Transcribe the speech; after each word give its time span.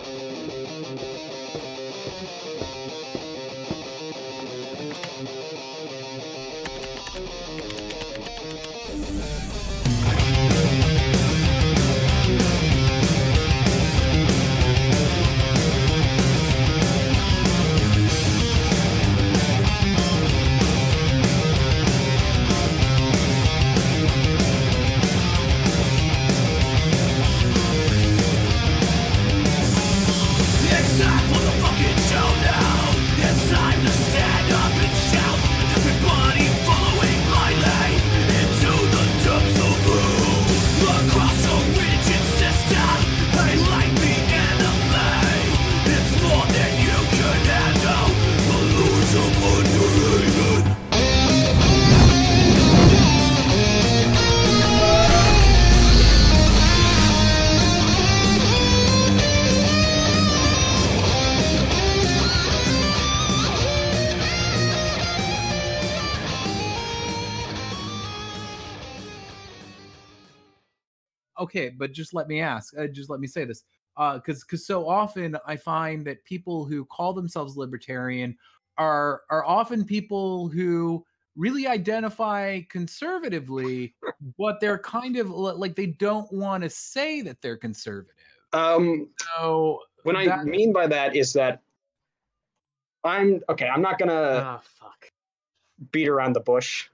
It's 0.00 0.37
okay 71.58 71.74
but 71.76 71.92
just 71.92 72.14
let 72.14 72.28
me 72.28 72.40
ask 72.40 72.76
uh, 72.78 72.86
just 72.86 73.10
let 73.10 73.20
me 73.20 73.26
say 73.26 73.44
this 73.44 73.64
because 74.14 74.44
because 74.44 74.66
so 74.66 74.88
often 74.88 75.36
i 75.46 75.56
find 75.56 76.06
that 76.06 76.24
people 76.24 76.64
who 76.64 76.84
call 76.84 77.12
themselves 77.12 77.56
libertarian 77.56 78.36
are 78.76 79.22
are 79.30 79.44
often 79.44 79.84
people 79.84 80.48
who 80.48 81.04
really 81.36 81.66
identify 81.66 82.60
conservatively 82.70 83.94
but 84.38 84.60
they're 84.60 84.78
kind 84.78 85.16
of 85.16 85.30
like 85.30 85.74
they 85.76 85.86
don't 85.86 86.30
want 86.32 86.62
to 86.62 86.70
say 86.70 87.20
that 87.22 87.40
they're 87.42 87.56
conservative 87.56 88.14
Um, 88.52 89.10
so 89.36 89.80
what 90.04 90.16
I 90.16 90.42
mean 90.44 90.72
by 90.72 90.86
that 90.86 91.14
is 91.14 91.32
that 91.34 91.60
I'm 93.04 93.42
okay. 93.48 93.68
I'm 93.68 93.82
not 93.82 93.98
gonna 93.98 94.58
Oh 94.58 94.60
fuck. 94.62 95.06
beat 95.92 96.08
around 96.08 96.32
the 96.32 96.40
bush 96.40 96.88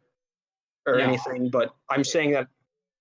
or 0.86 0.98
Yeah. 0.98 1.06
anything, 1.08 1.48
but 1.48 1.74
I'm 1.88 2.04
saying 2.04 2.32
that 2.32 2.48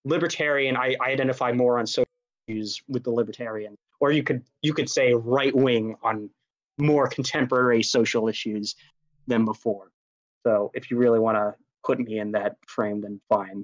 libertarian. 0.06 0.76
I, 0.76 0.96
I 1.02 1.10
identify 1.12 1.52
more 1.52 1.80
on 1.80 1.88
social 1.88 2.10
issues 2.48 2.82
with 2.88 3.04
the 3.04 3.12
libertarian, 3.12 3.76
or 4.00 4.12
you 4.12 4.24
could 4.24 4.44
you 4.62 4.74
could 4.74 4.90
say 4.90 5.14
right 5.14 5.56
wing 5.56 5.96
on 6.04 6.30
more 6.78 7.08
contemporary 7.08 7.84
social 7.84 8.28
issues 8.28 8.76
than 9.28 9.46
before. 9.46 9.92
So 10.46 10.72
if 10.74 10.92
you 10.92 10.98
really 10.98 11.20
want 11.20 11.38
to 11.38 11.56
put 11.86 12.00
me 12.00 12.20
in 12.20 12.32
that 12.34 12.58
frame, 12.68 13.02
then 13.02 13.22
fine. 13.30 13.64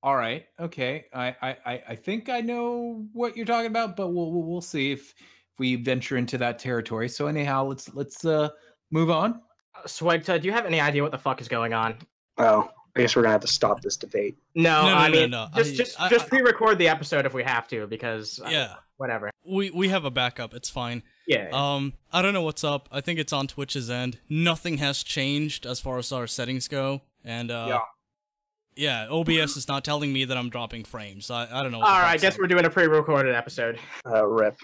all 0.00 0.14
right 0.14 0.46
okay 0.60 1.06
I, 1.12 1.34
I 1.42 1.56
i 1.66 1.82
i 1.88 1.94
think 1.96 2.28
i 2.28 2.40
know 2.40 3.04
what 3.12 3.36
you're 3.36 3.44
talking 3.44 3.66
about 3.66 3.96
but 3.96 4.10
we'll 4.10 4.30
we'll, 4.30 4.44
we'll 4.44 4.60
see 4.60 4.92
if 4.92 5.10
if 5.10 5.58
we 5.58 5.74
venture 5.74 6.16
into 6.16 6.38
that 6.38 6.60
territory 6.60 7.08
so 7.08 7.26
anyhow 7.26 7.64
let's 7.64 7.92
let's 7.94 8.24
uh 8.24 8.48
move 8.92 9.10
on 9.10 9.40
Swagta, 9.86 10.40
do 10.40 10.46
you 10.46 10.52
have 10.52 10.66
any 10.66 10.80
idea 10.80 11.02
what 11.02 11.12
the 11.12 11.18
fuck 11.18 11.40
is 11.40 11.48
going 11.48 11.72
on? 11.72 11.98
Oh, 12.38 12.68
I 12.96 13.00
guess 13.02 13.14
we're 13.14 13.22
gonna 13.22 13.32
have 13.32 13.40
to 13.42 13.46
stop 13.48 13.80
this 13.82 13.96
debate. 13.96 14.36
No, 14.54 14.82
No, 14.82 14.88
no, 14.90 14.94
I 14.96 15.08
no, 15.08 15.12
mean, 15.20 15.30
no. 15.30 15.48
just 15.54 15.72
I- 15.72 15.76
just 15.76 16.00
I- 16.00 16.08
just 16.08 16.24
I- 16.26 16.28
pre-record 16.28 16.78
the 16.78 16.88
episode 16.88 17.26
if 17.26 17.34
we 17.34 17.44
have 17.44 17.68
to, 17.68 17.86
because 17.86 18.40
uh, 18.44 18.48
Yeah. 18.50 18.74
whatever. 18.96 19.30
We 19.46 19.70
we 19.70 19.88
have 19.88 20.04
a 20.04 20.10
backup. 20.10 20.52
It's 20.54 20.68
fine. 20.70 21.02
Yeah. 21.26 21.48
Um, 21.52 21.92
I 22.12 22.22
don't 22.22 22.32
know 22.34 22.42
what's 22.42 22.64
up. 22.64 22.88
I 22.90 23.00
think 23.00 23.18
it's 23.18 23.32
on 23.32 23.46
Twitch's 23.46 23.88
end. 23.90 24.18
Nothing 24.28 24.78
has 24.78 25.02
changed 25.02 25.66
as 25.66 25.78
far 25.78 25.98
as 25.98 26.10
our 26.12 26.26
settings 26.26 26.66
go, 26.68 27.02
and 27.24 27.50
uh, 27.50 27.66
Yeah. 27.68 29.04
yeah, 29.06 29.08
OBS 29.10 29.56
is 29.56 29.68
not 29.68 29.84
telling 29.84 30.12
me 30.12 30.24
that 30.24 30.36
I'm 30.36 30.48
dropping 30.50 30.84
frames. 30.84 31.30
I, 31.30 31.44
I 31.50 31.62
don't 31.62 31.70
know. 31.72 31.78
What 31.80 31.88
All 31.88 31.94
I 31.94 32.16
guess 32.16 32.34
up. 32.34 32.40
we're 32.40 32.46
doing 32.46 32.64
a 32.64 32.70
pre-recorded 32.70 33.34
episode. 33.34 33.78
Uh, 34.06 34.26
rip. 34.26 34.56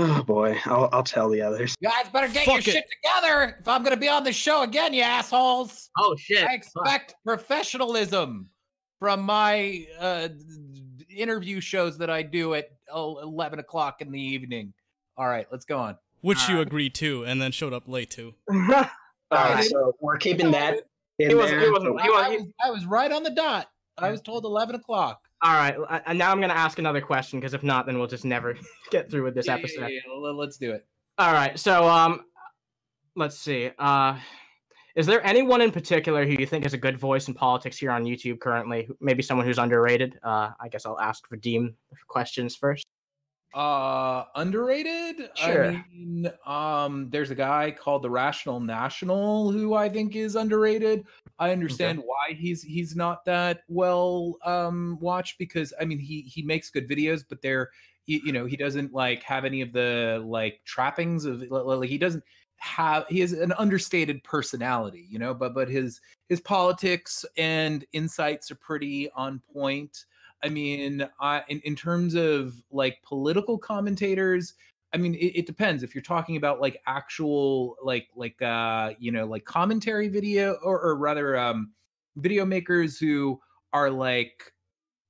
Oh 0.00 0.22
boy, 0.22 0.56
I'll 0.66 0.88
I'll 0.92 1.02
tell 1.02 1.28
the 1.28 1.42
others. 1.42 1.74
You 1.80 1.88
guys 1.88 2.08
better 2.12 2.28
get 2.28 2.44
Fuck 2.46 2.66
your 2.66 2.74
it. 2.76 2.78
shit 2.78 2.84
together 3.02 3.56
if 3.60 3.66
I'm 3.66 3.82
gonna 3.82 3.96
be 3.96 4.08
on 4.08 4.22
the 4.24 4.32
show 4.32 4.62
again, 4.62 4.94
you 4.94 5.02
assholes. 5.02 5.90
Oh 5.98 6.14
shit. 6.16 6.44
I 6.46 6.54
expect 6.54 7.14
professionalism 7.24 8.48
from 9.00 9.22
my 9.22 9.86
uh, 9.98 10.28
interview 11.08 11.60
shows 11.60 11.98
that 11.98 12.10
I 12.10 12.22
do 12.22 12.54
at 12.54 12.70
oh, 12.92 13.18
11 13.18 13.58
o'clock 13.58 14.00
in 14.00 14.10
the 14.12 14.20
evening. 14.20 14.72
All 15.16 15.26
right, 15.28 15.46
let's 15.50 15.64
go 15.64 15.78
on. 15.78 15.96
Which 16.20 16.48
you 16.48 16.54
Alright. 16.56 16.66
agreed 16.68 16.94
to, 16.96 17.24
and 17.24 17.40
then 17.40 17.52
showed 17.52 17.72
up 17.72 17.88
late 17.88 18.10
to. 18.12 18.34
Uh, 18.50 18.84
I- 19.30 19.60
so 19.62 19.94
we're 20.00 20.16
keeping 20.16 20.50
that 20.52 20.80
in 21.18 21.36
wasn't- 21.36 21.58
he 21.60 21.64
there. 21.64 21.72
wasn't- 21.72 21.98
so- 21.98 22.02
He 22.02 22.08
I, 22.08 22.10
wa- 22.10 22.18
I 22.18 22.28
was, 22.30 22.42
I 22.64 22.70
was 22.70 22.86
right 22.86 23.12
on 23.12 23.22
the 23.24 23.30
dot. 23.30 23.68
I 23.98 24.10
was 24.10 24.20
told 24.22 24.44
11 24.44 24.74
o'clock. 24.76 25.27
All 25.40 25.52
right, 25.54 25.76
and 26.06 26.18
now 26.18 26.32
I'm 26.32 26.40
gonna 26.40 26.52
ask 26.54 26.78
another 26.78 27.00
question 27.00 27.38
because 27.38 27.54
if 27.54 27.62
not, 27.62 27.86
then 27.86 27.98
we'll 27.98 28.08
just 28.08 28.24
never 28.24 28.56
get 28.90 29.10
through 29.10 29.22
with 29.24 29.34
this 29.34 29.46
Yeah, 29.46 29.54
episode. 29.54 29.80
yeah, 29.82 30.00
yeah, 30.06 30.12
let- 30.12 30.34
Let's 30.34 30.56
do 30.56 30.72
it. 30.72 30.84
All 31.18 31.32
right, 31.32 31.58
so 31.58 31.86
um, 31.88 32.24
let's 33.16 33.38
see. 33.38 33.70
Uh, 33.78 34.18
is 34.96 35.06
there 35.06 35.24
anyone 35.24 35.60
in 35.60 35.70
particular 35.70 36.24
who 36.26 36.32
you 36.32 36.46
think 36.46 36.66
is 36.66 36.74
a 36.74 36.78
good 36.78 36.98
voice 36.98 37.28
in 37.28 37.34
politics 37.34 37.78
here 37.78 37.90
on 37.92 38.04
YouTube 38.04 38.40
currently? 38.40 38.88
Maybe 39.00 39.22
someone 39.22 39.46
who's 39.46 39.58
underrated. 39.58 40.18
Uh, 40.24 40.50
I 40.60 40.68
guess 40.68 40.86
I'll 40.86 40.98
ask 41.00 41.28
Vadim 41.28 41.74
questions 42.08 42.56
first. 42.56 42.84
Uh, 43.54 44.24
underrated. 44.34 45.30
Sure. 45.34 45.68
I 45.68 45.84
mean, 45.90 46.30
um, 46.44 47.08
there's 47.10 47.30
a 47.30 47.34
guy 47.34 47.70
called 47.70 48.02
the 48.02 48.10
Rational 48.10 48.60
National 48.60 49.50
who 49.50 49.74
I 49.74 49.88
think 49.88 50.16
is 50.16 50.36
underrated. 50.36 51.04
I 51.38 51.50
understand 51.52 52.00
why 52.00 52.34
he's 52.34 52.62
he's 52.62 52.94
not 52.94 53.24
that 53.24 53.60
well 53.68 54.36
um 54.44 54.98
watched 55.00 55.38
because 55.38 55.72
I 55.80 55.84
mean 55.84 55.98
he 55.98 56.22
he 56.22 56.42
makes 56.42 56.68
good 56.68 56.88
videos, 56.88 57.24
but 57.26 57.40
they're 57.40 57.70
you, 58.06 58.20
you 58.24 58.32
know 58.32 58.44
he 58.44 58.56
doesn't 58.56 58.92
like 58.92 59.22
have 59.22 59.44
any 59.44 59.62
of 59.62 59.72
the 59.72 60.22
like 60.26 60.60
trappings 60.64 61.24
of 61.24 61.42
like 61.50 61.88
he 61.88 61.96
doesn't 61.96 62.24
have 62.56 63.06
he 63.08 63.20
has 63.20 63.32
an 63.32 63.52
understated 63.52 64.22
personality, 64.24 65.06
you 65.08 65.18
know, 65.18 65.32
but 65.32 65.54
but 65.54 65.68
his 65.68 66.00
his 66.28 66.40
politics 66.40 67.24
and 67.36 67.84
insights 67.92 68.50
are 68.50 68.56
pretty 68.56 69.10
on 69.12 69.40
point. 69.52 70.04
I 70.42 70.48
mean, 70.48 71.08
I 71.20 71.42
in, 71.48 71.60
in 71.60 71.74
terms 71.76 72.14
of 72.14 72.54
like 72.70 73.02
political 73.02 73.58
commentators, 73.58 74.54
I 74.92 74.96
mean, 74.96 75.14
it, 75.14 75.38
it 75.40 75.46
depends. 75.46 75.82
If 75.82 75.94
you're 75.94 76.02
talking 76.02 76.36
about 76.36 76.60
like 76.60 76.80
actual 76.86 77.76
like 77.82 78.08
like 78.14 78.40
uh 78.42 78.94
you 78.98 79.12
know 79.12 79.26
like 79.26 79.44
commentary 79.44 80.08
video 80.08 80.54
or 80.62 80.80
or 80.80 80.96
rather 80.96 81.36
um 81.36 81.72
video 82.16 82.44
makers 82.44 82.98
who 82.98 83.40
are 83.72 83.90
like 83.90 84.52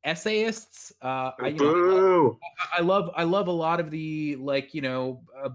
essayists. 0.05 0.93
Uh, 1.03 1.33
I, 1.41 1.49
you 1.49 1.59
know, 1.59 1.66
I- 2.43 2.78
I 2.78 2.81
love 2.81 3.10
I 3.16 3.25
love 3.25 3.49
a 3.49 3.53
lot 3.53 3.81
of 3.81 3.91
the 3.91 4.37
like 4.37 4.75
you 4.75 4.81
know 4.81 5.22
uh, 5.43 5.50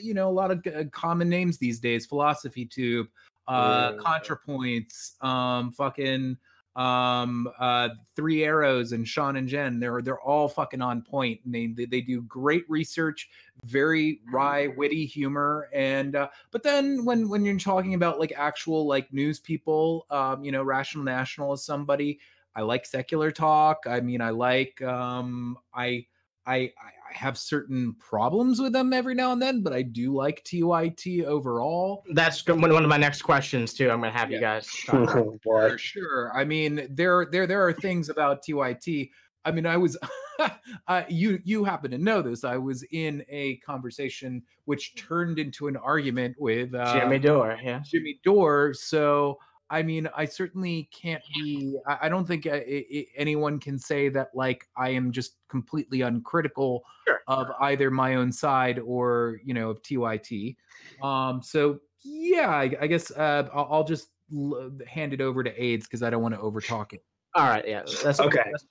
you 0.00 0.14
know 0.14 0.28
a 0.28 0.32
lot 0.32 0.50
of 0.50 0.64
uh, 0.66 0.84
common 0.92 1.28
names 1.28 1.58
these 1.58 1.80
days. 1.80 2.06
Philosophy 2.06 2.64
Tube, 2.66 3.08
uh, 3.48 3.92
Yeah. 3.96 4.02
ContraPoints, 4.02 5.22
um, 5.24 5.72
fucking 5.72 6.36
um 6.76 7.48
uh 7.58 7.90
three 8.16 8.44
arrows 8.44 8.92
and 8.92 9.06
Shaun 9.06 9.36
and 9.36 9.46
jen 9.46 9.78
they're 9.78 10.00
they're 10.00 10.20
all 10.20 10.48
fucking 10.48 10.80
on 10.80 11.02
point 11.02 11.40
and 11.44 11.54
they 11.54 11.84
they, 11.84 12.00
do 12.00 12.22
great 12.22 12.64
research 12.68 13.28
very 13.64 14.20
wry 14.32 14.68
witty 14.68 15.04
humor 15.04 15.68
and 15.74 16.16
uh 16.16 16.28
but 16.50 16.62
then 16.62 17.04
when 17.04 17.28
when 17.28 17.44
you're 17.44 17.58
talking 17.58 17.92
about 17.92 18.18
like 18.18 18.32
actual 18.34 18.86
like 18.86 19.12
news 19.12 19.38
people 19.38 20.06
um 20.10 20.42
you 20.42 20.50
know 20.50 20.62
rational 20.62 21.04
national 21.04 21.52
is 21.52 21.62
somebody 21.62 22.18
i 22.56 22.62
like 22.62 22.86
secular 22.86 23.30
talk 23.30 23.84
i 23.86 24.00
mean 24.00 24.22
i 24.22 24.30
like 24.30 24.80
um 24.80 25.58
i 25.74 26.06
I, 26.46 26.54
I 26.54 27.01
I 27.12 27.18
have 27.18 27.36
certain 27.36 27.94
problems 27.98 28.60
with 28.60 28.72
them 28.72 28.92
every 28.92 29.14
now 29.14 29.32
and 29.32 29.42
then, 29.42 29.62
but 29.62 29.72
I 29.72 29.82
do 29.82 30.14
like 30.14 30.44
TYT 30.44 31.24
overall. 31.24 32.04
That's 32.12 32.46
one 32.46 32.60
one 32.60 32.82
of 32.82 32.88
my 32.88 32.96
next 32.96 33.22
questions 33.22 33.74
too. 33.74 33.90
I'm 33.90 34.00
gonna 34.00 34.12
have 34.12 34.30
you 34.30 34.40
guys. 34.40 34.68
Oh. 34.92 35.38
For 35.42 35.78
sure. 35.78 36.32
I 36.34 36.44
mean, 36.44 36.86
there 36.90 37.26
there 37.30 37.46
there 37.46 37.66
are 37.66 37.72
things 37.72 38.08
about 38.08 38.42
TYT. 38.42 39.10
I 39.44 39.50
mean, 39.50 39.66
I 39.66 39.76
was 39.76 39.96
uh, 40.88 41.02
you 41.08 41.40
you 41.44 41.64
happen 41.64 41.90
to 41.90 41.98
know 41.98 42.22
this. 42.22 42.44
I 42.44 42.56
was 42.56 42.84
in 42.92 43.24
a 43.28 43.56
conversation 43.58 44.42
which 44.64 44.94
turned 44.94 45.38
into 45.38 45.68
an 45.68 45.76
argument 45.76 46.36
with 46.38 46.74
uh, 46.74 46.98
Jimmy 46.98 47.18
Dore, 47.18 47.58
yeah. 47.62 47.80
Jimmy 47.84 48.20
Dore. 48.22 48.74
So 48.74 49.38
I 49.72 49.82
mean, 49.82 50.08
I 50.14 50.26
certainly 50.26 50.88
can't 50.92 51.22
be. 51.34 51.76
I, 51.86 51.98
I 52.02 52.08
don't 52.08 52.26
think 52.26 52.46
uh, 52.46 52.50
i 52.52 52.84
i 52.94 53.06
anyone 53.16 53.58
can 53.58 53.78
say 53.78 54.08
that 54.10 54.28
like 54.34 54.68
I 54.76 54.90
am 54.90 55.10
just 55.12 55.36
completely 55.48 56.02
uncritical 56.02 56.84
Sure. 57.08 57.20
of 57.26 57.48
either 57.60 57.90
my 57.90 58.14
own 58.16 58.30
side 58.30 58.78
or 58.78 59.40
you 59.44 59.54
know 59.54 59.70
of 59.70 59.82
TYT. 59.82 60.56
Um, 61.02 61.42
so 61.42 61.80
yeah, 62.04 62.50
I, 62.50 62.76
I 62.80 62.86
guess 62.86 63.10
uh, 63.10 63.48
I'll, 63.54 63.68
I'll 63.70 63.84
just 63.84 64.08
l- 64.32 64.70
hand 64.86 65.12
it 65.14 65.20
over 65.20 65.42
to 65.42 65.50
AIDS 65.62 65.86
because 65.86 66.02
I 66.02 66.10
don't 66.10 66.22
want 66.22 66.34
to 66.34 66.40
overtalk 66.40 66.92
it. 66.92 67.02
All 67.34 67.48
right, 67.48 67.66
yeah. 67.66 67.82
That's 68.04 68.20
Okay. 68.20 68.36
that's- 68.36 68.66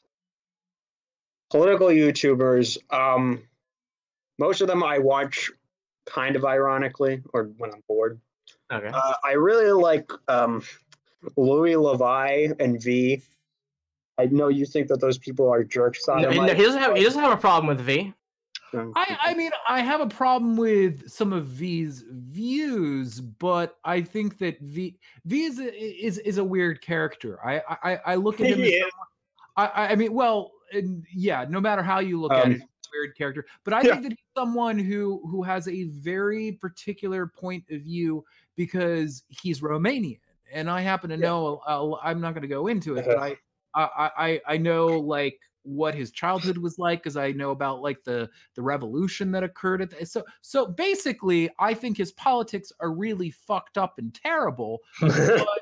Political 1.50 1.88
YouTubers. 1.88 2.77
Um, 2.94 3.44
most 4.39 4.62
of 4.62 4.68
them 4.68 4.83
I 4.83 5.00
watch 5.00 5.51
kind 6.06 6.36
of 6.36 6.45
ironically 6.45 7.21
or 7.33 7.51
when 7.57 7.71
I'm 7.74 7.83
bored. 7.88 8.21
Okay. 8.71 8.88
Uh, 8.88 9.13
I 9.25 9.33
really 9.33 9.71
like 9.74 10.09
um, 10.30 10.63
Louis 11.38 11.75
Levi 11.75 12.50
and 12.59 12.81
V. 12.81 13.21
I 14.18 14.25
know 14.25 14.50
you 14.50 14.65
think 14.65 14.88
that 14.89 15.00
those 15.01 15.18
people 15.18 15.50
are 15.51 15.63
jerks. 15.63 16.07
No, 16.07 16.13
on 16.15 16.31
he, 16.31 16.39
no, 16.39 16.53
he 16.53 16.63
doesn't 16.63 16.81
have 16.81 16.95
he 16.95 17.03
doesn't 17.03 17.21
have 17.21 17.31
a 17.31 17.38
problem 17.41 17.68
with 17.75 17.85
V. 17.85 18.13
I, 18.73 19.18
I 19.21 19.33
mean, 19.33 19.51
I 19.68 19.81
have 19.81 20.00
a 20.00 20.07
problem 20.07 20.56
with 20.56 21.09
some 21.09 21.33
of 21.33 21.45
V's 21.45 22.06
views, 22.09 23.19
but 23.19 23.77
I 23.83 24.01
think 24.01 24.38
that 24.38 24.59
V 24.62 24.97
V 25.25 25.44
is 25.44 25.59
a, 25.59 25.73
is 26.06 26.18
is 26.19 26.38
a 26.38 26.44
weird 26.44 26.81
character. 26.81 27.38
I 27.45 27.62
I, 27.83 28.00
I 28.06 28.15
look 28.15 28.39
at 28.39 28.47
him. 28.51 28.62
as 28.62 28.69
someone- 28.69 29.07
I 29.57 29.65
I 29.65 29.88
I 29.91 29.95
mean, 29.95 30.13
well, 30.13 30.51
and 30.74 31.06
yeah. 31.13 31.45
No 31.50 31.59
matter 31.59 31.83
how 31.83 32.00
you 32.00 32.19
look 32.21 32.31
Um, 32.31 32.38
at 32.39 32.47
it, 32.47 32.53
he's 32.53 32.62
a 32.62 32.89
weird 32.94 33.17
character. 33.17 33.45
But 33.65 33.74
I 33.74 33.81
yeah. 33.81 33.91
think 33.91 34.03
that 34.03 34.12
he's 34.12 34.25
someone 34.38 34.79
who 34.79 35.21
who 35.29 35.44
has 35.44 35.67
a 35.67 35.83
very 35.85 36.53
particular 36.53 37.27
point 37.27 37.65
of 37.71 37.81
view 37.81 38.24
because 38.56 39.24
he's 39.27 39.59
Romanian, 39.59 40.19
and 40.53 40.69
I 40.69 40.81
happen 40.81 41.09
to 41.09 41.18
Yeah. 41.18 41.27
know. 41.27 41.62
Uh, 41.68 41.95
I'm 42.03 42.21
not 42.21 42.33
going 42.33 42.42
to 42.44 42.48
go 42.48 42.68
into 42.68 42.95
it, 42.98 43.06
but 43.06 43.18
I 43.18 43.36
I 43.75 44.12
I 44.18 44.42
I 44.48 44.57
know 44.57 45.00
like 45.00 45.38
what 45.63 45.94
his 45.94 46.09
childhood 46.12 46.57
was 46.57 46.80
like 46.80 47.00
because 47.03 47.15
I 47.15 47.31
know 47.33 47.51
about 47.51 47.81
like 47.83 48.03
the 48.03 48.27
the 48.56 48.62
revolution 48.63 49.31
that 49.31 49.44
occurred 49.44 49.83
at 49.83 49.92
the, 49.92 50.03
so 50.07 50.24
so 50.42 50.65
basically 50.65 51.51
I 51.59 51.75
think 51.75 51.98
his 51.98 52.12
politics 52.13 52.71
are 52.80 52.92
really 52.92 53.30
fucked 53.30 53.77
up 53.77 54.00
and 54.00 54.12
terrible 54.12 54.80
but 55.00 55.12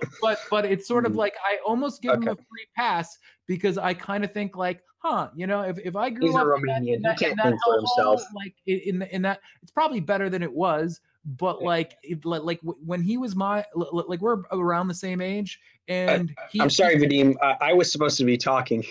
but, 0.21 0.39
but 0.49 0.65
it's 0.65 0.87
sort 0.87 1.05
of 1.05 1.11
Hmm. 1.11 1.17
like 1.17 1.35
I 1.45 1.57
almost 1.67 2.01
give 2.01 2.13
him 2.13 2.29
a 2.29 2.35
free 2.35 2.67
pass 2.77 3.17
because 3.45 3.77
I 3.77 3.93
kind 3.93 4.23
of 4.23 4.31
think 4.31 4.55
like 4.55 4.83
huh 4.99 5.31
you 5.35 5.47
know 5.47 5.63
if, 5.63 5.77
if 5.79 5.97
I 5.97 6.09
grew 6.09 6.27
He's 6.27 6.35
a 6.35 6.39
up 6.39 6.47
in 6.55 6.61
that, 6.65 6.81
Romanian. 6.81 6.93
in 6.95 7.01
that, 7.01 7.19
He 7.19 7.25
in 7.25 7.35
can't 7.35 7.37
that 7.37 7.59
himself. 7.75 8.21
like 8.33 8.55
in 8.67 8.79
in, 8.79 9.01
in 9.11 9.21
that 9.23 9.41
it's 9.61 9.71
probably 9.71 9.99
better 9.99 10.29
than 10.29 10.41
it 10.41 10.51
was 10.53 11.01
but 11.25 11.57
Yeah. 11.59 11.67
like 11.67 11.97
like 12.23 12.43
like 12.43 12.61
w- 12.61 12.79
when 12.85 13.01
he 13.01 13.17
was 13.17 13.35
my 13.35 13.63
li- 13.75 13.87
li- 13.91 14.03
like 14.07 14.21
we're 14.21 14.41
around 14.51 14.87
the 14.87 14.93
same 14.93 15.21
age 15.21 15.59
and 15.87 16.33
he, 16.51 16.61
I'm 16.61 16.69
sorry, 16.69 16.95
Vadim. 16.95 17.35
I, 17.41 17.57
I 17.61 17.73
was 17.73 17.91
supposed 17.91 18.17
to 18.19 18.25
be 18.25 18.37
talking. 18.37 18.83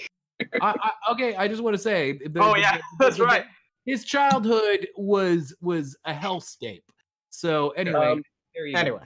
I, 0.60 0.74
I, 0.80 1.12
okay, 1.12 1.34
I 1.36 1.48
just 1.48 1.62
want 1.62 1.74
to 1.74 1.82
say. 1.82 2.12
the- 2.12 2.40
Oh 2.42 2.54
the- 2.54 2.60
yeah, 2.60 2.76
the- 2.76 2.82
that's 2.98 3.16
the- 3.16 3.24
right. 3.24 3.44
His 3.86 4.04
childhood 4.04 4.88
was 4.96 5.54
was 5.62 5.96
a 6.04 6.12
hellscape. 6.12 6.82
So 7.30 7.70
anyway, 7.70 8.06
Um, 8.12 8.22
there 8.54 8.66
you. 8.66 8.76
Anyway, 8.76 9.00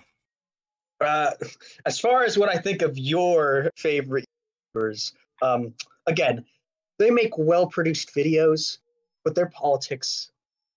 Uh, 1.01 1.31
as 1.87 1.99
far 2.01 2.25
as 2.25 2.37
what 2.39 2.49
I 2.49 2.57
think 2.57 2.83
of 2.83 2.97
your 2.99 3.71
favorite 3.77 4.25
YouTubers, 4.77 5.13
um, 5.43 5.75
again, 6.07 6.45
they 6.99 7.11
make 7.11 7.37
well-produced 7.39 8.15
videos, 8.15 8.79
but 9.25 9.35
their 9.35 9.47
politics, 9.51 10.31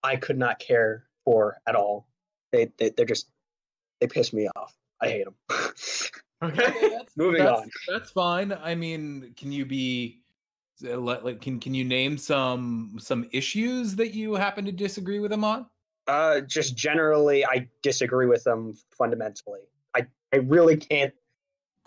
I 0.03 0.15
could 0.15 0.37
not 0.37 0.59
care 0.59 1.05
for 1.23 1.57
at 1.67 1.75
all. 1.75 2.07
They, 2.55 2.71
they 2.77 2.89
they're 2.95 3.05
just 3.05 3.29
they 4.01 4.07
piss 4.07 4.33
me 4.33 4.47
off. 4.55 4.73
I 5.01 5.09
hate 5.09 5.25
them. 5.25 5.35
okay. 6.43 6.67
Okay, 6.67 6.89
that's, 6.89 7.17
Moving 7.17 7.43
that's, 7.43 7.61
on. 7.61 7.69
That's 7.87 8.11
fine. 8.11 8.53
I 8.53 8.75
mean, 8.75 9.33
can 9.37 9.51
you 9.51 9.65
be 9.65 10.21
uh, 10.87 10.97
like 10.97 11.41
can 11.41 11.59
can 11.59 11.73
you 11.73 11.83
name 11.83 12.17
some 12.17 12.97
some 12.99 13.27
issues 13.31 13.95
that 13.95 14.13
you 14.13 14.35
happen 14.35 14.65
to 14.65 14.71
disagree 14.71 15.19
with 15.19 15.31
them 15.31 15.43
on? 15.43 15.65
uh, 16.07 16.41
just 16.41 16.75
generally, 16.75 17.45
I 17.45 17.67
disagree 17.81 18.27
with 18.27 18.43
them 18.43 18.73
fundamentally. 18.97 19.61
I 19.95 20.05
I 20.33 20.37
really 20.37 20.77
can't. 20.77 21.13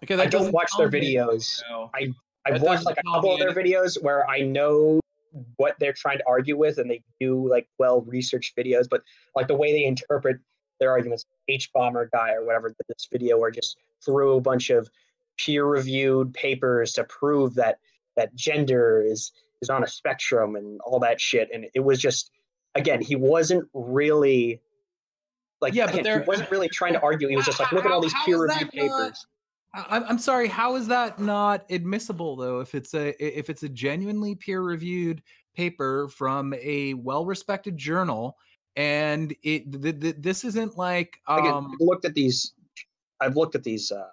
because 0.00 0.20
I 0.20 0.26
don't 0.26 0.52
watch 0.52 0.70
their 0.76 0.90
videos. 0.90 1.62
you 1.62 1.70
know. 1.70 1.90
I've 1.94 2.60
That 2.60 2.62
watched 2.62 2.84
like 2.84 2.96
a 2.98 3.02
couple 3.02 3.32
of 3.32 3.38
their 3.38 3.52
videos 3.52 4.02
where 4.02 4.28
I 4.28 4.40
know 4.40 5.00
what 5.56 5.76
they're 5.78 5.92
trying 5.92 6.18
to 6.18 6.24
argue 6.26 6.56
with, 6.56 6.78
and 6.78 6.90
they 6.90 7.02
do 7.20 7.48
like 7.48 7.68
well 7.78 8.00
researched 8.02 8.56
videos. 8.56 8.88
But 8.88 9.02
like 9.36 9.48
the 9.48 9.56
way 9.56 9.72
they 9.72 9.84
interpret 9.84 10.38
their 10.80 10.90
arguments, 10.90 11.26
Hbomberguy 11.50 12.34
or 12.34 12.44
whatever 12.44 12.74
this 12.88 13.08
video, 13.10 13.38
or 13.38 13.50
just 13.50 13.76
threw 14.04 14.36
a 14.36 14.40
bunch 14.40 14.70
of 14.70 14.88
peer 15.38 15.64
reviewed 15.64 16.34
papers 16.34 16.92
to 16.94 17.04
prove 17.04 17.54
that 17.54 17.78
that 18.16 18.34
gender 18.34 19.02
is 19.06 19.32
is 19.60 19.70
on 19.70 19.82
a 19.82 19.88
spectrum 19.88 20.56
and 20.56 20.80
all 20.82 21.00
that 21.00 21.20
shit, 21.20 21.48
and 21.52 21.66
it 21.74 21.80
was 21.80 21.98
just 22.00 22.30
again 22.74 23.00
he 23.00 23.16
wasn't 23.16 23.68
really. 23.74 24.60
Like 25.60 25.74
Yeah, 25.74 25.86
but 25.86 25.94
again, 25.94 26.04
there- 26.04 26.20
he 26.22 26.26
wasn't 26.28 26.50
really 26.52 26.68
trying 26.68 26.92
to 26.92 27.00
argue. 27.02 27.26
He 27.26 27.34
was 27.34 27.44
just 27.46 27.58
like, 27.58 27.72
look 27.72 27.84
at 27.84 27.90
all 27.90 28.00
these 28.00 28.12
How- 28.12 28.20
how 28.20 28.26
peer 28.26 28.38
reviewed 28.42 28.60
not- 28.60 28.70
papers. 28.70 29.26
I'm 29.74 30.04
I'm 30.04 30.18
sorry. 30.18 30.46
How 30.48 30.76
is 30.76 30.86
that 30.86 31.18
not 31.18 31.64
admissible 31.68 32.36
though? 32.36 32.60
If 32.60 32.74
it's 32.76 32.94
a 32.94 33.08
if 33.22 33.50
it's 33.50 33.64
a 33.64 33.68
genuinely 33.68 34.34
peer 34.36 34.62
reviewed 34.62 35.20
paper 35.56 36.08
from 36.08 36.54
a 36.54 36.94
well 36.94 37.26
respected 37.26 37.76
journal, 37.76 38.36
and 38.78 39.34
it 39.42 39.70
th- 39.82 40.00
th- 40.00 40.16
this 40.20 40.44
isn't 40.44 40.78
like 40.78 41.20
Again, 41.28 41.52
um 41.52 41.72
I've 41.74 41.80
looked 41.86 42.04
at 42.04 42.14
these. 42.14 42.52
I've 43.20 43.36
looked 43.36 43.56
at 43.56 43.64
these, 43.64 43.90
uh, 43.90 44.06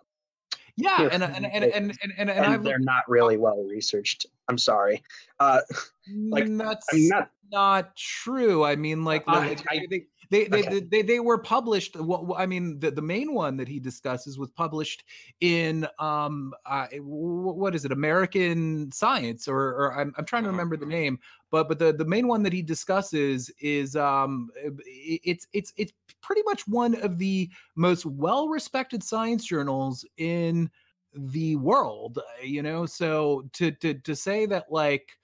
yeah, 0.76 1.08
and 1.12 1.24
and 1.24 1.34
and 1.36 1.46
and 1.46 1.64
and, 1.64 1.94
and, 2.02 2.14
and, 2.18 2.30
and 2.32 2.46
I've 2.46 2.64
they're 2.64 2.80
not 2.80 3.04
really 3.08 3.38
well 3.38 3.64
researched. 3.64 4.26
I'm 4.50 4.58
sorry. 4.58 5.04
Uh, 5.40 5.62
like, 6.30 6.46
that's 6.58 6.88
I'm 6.92 7.08
not. 7.08 7.30
not 7.52 7.96
true. 7.96 8.64
I 8.66 8.76
mean, 8.76 9.04
like, 9.06 9.24
I- 9.28 9.48
like, 9.50 9.64
I- 9.70 9.86
they, 9.90 10.08
they, 10.30 10.46
they, 10.46 10.60
okay. 10.60 10.70
they, 10.70 10.80
they, 10.80 11.02
they 11.02 11.20
were 11.20 11.38
published. 11.38 11.96
What- 12.00 12.40
I 12.40 12.46
mean, 12.46 12.80
the, 12.80 12.92
the 12.92 13.02
main 13.02 13.34
one 13.34 13.58
that 13.58 13.68
he 13.68 13.80
discusses 13.80 14.38
was 14.38 14.50
published 14.52 15.04
in 15.42 15.88
um, 16.00 16.54
uh, 16.66 16.88
what 16.98 17.76
is 17.76 17.86
it, 17.86 17.92
American 17.92 18.92
Science, 18.92 19.48
or, 19.48 19.60
or 19.60 20.00
I'm, 20.00 20.14
I'm 20.18 20.26
trying 20.26 20.44
to 20.44 20.50
remember 20.50 20.78
the 20.78 20.86
name, 20.86 21.20
but 21.52 21.68
but 21.68 21.80
the, 21.80 21.94
the 21.94 22.06
main 22.06 22.28
one 22.28 22.44
that 22.44 22.54
he 22.54 22.62
discusses 22.62 23.50
is 23.60 23.96
um, 23.96 24.50
i- 24.66 25.20
it's 25.24 25.48
it's 25.54 25.74
it's 25.78 25.94
pretty 26.22 26.42
much 26.46 26.68
one 26.68 26.96
of 27.02 27.18
the 27.18 27.50
most 27.76 28.06
well 28.06 28.48
respected 28.50 29.04
science 29.04 29.46
journals 29.46 30.06
in 30.18 30.70
the 31.14 31.56
world. 31.56 32.20
You 32.44 32.62
know, 32.62 32.86
so 32.86 33.48
to 33.54 33.72
to 33.72 33.94
to 33.94 34.16
say 34.16 34.46
that 34.48 34.66
like 34.70 35.18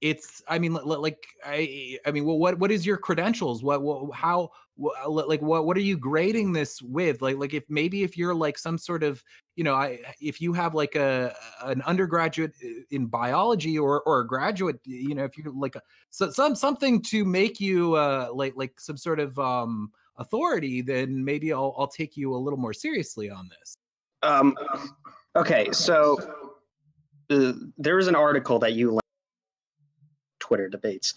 it's 0.00 0.42
i 0.48 0.58
mean 0.58 0.74
li- 0.74 0.82
li- 0.84 0.96
like 0.96 1.26
i 1.44 1.98
i 2.06 2.10
mean 2.10 2.24
well 2.24 2.38
what 2.38 2.58
what 2.58 2.70
is 2.70 2.84
your 2.86 2.96
credentials? 2.96 3.62
What, 3.62 3.82
what 3.82 4.14
how 4.14 4.50
wha- 4.76 4.92
li- 5.06 5.24
like 5.26 5.42
what 5.42 5.66
what 5.66 5.76
are 5.76 5.80
you 5.80 5.96
grading 5.96 6.52
this 6.52 6.80
with? 6.82 7.22
Like 7.22 7.36
like 7.36 7.54
if 7.54 7.64
maybe 7.68 8.02
if 8.02 8.16
you're 8.16 8.34
like 8.34 8.58
some 8.58 8.78
sort 8.78 9.02
of 9.02 9.22
you 9.56 9.64
know 9.64 9.74
i 9.74 10.00
if 10.20 10.40
you 10.40 10.52
have 10.52 10.74
like 10.74 10.96
a 10.96 11.34
an 11.62 11.82
undergraduate 11.82 12.52
in 12.90 13.06
biology 13.06 13.78
or 13.78 14.02
or 14.02 14.20
a 14.20 14.26
graduate 14.26 14.80
you 14.84 15.14
know 15.14 15.24
if 15.24 15.38
you're 15.38 15.52
like 15.52 15.76
a 15.76 15.80
so 16.10 16.30
some 16.30 16.54
something 16.54 17.00
to 17.02 17.24
make 17.24 17.60
you 17.60 17.94
uh 17.94 18.28
like 18.32 18.54
like 18.56 18.78
some 18.80 18.96
sort 18.96 19.20
of 19.20 19.38
um 19.38 19.90
authority 20.16 20.82
then 20.82 21.24
maybe 21.24 21.52
i'll 21.52 21.74
i'll 21.78 21.88
take 21.88 22.16
you 22.16 22.34
a 22.34 22.36
little 22.36 22.58
more 22.58 22.72
seriously 22.72 23.30
on 23.30 23.48
this. 23.48 23.76
Um, 24.24 24.56
okay, 25.36 25.70
so 25.72 26.18
uh, 27.30 27.52
there 27.76 27.96
was 27.96 28.08
an 28.08 28.16
article 28.16 28.58
that 28.60 28.72
you 28.72 28.98
Twitter 30.44 30.68
debates 30.68 31.14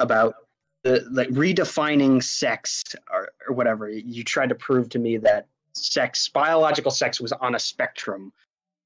about 0.00 0.34
the 0.82 1.06
like 1.10 1.28
redefining 1.28 2.22
sex 2.22 2.82
or, 3.12 3.28
or 3.48 3.54
whatever. 3.54 3.88
You 3.88 4.24
tried 4.24 4.48
to 4.48 4.54
prove 4.56 4.88
to 4.90 4.98
me 4.98 5.16
that 5.18 5.46
sex, 5.74 6.28
biological 6.28 6.90
sex, 6.90 7.20
was 7.20 7.32
on 7.32 7.54
a 7.54 7.58
spectrum, 7.58 8.32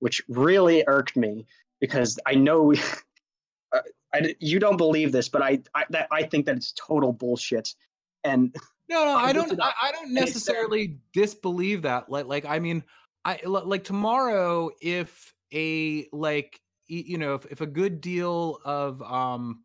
which 0.00 0.20
really 0.28 0.84
irked 0.86 1.16
me 1.16 1.46
because 1.80 2.18
I 2.26 2.34
know. 2.34 2.74
uh, 3.72 3.80
I, 4.14 4.34
you 4.40 4.58
don't 4.58 4.76
believe 4.76 5.10
this, 5.10 5.28
but 5.30 5.40
I 5.42 5.62
I, 5.74 5.84
that, 5.90 6.08
I 6.12 6.22
think 6.24 6.44
that 6.46 6.56
it's 6.56 6.72
total 6.72 7.12
bullshit. 7.12 7.74
And 8.24 8.54
No, 8.88 9.06
no, 9.06 9.16
I 9.16 9.28
I 9.28 9.32
don't. 9.32 9.58
I, 9.60 9.72
I 9.84 9.92
don't 9.92 10.12
necessarily 10.12 10.98
disbelieve 11.14 11.82
that. 11.82 12.10
Like, 12.10 12.26
like 12.26 12.44
I 12.44 12.58
mean, 12.58 12.84
I 13.24 13.40
like 13.44 13.84
tomorrow 13.84 14.70
if 14.82 15.34
a 15.54 16.08
like 16.12 16.60
you 17.00 17.18
know 17.18 17.34
if, 17.34 17.46
if 17.46 17.60
a 17.60 17.66
good 17.66 18.00
deal 18.00 18.58
of 18.64 19.02
um 19.02 19.62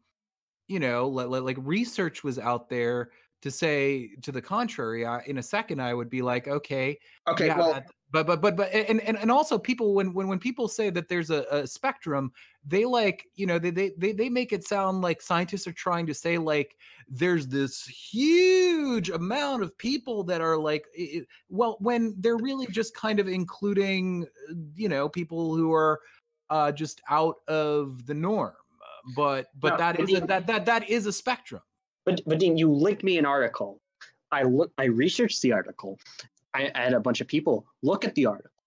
you 0.67 0.79
know 0.79 1.07
like, 1.07 1.43
like 1.43 1.57
research 1.61 2.23
was 2.23 2.39
out 2.39 2.69
there 2.69 3.11
to 3.41 3.51
say 3.51 4.09
to 4.21 4.31
the 4.31 4.41
contrary 4.41 5.05
I, 5.05 5.21
in 5.25 5.37
a 5.37 5.43
second 5.43 5.81
i 5.81 5.93
would 5.93 6.09
be 6.09 6.21
like 6.21 6.47
okay 6.47 6.97
okay, 7.27 7.47
yeah, 7.47 7.57
well, 7.57 7.83
but 8.11 8.25
but 8.25 8.41
but 8.41 8.55
but 8.55 8.71
and 8.73 9.01
and, 9.01 9.17
and 9.17 9.29
also 9.29 9.57
people 9.57 9.93
when 9.93 10.13
when 10.13 10.27
when 10.27 10.39
people 10.39 10.67
say 10.67 10.89
that 10.89 11.09
there's 11.09 11.29
a, 11.29 11.45
a 11.51 11.67
spectrum 11.67 12.31
they 12.65 12.85
like 12.85 13.25
you 13.35 13.45
know 13.45 13.59
they, 13.59 13.69
they 13.69 13.91
they 13.97 14.13
they 14.13 14.29
make 14.29 14.53
it 14.53 14.65
sound 14.65 15.01
like 15.01 15.21
scientists 15.21 15.67
are 15.67 15.73
trying 15.73 16.05
to 16.05 16.13
say 16.13 16.37
like 16.37 16.77
there's 17.09 17.47
this 17.47 17.85
huge 17.85 19.09
amount 19.09 19.61
of 19.61 19.77
people 19.77 20.23
that 20.23 20.41
are 20.41 20.57
like 20.57 20.85
well 21.49 21.77
when 21.79 22.15
they're 22.19 22.37
really 22.37 22.67
just 22.67 22.95
kind 22.95 23.19
of 23.19 23.27
including 23.27 24.25
uh, 24.49 24.53
you 24.75 24.87
know 24.87 25.09
people 25.09 25.55
who 25.55 25.73
are 25.73 25.99
uh 26.49 26.71
just 26.71 27.01
out 27.09 27.37
of 27.47 28.05
the 28.05 28.13
norm 28.13 28.53
Uh, 28.81 29.11
but 29.15 29.47
but 29.59 29.71
No, 29.71 29.77
that 29.77 29.99
is 29.99 30.13
a, 30.13 30.21
that 30.27 30.47
that 30.47 30.65
that 30.65 30.89
is 30.89 31.05
a 31.05 31.13
spectrum 31.13 31.61
But 32.05 32.21
but 32.25 32.39
Dean, 32.39 32.57
you 32.57 32.71
linked 32.71 33.03
me 33.03 33.17
an 33.17 33.25
article. 33.25 33.81
I 34.31 34.43
look. 34.43 34.71
I 34.77 34.85
researched 34.85 35.41
the 35.41 35.51
article. 35.53 35.99
I, 36.53 36.71
I 36.73 36.83
had 36.83 36.93
a 36.93 36.99
bunch 36.99 37.19
of 37.21 37.27
people 37.27 37.65
look 37.83 38.05
at 38.05 38.15
the 38.15 38.25
article. 38.25 38.63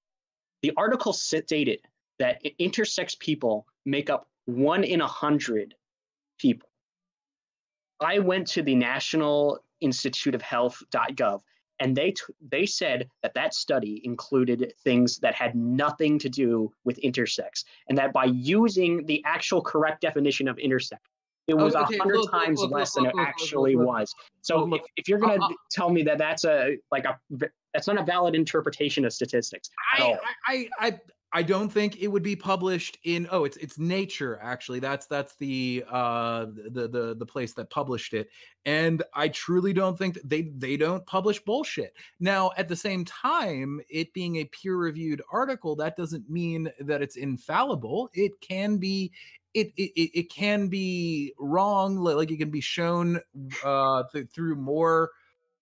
The 0.62 0.72
article 0.76 1.12
stated 1.12 1.80
that 2.18 2.42
intersex 2.58 3.18
people 3.18 3.66
make 3.86 4.10
up 4.10 4.28
one 4.44 4.84
in 4.84 5.00
a 5.00 5.06
hundred 5.06 5.74
people. 6.38 6.68
I 8.00 8.18
went 8.18 8.46
to 8.48 8.62
the 8.62 8.74
National 8.74 9.58
Institute 9.80 10.34
of 10.34 10.42
Health.gov, 10.42 11.40
and 11.80 11.96
they 11.96 12.12
t- 12.12 12.22
they 12.48 12.66
said 12.66 13.08
that 13.22 13.34
that 13.34 13.54
study 13.54 14.00
included 14.04 14.72
things 14.84 15.18
that 15.18 15.34
had 15.34 15.54
nothing 15.54 16.18
to 16.20 16.28
do 16.28 16.72
with 16.84 17.00
intersex, 17.00 17.64
and 17.88 17.98
that 17.98 18.12
by 18.12 18.26
using 18.26 19.04
the 19.06 19.22
actual 19.26 19.62
correct 19.62 20.02
definition 20.02 20.46
of 20.46 20.56
intersex, 20.56 20.98
it 21.48 21.54
was 21.54 21.74
a 21.74 21.80
Okay, 21.80 21.96
hundred 21.96 22.22
times 22.30 22.60
look, 22.60 22.70
less 22.70 22.94
look, 22.94 23.04
than 23.04 23.10
it 23.10 23.16
look, 23.16 23.26
look, 23.26 23.28
actually 23.28 23.76
was. 23.76 24.14
So 24.42 24.72
if, 24.74 24.82
if 24.96 25.08
you're 25.08 25.18
gonna 25.18 25.42
uh, 25.42 25.46
uh, 25.46 25.52
tell 25.70 25.90
me 25.90 26.02
that 26.04 26.18
that's 26.18 26.44
a 26.44 26.76
like 26.92 27.06
a 27.06 27.18
that's 27.74 27.86
not 27.86 27.98
a 27.98 28.04
valid 28.04 28.34
interpretation 28.34 29.04
of 29.04 29.12
statistics 29.12 29.70
at 29.94 30.02
I, 30.02 30.04
all. 30.04 30.18
I, 30.46 30.68
I, 30.80 30.86
I, 30.86 30.98
I 31.32 31.42
don't 31.44 31.68
think 31.68 32.00
it 32.00 32.08
would 32.08 32.24
be 32.24 32.34
published 32.34 32.98
in. 33.04 33.28
Oh, 33.30 33.44
it's 33.44 33.56
it's 33.58 33.78
Nature 33.78 34.38
actually. 34.42 34.80
That's 34.80 35.06
that's 35.06 35.36
the 35.36 35.84
uh 35.88 36.46
the 36.72 36.88
the 36.88 37.16
the 37.16 37.26
place 37.26 37.52
that 37.54 37.70
published 37.70 38.14
it, 38.14 38.30
and 38.64 39.02
I 39.14 39.28
truly 39.28 39.72
don't 39.72 39.96
think 39.96 40.18
they 40.24 40.50
they 40.56 40.76
don't 40.76 41.06
publish 41.06 41.38
bullshit. 41.38 41.94
Now, 42.18 42.50
at 42.56 42.68
the 42.68 42.74
same 42.76 43.04
time, 43.04 43.80
it 43.88 44.12
being 44.12 44.36
a 44.36 44.44
peer 44.46 44.76
reviewed 44.76 45.22
article, 45.32 45.76
that 45.76 45.96
doesn't 45.96 46.28
mean 46.28 46.68
that 46.80 47.02
it's 47.02 47.16
infallible. 47.16 48.10
It 48.12 48.32
can 48.40 48.78
be. 48.78 49.12
It, 49.52 49.72
it, 49.76 50.10
it 50.16 50.32
can 50.32 50.68
be 50.68 51.34
wrong 51.36 51.96
like 51.96 52.30
it 52.30 52.36
can 52.36 52.52
be 52.52 52.60
shown 52.60 53.20
uh 53.64 54.04
th- 54.12 54.28
through 54.32 54.54
more 54.54 55.10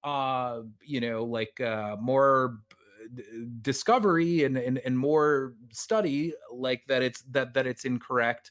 uh 0.05 0.61
you 0.85 1.01
know 1.01 1.25
like 1.25 1.59
uh 1.63 1.97
more 1.99 2.59
discovery 3.63 4.45
and, 4.45 4.57
and 4.57 4.79
and 4.79 4.99
more 4.99 5.55
study 5.73 6.33
like 6.53 6.83
that 6.89 7.03
it's 7.03 7.23
that 7.23 7.55
that 7.55 7.67
it's 7.67 7.85
incorrect. 7.85 8.51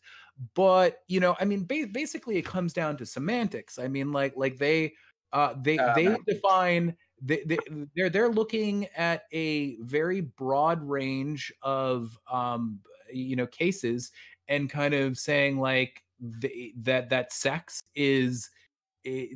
But 0.54 1.00
you 1.08 1.20
know 1.20 1.36
i 1.40 1.46
mean 1.46 1.66
ba- 1.66 1.90
basically 1.92 2.38
it 2.38 2.46
comes 2.46 2.74
down 2.74 2.98
to 2.98 3.06
semantics. 3.06 3.80
I 3.80 3.88
mean 3.88 4.12
like 4.12 4.34
like 4.36 4.58
they 4.58 4.94
uh 5.34 5.56
they 5.62 5.78
Uh, 5.78 5.94
they 5.96 6.18
define 6.28 6.96
they, 7.22 7.44
they 7.46 7.58
they're 7.96 8.10
they're 8.10 8.30
looking 8.30 8.88
at 8.96 9.24
a 9.32 9.78
very 9.82 10.22
broad 10.22 10.82
range 10.84 11.52
of 11.64 12.18
um 12.32 12.80
you 13.12 13.36
know 13.36 13.48
cases 13.48 14.12
and 14.48 14.70
kind 14.70 14.94
of 14.94 15.18
saying 15.18 15.60
like 15.60 16.04
the, 16.20 16.74
that 16.78 17.10
that 17.10 17.34
sex 17.34 17.82
is 17.96 18.50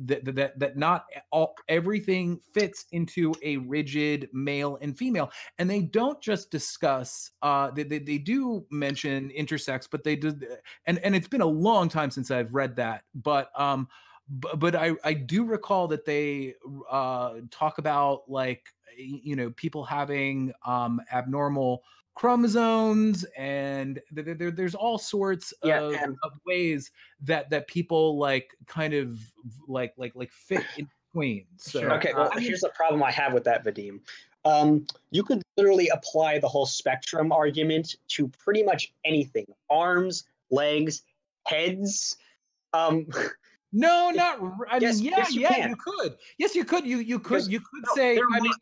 that 0.04 0.24
that- 0.36 0.58
that 0.58 0.76
not 0.76 1.06
all 1.30 1.54
everything 1.68 2.40
fits 2.54 2.86
into 2.92 3.32
a 3.42 3.56
rigid 3.58 4.28
male 4.32 4.78
and 4.82 4.96
female. 4.96 5.30
And 5.58 5.68
they 5.70 5.82
don't 5.82 6.20
just 6.20 6.50
discuss 6.50 7.30
uh 7.42 7.70
they, 7.70 7.82
they, 7.84 7.98
they 7.98 8.18
do 8.18 8.64
mention 8.70 9.30
intersex 9.30 9.88
but 9.90 10.04
they 10.04 10.16
do 10.16 10.32
and 10.86 10.98
and 10.98 11.14
it's 11.14 11.28
been 11.28 11.40
a 11.40 11.46
long 11.46 11.88
time 11.88 12.10
since 12.10 12.30
i've 12.30 12.52
read 12.54 12.76
that. 12.76 13.02
But 13.14 13.50
um 13.58 13.88
but, 14.28 14.58
but 14.58 14.74
i 14.74 14.92
i 15.04 15.12
do 15.14 15.44
recall 15.44 15.88
that 15.88 16.04
they 16.04 16.54
uh 16.90 17.34
talk 17.50 17.78
about 17.78 18.22
like 18.28 18.62
you 18.96 19.36
know 19.36 19.50
people 19.50 19.84
having 19.84 20.52
um 20.66 21.00
abnormal 21.12 21.82
chromosomes 22.14 23.24
and 23.36 24.00
th- 24.14 24.24
th- 24.26 24.38
there, 24.38 24.50
there's 24.50 24.74
all 24.74 24.98
sorts 24.98 25.52
Yeah, 25.64 25.80
of, 25.80 25.94
and- 25.94 26.16
of 26.22 26.32
ways 26.46 26.90
that 27.22 27.50
that 27.50 27.66
people 27.66 28.18
like 28.18 28.54
kind 28.66 28.94
of 28.94 29.18
like 29.68 29.92
like 29.96 30.12
like 30.14 30.30
fit 30.30 30.64
in 30.76 30.88
between 31.12 31.46
so 31.56 31.80
Sure. 31.80 31.92
Okay, 31.94 32.12
Uh, 32.12 32.18
well, 32.24 32.30
I 32.32 32.36
mean- 32.36 32.44
here's 32.46 32.60
the 32.60 32.70
problem 32.70 33.02
I 33.02 33.10
have 33.12 33.32
with 33.32 33.44
that, 33.44 33.64
Vadim. 33.64 34.00
Um, 34.44 34.86
you 35.12 35.22
could 35.22 35.40
literally 35.56 35.88
apply 35.88 36.38
the 36.40 36.48
whole 36.48 36.66
spectrum 36.66 37.30
argument 37.30 37.96
to 38.08 38.26
pretty 38.28 38.62
much 38.64 38.92
anything: 39.04 39.46
arms, 39.70 40.24
legs, 40.50 41.02
heads. 41.46 42.16
Um, 42.72 43.06
No, 43.72 44.10
not. 44.14 44.40
r- 44.40 44.66
I 44.68 44.78
Yes, 44.78 44.96
mean, 44.96 45.10
yeah, 45.12 45.16
yes, 45.18 45.32
you 45.34 45.40
yeah, 45.42 45.48
can. 45.54 45.68
you 45.70 45.76
could. 45.76 46.16
Yes, 46.38 46.54
you 46.56 46.64
could. 46.64 46.84
You 46.84 46.98
you 46.98 47.18
could. 47.20 47.28
Because- 47.34 47.48
You 47.50 47.60
could 47.60 47.84
no, 47.86 47.94
say. 47.94 48.16
they're 48.16 48.24
I 48.34 48.40
mean, 48.40 48.52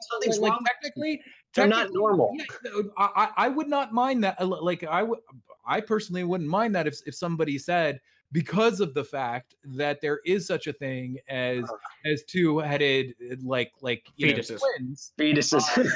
like, 0.40 0.50
wrong 0.52 0.64
technically, 0.66 1.23
They're 1.54 1.66
not 1.66 1.92
normal. 1.92 2.30
yeah, 2.35 2.83
I 2.97 3.09
I 3.16 3.47
I 3.47 3.49
would 3.49 3.69
not 3.69 3.92
mind 3.92 4.23
that. 4.25 4.40
Like 4.47 4.85
I 4.85 5.02
would, 5.02 5.19
I 5.66 5.80
personally 5.80 6.25
wouldn't 6.25 6.49
mind 6.50 6.75
that 6.76 6.87
if 6.87 6.99
if 7.07 7.14
somebody 7.14 7.59
said 7.59 8.00
because 8.33 8.78
of 8.80 8.95
the 8.95 9.02
fact 9.02 9.57
that 9.64 10.00
there 10.00 10.21
is 10.25 10.47
such 10.47 10.69
a 10.69 10.73
thing 10.73 11.19
as 11.28 11.64
as 12.07 12.23
two 12.25 12.59
headed 12.59 13.14
like 13.42 13.73
like 13.80 14.07
you 14.16 14.28
know, 14.28 14.35
Fetuses. 14.35 14.61
twins. 14.61 15.12
fetuses. 15.19 15.90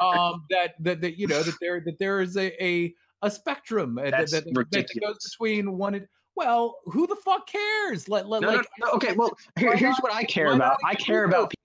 um 0.00 0.44
that 0.50 0.74
that 0.80 1.00
that 1.00 1.18
you 1.18 1.26
know 1.26 1.42
that 1.42 1.54
there 1.60 1.80
that 1.80 1.98
there 1.98 2.20
is 2.20 2.36
a 2.36 2.62
a, 2.62 2.94
a 3.22 3.30
spectrum 3.30 3.96
uh, 3.98 4.02
that, 4.02 4.10
That's 4.10 4.32
that, 4.32 4.44
that, 4.44 4.54
that 4.54 4.54
goes 4.54 4.66
ridiculous. 4.82 5.30
between 5.30 5.78
one 5.78 5.94
and 5.94 6.06
well 6.36 6.78
who 6.84 7.06
the 7.06 7.16
fuck 7.16 7.46
cares 7.46 8.08
let, 8.08 8.28
let 8.28 8.42
no, 8.42 8.50
no, 8.50 8.56
like 8.58 8.66
no, 8.80 8.90
okay, 8.92 9.12
well, 9.14 9.30
here, 9.58 9.74
here's 9.76 9.92
not- 9.92 10.02
what 10.02 10.14
I 10.14 10.24
care 10.24 10.52
about. 10.52 10.76
I 10.84 10.94
care 10.94 11.24
about 11.24 11.50
people 11.50 11.62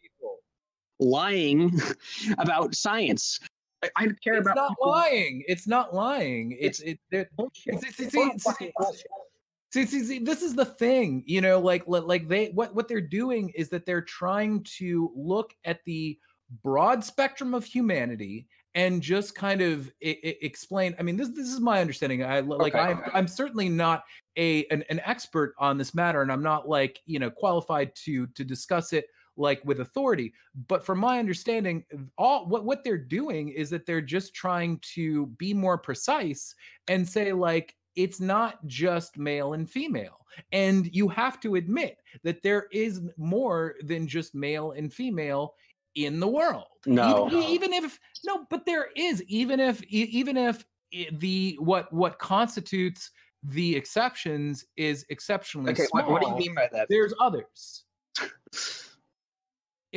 lying 1.00 1.80
about 2.38 2.76
science. 2.76 3.40
I, 3.84 3.90
I 3.96 4.08
care 4.24 4.36
it's 4.36 4.46
about 4.48 4.56
not 4.56 4.70
people- 4.72 4.90
lying 4.90 5.44
it's 5.48 5.68
not 5.68 5.94
lying 5.94 6.58
it's 6.60 6.80
it, 6.80 6.98
it 7.12 7.30
Bullshit. 7.38 7.80
see, 7.80 7.92
see, 7.92 8.20
It's 8.20 8.44
see, 8.58 9.86
see. 9.86 10.04
See, 10.04 10.20
this 10.20 10.42
is 10.42 10.56
the 10.56 10.66
thing, 10.66 11.24
you 11.28 11.42
know, 11.42 11.60
like, 11.60 11.84
like, 11.88 12.04
like 12.06 12.28
they, 12.28 12.48
what, 12.50 12.74
what 12.74 12.88
they're 12.88 13.02
doing 13.02 13.50
is 13.50 13.70
that 13.70 13.86
they're 13.86 14.02
trying 14.02 14.64
to 14.78 15.12
look 15.16 15.54
at 15.66 15.84
the 15.86 16.18
broad 16.64 17.04
spectrum 17.04 17.54
of 17.54 17.66
humanity 17.66 18.48
and 18.74 19.02
just 19.02 19.36
kind 19.36 19.62
of 19.62 19.92
I- 20.04 20.18
I- 20.24 20.38
explain. 20.42 20.96
I 20.98 21.04
mean, 21.04 21.18
this, 21.18 21.30
this 21.30 21.48
is 21.50 21.60
my 21.60 21.82
understanding. 21.82 22.24
I 22.24 22.40
like, 22.40 22.74
Okay. 22.74 22.80
I'm, 22.84 23.02
I'm 23.14 23.28
certainly 23.28 23.70
not 23.70 24.04
a, 24.38 24.66
an, 24.68 24.84
an 24.90 25.02
expert 25.06 25.54
on 25.60 25.78
this 25.78 25.94
matter, 25.94 26.22
and 26.24 26.32
I'm 26.32 26.44
not 26.44 26.68
like, 26.68 27.00
you 27.06 27.20
know, 27.20 27.30
qualified 27.30 27.94
to, 28.06 28.26
to 28.28 28.44
discuss 28.44 28.94
it 28.94 29.06
like 29.38 29.64
with 29.64 29.80
authority. 29.80 30.34
But 30.68 30.86
from 30.86 31.00
my 31.00 31.20
understanding, 31.20 31.86
all 32.18 32.46
what, 32.48 32.66
what 32.66 32.84
they're 32.84 32.98
doing 32.98 33.50
is 33.50 33.70
that 33.70 33.86
they're 33.86 34.02
just 34.02 34.34
trying 34.34 34.80
to 34.96 35.28
be 35.38 35.54
more 35.54 35.78
precise 35.78 36.54
and 36.88 37.08
say 37.08 37.32
like 37.34 37.76
it's 37.96 38.20
not 38.22 38.66
just 38.68 39.18
male 39.18 39.54
and 39.54 39.70
female 39.70 40.26
and 40.52 40.94
you 40.96 41.08
have 41.08 41.40
to 41.40 41.56
admit 41.56 41.98
that 42.24 42.44
there 42.44 42.68
is 42.72 43.02
more 43.18 43.76
than 43.82 44.08
just 44.08 44.36
male 44.36 44.72
and 44.74 44.94
female 44.94 45.56
in 45.96 46.20
the 46.20 46.28
world 46.28 46.68
No. 46.86 47.28
even, 47.28 47.50
even 47.50 47.74
if 47.74 48.00
no 48.24 48.46
but 48.50 48.66
there 48.66 48.90
is 48.96 49.24
even 49.24 49.60
if 49.60 49.84
even 49.86 50.38
if 50.38 50.64
eh, 50.94 51.06
the 51.14 51.58
what 51.60 51.92
what 51.92 52.20
constitutes 52.20 53.10
the 53.44 53.76
exceptions 53.76 54.64
is 54.78 55.06
exceptionally 55.10 55.72
Okay, 55.72 55.86
small 55.86 56.04
what, 56.04 56.12
what 56.12 56.22
do 56.22 56.28
you 56.30 56.36
mean 56.36 56.56
by 56.56 56.70
that? 56.72 56.88
there's 56.90 57.14
others 57.20 57.86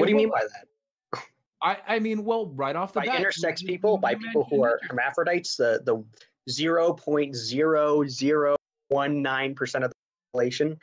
What 0.01 0.07
do 0.07 0.13
you 0.13 0.17
mean 0.17 0.31
by 0.31 0.41
that? 0.43 1.23
I, 1.63 1.77
I 1.97 1.99
mean, 1.99 2.25
well, 2.25 2.47
right 2.55 2.75
off 2.75 2.95
the 2.95 3.01
By 3.01 3.07
bat, 3.07 3.21
intersex 3.21 3.65
people, 3.65 3.99
by 3.99 4.15
people 4.15 4.47
who 4.49 4.65
are 4.65 4.81
hermaphrodites, 4.89 5.57
the 5.57 5.83
the 5.85 6.03
zero 6.51 6.93
point 6.93 7.37
zero 7.37 8.05
zero 8.07 8.57
one 8.89 9.21
nine 9.23 9.55
percent 9.55 9.85
of 9.85 9.91
the 9.91 9.97
population 10.33 10.79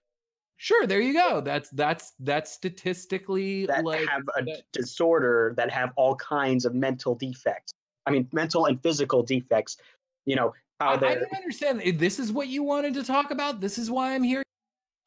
Sure, 0.60 0.88
there 0.88 1.00
you 1.00 1.14
go. 1.14 1.40
That's 1.40 1.70
that's 1.70 2.14
that's 2.20 2.52
statistically 2.52 3.68
that 3.68 3.86
like 3.86 4.08
have 4.08 4.24
a 4.38 4.44
that- 4.44 4.64
disorder 4.74 5.54
that 5.56 5.70
have 5.70 5.92
all 5.96 6.16
kinds 6.16 6.66
of 6.66 6.74
mental 6.74 7.14
defects. 7.14 7.72
I 8.08 8.12
mean, 8.12 8.28
mental 8.32 8.66
and 8.66 8.82
physical 8.82 9.22
defects. 9.22 9.78
You 10.26 10.36
know 10.36 10.54
how 10.80 10.90
I, 10.90 10.94
I 10.94 10.98
don't 10.98 11.36
understand. 11.36 11.82
This 12.00 12.18
is 12.18 12.32
what 12.32 12.48
you 12.48 12.64
wanted 12.64 12.96
to 12.96 13.04
talk 13.04 13.30
about. 13.30 13.62
This 13.62 13.78
is 13.78 13.92
why 13.92 14.16
I'm 14.16 14.24
here. 14.24 14.42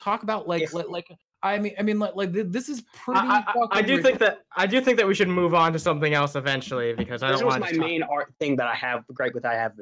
Talk 0.01 0.23
about 0.23 0.47
like 0.47 0.63
If- 0.63 0.73
like, 0.73 0.89
like 0.89 1.09
I 1.43 1.59
mean 1.59 1.75
I 1.79 1.83
mean 1.83 1.99
like 1.99 2.15
like 2.17 2.33
this 2.33 2.69
is 2.69 2.83
pretty. 2.95 3.21
I, 3.21 3.39
I, 3.39 3.45
I 3.47 3.53
fucking 3.55 3.87
do 3.87 4.03
think 4.03 4.19
that 4.19 4.41
I 4.57 4.67
do 4.67 4.81
think 4.81 4.99
that 4.99 5.07
we 5.07 5.15
should 5.15 5.29
move 5.29 5.55
on 5.55 5.73
to 5.73 5.79
something 5.79 6.13
else 6.13 6.37
eventually 6.37 6.93
because 6.93 7.23
I 7.23 7.31
this 7.31 7.41
don't 7.41 7.47
was 7.47 7.53
want 7.55 7.63
my 7.63 7.73
to. 7.73 7.79
main 7.79 8.03
art 8.03 8.33
thing 8.39 8.57
that 8.57 8.67
I 8.67 8.75
have 8.75 9.05
gripe 9.15 9.35
with. 9.35 9.47
I 9.47 9.55
have 9.55 9.73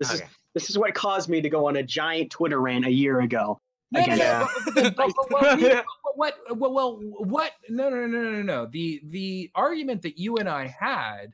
this 0.00 0.12
is 0.12 0.22
this 0.54 0.70
is 0.70 0.78
what 0.78 0.94
caused 0.94 1.28
me 1.28 1.40
to 1.40 1.48
go 1.50 1.68
on 1.68 1.76
a 1.76 1.82
giant 1.82 2.30
Twitter 2.30 2.60
rant 2.60 2.86
a 2.86 2.90
year 2.90 3.20
ago. 3.20 3.60
No, 3.92 4.04
no, 4.06 4.14
no, 4.16 4.48
but- 4.74 4.96
but- 4.96 4.96
but- 4.96 5.14
but- 5.30 5.58
we- 5.60 5.68
what 6.16 6.34
well, 6.50 6.72
well 6.72 6.96
what 7.18 7.52
no 7.68 7.88
no 7.90 7.96
no 8.06 8.06
no 8.06 8.30
no 8.30 8.42
no 8.42 8.66
the 8.66 9.00
the 9.04 9.50
argument 9.54 10.02
that 10.02 10.18
you 10.18 10.36
and 10.38 10.48
I 10.48 10.66
had 10.66 11.32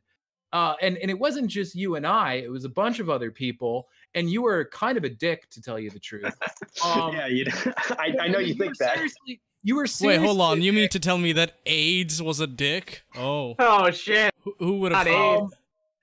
uh, 0.53 0.75
and 0.83 0.97
and 0.99 1.11
it 1.11 1.19
wasn't 1.19 1.47
just 1.49 1.77
you 1.77 1.95
and 1.95 2.05
I; 2.05 2.35
it 2.35 2.50
was 2.50 2.65
a 2.65 2.69
bunch 2.69 2.99
of 2.99 3.09
other 3.09 3.31
people, 3.31 3.87
and 4.17 4.29
you 4.29 4.43
were 4.43 4.65
kind 4.73 4.99
of 4.99 5.05
a 5.05 5.09
dick, 5.09 5.49
to 5.50 5.62
tell 5.62 5.79
you 5.79 5.91
the 5.91 6.00
truth. 6.00 6.35
Um, 6.85 7.15
yeah, 7.15 7.27
you. 7.29 7.47
I, 7.99 8.15
I 8.21 8.27
know 8.29 8.41
you 8.41 8.55
think 8.55 8.77
that. 8.79 8.95
Seriously, 8.95 9.41
you 9.62 9.76
were 9.76 9.87
Wait, 10.00 10.21
hold 10.21 10.40
on. 10.40 10.62
You 10.62 10.73
mean 10.73 10.88
to 10.88 11.00
tell 11.00 11.19
me 11.19 11.33
that 11.33 11.55
AIDS 11.67 12.23
was 12.23 12.40
a 12.40 12.47
dick? 12.47 13.02
Oh, 13.17 13.55
Oh 13.59 13.90
shit! 13.90 14.33
who, 14.43 14.55
who 14.59 14.79
would 14.81 14.93
have 14.93 15.07
Not 15.07 15.12
thought? 15.12 15.50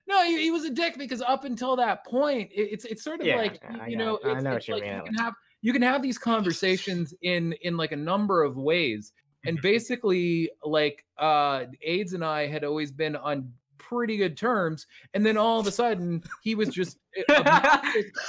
No, 0.06 0.24
he, 0.24 0.44
he 0.44 0.50
was 0.50 0.64
a 0.64 0.70
dick 0.70 0.96
because 0.96 1.20
up 1.20 1.44
until 1.44 1.76
that 1.76 2.04
point, 2.06 2.50
it, 2.52 2.68
it's 2.72 2.84
it's 2.84 3.04
sort 3.04 3.20
of 3.20 3.26
Yeah, 3.26 3.36
like 3.36 3.60
yeah, 3.62 3.86
you 3.86 3.98
got 3.98 4.04
know, 4.04 4.18
it's, 4.24 4.44
know 4.44 4.56
it's 4.56 4.68
you 4.68 4.74
like 4.74 4.84
mean, 4.84 4.96
you 4.96 5.02
can 5.02 5.14
have 5.14 5.34
you 5.60 5.72
can 5.72 5.82
have 5.82 6.02
these 6.02 6.18
conversations 6.18 7.14
in 7.22 7.52
in 7.62 7.76
like 7.76 7.92
a 7.92 7.96
number 7.96 8.42
of 8.42 8.56
ways, 8.56 9.12
and 9.44 9.60
basically 9.62 10.50
like 10.64 11.04
uh 11.18 11.64
AIDS 11.82 12.14
and 12.14 12.24
I 12.24 12.46
had 12.46 12.64
always 12.64 12.90
been 12.90 13.16
on 13.16 13.52
pretty 13.76 14.16
good 14.16 14.36
terms, 14.36 14.86
and 15.14 15.24
then 15.24 15.36
all 15.36 15.60
of 15.60 15.66
a 15.66 15.72
sudden 15.72 16.22
he 16.42 16.54
was 16.54 16.68
just 16.68 16.98
obnoxious. 17.07 17.07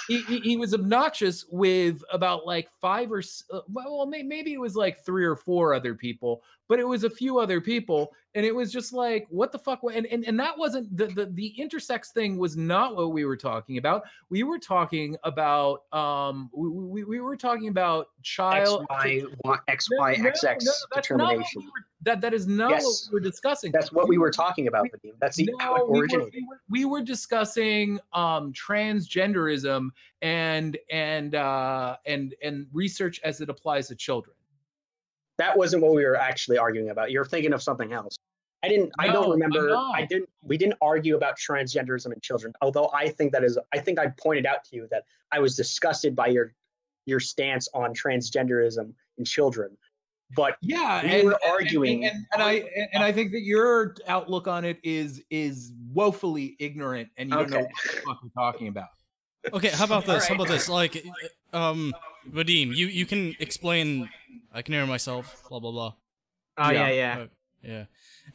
He, 0.07 0.21
he, 0.21 0.39
he 0.39 0.57
was 0.57 0.73
obnoxious 0.73 1.45
with 1.51 2.03
about 2.11 2.45
like 2.45 2.69
five 2.81 3.11
or 3.11 3.21
uh, 3.53 3.59
well 3.71 4.05
maybe 4.05 4.53
it 4.53 4.59
was 4.59 4.75
like 4.75 5.03
three 5.05 5.25
or 5.25 5.35
four 5.35 5.73
other 5.73 5.93
people 5.93 6.41
but 6.67 6.79
it 6.79 6.87
was 6.87 7.03
a 7.03 7.09
few 7.09 7.39
other 7.39 7.59
people 7.59 8.11
and 8.35 8.45
it 8.45 8.53
was 8.55 8.71
just 8.71 8.93
like 8.93 9.25
what 9.29 9.51
the 9.51 9.59
fuck 9.59 9.79
and 9.93 10.05
and, 10.07 10.23
and 10.25 10.39
that 10.39 10.57
wasn't 10.57 10.95
the, 10.95 11.07
the 11.07 11.25
the 11.33 11.53
intersex 11.59 12.07
thing 12.13 12.37
was 12.37 12.55
not 12.55 12.95
what 12.95 13.11
we 13.11 13.25
were 13.25 13.37
talking 13.37 13.77
about 13.77 14.03
we 14.29 14.43
were 14.43 14.59
talking 14.59 15.15
about 15.23 15.83
um 15.93 16.49
we, 16.53 16.69
we, 16.69 17.03
we 17.03 17.19
were 17.19 17.35
talking 17.37 17.67
about 17.67 18.07
child 18.21 18.85
XY, 18.91 19.23
No, 19.45 19.55
XY, 19.67 20.19
no, 20.19 20.29
XX 20.31 20.43
no, 20.43 20.49
that's 20.49 20.65
not 20.65 20.75
what 20.91 21.01
determination. 21.03 21.61
we 21.61 21.65
were- 21.65 21.85
that 22.01 22.21
that 22.21 22.33
is 22.33 22.47
not 22.47 22.71
Yes. 22.71 22.83
what 22.85 22.95
we 23.11 23.13
were 23.15 23.19
discussing 23.19 23.73
That's 23.73 23.91
what 23.91 24.07
we 24.07 24.17
were 24.17 24.31
talking 24.31 24.67
about, 24.67 24.85
Vadim. 24.85 25.11
That's 25.19 25.35
the 25.35 25.49
how 25.59 25.75
it 25.75 25.79
no, 25.79 25.85
we 25.87 25.91
were, 25.97 26.03
originated. 26.03 26.33
we, 26.33 26.45
were, 26.47 26.59
we 26.69 26.85
were 26.85 27.01
discussing 27.01 27.99
um, 28.13 28.53
transgenderism 28.79 29.89
and 30.21 30.77
and 30.91 31.35
uh, 31.35 31.97
and 32.05 32.35
and 32.43 32.67
research 32.73 33.19
as 33.23 33.41
it 33.41 33.49
applies 33.49 33.87
to 33.89 33.95
children. 33.95 34.35
That 35.37 35.57
wasn't 35.57 35.83
what 35.83 35.93
we 35.93 36.05
were 36.05 36.17
actually 36.17 36.57
arguing 36.57 36.89
about. 36.89 37.11
You're 37.11 37.25
thinking 37.25 37.53
of 37.53 37.61
something 37.63 37.93
else. 37.93 38.17
I 38.63 38.67
didn't. 38.67 38.91
I 38.99 39.07
don't 39.07 39.29
remember. 39.29 39.73
I 39.75 40.05
didn't. 40.05 40.29
We 40.43 40.57
didn't 40.57 40.77
argue 40.81 41.15
about 41.15 41.37
transgenderism 41.37 42.13
in 42.13 42.19
children. 42.21 42.53
Although 42.61 42.89
I 42.93 43.09
think 43.09 43.31
that 43.31 43.43
is. 43.43 43.57
I 43.73 43.79
think 43.79 43.99
I 43.99 44.07
pointed 44.21 44.45
out 44.45 44.63
to 44.65 44.75
you 44.75 44.87
that 44.91 45.03
I 45.31 45.39
was 45.39 45.55
disgusted 45.55 46.15
by 46.15 46.27
your 46.27 46.53
your 47.05 47.19
stance 47.19 47.67
on 47.73 47.93
transgenderism 47.93 48.93
in 49.17 49.25
children. 49.25 49.77
But 50.35 50.57
Yeah, 50.61 51.01
We 51.03 51.09
and, 51.09 51.23
were 51.25 51.31
and- 51.31 51.39
and- 51.43 51.51
arguing 51.51 52.05
and, 52.05 52.25
and 52.33 52.43
I 52.43 52.63
and 52.93 53.03
I 53.03 53.11
think 53.11 53.31
that 53.31 53.41
your 53.41 53.95
outlook 54.07 54.47
on 54.47 54.63
it 54.65 54.77
is 54.83 55.23
is 55.29 55.73
woefully 55.91 56.55
ignorant, 56.59 57.09
and 57.17 57.29
you 57.29 57.35
don't 57.35 57.49
know 57.49 57.59
what 57.61 57.69
the 57.83 58.01
fuck 58.01 58.19
you're 58.23 58.31
talking 58.35 58.67
about. 58.67 58.89
Okay, 59.53 59.69
how 59.69 59.85
about 59.85 60.05
this? 60.05 60.27
How 60.27 60.35
about 60.35 60.47
this? 60.49 60.67
Like, 60.69 61.03
um, 61.53 61.93
Vadim, 62.29 62.75
you 62.75 62.87
you 62.87 63.05
can 63.05 63.35
explain. 63.39 64.09
I 64.53 64.61
can 64.61 64.73
hear 64.73 64.85
myself. 64.85 65.43
Blah 65.49 65.59
blah 65.59 65.71
blah. 65.71 65.93
Oh 66.57 66.69
yeah, 66.71 66.89
Yeah. 66.89 66.93
yeah. 67.17 67.17
Uh, 67.23 67.27
yeah. 67.63 67.85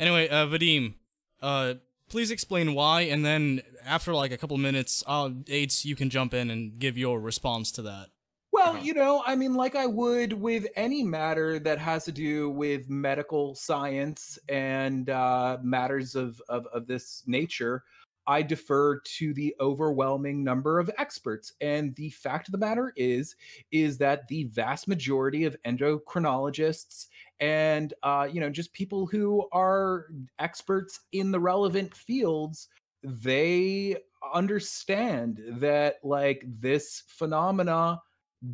Anyway, 0.01 0.29
uh, 0.29 0.47
Vadim, 0.47 0.95
uh, 1.43 1.75
please 2.09 2.31
explain 2.33 2.75
why, 2.75 3.03
and 3.03 3.25
then 3.25 3.61
after 3.85 4.13
like 4.15 4.33
a 4.33 4.37
couple 4.37 4.57
minutes, 4.59 5.05
uh, 5.07 5.31
AIDS, 5.49 5.85
you 5.85 5.95
can 5.95 6.11
jump 6.11 6.35
in 6.35 6.51
and 6.51 6.79
give 6.79 6.99
your 6.99 7.21
response 7.21 7.71
to 7.73 7.83
that. 7.83 8.09
Well, 8.55 8.75
Uh-huh. 8.75 8.85
you 8.85 8.95
know, 8.95 9.23
I 9.27 9.35
mean, 9.35 9.55
like 9.55 9.75
I 9.75 9.87
would 9.87 10.33
with 10.33 10.69
any 10.77 11.03
matter 11.03 11.59
that 11.59 11.79
has 11.81 12.05
to 12.05 12.13
do 12.13 12.51
with 12.51 12.89
medical 12.89 13.57
science 13.57 14.39
and 14.49 15.11
uh, 15.11 15.59
matters 15.63 16.15
of, 16.15 16.41
of 16.49 16.67
of 16.69 16.87
this 16.87 17.25
nature, 17.27 17.83
I 18.29 18.43
defer 18.43 19.01
to 19.01 19.35
the 19.35 19.57
overwhelming 19.61 20.45
number 20.45 20.79
of 20.79 20.89
experts. 20.99 21.53
And 21.61 21.97
the 21.97 22.11
fact 22.11 22.47
of 22.49 22.53
the 22.53 22.59
matter 22.59 22.93
is, 22.97 23.35
is 23.73 23.99
that 23.99 24.29
the 24.29 24.45
vast 24.45 24.87
majority 24.87 25.45
of 25.45 25.57
endocrinologists 25.67 27.09
and 27.41 27.93
uh, 28.05 28.29
you 28.33 28.41
know 28.41 28.51
just 28.51 28.73
people 28.73 29.07
who 29.07 29.49
are 29.53 30.07
experts 30.39 31.01
in 31.13 31.33
the 31.33 31.41
relevant 31.41 31.95
fields 31.95 32.69
they 33.03 33.97
understand 34.33 35.43
that 35.49 35.97
like 36.05 36.45
this 36.61 37.03
phenomena 37.09 38.01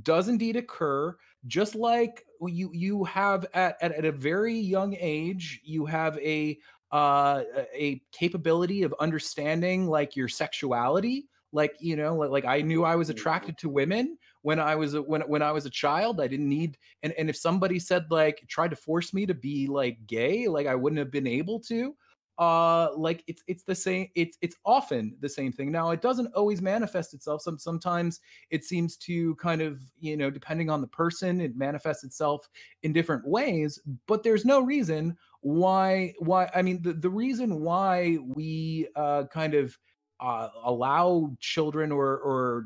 does 0.02 0.28
indeed 0.28 0.56
occur 0.56 1.16
just 1.46 1.74
like 1.74 2.24
you 2.46 2.70
you 2.72 3.04
have 3.04 3.46
at, 3.54 3.76
at, 3.80 3.92
at 3.92 4.04
a 4.04 4.12
very 4.12 4.54
young 4.54 4.96
age 4.98 5.60
you 5.64 5.86
have 5.86 6.18
a 6.18 6.58
uh 6.92 7.42
a- 7.74 8.02
capability 8.12 8.82
of 8.82 8.94
understanding 9.00 9.86
like 9.86 10.16
your 10.16 10.28
sexuality. 10.28 11.28
Like 11.52 11.74
you 11.80 11.96
know 11.96 12.14
like, 12.14 12.30
like 12.30 12.44
i 12.44 12.60
knew 12.60 12.84
i 12.84 12.94
was 12.94 13.10
attracted 13.10 13.58
to 13.58 13.68
women 13.68 14.16
when 14.42 14.60
i 14.60 14.76
was 14.76 14.94
a, 14.94 15.02
when 15.02 15.22
when 15.22 15.42
i 15.42 15.50
was 15.50 15.66
a 15.66 15.70
child. 15.70 16.20
I 16.20 16.28
didn't 16.28 16.48
need 16.48 16.78
and 17.02 17.12
and 17.18 17.28
if 17.28 17.36
somebody 17.36 17.80
said 17.80 18.06
like 18.08 18.44
tried 18.48 18.70
to 18.70 18.76
force 18.76 19.12
me 19.12 19.26
to 19.26 19.34
be 19.34 19.66
like 19.66 20.06
gay 20.06 20.46
like 20.46 20.68
i 20.68 20.76
wouldn't 20.76 21.00
have 21.00 21.10
been 21.10 21.26
able 21.26 21.58
to 21.62 21.96
uh 22.38 22.88
like 22.96 23.22
it's 23.26 23.42
it's 23.46 23.64
the 23.64 23.74
same 23.74 24.08
it's 24.14 24.38
it's 24.40 24.56
often 24.64 25.16
the 25.20 25.28
same 25.28 25.52
thing. 25.52 25.70
Now 25.70 25.90
it 25.90 26.00
doesn't 26.02 26.32
always 26.34 26.62
manifest 26.62 27.14
itself. 27.14 27.42
Some 27.42 27.58
sometimes 27.58 28.20
it 28.50 28.64
seems 28.64 28.96
to 28.98 29.34
kind 29.36 29.60
of 29.60 29.80
you 29.98 30.16
know 30.16 30.30
depending 30.30 30.70
on 30.70 30.80
the 30.80 30.86
person 30.86 31.40
it 31.40 31.56
manifests 31.56 32.04
itself 32.04 32.48
in 32.82 32.92
different 32.92 33.26
ways 33.26 33.78
but 34.06 34.22
there's 34.22 34.44
no 34.44 34.60
reason 34.60 35.16
why 35.40 36.12
why 36.18 36.50
i 36.54 36.62
mean 36.62 36.82
the, 36.82 36.92
the 36.92 37.10
reason 37.10 37.60
why 37.60 38.18
we 38.26 38.88
uh 38.96 39.24
kind 39.32 39.54
of 39.54 39.76
uh 40.20 40.48
allow 40.64 41.30
children 41.40 41.90
or 41.92 42.18
or 42.18 42.64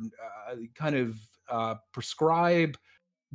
uh, 0.51 0.57
kind 0.75 0.97
of 0.97 1.17
uh 1.49 1.75
prescribe 1.93 2.77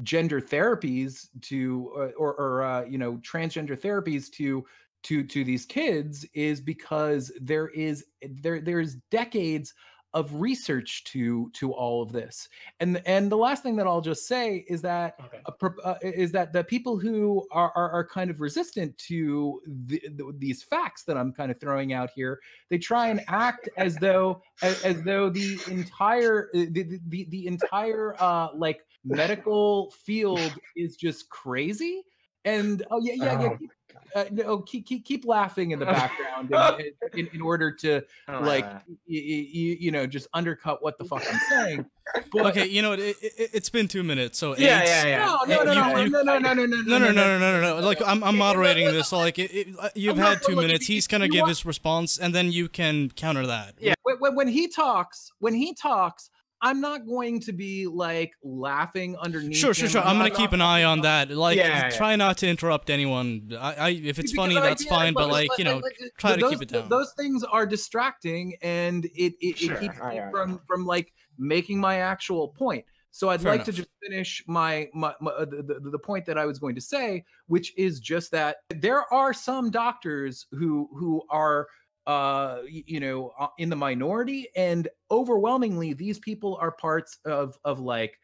gender 0.03 0.39
therapies 0.39 1.27
to 1.41 1.91
uh, 1.97 2.11
or 2.17 2.33
or 2.35 2.85
you 2.89 2.97
know 2.97 3.17
transgender 3.17 3.79
therapies 3.79 4.31
to 4.31 4.65
to 5.03 5.23
to 5.23 5.43
these 5.43 5.65
kids 5.65 6.25
is 6.33 6.61
because 6.61 7.31
there 7.41 7.69
is 7.69 8.05
there 8.41 8.61
there's 8.61 8.95
decades 9.11 9.73
of 10.15 10.33
research 10.33 11.03
to 11.03 11.51
to 11.51 11.71
all 11.71 12.01
of 12.01 12.11
this 12.11 12.49
and 12.79 12.99
and 13.05 13.31
the 13.31 13.37
last 13.37 13.61
thing 13.61 13.75
that 13.75 13.85
i'll 13.85 14.01
just 14.01 14.27
say 14.27 14.65
is 14.67 14.81
that 14.81 15.13
Okay. 15.25 15.41
a 15.45 15.51
uh, 15.85 15.95
is 16.01 16.31
that 16.31 16.51
the 16.51 16.63
people 16.63 16.97
who 16.97 17.47
are, 17.51 17.71
are 17.75 17.91
are 17.91 18.07
kind 18.07 18.29
of 18.31 18.41
resistant 18.41 18.97
to 18.97 19.61
the, 19.85 20.01
the, 20.15 20.33
these 20.37 20.63
facts 20.63 21.03
that 21.03 21.17
I'm 21.17 21.31
kind 21.31 21.51
of 21.51 21.59
throwing 21.59 21.93
out 21.93 22.09
here, 22.15 22.39
they 22.69 22.77
try 22.77 23.07
and 23.07 23.21
act 23.27 23.69
as 23.77 23.95
though 23.97 24.41
as, 24.63 24.81
as 24.83 25.01
though 25.03 25.29
the 25.29 25.59
entire 25.69 26.49
uh, 26.55 26.65
the, 26.71 26.83
the- 26.83 26.99
the 27.07 27.27
the 27.29 27.47
entire 27.47 28.15
uh 28.19 28.49
like 28.55 28.79
medical 29.05 29.91
field 29.91 30.51
is 30.75 30.95
just 30.95 31.29
crazy. 31.29 32.03
And 32.45 32.85
oh 32.91 32.99
yeah 33.01 33.13
yeah 33.15 33.41
yeah. 33.41 33.47
Oh. 33.51 33.57
Keep, 33.57 33.71
uh, 34.15 34.25
no, 34.31 34.57
keep, 34.59 34.87
keep 34.87 35.05
keep 35.05 35.25
laughing 35.25 35.69
in 35.69 35.77
the 35.77 35.85
background 35.85 36.51
in, 36.79 37.19
in, 37.19 37.29
in 37.33 37.41
order 37.41 37.71
to 37.71 38.01
Oh, 38.27 38.39
like 38.39 38.65
uh, 38.65 38.79
you, 39.05 39.21
you, 39.21 39.77
you 39.79 39.91
know 39.91 40.07
just 40.07 40.27
undercut 40.33 40.81
what 40.81 40.97
the 40.97 41.05
fuck 41.05 41.23
I'm 41.31 41.39
saying. 41.49 41.85
But, 42.33 42.47
Okay, 42.47 42.65
you 42.65 42.81
know? 42.81 42.93
It, 42.93 43.01
it, 43.21 43.49
it's 43.53 43.69
been 43.69 43.87
two 43.87 44.01
minutes, 44.01 44.39
so 44.39 44.57
yeah, 44.57 44.83
yeah, 44.83 45.05
yeah. 45.05 45.25
No, 45.47 45.63
no, 45.63 45.63
no, 45.63 45.97
You- 45.99 46.09
no, 46.09 46.21
no, 46.23 46.39
no, 46.39 46.53
no, 46.53 46.65
no, 46.65 46.65
no, 46.65 46.81
No, 46.81 46.97
no, 46.97 47.11
no, 47.11 47.11
no, 47.11 47.39
no, 47.39 47.61
no, 47.61 47.79
no. 47.81 47.85
Like 47.85 48.01
I'm, 48.03 48.23
I'm 48.23 48.35
moderating 48.35 48.87
this. 48.87 49.11
Like, 49.11 49.37
it, 49.37 49.53
it, 49.53 49.67
uh, 49.79 49.89
you've 49.93 50.17
I'm 50.17 50.23
had 50.25 50.41
two 50.41 50.55
look, 50.55 50.65
minutes. 50.65 50.87
He's 50.87 51.05
gonna 51.05 51.27
give 51.27 51.41
want- 51.41 51.49
his 51.49 51.65
response, 51.67 52.17
and 52.17 52.33
then 52.33 52.51
you 52.51 52.67
can 52.67 53.11
counter 53.11 53.45
that. 53.45 53.75
Yeah. 53.79 53.93
when, 54.01 54.15
when, 54.17 54.33
when 54.33 54.47
he 54.47 54.67
talks, 54.69 55.31
when 55.37 55.53
he 55.53 55.75
talks, 55.75 56.31
I'm 56.61 56.81
not 56.81 57.05
going 57.07 57.39
to 57.41 57.53
be 57.53 57.87
like 57.87 58.33
laughing 58.43 59.15
underneath. 59.17 59.55
Sure, 59.57 59.73
sure, 59.73 59.85
him. 59.85 59.91
sure. 59.91 60.01
I'm 60.01 60.17
gonna 60.17 60.29
keep 60.29 60.51
an 60.51 60.61
eye 60.61 60.83
on 60.83 61.01
that. 61.01 61.29
Like, 61.31 61.57
Yeah, 61.57 61.67
yeah. 61.85 61.89
try 61.89 62.15
not 62.15 62.37
to 62.39 62.47
interrupt 62.47 62.89
anyone. 62.89 63.51
I, 63.57 63.73
I 63.73 63.89
if 63.89 64.19
it's 64.19 64.31
Because 64.31 64.35
funny, 64.35 64.57
I- 64.57 64.61
that's 64.61 64.83
yeah, 64.85 64.89
fine. 64.89 65.13
But 65.13 65.23
it's 65.29 65.31
like, 65.31 65.49
you 65.57 65.63
know, 65.63 65.77
like, 65.77 65.97
try 66.17 66.35
to 66.35 66.41
those, 66.41 66.51
keep 66.51 66.61
it 66.63 66.69
down. 66.69 66.89
Those 66.89 67.13
things 67.13 67.43
are 67.43 67.65
distracting, 67.65 68.55
and 68.61 69.05
it 69.15 69.33
it, 69.39 69.57
Sure, 69.57 69.75
it 69.75 69.79
keeps 69.81 69.99
I- 70.01 70.09
me 70.09 70.19
I- 70.19 70.31
from 70.31 70.59
from 70.67 70.85
like 70.85 71.13
making 71.37 71.79
my 71.79 71.99
actual 71.99 72.49
point. 72.49 72.83
So 73.11 73.29
I'd 73.29 73.41
Fair 73.41 73.53
like 73.53 73.65
to 73.65 73.71
just 73.71 73.89
finish 74.03 74.43
my, 74.45 74.87
my, 74.93 75.15
my 75.19 75.31
uh, 75.31 75.43
the, 75.45 75.79
the, 75.81 75.89
the 75.89 75.97
point 75.97 76.27
that 76.27 76.37
I 76.37 76.45
was 76.45 76.59
going 76.59 76.75
to 76.75 76.81
say, 76.81 77.25
which 77.47 77.73
is 77.75 77.99
just 77.99 78.29
that 78.33 78.57
there 78.69 79.11
are 79.11 79.33
some 79.33 79.71
doctors 79.71 80.45
who 80.51 80.87
who 80.93 81.23
are 81.31 81.67
uh 82.07 82.59
you 82.67 82.99
know 82.99 83.33
uh, 83.39 83.47
in 83.57 83.69
the 83.69 83.75
minority 83.75 84.47
and 84.55 84.87
overwhelmingly 85.11 85.93
these 85.93 86.19
people 86.19 86.57
are 86.61 86.71
parts 86.71 87.17
of 87.25 87.57
of 87.65 87.79
like 87.79 88.19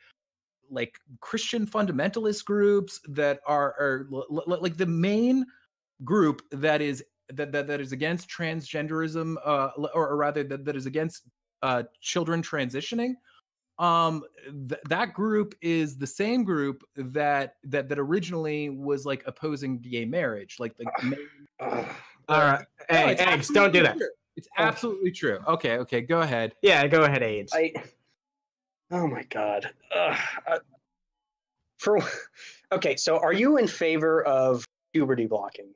like 0.70 0.98
christian 1.20 1.68
fundamentalist 1.68 2.46
groups 2.46 3.00
that 3.08 3.40
are 3.46 3.76
are 3.80 4.08
like 4.48 4.78
the 4.78 4.86
main 4.86 5.46
group 6.04 6.42
that 6.52 6.82
is 6.82 7.04
that 7.30 7.52
that, 7.52 7.68
that 7.68 7.82
is 7.82 7.92
against 7.92 8.30
transgenderism 8.30 9.36
uh 9.46 9.70
or, 9.94 10.10
or 10.10 10.18
rather 10.18 10.44
that, 10.44 10.66
that 10.66 10.76
is 10.76 10.86
against 10.86 11.24
uh 11.62 11.84
children 12.02 12.42
transitioning 12.42 13.14
um 13.78 14.24
th- 14.70 14.82
that 14.88 15.14
group 15.14 15.54
is 15.62 15.98
the 15.98 16.08
same 16.08 16.44
group 16.44 16.84
that 16.96 17.56
that 17.64 17.90
that 17.90 18.00
originally 18.00 18.70
was 18.70 19.06
like 19.06 19.22
opposing 19.26 19.80
gay 19.80 20.06
marriage 20.06 20.58
like 20.60 20.76
the 20.78 20.86
main. 21.04 21.86
All 22.30 22.40
right. 22.40 22.66
No, 22.92 22.98
Hey, 22.98 23.12
it's 23.14 23.22
eggs, 23.22 23.48
don't 23.50 23.74
do 23.74 23.84
that. 23.84 23.98
true. 23.98 24.08
It's 24.38 24.48
absolutely 24.58 25.12
true. 25.12 25.40
Okay, 25.48 25.78
okay, 25.78 26.02
go 26.02 26.22
ahead. 26.22 26.54
Yeah, 26.62 26.86
go 26.88 27.04
ahead, 27.04 27.24
AIDS. 27.24 27.54
I. 27.56 27.72
Oh 28.92 29.08
my 29.08 29.24
god. 29.24 29.72
Ugh, 29.96 30.18
uh, 30.48 30.60
for 31.80 32.00
okay, 32.72 32.96
so 32.96 33.18
are 33.18 33.34
you 33.34 33.58
in 33.58 33.68
favor 33.68 34.24
of 34.26 34.66
puberty 34.94 35.26
blocking? 35.26 35.70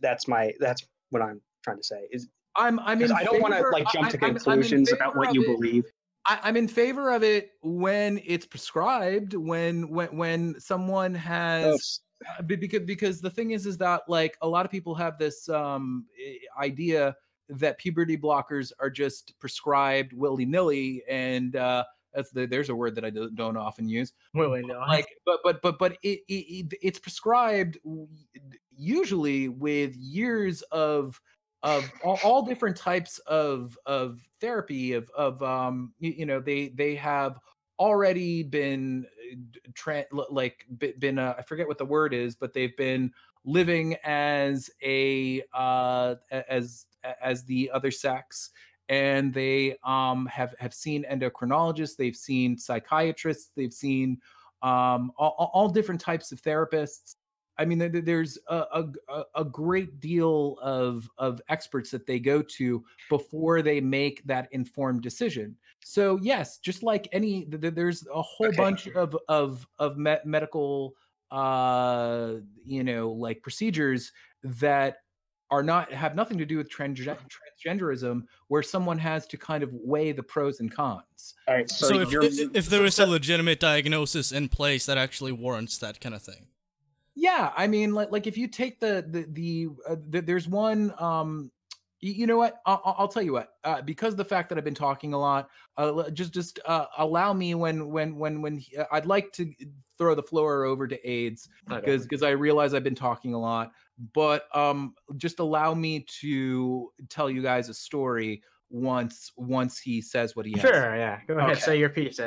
That's 0.00 0.26
my. 0.26 0.52
That's 0.60 0.82
what 1.10 1.22
I'm 1.22 1.40
trying 1.62 1.76
to 1.76 1.84
say. 1.84 2.06
Is 2.10 2.28
I'm 2.56 2.80
I'm 2.80 3.00
'cause 3.00 3.10
in 3.10 3.16
I 3.16 3.24
don't 3.24 3.40
want 3.42 3.54
to 3.54 3.68
like 3.68 3.86
jump 3.92 4.06
I- 4.06 4.10
to 4.10 4.18
I'm- 4.22 4.30
I'm 4.30 4.34
conclusions 4.36 4.92
about 4.92 5.14
what 5.16 5.34
you 5.34 5.42
it. 5.42 5.46
believe. 5.46 5.84
I, 6.26 6.38
I'm 6.42 6.56
in 6.56 6.68
favor 6.68 7.10
of 7.12 7.22
it 7.22 7.50
when 7.62 8.18
it's 8.24 8.46
prescribed, 8.46 9.34
when 9.34 9.90
when 9.90 10.16
when 10.16 10.58
someone 10.60 11.14
has 11.14 12.00
be- 12.08 12.13
because 12.46 12.80
because 12.80 13.20
the 13.20 13.30
thing 13.30 13.52
is 13.52 13.66
is 13.66 13.78
that 13.78 14.02
like 14.08 14.36
a 14.42 14.48
lot 14.48 14.64
of 14.64 14.70
people 14.70 14.94
have 14.94 15.18
this 15.18 15.48
um 15.48 16.06
idea 16.58 17.14
that 17.48 17.78
puberty 17.78 18.16
blockers 18.16 18.72
are 18.80 18.90
just 18.90 19.38
prescribed 19.38 20.12
willy-nilly 20.12 21.02
and 21.08 21.56
uh 21.56 21.84
that's 22.14 22.30
the, 22.30 22.46
there's 22.46 22.68
a 22.68 22.74
word 22.74 22.94
that 22.94 23.04
I 23.04 23.10
do- 23.10 23.30
don't 23.30 23.56
often 23.56 23.88
use 23.88 24.12
Willy 24.34 24.62
nilly. 24.62 24.78
like 24.86 25.08
but 25.26 25.40
but 25.42 25.60
but 25.62 25.78
but 25.78 25.98
it, 26.02 26.20
it, 26.28 26.32
it 26.32 26.78
it's 26.80 26.98
prescribed 26.98 27.78
usually 28.76 29.48
with 29.48 29.96
years 29.96 30.62
of 30.70 31.20
of 31.62 31.90
all, 32.04 32.20
all 32.22 32.42
different 32.42 32.76
types 32.76 33.18
of 33.20 33.76
of 33.86 34.20
therapy 34.40 34.92
of 34.92 35.10
of 35.16 35.42
um 35.42 35.92
you, 35.98 36.12
you 36.18 36.26
know 36.26 36.40
they 36.40 36.68
they 36.68 36.94
have 36.94 37.38
already 37.78 38.42
been 38.42 39.04
uh, 39.04 39.13
tra- 39.74 40.06
like 40.30 40.66
been 40.98 41.18
uh, 41.18 41.34
I 41.38 41.42
forget 41.42 41.66
what 41.68 41.78
the 41.78 41.84
word 41.84 42.14
is 42.14 42.34
but 42.36 42.52
they've 42.52 42.76
been 42.76 43.12
living 43.44 43.96
as 44.04 44.70
a 44.82 45.42
uh 45.52 46.14
as 46.32 46.86
as 47.22 47.44
the 47.44 47.70
other 47.72 47.90
sex 47.90 48.50
and 48.88 49.32
they 49.32 49.76
um 49.84 50.26
have 50.26 50.54
have 50.58 50.74
seen 50.74 51.04
endocrinologists 51.10 51.96
they've 51.96 52.16
seen 52.16 52.56
psychiatrists 52.58 53.52
they've 53.56 53.72
seen 53.72 54.18
um 54.62 55.12
all, 55.16 55.50
all- 55.52 55.68
different 55.68 56.00
types 56.00 56.32
of 56.32 56.40
therapists. 56.40 57.16
I 57.58 57.64
mean 57.66 57.78
there- 57.78 57.88
there- 57.88 58.02
there's 58.02 58.38
a, 58.48 58.56
a 58.72 58.84
a- 59.08 59.24
a 59.36 59.44
great 59.44 60.00
deal 60.00 60.58
of 60.62 61.08
of 61.18 61.40
experts 61.48 61.90
that 61.90 62.06
they 62.06 62.18
go 62.18 62.40
to 62.42 62.84
before 63.10 63.60
they 63.62 63.80
make 63.80 64.24
that 64.24 64.48
informed 64.52 65.02
decision 65.02 65.56
so 65.86 66.18
yes 66.22 66.58
just 66.58 66.82
like 66.82 67.06
any 67.12 67.44
th- 67.44 67.60
th- 67.60 67.74
there's 67.74 68.06
a 68.12 68.22
whole 68.22 68.48
Okay. 68.48 68.56
bunch 68.56 68.86
of 68.88 69.16
of 69.28 69.66
of 69.78 69.96
me- 69.98 70.16
medical 70.24 70.94
uh 71.30 72.34
you 72.64 72.82
know 72.82 73.10
like 73.10 73.42
procedures 73.42 74.10
that 74.42 74.98
are 75.50 75.62
not 75.62 75.92
have 75.92 76.14
nothing 76.16 76.38
to 76.38 76.46
do 76.46 76.56
with 76.56 76.70
transgen- 76.70 77.18
transgenderism 77.28 78.22
where 78.48 78.62
someone 78.62 78.98
has 78.98 79.26
to 79.26 79.36
kind 79.36 79.62
of 79.62 79.70
weigh 79.74 80.10
the 80.10 80.22
pros 80.22 80.60
and 80.60 80.72
cons 80.74 81.34
All 81.46 81.54
right, 81.54 81.70
so, 81.70 81.88
So, 81.88 82.00
if, 82.00 82.12
if 82.12 82.56
if 82.56 82.66
there 82.66 82.84
is 82.84 82.98
a 82.98 83.06
legitimate 83.06 83.60
diagnosis 83.60 84.32
in 84.32 84.48
place 84.48 84.86
that 84.86 84.96
actually 84.98 85.32
warrants 85.32 85.76
that 85.78 86.00
kind 86.00 86.14
of 86.14 86.22
thing. 86.22 86.46
Yeah, 87.16 87.52
I 87.56 87.68
mean, 87.68 87.94
like, 87.94 88.10
like 88.10 88.26
if 88.26 88.36
you 88.36 88.48
take 88.48 88.80
the 88.80 89.04
the 89.08 89.26
the, 89.30 89.68
uh, 89.88 89.96
the 90.08 90.20
there's 90.20 90.48
one. 90.48 90.92
Um, 90.98 91.52
y- 91.52 91.53
you 92.12 92.26
know 92.26 92.36
what? 92.36 92.60
I'll, 92.66 92.82
I'll- 92.84 92.94
I'll 92.98 93.08
tell 93.08 93.22
you 93.22 93.32
what. 93.32 93.50
Uh, 93.64 93.80
because 93.82 94.12
of 94.14 94.18
the 94.18 94.24
fact 94.24 94.48
that 94.50 94.58
I've 94.58 94.64
been 94.64 94.74
talking 94.74 95.14
a 95.14 95.18
lot, 95.18 95.48
uh, 95.76 96.10
just 96.10 96.32
just 96.32 96.58
uh, 96.66 96.86
allow 96.98 97.32
me 97.32 97.54
when 97.54 97.88
when 97.88 98.16
when 98.16 98.42
when 98.42 98.58
he- 98.58 98.76
uh, 98.76 98.84
I'd 98.92 99.06
like 99.06 99.32
to 99.32 99.50
throw 99.96 100.14
the 100.14 100.22
floor 100.22 100.64
over 100.64 100.86
to 100.86 101.08
AIDS 101.10 101.48
because 101.68 102.02
because 102.02 102.22
I 102.22 102.30
realize 102.30 102.74
I've 102.74 102.84
been 102.84 102.94
talking 102.94 103.32
a 103.34 103.38
lot. 103.40 103.72
But 104.12 104.44
um, 104.56 104.94
just 105.16 105.38
allow 105.38 105.72
me 105.72 106.04
to 106.20 106.90
tell 107.08 107.30
you 107.30 107.42
guys 107.42 107.68
a 107.68 107.74
story 107.74 108.42
once 108.70 109.32
once 109.36 109.78
he 109.78 110.00
says 110.02 110.34
what 110.36 110.46
he 110.46 110.52
has. 110.52 110.60
Sure, 110.62 110.96
yeah. 110.96 111.20
Go 111.26 111.38
ahead, 111.38 111.50
Okay. 111.52 111.60
say 111.60 111.78
your 111.78 111.88
piece. 111.90 112.20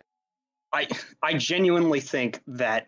I 0.74 0.88
I 1.22 1.34
genuinely 1.34 2.00
think 2.02 2.42
that 2.48 2.88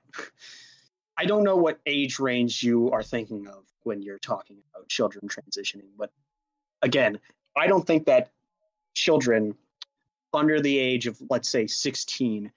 I 1.18 1.26
don't 1.26 1.44
know 1.44 1.58
what 1.58 1.80
age 1.86 2.20
range 2.20 2.64
you 2.64 2.90
are 2.92 3.04
thinking 3.04 3.48
of 3.48 3.66
when 3.84 4.02
you're 4.02 4.20
talking 4.20 4.58
about 4.74 4.88
children 4.88 5.28
transitioning, 5.28 5.90
but 5.98 6.12
again, 6.82 7.20
I 7.56 7.68
don't 7.68 7.86
think 7.86 8.06
that 8.06 8.30
children 8.94 9.56
under 10.34 10.62
the 10.62 10.78
age 10.78 11.08
of 11.08 11.22
let's 11.30 11.50
say 11.50 11.68
16 11.68 12.52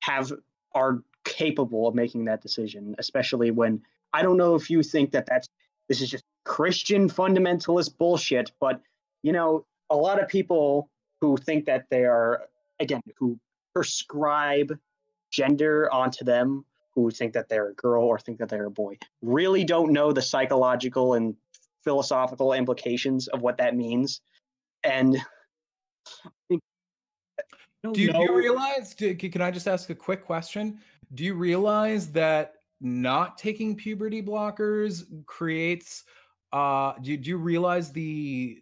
have 0.00 0.32
are 0.74 1.02
capable 1.24 1.88
of 1.88 1.94
making 1.94 2.24
that 2.26 2.42
decision, 2.42 2.94
especially 2.98 3.50
when 3.50 3.82
I 4.12 4.22
don't 4.22 4.36
know 4.36 4.54
if 4.54 4.70
you 4.70 4.82
think 4.82 5.10
that 5.12 5.26
that's 5.26 5.48
this 5.88 6.00
is 6.00 6.10
just 6.10 6.24
Christian 6.44 7.08
fundamentalist 7.08 7.96
bullshit, 7.98 8.52
but 8.60 8.80
you 9.22 9.32
know, 9.32 9.66
a 9.90 9.96
lot 9.96 10.22
of 10.22 10.28
people 10.28 10.88
who 11.20 11.36
think 11.36 11.66
that 11.66 11.86
they 11.90 12.04
are 12.04 12.48
again 12.80 13.02
who 13.16 13.38
prescribe 13.74 14.78
gender 15.30 15.92
onto 15.92 16.24
them 16.24 16.64
who 16.94 17.10
think 17.10 17.34
that 17.34 17.48
they're 17.48 17.68
a 17.68 17.74
girl 17.74 18.04
or 18.04 18.18
think 18.18 18.38
that 18.38 18.48
they're 18.48 18.66
a 18.66 18.70
boy 18.70 18.96
really 19.20 19.64
don't 19.64 19.92
know 19.92 20.12
the 20.12 20.22
psychological 20.22 21.14
and 21.14 21.36
philosophical 21.86 22.52
implications 22.52 23.28
of 23.28 23.40
what 23.40 23.56
that 23.58 23.76
means 23.76 24.20
and 24.82 25.16
I 26.24 26.30
think- 26.48 26.62
I 27.38 27.42
don't 27.82 27.92
Do 27.94 28.02
you, 28.02 28.12
do 28.12 28.18
you 28.18 28.34
realize? 28.34 28.94
Do, 28.94 29.14
can 29.14 29.40
I 29.40 29.50
just 29.50 29.68
ask 29.68 29.90
a 29.90 29.94
quick 29.94 30.24
question? 30.24 30.80
Do 31.14 31.24
you 31.24 31.34
realize 31.34 32.10
that 32.12 32.54
not 32.80 33.38
taking 33.38 33.76
puberty 33.76 34.22
blockers 34.22 35.04
creates? 35.26 36.04
Uh, 36.52 36.94
do, 37.02 37.16
do 37.16 37.30
you 37.30 37.36
realize 37.36 37.92
the 37.92 38.60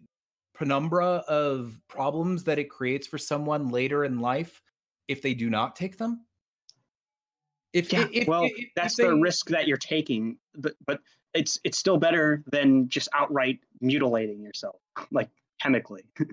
penumbra 0.53 1.23
of 1.27 1.79
problems 1.87 2.43
that 2.43 2.59
it 2.59 2.69
creates 2.69 3.07
for 3.07 3.17
someone 3.17 3.69
later 3.69 4.05
in 4.05 4.19
life 4.19 4.61
if 5.07 5.21
they 5.21 5.33
do 5.33 5.49
not 5.49 5.75
take 5.75 5.97
them? 5.97 6.24
If, 7.75 7.91
yeah, 7.93 8.07
if- 8.11 8.27
well 8.27 8.45
if- 8.45 8.53
if 8.57 8.69
that's 8.75 8.95
they- 8.95 9.03
the 9.05 9.15
risk 9.15 9.49
that 9.49 9.67
you're 9.67 9.77
taking 9.77 10.37
but, 10.55 10.73
but 10.87 11.01
it's 11.33 11.59
it's 11.65 11.77
still 11.77 11.97
better 11.97 12.43
than 12.51 12.87
just 12.87 13.09
outright 13.13 13.59
mutilating 13.81 14.41
yourself 14.41 14.79
like 15.11 15.29
chemically 15.61 16.03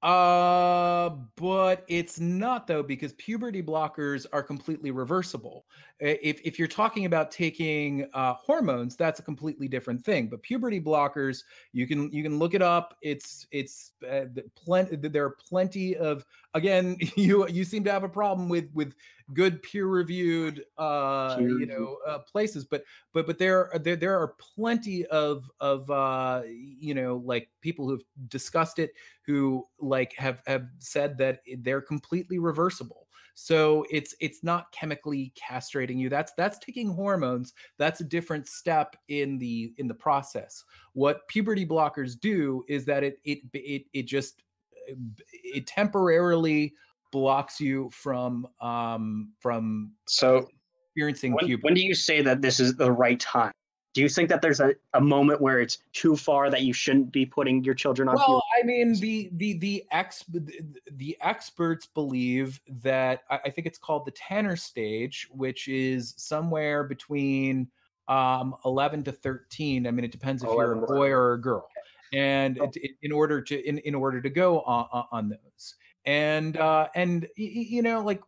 Uh, 0.00 1.10
but 1.34 1.84
it's 1.88 2.20
not 2.20 2.68
though 2.68 2.84
because 2.84 3.14
puberty 3.14 3.60
blockers 3.60 4.26
are 4.32 4.44
completely 4.44 4.92
reversible. 4.92 5.66
If 5.98 6.40
if 6.44 6.56
you're 6.56 6.68
talking 6.68 7.04
about 7.04 7.32
taking 7.32 8.06
uh, 8.14 8.34
hormones, 8.34 8.94
that's 8.94 9.18
a 9.18 9.24
completely 9.24 9.66
different 9.66 10.04
thing. 10.04 10.28
But 10.28 10.40
puberty 10.44 10.80
blockers, 10.80 11.42
you 11.72 11.88
can 11.88 12.12
you 12.12 12.22
can 12.22 12.38
look 12.38 12.54
it 12.54 12.62
up. 12.62 12.96
It's 13.02 13.48
it's 13.50 13.90
uh, 14.04 14.26
the 14.32 14.44
plenty. 14.54 14.94
There 14.94 15.24
are 15.24 15.36
plenty 15.48 15.96
of 15.96 16.24
again. 16.54 16.96
You 17.16 17.48
you 17.48 17.64
seem 17.64 17.82
to 17.82 17.90
have 17.90 18.04
a 18.04 18.08
problem 18.08 18.48
with 18.48 18.70
with 18.74 18.94
good 19.34 19.62
peer 19.62 19.86
reviewed 19.86 20.64
uh 20.78 21.42
you 21.50 21.66
Peer-reviewed. 21.66 21.66
know 21.66 21.98
uh, 22.06 22.18
places 22.20 22.64
but 22.64 22.82
but 23.12 23.26
but 23.26 23.38
there 23.38 23.72
are 23.72 23.78
there, 23.78 23.96
there 23.96 24.18
are 24.18 24.34
plenty 24.38 25.04
of 25.06 25.50
of 25.60 25.90
uh 25.90 26.42
you 26.46 26.94
know 26.94 27.16
like 27.24 27.50
people 27.60 27.88
who've 27.88 28.04
discussed 28.28 28.78
it 28.78 28.92
who 29.26 29.64
like 29.78 30.14
have 30.14 30.42
have 30.46 30.68
said 30.78 31.18
that 31.18 31.40
they're 31.58 31.82
completely 31.82 32.38
reversible. 32.38 33.08
So 33.34 33.86
it's 33.88 34.16
it's 34.20 34.42
not 34.42 34.72
chemically 34.72 35.32
castrating 35.40 35.98
you. 35.98 36.08
That's 36.08 36.32
that's 36.32 36.58
taking 36.58 36.88
hormones. 36.88 37.52
That's 37.76 38.00
a 38.00 38.04
different 38.04 38.48
step 38.48 38.96
in 39.06 39.38
the 39.38 39.74
in 39.78 39.86
the 39.86 39.94
process. 39.94 40.64
What 40.94 41.28
puberty 41.28 41.64
blockers 41.64 42.18
do 42.18 42.64
is 42.68 42.84
that 42.86 43.04
it 43.04 43.18
it 43.24 43.40
it, 43.52 43.84
it 43.92 44.02
just 44.04 44.42
uh, 44.90 44.94
it 45.32 45.68
temporarily 45.68 46.74
blocks 47.10 47.60
you 47.60 47.90
from 47.90 48.46
um 48.60 49.32
from 49.40 49.92
so 50.06 50.48
experiencing 50.94 51.32
when, 51.32 51.46
puberty. 51.46 51.64
when 51.64 51.74
do 51.74 51.80
you 51.80 51.94
say 51.94 52.22
that 52.22 52.42
this 52.42 52.60
is 52.60 52.74
the 52.76 52.90
right 52.90 53.20
time? 53.20 53.52
Do 53.94 54.02
you 54.02 54.08
think 54.08 54.28
that 54.28 54.42
there's 54.42 54.60
a, 54.60 54.74
a 54.94 55.00
moment 55.00 55.40
where 55.40 55.60
it's 55.60 55.78
too 55.92 56.14
far 56.14 56.50
that 56.50 56.62
you 56.62 56.72
shouldn't 56.72 57.10
be 57.10 57.26
putting 57.26 57.64
your 57.64 57.74
children 57.74 58.08
on 58.08 58.14
well 58.14 58.42
i 58.60 58.62
mean 58.64 58.94
the 59.00 59.30
the 59.32 59.58
the 59.58 59.84
ex 59.90 60.24
the, 60.28 61.16
experts 61.20 61.86
believe 61.86 62.60
that 62.82 63.22
I, 63.30 63.40
I 63.46 63.50
think 63.50 63.66
it's 63.66 63.78
called 63.78 64.04
the 64.06 64.12
tanner 64.12 64.56
stage 64.56 65.26
which 65.32 65.66
is 65.68 66.14
somewhere 66.16 66.84
between 66.84 67.68
um 68.06 68.54
11 68.64 69.04
to 69.04 69.12
13 69.12 69.86
i 69.86 69.90
mean 69.90 70.04
it 70.04 70.12
depends 70.12 70.42
if 70.42 70.48
you're 70.48 70.84
a 70.84 70.86
boy 70.86 71.08
or 71.10 71.32
a 71.32 71.40
girl. 71.40 71.66
and 72.12 72.58
it, 72.58 72.76
it- 72.76 72.96
in 73.02 73.10
order 73.10 73.40
to 73.42 73.60
in, 73.68 73.78
in 73.78 73.94
order 73.94 74.20
to 74.20 74.30
go 74.30 74.60
on, 74.60 75.06
on 75.10 75.28
those 75.28 75.74
and 76.08 76.56
uh 76.56 76.88
and 76.94 77.28
you 77.36 77.82
know 77.82 78.00
like 78.00 78.22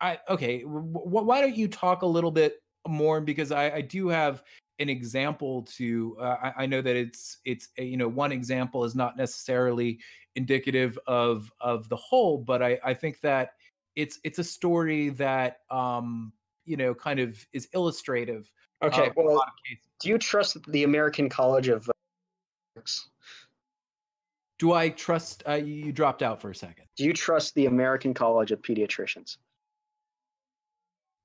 i 0.00 0.18
okay 0.30 0.62
why 0.62 1.42
don't 1.42 1.54
you 1.54 1.68
talk 1.68 2.00
a 2.00 2.06
little 2.06 2.30
bit 2.30 2.62
more 2.88 3.20
because 3.20 3.52
i 3.52 3.70
i 3.70 3.80
do 3.82 4.08
have 4.08 4.42
an 4.78 4.88
example 4.88 5.62
to 5.62 6.16
uh, 6.18 6.36
I, 6.42 6.52
I 6.62 6.66
know 6.66 6.80
that 6.80 6.96
it's 6.96 7.36
it's 7.44 7.68
you 7.76 7.98
know 7.98 8.08
one 8.08 8.32
example 8.32 8.82
is 8.84 8.94
not 8.94 9.18
necessarily 9.18 10.00
indicative 10.36 10.98
of 11.06 11.52
of 11.60 11.86
the 11.90 11.96
whole 11.96 12.38
but 12.38 12.62
i 12.62 12.78
i 12.82 12.94
think 12.94 13.20
that 13.20 13.52
it's 13.94 14.18
it's 14.24 14.38
a 14.38 14.44
story 14.44 15.10
that 15.10 15.58
um 15.70 16.32
you 16.64 16.78
know 16.78 16.94
kind 16.94 17.20
of 17.20 17.46
is 17.52 17.68
illustrative 17.74 18.50
okay 18.82 19.10
well 19.16 19.34
lot 19.34 19.48
of 19.48 19.54
cases. 19.68 19.84
do 20.00 20.08
you 20.08 20.16
trust 20.16 20.56
the 20.68 20.84
american 20.84 21.28
college 21.28 21.68
of 21.68 21.86
uh, 21.90 22.80
Do 24.62 24.72
I 24.74 24.90
trust? 24.90 25.42
Uh, 25.48 25.54
you 25.54 25.90
dropped 25.90 26.22
out 26.22 26.40
for 26.40 26.50
a 26.50 26.54
second. 26.54 26.84
Do 26.96 27.02
you 27.02 27.12
trust 27.12 27.52
the 27.56 27.66
American 27.66 28.14
College 28.14 28.52
of 28.52 28.62
Pediatricians? 28.62 29.38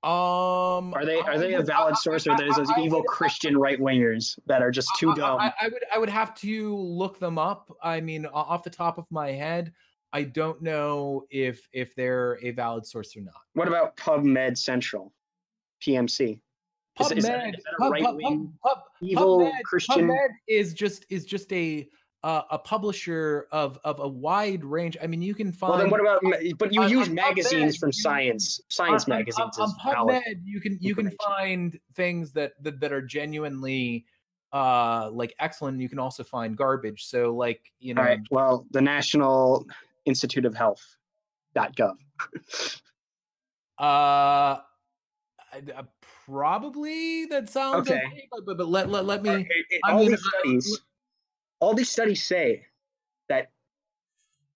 Um, 0.02 0.92
Are 0.92 1.04
they 1.04 1.20
I 1.20 1.24
are 1.34 1.38
they 1.38 1.54
a 1.54 1.62
valid 1.62 1.96
source, 1.96 2.26
or 2.26 2.36
there's 2.36 2.56
those 2.56 2.68
I- 2.68 2.80
I 2.80 2.84
evil 2.84 3.04
Christian 3.04 3.56
right 3.56 3.78
wingers 3.78 4.36
that 4.46 4.60
are 4.60 4.72
just 4.72 4.88
too 4.98 5.14
dumb? 5.14 5.38
I, 5.38 5.52
I 5.60 5.68
would 5.68 5.84
I 5.94 5.98
would 5.98 6.08
have 6.08 6.34
to 6.40 6.74
look 6.76 7.20
them 7.20 7.38
up. 7.38 7.70
I 7.80 8.00
mean, 8.00 8.26
off 8.26 8.64
the 8.64 8.70
top 8.70 8.98
of 8.98 9.06
my 9.08 9.30
head, 9.30 9.72
I 10.12 10.24
don't 10.24 10.60
know 10.60 11.24
if 11.30 11.68
if 11.72 11.94
they're 11.94 12.40
a 12.42 12.50
valid 12.50 12.86
source 12.86 13.16
or 13.16 13.20
not. 13.20 13.34
What 13.54 13.68
about 13.68 13.96
PubMed 13.96 14.58
Central, 14.58 15.12
PMC? 15.80 16.40
Is- 17.00 17.12
is 17.12 17.24
that- 17.24 17.38
PubMed, 17.38 17.52
that 17.52 17.72
a 17.72 17.76
Pub- 17.78 17.92
Pub- 17.92 17.92
right-wing 17.92 18.52
Evil 19.00 19.38
PubMed- 19.38 19.62
Christian. 19.62 20.08
PubMed 20.08 20.28
is 20.48 20.74
just 20.74 21.06
is 21.08 21.24
just 21.24 21.52
a 21.52 21.88
uh, 22.24 22.42
a 22.50 22.58
publisher 22.58 23.46
of 23.52 23.78
of 23.84 24.00
a 24.00 24.08
wide 24.08 24.64
range. 24.64 24.96
I 25.02 25.06
mean, 25.06 25.22
you 25.22 25.34
can 25.34 25.52
find. 25.52 25.70
Well, 25.70 25.78
then 25.80 25.90
what 25.90 26.00
about? 26.00 26.22
But 26.58 26.72
you 26.72 26.82
on- 26.82 26.90
use 26.90 27.08
on 27.08 27.14
magazines 27.14 27.76
PubMed, 27.76 27.80
from 27.80 27.92
science. 27.92 28.60
Science 28.68 29.04
on, 29.04 29.10
magazines 29.10 29.58
on, 29.58 29.66
is 29.66 29.74
on 29.84 29.94
valid. 29.94 30.22
PubMed, 30.24 30.40
you 30.44 30.60
can 30.60 30.78
you 30.80 30.94
can 30.94 31.10
find 31.24 31.78
things 31.94 32.32
that, 32.32 32.52
that 32.62 32.80
that 32.80 32.92
are 32.92 33.02
genuinely 33.02 34.04
uh 34.52 35.10
like 35.12 35.34
excellent. 35.38 35.80
You 35.80 35.88
can 35.88 35.98
also 35.98 36.24
find 36.24 36.56
garbage. 36.56 37.04
So 37.06 37.34
like 37.34 37.72
you 37.78 37.94
know, 37.94 38.02
All 38.02 38.08
right. 38.08 38.20
Well, 38.30 38.66
the 38.70 38.80
National 38.80 39.66
Institute 40.04 40.44
of 40.44 40.54
Health. 40.54 40.96
Dot 41.54 41.74
.gov. 41.76 41.96
uh, 43.78 43.82
uh, 43.82 44.60
probably 46.26 47.24
that 47.26 47.48
sounds 47.48 47.88
Okay. 47.88 48.00
okay. 48.06 48.28
but, 48.30 48.44
but 48.44 48.58
but 48.58 48.68
let 48.68 48.90
let, 48.90 49.06
let 49.06 49.22
me. 49.22 49.48
I 49.84 49.92
all 49.92 50.00
mean, 50.00 50.10
these 50.10 50.20
uh, 50.20 50.28
studies, 50.40 50.80
all 51.60 51.74
these 51.74 51.90
studies 51.90 52.24
say 52.24 52.64
that 53.28 53.50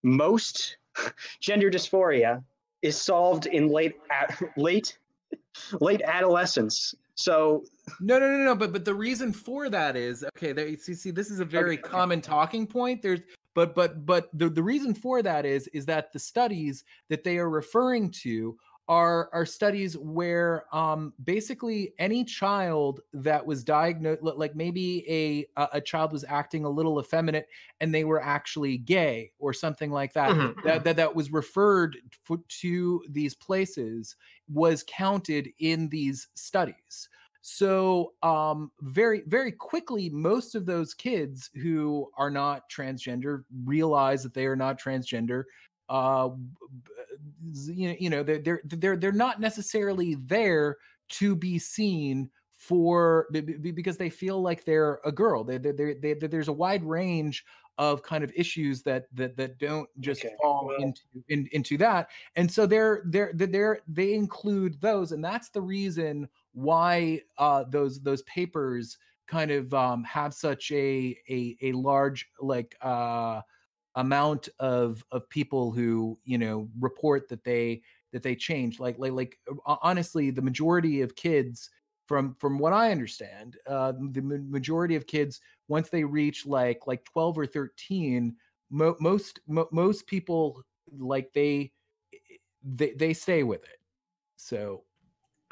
most 0.03 0.77
gender 1.41 1.71
dysphoria 1.71 2.43
is 2.83 3.01
solved 3.01 3.47
in 3.47 3.69
late 3.69 3.95
at, 4.11 4.41
late 4.57 4.99
late 5.81 6.03
adolescence. 6.03 6.95
So 7.15 7.65
No, 8.01 8.19
no, 8.19 8.29
no, 8.31 8.39
no. 8.45 8.55
But 8.55 8.73
but 8.73 8.85
the 8.85 8.95
reason 8.95 9.33
for 9.33 9.69
that 9.69 9.97
is 9.97 10.25
okay. 10.37 10.53
There, 10.53 10.77
see, 10.77 10.95
see, 10.95 11.11
this 11.11 11.31
is 11.31 11.41
a 11.41 11.45
very 11.45 11.79
Okay. 11.79 11.83
common 11.83 12.21
talking 12.21 12.67
point. 12.67 13.03
There's, 13.03 13.21
but 13.55 13.75
but 13.75 14.07
but 14.07 14.31
the 14.33 14.49
the 14.49 14.63
reason 14.63 14.95
for 14.95 15.23
that 15.23 15.45
is 15.45 15.69
is 15.69 15.87
that 15.87 16.13
the 16.13 16.19
studies 16.19 16.85
that 17.11 17.23
they 17.23 17.39
are 17.39 17.51
referring 17.51 18.11
to 18.23 18.57
are 18.89 19.31
are 19.33 19.47
studies 19.47 19.97
where 19.97 20.65
um 20.75 21.15
basically 21.23 21.95
any 21.99 22.25
child 22.25 23.01
that 23.13 23.47
was 23.47 23.63
diagnosed 23.63 24.23
like 24.23 24.57
maybe 24.57 25.05
a 25.09 25.47
a 25.73 25.81
child 25.81 26.13
was 26.13 26.25
acting 26.25 26.65
a 26.65 26.69
little 26.71 27.01
effeminate 27.01 27.49
and 27.81 27.95
they 27.95 28.05
were 28.05 28.21
actually 28.21 28.79
gay 28.79 29.31
or 29.39 29.53
something 29.53 29.91
like 29.91 30.13
that 30.15 30.31
Mhm. 30.31 30.63
that, 30.65 30.85
that 30.85 30.97
that 30.97 31.15
was 31.15 31.31
referred 31.33 31.97
to 32.49 33.05
these 33.09 33.35
places 33.35 34.17
was 34.49 34.85
counted 34.87 35.49
in 35.59 35.89
these 35.89 36.29
studies 36.35 37.09
so 37.41 38.15
um 38.23 38.71
very 38.81 39.23
very 39.27 39.53
quickly 39.53 40.09
most 40.11 40.55
of 40.55 40.67
those 40.67 40.95
kids 40.95 41.51
who 41.55 42.11
are 42.17 42.31
not 42.31 42.69
transgender 42.71 43.45
realize 43.65 44.23
that 44.23 44.35
they 44.35 44.47
are 44.47 44.57
not 44.57 44.79
transgender 44.79 45.45
uh 45.89 46.31
you 47.53 47.89
know, 47.89 47.97
you 47.99 48.11
know 48.11 48.23
they're 48.23 48.39
they're 48.41 48.61
they're 48.65 48.97
they're 48.97 49.13
not 49.13 49.41
necessarily 49.41 50.15
there 50.17 50.77
to 51.11 51.35
be 51.37 51.59
seen 51.59 52.31
for 52.53 53.27
be- 53.33 53.41
be- 53.41 53.71
because 53.73 53.97
they 53.97 54.11
feel 54.11 54.41
like 54.41 54.65
they're 54.65 55.01
a 55.05 55.13
girl. 55.13 55.45
They 55.45 55.59
they 55.59 55.95
they 55.95 56.15
there's 56.15 56.49
a 56.49 56.53
wide 56.53 56.85
range 56.85 57.45
of 57.79 58.03
kind 58.03 58.23
of 58.23 58.31
issues 58.37 58.83
that 58.83 59.07
that 59.15 59.37
that 59.37 59.59
don't 59.59 59.89
just 60.01 60.25
Okay, 60.25 60.35
fall 60.41 60.67
well- 60.67 60.77
into 60.83 61.03
in, 61.29 61.49
into 61.53 61.77
that. 61.79 62.11
And 62.37 62.51
so 62.51 62.67
they're 62.67 63.03
they're 63.07 63.33
they're 63.35 63.49
they're- 63.49 63.81
they 63.89 64.15
include 64.15 64.81
those 64.81 65.13
and 65.13 65.25
that's 65.25 65.49
the 65.51 65.63
reason 65.63 66.29
why 66.53 67.23
uh 67.39 67.65
those 67.65 68.01
those 68.03 68.23
papers 68.25 68.99
kind 69.27 69.51
of 69.51 69.73
um 69.75 70.05
have 70.05 70.35
such 70.35 70.71
a 70.73 71.17
a 71.31 71.57
a 71.63 71.73
large 71.73 72.29
like 72.41 72.77
uh 72.83 73.41
amount 73.97 74.49
of 74.59 75.05
of 75.11 75.29
people 75.29 75.71
who 75.71 76.19
you 76.25 76.39
know 76.39 76.69
report 76.81 77.29
that 77.29 77.45
they 77.45 77.83
that 78.13 78.23
they 78.23 78.35
change 78.35 78.81
like 78.81 78.99
like 78.99 79.13
like 79.13 79.39
uh, 79.67 79.77
honestly 79.83 80.31
the 80.31 80.43
majority 80.43 81.03
of 81.03 81.15
kids 81.15 81.71
from 82.07 82.35
from 82.39 82.59
what 82.59 82.73
i 82.73 82.91
understand 82.91 83.57
uh 83.67 83.93
the 84.13 84.23
majority 84.23 84.97
of 84.97 85.07
kids 85.07 85.41
once 85.69 85.89
they 85.89 86.05
reach 86.05 86.47
like 86.47 86.87
like 86.87 87.05
12 87.05 87.39
or 87.39 87.47
13 87.47 88.35
mo- 88.71 88.97
most 88.99 89.41
mo- 89.47 89.69
most 89.71 90.07
people 90.07 90.63
like 90.99 91.33
they 91.33 91.71
they 92.63 92.93
they 92.93 93.13
stay 93.13 93.43
with 93.43 93.63
it. 93.65 93.79
So 94.37 94.85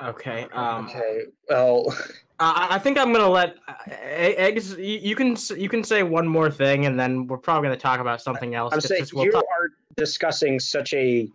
Okay. 0.03 0.47
Um, 0.53 0.87
okay, 0.87 1.25
well, 1.49 1.95
I, 2.41 2.69
I 2.71 2.79
think 2.79 2.99
I'm 2.99 3.13
gonna 3.13 3.29
let 3.29 3.57
uh, 3.69 3.75
eggs. 3.87 4.75
You, 4.77 4.99
you 5.03 5.15
can 5.15 5.37
you 5.57 5.69
can 5.69 5.85
say 5.85 6.03
one 6.03 6.27
more 6.27 6.51
thing, 6.51 6.87
and 6.87 6.99
then 6.99 7.27
we're 7.27 7.37
probably 7.37 7.69
gonna 7.69 7.79
talk 7.79 8.01
about 8.01 8.23
something 8.23 8.55
else. 8.55 8.73
I'm 8.73 8.81
saying 8.81 9.07
you 9.15 9.31
talk- 9.31 9.45
are 9.45 9.71
discussing 9.97 10.59
such 10.59 10.95
a 10.95 11.29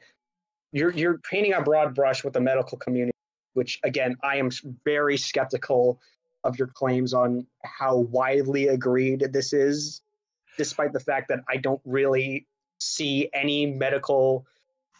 you're 0.71 0.91
you're 0.91 1.19
painting 1.19 1.54
a 1.54 1.62
broad 1.62 1.93
brush 1.93 2.23
with 2.23 2.34
the 2.34 2.41
medical 2.41 2.78
community, 2.78 3.15
which 3.54 3.80
again 3.84 4.15
I 4.23 4.38
am 4.38 4.49
very 4.84 5.17
skeptical 5.17 5.99
of 6.43 6.58
your 6.58 6.67
claims 6.67 7.13
on 7.13 7.45
how 7.63 7.97
widely 7.97 8.69
agreed 8.69 9.28
this 9.32 9.54
is, 9.54 10.01
despite 10.58 10.91
the 10.91 10.99
fact 10.99 11.28
that 11.30 11.39
I 11.49 11.58
don't 11.58 11.82
really 11.86 12.47
see 12.80 13.30
any 13.34 13.65
medical 13.67 14.45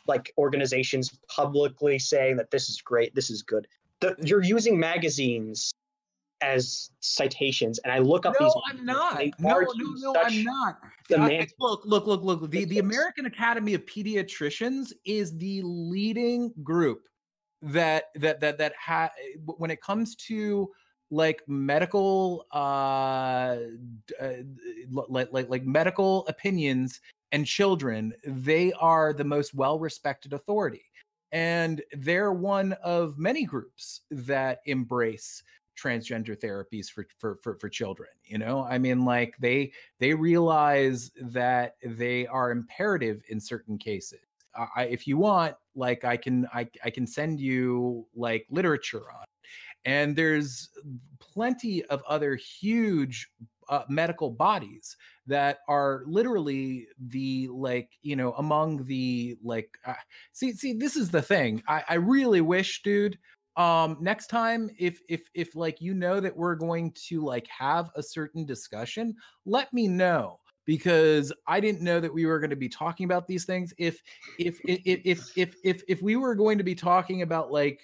like 0.08 0.34
organizations 0.38 1.18
publicly 1.30 2.00
saying 2.00 2.38
that 2.38 2.52
this 2.52 2.70
is 2.70 2.82
great, 2.82 3.14
this 3.16 3.30
is 3.30 3.42
good. 3.42 3.68
The, 4.02 4.16
you're 4.22 4.44
using 4.44 4.80
magazines 4.80 5.72
as 6.42 6.92
citations, 7.00 7.80
and 7.80 7.92
I 7.92 8.00
look 8.00 8.26
up 8.26 8.36
no, 8.40 8.46
these. 8.46 8.54
I'm 8.70 8.86
not. 8.86 9.20
No, 9.40 9.60
no, 9.60 9.68
no, 9.76 10.16
I'm 10.22 10.44
not. 10.44 10.78
I- 11.12 11.48
look, 11.60 11.82
look, 11.86 12.06
look, 12.06 12.24
look. 12.24 12.52
The, 12.52 12.66
the 12.66 12.80
American 12.80 13.26
Academy 13.26 13.74
of 13.74 13.86
Pediatricians 13.86 14.92
is 15.06 15.38
the 15.38 15.62
leading 15.64 16.54
group 16.64 17.08
that 17.62 18.06
that 18.16 18.40
that 18.42 18.58
that 18.58 18.74
ha- 18.80 19.12
when 19.58 19.72
it 19.72 19.82
comes 19.82 20.16
to 20.16 20.70
like 21.12 21.42
medical 21.48 22.46
uh, 22.52 23.58
uh 24.20 24.34
like 25.08 25.30
like 25.32 25.50
like 25.50 25.64
medical 25.64 26.26
opinions 26.28 27.00
and 27.36 27.46
children 27.46 28.14
they 28.26 28.72
are 28.80 29.12
the 29.12 29.24
most 29.24 29.54
well 29.54 29.78
respected 29.78 30.32
authority. 30.32 30.86
And 31.34 31.84
they're 31.98 32.32
one 32.32 32.72
of 32.82 33.18
many 33.18 33.44
groups 33.44 34.02
that 34.10 34.60
embrace 34.66 35.44
transgender 35.78 36.40
therapies 36.40 36.90
for, 36.90 37.06
for 37.20 37.38
for 37.44 37.58
for 37.60 37.68
children 37.68 38.08
you 38.24 38.38
know? 38.38 38.64
I 38.64 38.78
mean 38.78 39.04
like 39.04 39.36
they 39.40 39.74
they 40.00 40.14
realize 40.14 41.12
that 41.22 41.76
they 41.84 42.26
are 42.28 42.52
imperative 42.52 43.22
in 43.28 43.42
certain 43.42 43.78
cases. 43.78 44.22
I, 44.78 44.84
if 44.84 45.06
you 45.06 45.18
want 45.18 45.56
like 45.76 46.06
i 46.06 46.16
can 46.16 46.48
I, 46.54 46.70
I 46.86 46.90
can 46.90 47.06
send 47.06 47.42
you 47.42 48.08
like 48.16 48.48
literature 48.50 49.04
on 49.12 49.24
it. 49.24 49.30
and 49.84 50.16
there's 50.16 50.70
plenty 51.20 51.84
of 51.88 52.02
other 52.08 52.38
huge 52.38 53.30
uh, 53.70 53.84
medical 53.90 54.30
bodies 54.30 54.96
that 55.28 55.60
are 55.68 56.04
literally 56.08 56.88
the 57.08 57.48
like 57.52 57.90
you 58.02 58.16
know 58.16 58.34
among 58.34 58.84
the 58.86 59.38
like 59.44 59.70
uh, 59.86 59.94
see 60.34 60.54
see 60.54 60.74
this 60.74 60.96
is 60.96 61.10
the 61.10 61.22
thing 61.22 61.62
i 61.68 61.84
i 61.90 61.94
really 61.96 62.42
wish 62.42 62.82
dude 62.84 63.18
um 63.58 63.98
next 64.00 64.28
time 64.28 64.70
if 64.78 65.02
if 65.10 65.24
if 65.34 65.56
like 65.56 65.82
you 65.82 65.94
know 65.94 66.20
that 66.20 66.36
we're 66.36 66.56
going 66.56 66.92
to 66.92 67.24
like 67.24 67.48
have 67.48 67.90
a 67.96 68.04
certain 68.04 68.46
discussion 68.46 69.16
let 69.46 69.72
me 69.74 69.88
know 69.88 70.40
because 70.66 71.32
i 71.48 71.60
didn't 71.60 71.82
know 71.82 72.00
that 72.00 72.14
we 72.14 72.26
were 72.26 72.40
going 72.40 72.50
to 72.50 72.56
be 72.56 72.70
talking 72.70 73.06
about 73.06 73.28
these 73.28 73.46
things. 73.46 73.74
If 73.78 74.02
if 74.40 74.60
if 74.66 74.82
if 74.86 75.38
if 75.38 75.56
if, 75.64 75.84
if 75.88 76.02
we 76.02 76.16
were 76.16 76.36
going 76.36 76.58
to 76.58 76.64
be 76.64 76.76
talking 76.76 77.22
about 77.22 77.52
like 77.52 77.82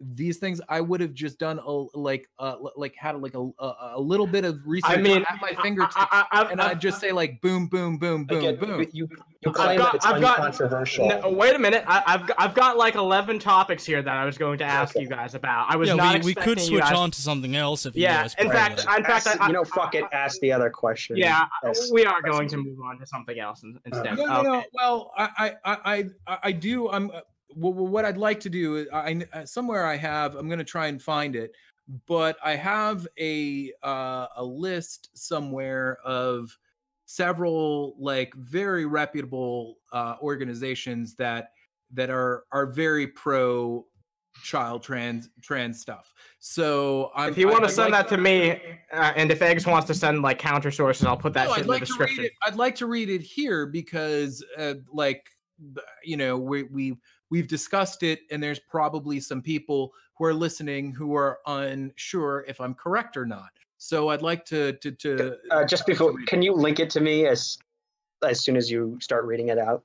these 0.00 0.38
things 0.38 0.60
i 0.68 0.80
would 0.80 1.00
have 1.00 1.14
just 1.14 1.38
done 1.38 1.58
a 1.64 1.70
like 1.96 2.28
uh 2.40 2.56
like 2.76 2.94
had 2.96 3.16
like 3.22 3.34
a 3.34 3.48
a, 3.60 3.92
a 3.94 4.00
little 4.00 4.26
bit 4.26 4.44
of 4.44 4.58
research 4.66 4.98
mean, 5.00 5.22
at 5.30 5.38
my 5.40 5.52
fingertips 5.62 5.94
I, 5.96 6.26
I, 6.32 6.42
I, 6.42 6.50
and 6.50 6.60
i'd 6.60 6.80
just 6.80 7.00
say 7.00 7.12
like 7.12 7.40
boom 7.40 7.68
boom 7.68 7.96
boom 7.98 8.24
boom 8.24 8.38
Again, 8.38 8.56
boom 8.56 8.84
You, 8.92 9.08
you 9.40 9.52
claim 9.52 9.78
got- 9.78 9.92
that 9.92 9.94
it's 9.96 10.06
I've 10.06 10.20
got- 10.20 10.38
uncontroversial. 10.40 11.08
No, 11.08 11.30
wait 11.30 11.54
a 11.54 11.58
minute. 11.58 11.84
I, 11.86 12.02
I've 12.06 12.26
got, 12.26 12.40
I've 12.40 12.54
got 12.54 12.76
like 12.76 12.94
eleven 12.96 13.38
topics 13.38 13.84
here 13.84 14.02
that 14.02 14.16
I 14.16 14.24
was 14.24 14.36
going 14.38 14.58
to 14.58 14.64
ask 14.64 14.96
Okay. 14.96 15.02
you 15.04 15.08
guys 15.08 15.34
about. 15.34 15.66
I 15.70 15.76
was 15.76 15.88
yeah, 15.90 15.94
not 15.96 16.20
we, 16.20 16.26
we 16.26 16.34
could 16.34 16.58
switch 16.60 16.80
guys- 16.80 16.96
on 16.96 17.10
to 17.10 17.20
something 17.20 17.54
else 17.54 17.84
if 17.86 17.94
you 17.94 18.02
Yeah, 18.02 18.26
in 18.38 18.50
fact, 18.50 18.80
in 18.80 19.04
fact, 19.04 19.26
Ask- 19.26 19.40
I- 19.40 19.46
you 19.48 19.52
know, 19.52 19.64
fuck 19.64 19.94
it. 19.94 20.04
Ask 20.12 20.40
the 20.40 20.50
other 20.50 20.70
question. 20.70 21.16
Yeah, 21.18 21.44
That's- 21.62 21.90
we 21.92 22.04
are 22.06 22.20
going 22.22 22.48
to 22.48 22.56
move 22.56 22.78
on 22.84 22.98
to 22.98 23.06
something 23.06 23.38
else 23.38 23.62
instead. 23.84 24.16
No, 24.16 24.24
no, 24.24 24.42
no. 24.42 24.54
Okay. 24.58 24.66
Well, 24.72 25.12
I, 25.16 25.28
I, 25.38 25.52
I, 25.64 26.04
I, 26.26 26.38
I 26.44 26.52
do. 26.52 26.88
I'm. 26.88 27.10
Wh- 27.56 27.72
wh- 27.74 27.90
what 27.90 28.04
I'd 28.04 28.16
like 28.18 28.40
to 28.40 28.50
do 28.50 28.76
is, 28.76 28.86
I 28.92 29.24
uh, 29.32 29.44
somewhere 29.44 29.84
I 29.86 29.96
have. 29.96 30.34
I'm 30.34 30.46
going 30.48 30.58
to 30.58 30.64
try 30.64 30.86
and 30.88 31.00
find 31.00 31.36
it, 31.36 31.52
but 32.06 32.36
I 32.44 32.56
have 32.56 33.06
a 33.18 33.72
uh, 33.82 34.26
a 34.36 34.44
list 34.44 35.10
somewhere 35.14 35.98
of 36.04 36.56
several 37.06 37.94
like 37.98 38.34
very 38.34 38.86
reputable 38.86 39.78
uh, 39.92 40.16
organizations 40.22 41.14
that 41.16 41.50
that 41.92 42.10
are 42.10 42.44
are 42.52 42.66
very 42.66 43.06
pro 43.06 43.86
child 44.42 44.82
trans 44.82 45.28
trans 45.42 45.80
stuff. 45.80 46.12
So 46.40 47.12
I'm, 47.14 47.30
if 47.30 47.38
you 47.38 47.46
want 47.48 47.62
I- 47.64 47.68
to 47.68 47.72
send 47.72 47.92
like 47.92 48.08
that 48.08 48.16
to 48.16 48.20
me, 48.20 48.50
uh, 48.92 49.12
and 49.16 49.30
if 49.30 49.40
Eggs 49.42 49.66
wants 49.66 49.86
to 49.88 49.94
send 49.94 50.22
like 50.22 50.38
counter 50.38 50.70
sources, 50.70 51.06
I'll 51.06 51.16
put 51.16 51.32
that 51.34 51.44
No, 51.48 51.54
shit 51.54 51.58
I'd 51.58 51.60
in 51.62 51.66
the 51.66 51.72
like 51.72 51.84
to 51.84 51.92
read 51.92 51.98
description. 51.98 52.24
it. 52.24 52.32
I'd 52.44 52.56
like 52.56 52.74
to 52.76 52.86
read 52.86 53.10
it 53.10 53.20
here 53.22 53.66
because, 53.66 54.44
uh, 54.58 54.74
like, 54.92 55.24
you 56.02 56.16
know, 56.16 56.36
we 56.36 56.64
we 56.64 56.96
we've 57.30 57.48
discussed 57.48 58.02
it, 58.02 58.20
and 58.30 58.42
there's 58.42 58.58
probably 58.58 59.20
some 59.20 59.42
people 59.42 59.92
who 60.16 60.24
are 60.24 60.34
listening 60.34 60.92
who 60.92 61.14
are 61.14 61.38
unsure 61.46 62.44
if 62.46 62.60
I'm 62.60 62.74
correct 62.74 63.16
or 63.16 63.26
not. 63.26 63.50
So 63.78 64.08
I'd 64.10 64.22
like 64.22 64.44
to 64.46 64.72
to 64.74 64.90
to 64.92 65.38
Uh, 65.50 65.64
just 65.64 65.86
before, 65.86 66.12
read 66.14 66.26
can 66.28 66.42
you 66.42 66.52
link 66.54 66.80
it 66.80 66.90
to 66.90 67.00
me 67.00 67.26
as 67.26 67.58
as 68.22 68.40
soon 68.40 68.56
as 68.56 68.70
you 68.70 68.98
start 69.00 69.24
reading 69.24 69.48
it 69.48 69.58
out? 69.58 69.82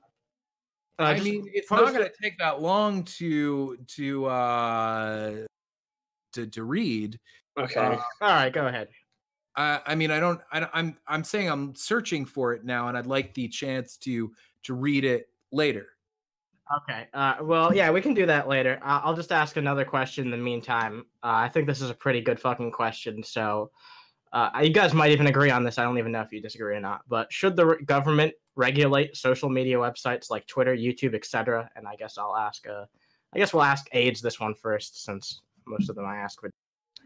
Uh, 0.98 1.04
I 1.04 1.20
mean, 1.20 1.50
it's 1.52 1.68
post 1.68 1.82
not 1.82 1.94
going 1.94 2.06
to 2.08 2.22
take 2.22 2.38
that 2.38 2.60
long 2.60 3.04
to 3.04 3.76
to 3.96 4.26
uh 4.26 5.46
to 6.32 6.46
to 6.46 6.62
read. 6.64 7.18
Okay. 7.58 7.80
Uh, 7.80 7.96
All 8.20 8.28
right, 8.28 8.52
go 8.52 8.66
ahead. 8.68 8.88
I, 9.56 9.80
I 9.84 9.94
mean, 9.96 10.10
I 10.12 10.20
don't. 10.20 10.40
I, 10.52 10.60
don't- 10.60 10.70
I'm 10.72 10.96
I'm 11.08 11.24
saying 11.24 11.50
I'm 11.50 11.74
searching 11.74 12.24
for 12.24 12.54
it 12.54 12.64
now, 12.64 12.88
and 12.88 12.96
I'd 12.96 13.06
like 13.06 13.34
the 13.34 13.48
chance 13.48 13.96
to 13.98 14.32
to 14.62 14.74
read 14.74 15.04
it 15.04 15.28
later. 15.52 15.88
Okay. 16.78 17.08
Uh, 17.12 17.34
well, 17.42 17.74
yeah, 17.74 17.90
we 17.90 18.00
can 18.00 18.14
do 18.14 18.26
that 18.26 18.48
later. 18.48 18.78
Uh, 18.82 19.00
I'll 19.02 19.16
just 19.16 19.32
ask 19.32 19.56
another 19.56 19.84
question 19.84 20.26
in 20.26 20.30
the 20.30 20.36
meantime. 20.36 21.04
Uh, 21.22 21.32
I 21.34 21.48
think 21.48 21.66
this 21.66 21.80
is 21.80 21.90
a 21.90 21.94
pretty 21.94 22.20
good 22.20 22.38
fucking 22.38 22.70
question. 22.70 23.22
So, 23.24 23.70
uh, 24.32 24.50
you 24.62 24.70
guys 24.70 24.94
might 24.94 25.10
even 25.10 25.26
agree 25.26 25.50
on 25.50 25.64
this. 25.64 25.78
I 25.78 25.82
don't 25.82 25.98
even 25.98 26.12
know 26.12 26.20
if 26.20 26.32
you 26.32 26.40
disagree 26.40 26.76
or 26.76 26.80
not. 26.80 27.00
But 27.08 27.32
should 27.32 27.56
the 27.56 27.66
re- 27.66 27.84
government 27.84 28.34
regulate 28.54 29.16
social 29.16 29.48
media 29.48 29.76
websites 29.76 30.30
like 30.30 30.46
Twitter, 30.46 30.76
YouTube, 30.76 31.16
etc.? 31.16 31.68
And 31.74 31.88
I 31.88 31.96
guess 31.96 32.16
I'll 32.16 32.36
ask. 32.36 32.64
Uh, 32.68 32.84
I 33.34 33.38
guess 33.38 33.52
we'll 33.52 33.64
ask 33.64 33.86
Aids 33.92 34.20
this 34.20 34.38
one 34.38 34.54
first, 34.54 35.04
since 35.04 35.42
most 35.66 35.90
of 35.90 35.96
them 35.96 36.06
I 36.06 36.18
ask. 36.18 36.40
Would... 36.42 36.52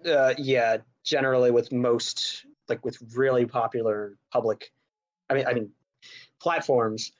uh, 0.07 0.35
yeah, 0.37 0.79
generally 1.05 1.51
with 1.51 1.73
most 1.73 2.45
like 2.69 2.85
with 2.85 2.99
really 3.15 3.47
popular 3.47 4.17
public, 4.33 4.71
I 5.31 5.35
mean, 5.35 5.47
I 5.47 5.55
mean, 5.55 5.71
platforms. 6.41 7.13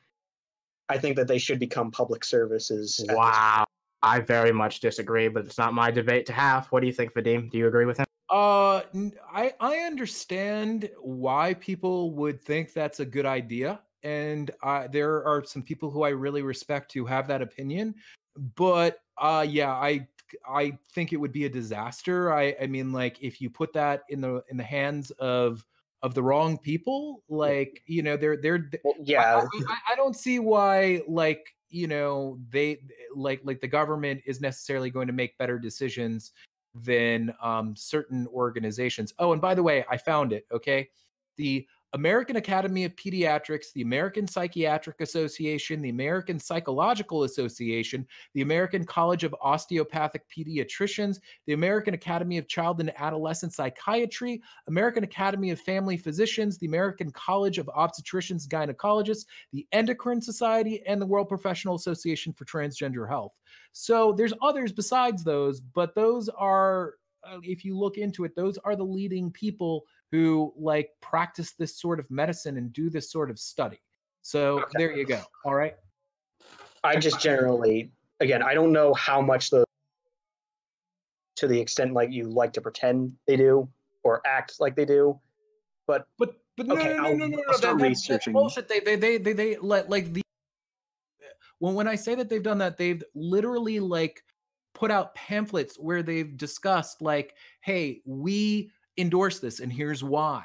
I 0.89 0.99
think 0.99 1.17
that 1.17 1.29
they 1.29 1.39
should 1.39 1.59
become 1.59 1.91
public 1.91 2.25
services. 2.25 3.05
Wow. 3.09 3.65
I 4.03 4.21
very 4.21 4.53
much 4.53 4.81
disagree, 4.81 5.29
but 5.29 5.47
it's 5.47 5.57
not 5.57 5.73
my 5.73 5.91
debate 5.91 6.27
to 6.27 6.33
have. 6.35 6.67
What 6.67 6.81
do 6.81 6.87
you 6.87 6.93
think, 6.93 7.15
Vadim? 7.15 7.51
Do 7.51 7.57
you 7.57 7.67
agree 7.67 7.87
with 7.87 7.97
him? 7.97 8.05
Uh, 8.29 8.83
n- 8.95 9.15
I 9.33 9.55
I 9.61 9.79
understand 9.79 10.91
why 11.01 11.55
people 11.55 12.11
would 12.13 12.43
think 12.43 12.75
that's 12.75 13.01
a 13.01 13.07
good 13.07 13.25
idea, 13.25 13.81
and 14.03 14.51
uh, 14.63 14.89
there 14.89 15.25
are 15.25 15.43
some 15.45 15.63
people 15.63 15.91
who 15.91 16.03
I 16.03 16.11
really 16.11 16.43
respect 16.43 16.93
who 16.93 17.07
have 17.07 17.27
that 17.29 17.41
opinion. 17.41 17.95
But 18.57 18.99
uh, 19.17 19.47
yeah, 19.49 19.73
I 19.73 20.07
I 20.47 20.77
think 20.93 21.13
it 21.13 21.17
would 21.17 21.33
be 21.33 21.47
a 21.47 21.51
disaster. 21.51 22.33
I 22.33 22.55
I 22.61 22.67
mean, 22.67 22.93
like 22.93 23.23
if 23.23 23.41
you 23.41 23.49
put 23.49 23.73
that 23.73 24.03
in 24.11 24.21
the 24.21 24.43
in 24.51 24.59
the 24.59 24.65
hands 24.65 25.13
of 25.13 25.65
of 26.05 26.13
the 26.13 26.23
wrong 26.23 26.59
people, 26.59 27.23
like 27.31 27.83
you 27.87 28.03
know, 28.03 28.17
they're 28.17 28.37
they're 28.37 28.71
Well, 28.85 28.95
yeah, 29.03 29.37
I, 29.37 29.73
I, 29.73 29.77
I 29.93 29.97
don't 29.97 30.15
see 30.15 30.39
why 30.39 31.01
like 31.09 31.47
you 31.71 31.89
know 31.89 32.39
they 32.51 32.79
like 33.17 33.41
like 33.43 33.63
the 33.63 33.67
government 33.67 34.21
is 34.27 34.41
necessarily 34.41 34.91
going 34.91 35.07
to 35.07 35.15
make 35.15 35.37
better 35.39 35.59
decisions 35.59 36.33
than 36.75 37.35
um 37.43 37.75
certain 37.75 38.29
organizations. 38.29 39.15
Oh 39.19 39.33
and 39.33 39.41
by 39.41 39.55
the 39.55 39.63
way 39.63 39.85
i 39.91 39.97
found 39.97 40.33
it 40.33 40.47
okay? 40.53 40.89
The 41.37 41.67
american 41.95 42.37
academy 42.37 42.85
of 42.85 42.95
pediatrics 42.97 43.73
the 43.75 43.83
american 43.83 44.27
psychiatric 44.27 45.01
association 45.01 45.81
the 45.81 45.89
american 45.89 46.39
psychological 46.39 47.25
association 47.25 48.07
the 48.35 48.43
american 48.43 48.85
college 48.85 49.25
of 49.25 49.35
osteopathic 49.41 50.23
pediatricians 50.29 51.19
the 51.47 51.53
american 51.53 51.95
academy 51.95 52.39
of 52.39 52.47
child 52.49 52.81
and 52.81 52.93
adolescent 53.01 53.53
psychiatry 53.53 54.43
american 54.69 55.05
academy 55.05 55.51
of 55.51 55.61
family 55.61 55.97
physicians 55.97 56.59
the 56.59 56.67
american 56.67 57.11
college 57.11 57.59
of 57.59 57.67
obstetricians 57.77 58.47
gynecologists 58.47 59.25
the 59.53 59.67
Endocrine 59.73 60.21
Society, 60.21 60.83
and 60.87 61.01
the 61.01 61.07
World 61.07 61.29
Professional 61.29 61.75
Association 61.75 62.33
for 62.33 62.45
Transgender 62.45 63.09
Health. 63.09 63.33
So 63.73 64.13
there's 64.13 64.33
others 64.43 64.73
besides 64.73 65.25
those, 65.25 65.61
but 65.61 65.95
those 65.95 66.29
are, 66.29 66.95
uh, 67.25 67.39
if 67.43 67.65
you 67.65 67.79
look 67.79 67.97
into 67.97 68.25
it, 68.25 68.35
those 68.37 68.59
are 68.59 68.77
the 68.77 68.85
leading 68.85 69.31
people 69.31 69.85
who 70.15 70.53
like 70.57 70.91
practice 71.01 71.55
this 71.59 71.77
sort 71.77 71.99
of 71.99 72.09
medicine 72.09 72.57
and 72.57 72.73
do 72.73 72.89
this 72.89 73.11
sort 73.11 73.31
of 73.33 73.37
study. 73.39 73.81
So 74.23 74.61
Okay. 74.61 74.71
there 74.79 74.93
you 74.97 75.05
go. 75.05 75.21
All 75.45 75.57
right. 75.57 75.75
I 76.85 76.95
just 77.01 77.21
generally, 77.21 77.91
again, 78.21 78.41
I 78.41 78.55
don't 78.55 78.71
know 78.71 78.95
how 78.95 79.21
much 79.21 79.51
the 79.51 79.65
to 81.37 81.49
the 81.49 81.61
extent 81.61 81.95
like 81.95 82.13
you 82.13 82.29
like 82.29 82.53
to 82.53 82.61
pretend 82.61 83.13
they 83.27 83.37
do 83.37 83.69
or 84.05 84.23
act 84.25 84.61
like 84.61 84.77
they 84.77 84.85
do. 84.85 85.19
But 85.89 86.07
but 86.17 86.37
no 86.59 86.77
Okay, 86.77 86.91
no 86.95 86.97
no 86.97 87.05
I'll- 87.09 87.17
no 87.17 87.27
no, 87.27 87.37
no, 87.49 87.53
start 87.55 87.79
that- 87.79 87.85
researching. 87.85 88.33
bullshit. 88.35 88.69
They 88.69 88.79
they 88.79 88.95
they 88.95 89.17
they 89.19 89.33
they 89.33 89.57
let 89.57 89.91
like 89.91 90.13
the 90.13 90.23
when 91.59 91.75
when 91.75 91.89
I 91.89 91.97
say 91.97 92.15
that 92.15 92.29
they've 92.29 92.41
done 92.41 92.59
that, 92.59 92.77
they've 92.77 93.03
literally 93.17 93.81
like 93.81 94.23
put 94.75 94.93
out 94.93 95.13
pamphlets 95.17 95.77
where 95.77 96.05
they've 96.05 96.37
discussed 96.37 97.03
like, 97.03 97.35
hey, 97.63 98.01
we 98.05 98.71
endorse 98.97 99.39
this 99.39 99.61
and 99.61 99.73
here's 99.73 100.03
why. 100.03 100.45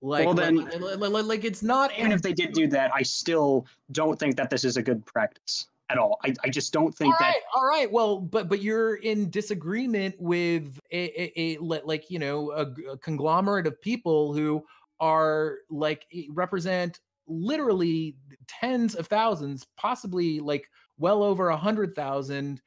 Like, 0.00 0.26
Well, 0.26 0.34
then- 0.34 0.56
like, 0.56 0.98
like, 0.98 1.24
like, 1.24 1.44
it's 1.44 1.62
not 1.62 1.96
Even 1.96 2.10
if 2.10 2.22
they 2.22 2.32
did 2.32 2.52
do 2.52 2.66
that, 2.68 2.90
I 2.92 3.02
still 3.02 3.66
don't 3.92 4.18
think 4.18 4.36
that 4.36 4.50
this 4.50 4.64
is 4.64 4.76
a 4.76 4.82
good 4.82 5.06
practice 5.06 5.68
at 5.92 5.98
all. 5.98 6.18
I, 6.24 6.34
I 6.42 6.48
just 6.48 6.72
don't 6.72 6.92
think 6.92 7.14
all 7.14 7.18
that 7.20 7.26
right, 7.26 7.42
all 7.54 7.66
right. 7.66 7.90
Well, 7.90 8.18
but 8.18 8.48
but 8.48 8.62
you're 8.62 8.96
in 8.96 9.30
disagreement 9.30 10.16
with 10.18 10.78
a, 10.90 11.22
a, 11.22 11.56
a 11.56 11.58
like 11.58 12.10
you 12.10 12.18
know 12.18 12.50
a 12.52 12.96
conglomerate 12.98 13.66
of 13.66 13.80
people 13.80 14.32
who 14.32 14.64
are 14.98 15.58
like 15.70 16.06
represent 16.30 17.00
literally 17.26 18.16
tens 18.48 18.94
of 18.94 19.06
thousands, 19.06 19.66
possibly 19.76 20.40
like 20.40 20.68
well 20.98 21.22
over 21.22 21.50
a 21.50 21.56
hundred 21.56 21.94
thousand 21.94 22.62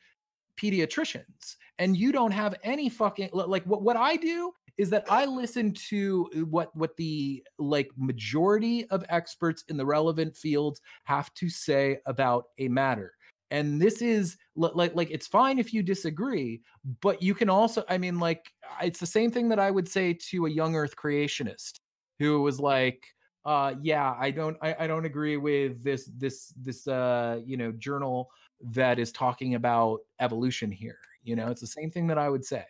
pediatricians, 0.57 1.55
and 1.79 1.97
you 1.97 2.11
don't 2.11 2.31
have 2.31 2.55
any 2.63 2.89
fucking 2.89 3.29
like 3.33 3.63
what 3.63 3.81
what 3.81 3.97
I 3.97 4.15
do 4.15 4.53
is 4.77 4.89
that 4.89 5.05
I 5.09 5.25
listen 5.25 5.73
to 5.89 6.29
what 6.49 6.75
what 6.75 6.95
the 6.97 7.43
like 7.57 7.89
majority 7.97 8.85
of 8.89 9.05
experts 9.09 9.63
in 9.69 9.77
the 9.77 9.85
relevant 9.85 10.35
fields 10.35 10.81
have 11.05 11.33
to 11.35 11.49
say 11.49 11.99
about 12.05 12.45
a 12.57 12.67
matter. 12.67 13.13
And 13.51 13.81
this 13.81 14.01
is 14.01 14.37
like 14.55 14.95
like 14.95 15.11
it's 15.11 15.27
fine 15.27 15.59
if 15.59 15.73
you 15.73 15.83
disagree 15.83 16.61
but 17.01 17.21
you 17.21 17.33
can 17.33 17.49
also 17.49 17.83
i 17.89 17.97
mean 17.97 18.19
like 18.19 18.51
it's 18.81 18.99
the 18.99 19.05
same 19.05 19.31
thing 19.31 19.49
that 19.49 19.59
i 19.59 19.69
would 19.69 19.87
say 19.87 20.13
to 20.13 20.45
a 20.45 20.49
young 20.49 20.75
earth 20.75 20.95
creationist 20.95 21.79
who 22.19 22.41
was 22.41 22.59
like 22.59 23.05
uh 23.45 23.73
yeah 23.81 24.15
i 24.19 24.31
don't 24.31 24.57
i, 24.61 24.75
I 24.79 24.87
don't 24.87 25.05
agree 25.05 25.37
with 25.37 25.83
this 25.83 26.09
this 26.17 26.53
this 26.57 26.87
uh 26.87 27.39
you 27.45 27.57
know 27.57 27.71
journal 27.73 28.29
that 28.61 28.97
is 28.97 29.11
talking 29.11 29.55
about 29.55 29.99
evolution 30.19 30.71
here 30.71 30.99
you 31.23 31.35
know? 31.35 31.47
It's 31.47 31.61
the 31.61 31.67
same 31.67 31.89
thing 31.89 32.07
that 32.07 32.17
i 32.17 32.29
would 32.29 32.45
say 32.45 32.63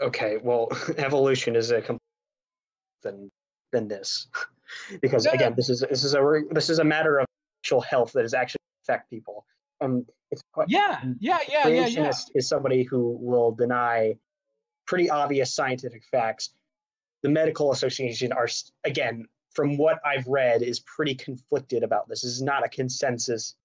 okay 0.00 0.38
well 0.42 0.68
evolution 0.98 1.56
is 1.56 1.70
a 1.70 1.80
complete 1.80 1.98
than 3.02 3.30
than 3.72 3.88
this. 3.88 4.28
Because 5.02 5.26
No, 5.26 5.32
no. 5.32 5.34
again 5.34 5.54
this 5.54 5.68
is 5.68 5.80
this 5.80 6.02
is 6.02 6.14
a 6.14 6.24
re- 6.24 6.44
this 6.50 6.70
is 6.70 6.78
a 6.78 6.84
matter 6.84 7.18
of 7.18 7.26
actual 7.60 7.82
health 7.82 8.12
that 8.12 8.24
is 8.24 8.32
actually 8.32 8.60
affect 8.84 9.10
people. 9.10 9.44
Um 9.82 10.06
it's 10.30 10.42
quite 10.54 10.70
yeah 10.70 11.02
yeah 11.20 11.38
yeah 11.46 11.68
yeah 11.68 11.86
yeah. 11.86 12.08
creationist 12.08 12.30
is 12.34 12.48
somebody 12.48 12.82
who 12.82 13.18
will 13.20 13.52
deny 13.52 14.16
pretty 14.86 15.10
obvious 15.10 15.54
scientific 15.54 16.04
facts. 16.10 16.54
The 17.22 17.28
medical 17.28 17.70
association 17.70 18.32
are 18.32 18.48
again 18.84 19.26
from 19.50 19.76
what 19.76 20.00
i've 20.06 20.26
read 20.26 20.62
is 20.62 20.80
pretty 20.80 21.14
conflicted 21.16 21.82
about 21.82 22.08
this. 22.08 22.22
This 22.22 22.32
is 22.32 22.42
not 22.42 22.64
a 22.64 22.68
consensus 22.70 23.56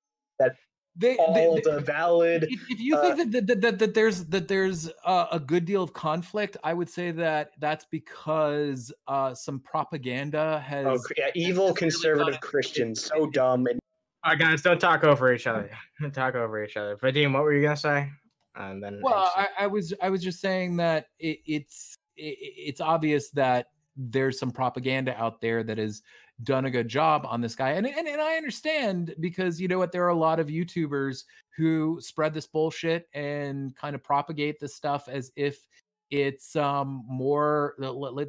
they, 0.97 1.15
all 1.17 1.33
they- 1.33 1.47
of 1.47 1.63
the 1.63 1.79
valid 1.81 2.43
if, 2.49 2.59
if 2.69 2.79
you 2.79 2.95
uh, 2.95 3.15
think 3.15 3.31
that, 3.31 3.47
that, 3.47 3.61
that, 3.61 3.79
that 3.79 3.93
there's 3.93 4.25
that 4.25 4.47
there's 4.47 4.89
uh, 5.05 5.27
a 5.31 5.39
good 5.39 5.65
deal 5.65 5.83
of 5.83 5.93
conflict 5.93 6.57
i 6.63 6.73
would 6.73 6.89
say 6.89 7.11
that 7.11 7.51
that's 7.59 7.85
because 7.91 8.91
uh, 9.07 9.33
some 9.33 9.59
propaganda 9.59 10.63
has 10.65 10.85
oh, 10.87 10.99
yeah, 11.17 11.29
evil 11.35 11.65
really 11.65 11.75
conservative 11.77 12.33
got 12.33 12.35
it. 12.35 12.41
christians 12.41 13.03
so 13.05 13.27
dumb 13.27 13.67
and 13.67 13.79
All 14.23 14.31
right, 14.31 14.39
guys, 14.39 14.61
don't 14.61 14.79
talk 14.79 15.03
over 15.03 15.31
each 15.31 15.47
other. 15.47 15.69
Don't 16.01 16.13
talk 16.23 16.35
over 16.35 16.63
each 16.63 16.75
other. 16.75 16.97
Vadim, 16.97 17.33
what 17.33 17.43
were 17.43 17.53
you 17.53 17.61
gonna 17.61 17.77
say? 17.77 18.09
And 18.55 18.83
then 18.83 18.99
well 19.03 19.31
I, 19.35 19.47
I 19.59 19.67
was 19.67 19.93
i 20.01 20.09
was 20.09 20.23
just 20.23 20.41
saying 20.41 20.77
that 20.77 21.05
it, 21.19 21.39
it's 21.45 21.97
it, 22.15 22.35
it's 22.41 22.81
obvious 22.81 23.29
that 23.31 23.67
there's 23.95 24.39
some 24.39 24.51
propaganda 24.51 25.15
out 25.17 25.39
there 25.41 25.63
that 25.63 25.77
has 25.77 26.01
done 26.43 26.65
a 26.65 26.71
good 26.71 26.87
job 26.87 27.25
on 27.27 27.41
this 27.41 27.55
guy. 27.55 27.71
And, 27.71 27.87
and 27.87 28.07
and 28.07 28.21
i 28.21 28.35
understand 28.35 29.15
because 29.19 29.59
you 29.59 29.67
know 29.67 29.79
what 29.79 29.91
there 29.91 30.05
are 30.05 30.09
a 30.09 30.15
lot 30.15 30.39
of 30.39 30.47
youtubers 30.47 31.23
who 31.55 31.99
spread 32.01 32.33
this 32.33 32.45
bullshit 32.45 33.07
and 33.13 33.75
kind 33.75 33.95
of 33.95 34.03
propagate 34.03 34.59
this 34.59 34.75
stuff 34.75 35.07
as 35.07 35.31
if 35.35 35.67
it's 36.11 36.55
um 36.55 37.03
more 37.07 37.75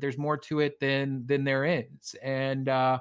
there's 0.01 0.19
more 0.19 0.37
to 0.37 0.61
it 0.61 0.81
than 0.81 1.25
than 1.27 1.45
there 1.45 1.65
is. 1.65 2.17
And 2.23 2.69
uh 2.69 2.99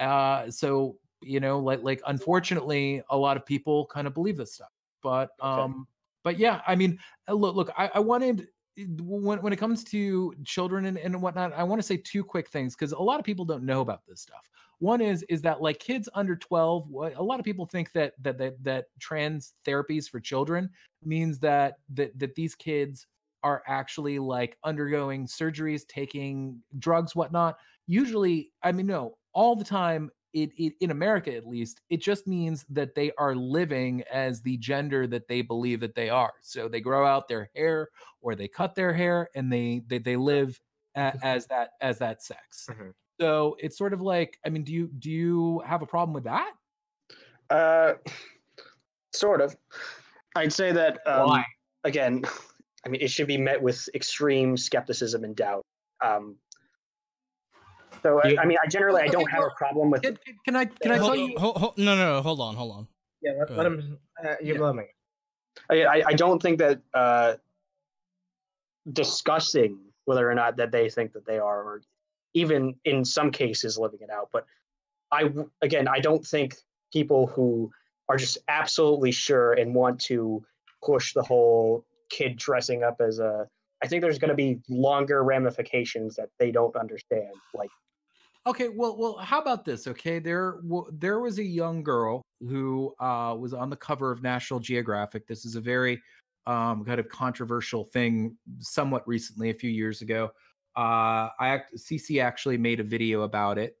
uh 0.00 0.50
so 0.50 0.98
you 1.20 1.40
know 1.40 1.58
like 1.58 1.82
like 1.82 2.00
unfortunately 2.06 3.02
a 3.10 3.16
lot 3.16 3.36
of 3.36 3.44
people 3.44 3.86
kind 3.86 4.06
of 4.06 4.14
believe 4.14 4.36
this 4.36 4.54
stuff. 4.54 4.72
But 5.02 5.30
Okay. 5.42 5.62
um 5.62 5.86
but 6.24 6.38
yeah 6.38 6.60
i 6.66 6.74
mean 6.74 6.98
uh, 7.28 7.32
look 7.32 7.54
look 7.54 7.70
i, 7.78 7.90
I 7.94 8.00
wanted 8.00 8.48
when, 9.00 9.40
when 9.42 9.52
it 9.52 9.56
comes 9.56 9.82
to 9.84 10.34
children 10.44 10.86
and, 10.86 10.98
and 10.98 11.20
whatnot 11.20 11.52
i 11.54 11.62
want 11.62 11.80
to 11.80 11.86
say 11.86 11.96
two 11.96 12.22
quick 12.22 12.48
things 12.48 12.74
because 12.74 12.92
a 12.92 12.98
lot 12.98 13.18
of 13.18 13.24
people 13.24 13.44
don't 13.44 13.62
know 13.62 13.80
about 13.80 14.02
this 14.06 14.20
stuff. 14.20 14.50
One 14.80 15.00
is 15.00 15.24
is 15.28 15.42
that 15.42 15.60
like 15.60 15.78
kids 15.80 16.08
under 16.14 16.36
12 16.36 16.88
a 17.16 17.22
lot 17.22 17.40
of 17.40 17.44
people 17.44 17.66
think 17.66 17.92
that 17.92 18.14
that 18.22 18.38
that, 18.38 18.62
that 18.62 18.86
trans 19.00 19.54
therapies 19.66 20.08
for 20.08 20.20
children 20.20 20.70
means 21.04 21.38
that 21.40 21.78
that 21.94 22.16
that 22.18 22.34
these 22.34 22.54
kids 22.54 23.06
are 23.42 23.62
actually 23.66 24.18
like 24.18 24.56
undergoing 24.64 25.26
surgeries 25.26 25.86
taking 25.86 26.60
drugs 26.78 27.14
whatnot. 27.16 27.56
Usually 27.86 28.52
i 28.62 28.70
mean 28.70 28.86
no 28.86 29.16
all 29.32 29.56
the 29.56 29.64
time 29.64 30.10
it, 30.32 30.50
it 30.56 30.74
in 30.80 30.90
america 30.90 31.34
at 31.34 31.46
least 31.46 31.80
it 31.90 31.98
just 32.02 32.26
means 32.26 32.64
that 32.68 32.94
they 32.94 33.10
are 33.18 33.34
living 33.34 34.02
as 34.12 34.40
the 34.42 34.56
gender 34.58 35.06
that 35.06 35.26
they 35.28 35.40
believe 35.42 35.80
that 35.80 35.94
they 35.94 36.08
are 36.10 36.34
so 36.42 36.68
they 36.68 36.80
grow 36.80 37.06
out 37.06 37.28
their 37.28 37.50
hair 37.54 37.88
or 38.20 38.34
they 38.34 38.48
cut 38.48 38.74
their 38.74 38.92
hair 38.92 39.28
and 39.34 39.52
they 39.52 39.82
they, 39.86 39.98
they 39.98 40.16
live 40.16 40.60
a, 40.96 41.14
as 41.22 41.46
that 41.46 41.70
as 41.80 41.98
that 41.98 42.22
sex 42.22 42.68
Mhm. 42.70 42.92
so 43.20 43.56
it's 43.58 43.78
sort 43.78 43.92
of 43.92 44.00
like 44.00 44.38
i 44.44 44.48
mean 44.48 44.64
do 44.64 44.72
you 44.72 44.88
do 44.98 45.10
you 45.10 45.60
have 45.66 45.82
a 45.82 45.86
problem 45.86 46.12
with 46.12 46.24
that 46.24 46.52
Uh, 47.50 47.94
sort 49.14 49.40
of. 49.40 49.56
I'd 50.36 50.52
say 50.52 50.70
that 50.72 51.00
um, 51.06 51.26
Why? 51.26 51.44
again. 51.84 52.22
I 52.84 52.88
mean, 52.90 53.00
it 53.00 53.10
should 53.10 53.26
be 53.26 53.36
met 53.38 53.60
with 53.60 53.88
extreme 53.94 54.56
skepticism 54.56 55.24
and 55.24 55.34
doubt. 55.34 55.64
Um, 56.04 56.36
so 58.02 58.20
I, 58.22 58.36
I 58.40 58.44
mean, 58.46 58.58
I 58.62 58.66
generally 58.68 59.02
I 59.02 59.06
don't 59.08 59.28
have 59.30 59.42
a 59.44 59.50
problem 59.56 59.90
with. 59.90 60.02
can, 60.02 60.16
can- 60.24 60.38
can 60.44 60.56
i 60.56 60.64
can 60.64 60.92
i 60.92 60.94
Yeah, 60.94 60.98
tell 60.98 61.06
Hold, 61.08 61.18
you 61.18 61.38
hold, 61.38 61.56
hold, 61.56 61.78
no, 61.78 61.94
no, 61.96 62.16
no, 62.16 62.22
hold 62.22 62.40
on, 62.40 62.54
hold 62.54 62.72
on. 62.72 62.88
Yeah, 63.22 63.32
let, 63.38 63.48
Go 63.48 63.54
let 63.54 63.66
him. 63.66 63.98
Uh, 64.24 64.34
you 64.42 64.52
Yeah. 64.54 64.58
blow 64.58 64.72
me. 64.72 64.84
I, 65.70 65.82
I- 65.84 66.02
I 66.08 66.12
don't 66.12 66.40
think 66.40 66.58
that 66.58 66.80
uh, 66.94 67.34
discussing 68.92 69.78
whether 70.04 70.28
or 70.30 70.34
not 70.34 70.56
that 70.56 70.70
they 70.72 70.88
think 70.88 71.12
that 71.12 71.26
they 71.26 71.38
are, 71.38 71.62
or 71.62 71.82
even 72.34 72.74
in 72.84 73.04
some 73.04 73.30
cases 73.30 73.78
living 73.78 74.00
it 74.02 74.10
out. 74.10 74.28
But 74.32 74.46
I 75.12 75.30
again, 75.62 75.88
I 75.88 76.00
don't 76.00 76.24
think 76.26 76.56
people 76.92 77.26
who 77.26 77.70
are 78.08 78.16
just 78.16 78.38
absolutely 78.48 79.12
sure 79.12 79.52
and 79.52 79.74
want 79.74 80.00
to 80.00 80.42
push 80.82 81.12
the 81.12 81.22
whole 81.22 81.84
kid 82.10 82.36
dressing 82.36 82.82
up 82.82 83.00
as 83.00 83.18
a. 83.18 83.46
I 83.82 83.86
think 83.86 84.02
there's 84.02 84.18
going 84.18 84.30
to 84.30 84.34
be 84.34 84.58
longer 84.68 85.22
ramifications 85.22 86.16
that 86.16 86.30
they 86.38 86.50
don't 86.50 86.74
understand. 86.74 87.28
Like, 87.54 87.70
Okay, 88.46 88.68
well, 88.68 88.96
well, 88.96 89.16
how 89.18 89.40
about 89.40 89.64
this? 89.64 89.86
Okay, 89.86 90.18
there, 90.18 90.52
w- 90.62 90.90
there 90.92 91.20
was 91.20 91.38
a 91.38 91.44
young 91.44 91.82
girl 91.82 92.22
who 92.40 92.94
uh, 92.98 93.36
was 93.38 93.52
on 93.52 93.68
the 93.68 93.76
cover 93.76 94.10
of 94.10 94.22
National 94.22 94.58
Geographic. 94.58 95.26
This 95.26 95.44
is 95.44 95.54
a 95.54 95.60
very 95.60 96.00
um, 96.46 96.84
kind 96.84 96.98
of 96.98 97.08
controversial 97.08 97.84
thing, 97.84 98.38
somewhat 98.58 99.06
recently, 99.06 99.50
a 99.50 99.54
few 99.54 99.70
years 99.70 100.00
ago. 100.00 100.30
Uh, 100.76 101.28
I 101.38 101.48
act- 101.48 101.78
CC 101.78 102.20
actually 102.20 102.56
made 102.56 102.80
a 102.80 102.84
video 102.84 103.22
about 103.22 103.58
it, 103.58 103.76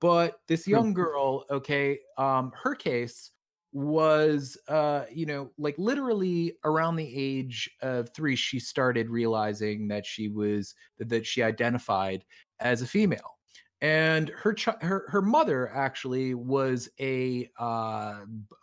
but 0.00 0.40
this 0.46 0.66
young 0.66 0.94
girl, 0.94 1.44
okay, 1.50 1.98
um, 2.16 2.52
her 2.52 2.74
case 2.74 3.32
was, 3.72 4.56
uh, 4.68 5.04
you 5.12 5.26
know, 5.26 5.50
like 5.58 5.76
literally 5.76 6.56
around 6.64 6.96
the 6.96 7.14
age 7.14 7.68
of 7.82 8.08
three, 8.14 8.36
she 8.36 8.58
started 8.58 9.10
realizing 9.10 9.88
that 9.88 10.06
she 10.06 10.28
was 10.28 10.74
that 10.98 11.26
she 11.26 11.42
identified 11.42 12.24
as 12.60 12.80
a 12.80 12.86
female 12.86 13.37
and 13.80 14.28
her 14.30 14.56
her 14.80 15.04
her 15.08 15.22
mother 15.22 15.70
actually 15.72 16.34
was 16.34 16.88
a 17.00 17.48
uh 17.58 18.20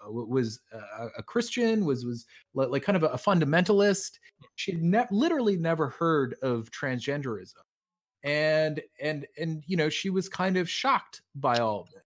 was 0.09 0.59
a, 0.73 1.07
a 1.19 1.23
christian 1.23 1.85
was 1.85 2.03
was 2.05 2.25
like 2.53 2.83
kind 2.83 2.97
of 2.97 3.03
a, 3.03 3.07
a 3.07 3.17
fundamentalist. 3.17 4.19
She 4.55 4.73
had 4.73 4.81
ne- 4.81 5.07
literally 5.11 5.57
never 5.57 5.89
heard 5.89 6.35
of 6.41 6.69
transgenderism. 6.71 7.53
And 8.23 8.81
and 8.99 9.25
and 9.37 9.63
you 9.67 9.77
know 9.77 9.87
she 9.89 10.09
was 10.09 10.27
kind 10.27 10.57
of 10.57 10.69
shocked 10.69 11.21
by 11.35 11.59
all 11.59 11.81
of 11.81 11.89
it. 11.95 12.03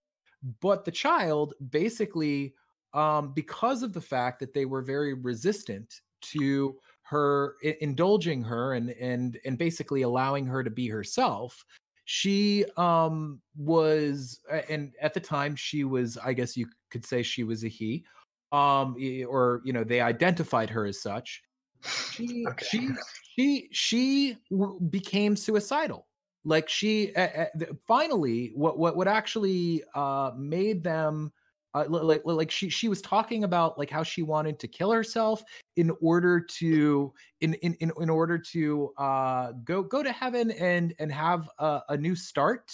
But 0.61 0.85
the 0.85 0.91
child 0.91 1.53
basically 1.69 2.53
um 2.93 3.33
because 3.33 3.81
of 3.83 3.93
the 3.93 4.01
fact 4.01 4.39
that 4.39 4.53
they 4.53 4.65
were 4.65 4.81
very 4.81 5.13
resistant 5.13 6.01
to 6.21 6.75
her 7.03 7.55
i- 7.65 7.77
indulging 7.81 8.43
her 8.43 8.73
and 8.73 8.91
and 8.91 9.39
and 9.45 9.57
basically 9.57 10.03
allowing 10.03 10.45
her 10.45 10.63
to 10.63 10.69
be 10.69 10.87
herself 10.87 11.63
she 12.11 12.65
um 12.75 13.39
was 13.55 14.39
and 14.67 14.93
at 14.99 15.13
the 15.13 15.19
time 15.19 15.55
she 15.55 15.83
was 15.83 16.17
i 16.25 16.33
guess 16.33 16.57
you 16.57 16.65
could 16.89 17.05
say 17.05 17.21
she 17.21 17.43
was 17.43 17.63
a 17.63 17.67
he 17.67 18.03
um 18.51 18.95
or 19.27 19.61
you 19.63 19.71
know 19.71 19.83
they 19.83 20.01
identified 20.01 20.71
her 20.71 20.87
as 20.87 20.99
such 20.99 21.43
she 22.09 22.47
Okay. 22.49 22.65
she 22.65 22.89
she 23.35 23.69
she 23.71 24.37
w- 24.49 24.79
became 24.89 25.35
suicidal 25.35 26.07
like 26.45 26.67
she 26.67 27.13
uh, 27.13 27.45
finally 27.87 28.53
what 28.55 28.79
what 28.79 28.97
what 28.97 29.07
actually 29.07 29.83
uh 29.93 30.31
made 30.35 30.83
them 30.83 31.31
uh, 31.73 31.85
like 31.87 32.21
like 32.25 32.49
she 32.49 32.69
she 32.69 32.89
was 32.89 33.01
talking 33.01 33.43
about 33.43 33.77
like 33.77 33.89
how 33.89 34.03
she 34.03 34.23
wanted 34.23 34.59
to 34.59 34.67
kill 34.67 34.91
herself 34.91 35.43
in 35.75 35.91
order 36.01 36.39
to 36.39 37.13
in 37.41 37.53
in 37.55 37.75
in, 37.75 37.91
in 37.99 38.09
order 38.09 38.37
to 38.37 38.91
uh 38.97 39.51
go 39.63 39.83
go 39.83 40.01
to 40.01 40.11
heaven 40.11 40.51
and 40.51 40.95
and 40.99 41.11
have 41.11 41.49
a, 41.59 41.81
a 41.89 41.97
new 41.97 42.15
start 42.15 42.71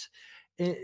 eh, 0.58 0.74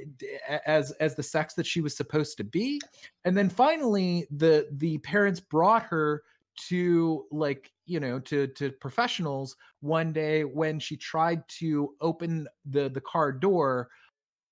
as 0.66 0.90
as 0.92 1.14
the 1.14 1.22
sex 1.22 1.54
that 1.54 1.66
she 1.66 1.80
was 1.80 1.96
supposed 1.96 2.36
to 2.36 2.44
be. 2.44 2.80
And 3.24 3.36
then 3.36 3.48
finally 3.48 4.26
the 4.30 4.68
the 4.72 4.98
parents 4.98 5.40
brought 5.40 5.84
her 5.84 6.22
to 6.68 7.24
like 7.30 7.72
you 7.86 7.98
know 7.98 8.18
to 8.20 8.46
to 8.48 8.70
professionals 8.72 9.56
one 9.80 10.12
day 10.12 10.44
when 10.44 10.78
she 10.78 10.96
tried 10.96 11.46
to 11.48 11.94
open 12.02 12.46
the 12.66 12.90
the 12.90 13.00
car 13.00 13.32
door 13.32 13.88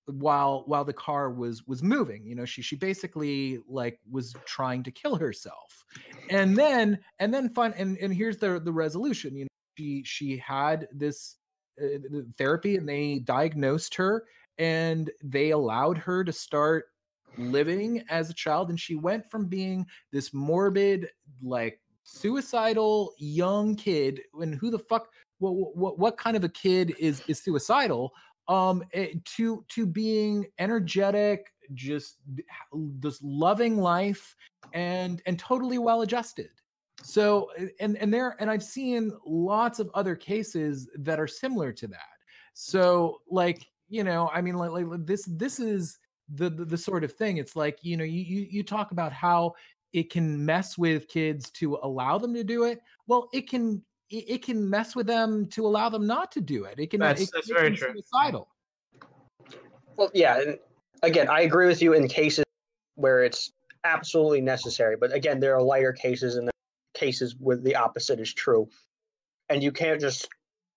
while 0.06 0.64
while 0.66 0.84
the 0.84 0.92
car 0.92 1.30
was 1.30 1.66
was 1.66 1.82
moving 1.82 2.26
you 2.26 2.34
know 2.34 2.44
she 2.44 2.62
she 2.62 2.74
basically 2.74 3.58
like 3.68 4.00
was 4.10 4.34
trying 4.44 4.82
to 4.82 4.90
kill 4.90 5.16
herself. 5.16 5.84
And 6.28 6.56
then 6.56 6.98
and 7.18 7.32
then 7.32 7.48
fun 7.50 7.74
and 7.76 7.96
and 7.98 8.14
here's 8.14 8.38
the 8.38 8.60
the 8.60 8.72
resolution 8.72 9.36
you 9.36 9.44
know 9.44 9.48
she 9.76 10.02
she 10.04 10.36
had 10.36 10.88
this 10.92 11.36
uh, 11.82 12.20
therapy 12.36 12.76
and 12.76 12.88
they 12.88 13.20
diagnosed 13.20 13.94
her 13.94 14.24
and 14.58 15.10
they 15.22 15.50
allowed 15.50 15.96
her 15.96 16.22
to 16.22 16.32
start 16.32 16.86
living 17.38 18.04
as 18.10 18.28
a 18.28 18.34
child 18.34 18.68
and 18.68 18.78
she 18.78 18.96
went 18.96 19.28
from 19.30 19.46
being 19.46 19.86
this 20.12 20.34
morbid 20.34 21.08
like 21.42 21.80
suicidal 22.02 23.14
young 23.18 23.74
kid 23.74 24.20
and 24.40 24.54
who 24.56 24.70
the 24.70 24.78
fuck 24.78 25.08
what 25.38 25.52
what, 25.76 25.98
what 25.98 26.18
kind 26.18 26.36
of 26.36 26.44
a 26.44 26.48
kid 26.48 26.94
is 26.98 27.22
is 27.28 27.42
suicidal 27.42 28.12
um 28.50 28.82
eh, 28.92 29.14
to 29.24 29.64
to 29.68 29.86
being 29.86 30.46
energetic 30.58 31.52
just 31.72 32.16
this 32.72 33.20
loving 33.22 33.78
life 33.78 34.36
and 34.74 35.22
and 35.24 35.38
totally 35.38 35.78
well 35.78 36.02
adjusted. 36.02 36.50
So 37.02 37.50
and 37.78 37.96
and 37.96 38.12
there 38.12 38.36
and 38.40 38.50
i've 38.50 38.62
seen 38.62 39.12
lots 39.24 39.78
of 39.78 39.88
other 39.94 40.14
cases 40.14 40.88
that 40.96 41.18
are 41.18 41.28
similar 41.28 41.72
to 41.72 41.86
that. 41.86 42.16
So 42.52 43.20
like 43.30 43.66
you 43.88 44.04
know 44.04 44.30
i 44.34 44.40
mean 44.40 44.54
like, 44.56 44.70
like 44.70 45.06
this 45.06 45.24
this 45.26 45.58
is 45.58 45.98
the, 46.34 46.50
the 46.50 46.64
the 46.64 46.78
sort 46.78 47.04
of 47.04 47.12
thing. 47.12 47.38
It's 47.38 47.56
like 47.56 47.78
you 47.82 47.96
know 47.96 48.04
you 48.04 48.20
you, 48.20 48.46
you 48.50 48.62
talk 48.62 48.90
about 48.90 49.12
how 49.12 49.54
it 49.92 50.10
can 50.10 50.44
mess 50.44 50.76
with 50.76 51.08
kids 51.08 51.50
to 51.50 51.78
allow 51.82 52.18
them 52.18 52.34
to 52.34 52.44
do 52.44 52.64
it. 52.64 52.80
Well 53.06 53.28
it 53.32 53.48
can 53.48 53.82
it, 54.10 54.24
it 54.28 54.42
can 54.44 54.68
mess 54.68 54.94
with 54.96 55.06
them 55.06 55.46
to 55.46 55.66
allow 55.66 55.88
them 55.88 56.06
not 56.06 56.30
to 56.32 56.40
do 56.40 56.64
it 56.64 56.78
it 56.78 56.90
can 56.90 57.00
That's- 57.00 57.22
it 57.22 57.30
that's 57.32 57.48
make 57.48 57.56
very 57.58 57.68
them 57.70 57.76
true. 57.76 57.92
suicidal 57.94 58.48
well, 59.96 60.10
yeah. 60.14 60.40
And 60.40 60.58
again, 61.02 61.28
I 61.28 61.42
agree 61.42 61.66
with 61.66 61.82
you 61.82 61.92
in 61.92 62.08
cases 62.08 62.44
where 62.94 63.22
it's 63.22 63.52
absolutely 63.84 64.40
necessary. 64.40 64.96
But 64.96 65.12
again, 65.12 65.40
there 65.40 65.54
are 65.54 65.62
lighter 65.62 65.92
cases 65.92 66.36
and 66.36 66.46
there 66.46 66.52
cases 66.94 67.36
where 67.38 67.58
the 67.58 67.76
opposite 67.76 68.18
is 68.18 68.32
true, 68.32 68.66
and 69.50 69.62
you 69.62 69.72
can't 69.72 70.00
just 70.00 70.28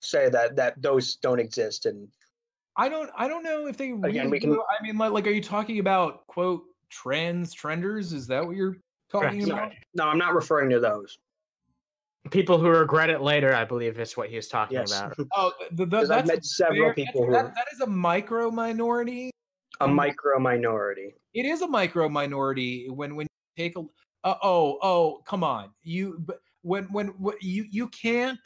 say 0.02 0.28
that 0.30 0.58
that 0.58 0.82
those 0.82 1.16
don't 1.16 1.40
exist. 1.40 1.86
And 1.86 2.10
I 2.76 2.90
don't 2.90 3.10
I 3.18 3.30
don't 3.30 3.44
know 3.44 3.68
if 3.68 3.78
they 3.78 3.94
really 3.94 4.10
Again, 4.10 4.30
we 4.30 4.40
do. 4.40 4.48
can- 4.56 4.58
I 4.78 4.84
mean 4.84 4.98
like 4.98 5.12
like 5.14 5.28
are 5.28 5.32
you 5.32 5.42
talking 5.42 5.80
about 5.80 6.28
quote 6.28 6.64
trans 6.90 7.54
trenders? 7.54 8.12
Is 8.12 8.28
that 8.28 8.46
what 8.46 8.58
you're 8.58 8.76
talking 9.10 9.46
Correct. 9.46 9.52
about? 9.52 9.72
no, 9.94 10.08
I'm 10.08 10.18
not 10.18 10.34
referring 10.34 10.70
to 10.72 10.80
those. 10.82 11.18
People 12.32 12.58
who 12.58 12.70
regret 12.70 13.10
it 13.10 13.22
later, 13.22 13.54
I 13.54 13.66
believe, 13.66 14.00
is 14.00 14.16
what 14.16 14.30
he 14.30 14.38
was 14.38 14.48
talking 14.48 14.78
Yes, 14.78 14.92
about. 14.98 15.16
Oh, 15.36 15.52
th- 15.60 15.70
th- 15.76 15.90
because 15.90 16.10
I've 16.10 16.26
that's 16.26 16.38
met 16.38 16.46
several 16.46 16.80
very- 16.84 16.94
people 16.94 17.26
who 17.26 17.32
that's- 17.32 17.54
that, 17.54 17.56
that 17.56 17.68
is 17.74 17.82
a 17.82 17.88
micro 17.88 18.50
minority. 18.50 19.30
a 19.82 19.88
micro 19.88 20.40
minority. 20.40 21.14
It 21.34 21.46
is 21.46 21.62
a 21.62 21.68
micro 21.68 22.08
minority 22.08 22.90
when 22.90 23.16
when 23.16 23.28
you 23.58 23.64
take 23.66 23.76
a 23.78 23.82
uh, 24.24 24.36
oh 24.42 24.80
oh 24.82 25.22
come 25.28 25.44
on 25.44 25.72
you 25.84 26.18
but 26.26 26.40
when 26.62 26.86
when 26.94 27.08
what 27.20 27.42
you 27.44 27.66
you 27.70 27.90
can't 27.90 28.40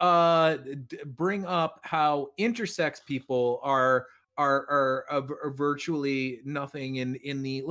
uh 0.00 0.56
d- 0.88 0.98
bring 1.06 1.44
up 1.46 1.78
how 1.84 2.28
intersex 2.40 3.04
people 3.06 3.60
are 3.62 4.06
are 4.38 4.66
are, 4.68 5.04
are, 5.10 5.38
are 5.44 5.50
virtually 5.52 6.40
nothing 6.44 6.96
in 6.96 7.14
in 7.16 7.42
the 7.42 7.62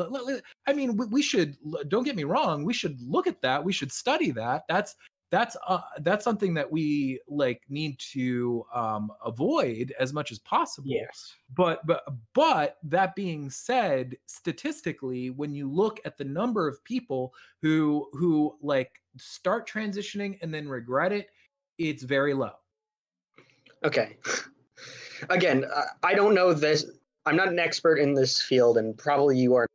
i 0.67 0.73
mean 0.73 0.95
we, 0.95 1.05
we 1.07 1.21
should 1.21 1.57
don't 1.89 2.03
get 2.03 2.15
me 2.15 2.23
wrong 2.23 2.63
we 2.63 2.73
should 2.73 3.01
look 3.01 3.28
at 3.28 3.41
that 3.41 3.61
we 3.61 3.73
should 3.73 3.91
study 3.91 4.32
that 4.32 4.63
that's 4.69 4.95
that's 5.30 5.57
uh 5.67 5.82
that's 6.01 6.23
something 6.23 6.53
that 6.53 6.71
we 6.71 7.19
like 7.28 7.61
need 7.69 7.99
to 7.99 8.65
um 8.73 9.11
avoid 9.25 9.93
as 9.99 10.13
much 10.13 10.32
as 10.32 10.39
possible 10.39 10.88
Yes. 10.89 11.36
but 11.55 11.86
but 11.86 12.05
but 12.34 12.78
that 12.84 13.15
being 13.15 13.49
said 13.49 14.15
statistically 14.25 15.30
when 15.32 15.53
you 15.53 15.69
look 15.69 15.99
at 16.05 16.17
the 16.17 16.23
number 16.23 16.67
of 16.67 16.84
people 16.84 17.34
who 17.61 18.07
who 18.13 18.55
like 18.61 18.91
start 19.17 19.67
transitioning 19.69 20.38
and 20.41 20.53
then 20.53 20.67
regret 20.69 21.11
it 21.11 21.30
it's 21.78 22.03
very 22.03 22.34
low 22.34 22.53
Okay. 23.84 24.17
Again, 25.30 25.65
I 26.03 26.13
don't 26.13 26.34
know 26.34 26.53
this. 26.53 26.86
I'm 27.25 27.36
not 27.36 27.47
an 27.47 27.59
expert 27.59 27.97
in 27.97 28.13
this 28.13 28.41
field, 28.41 28.78
and 28.78 28.97
probably 28.97 29.38
you 29.38 29.55
are. 29.55 29.67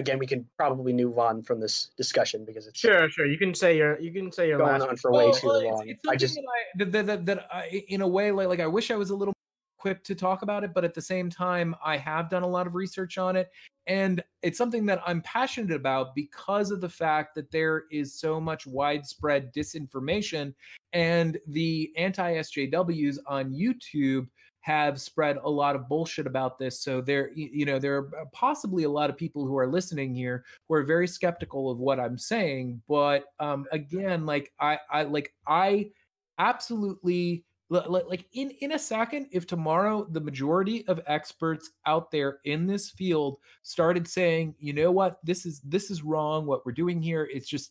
Again, 0.00 0.18
we 0.18 0.26
can 0.26 0.46
probably 0.56 0.92
move 0.94 1.18
on 1.18 1.42
from 1.42 1.60
this 1.60 1.90
discussion 1.98 2.44
because 2.46 2.66
it's 2.66 2.80
Sure, 2.80 3.08
sure. 3.10 3.26
You 3.26 3.36
can 3.38 3.54
say 3.54 3.76
your 3.76 4.00
you 4.00 4.12
can 4.12 4.32
say 4.32 4.48
your 4.48 4.56
going 4.58 4.80
last. 4.80 4.88
on 4.88 4.96
for 4.96 5.12
way 5.12 5.24
Well, 5.26 5.34
too 5.34 5.46
well, 5.46 5.56
it's- 5.60 5.74
long. 5.78 5.88
it's 5.88 6.08
I 6.08 6.16
just 6.16 6.34
that, 6.36 6.44
I, 6.48 6.84
that, 6.90 7.06
that, 7.06 7.26
that 7.26 7.46
I, 7.54 7.84
in 7.88 8.00
a 8.00 8.08
way, 8.08 8.32
like, 8.32 8.48
like 8.48 8.60
I 8.60 8.66
wish 8.66 8.90
I 8.90 8.96
was 8.96 9.10
a 9.10 9.14
little 9.14 9.34
more 9.34 9.34
equipped 9.78 10.06
to 10.06 10.14
talk 10.14 10.40
about 10.42 10.64
it, 10.64 10.72
but 10.74 10.84
at 10.84 10.94
the 10.94 11.02
same 11.02 11.28
time, 11.30 11.74
I 11.84 11.98
have 11.98 12.30
done 12.30 12.42
a 12.42 12.46
lot 12.46 12.66
of 12.66 12.74
research 12.74 13.18
on 13.18 13.36
it, 13.36 13.50
and 13.86 14.22
it's 14.42 14.56
something 14.58 14.84
that 14.86 15.02
I'm 15.06 15.20
passionate 15.22 15.74
about 15.74 16.14
because 16.14 16.70
of 16.70 16.80
the 16.80 16.88
fact 16.88 17.34
that 17.34 17.50
there 17.50 17.84
is 17.90 18.14
so 18.14 18.40
much 18.40 18.66
widespread 18.66 19.52
disinformation, 19.54 20.54
and 20.94 21.38
the 21.46 21.92
anti-SJWs 21.96 23.18
on 23.26 23.52
YouTube 23.52 24.26
have 24.60 25.00
spread 25.00 25.38
a 25.42 25.50
lot 25.50 25.74
of 25.74 25.88
bullshit 25.88 26.26
about 26.26 26.58
this. 26.58 26.80
So 26.80 27.00
there, 27.00 27.30
you 27.34 27.64
know, 27.64 27.78
there 27.78 27.96
are 27.96 28.10
possibly 28.32 28.84
a 28.84 28.90
lot 28.90 29.10
of 29.10 29.16
people 29.16 29.46
who 29.46 29.56
are 29.56 29.66
listening 29.66 30.14
here 30.14 30.44
who 30.68 30.74
are 30.74 30.82
very 30.82 31.08
skeptical 31.08 31.70
of 31.70 31.78
what 31.78 31.98
I'm 31.98 32.18
saying. 32.18 32.82
But 32.88 33.24
um, 33.40 33.66
again, 33.72 34.26
like 34.26 34.52
I, 34.60 34.78
I 34.90 35.02
like 35.04 35.32
I 35.46 35.90
absolutely 36.38 37.44
li- 37.70 37.80
li- 37.88 38.02
like 38.06 38.26
in 38.34 38.50
in 38.60 38.72
a 38.72 38.78
second 38.78 39.26
if 39.30 39.46
tomorrow 39.46 40.06
the 40.10 40.20
majority 40.20 40.86
of 40.88 41.00
experts 41.06 41.70
out 41.86 42.10
there 42.10 42.40
in 42.44 42.66
this 42.66 42.90
field 42.90 43.38
started 43.62 44.06
saying 44.06 44.54
you 44.58 44.72
know 44.72 44.90
what 44.90 45.18
this 45.24 45.46
is 45.46 45.60
this 45.60 45.90
is 45.90 46.02
wrong 46.02 46.44
what 46.44 46.66
we're 46.66 46.72
doing 46.72 47.00
here 47.00 47.28
it's 47.32 47.48
just 47.48 47.70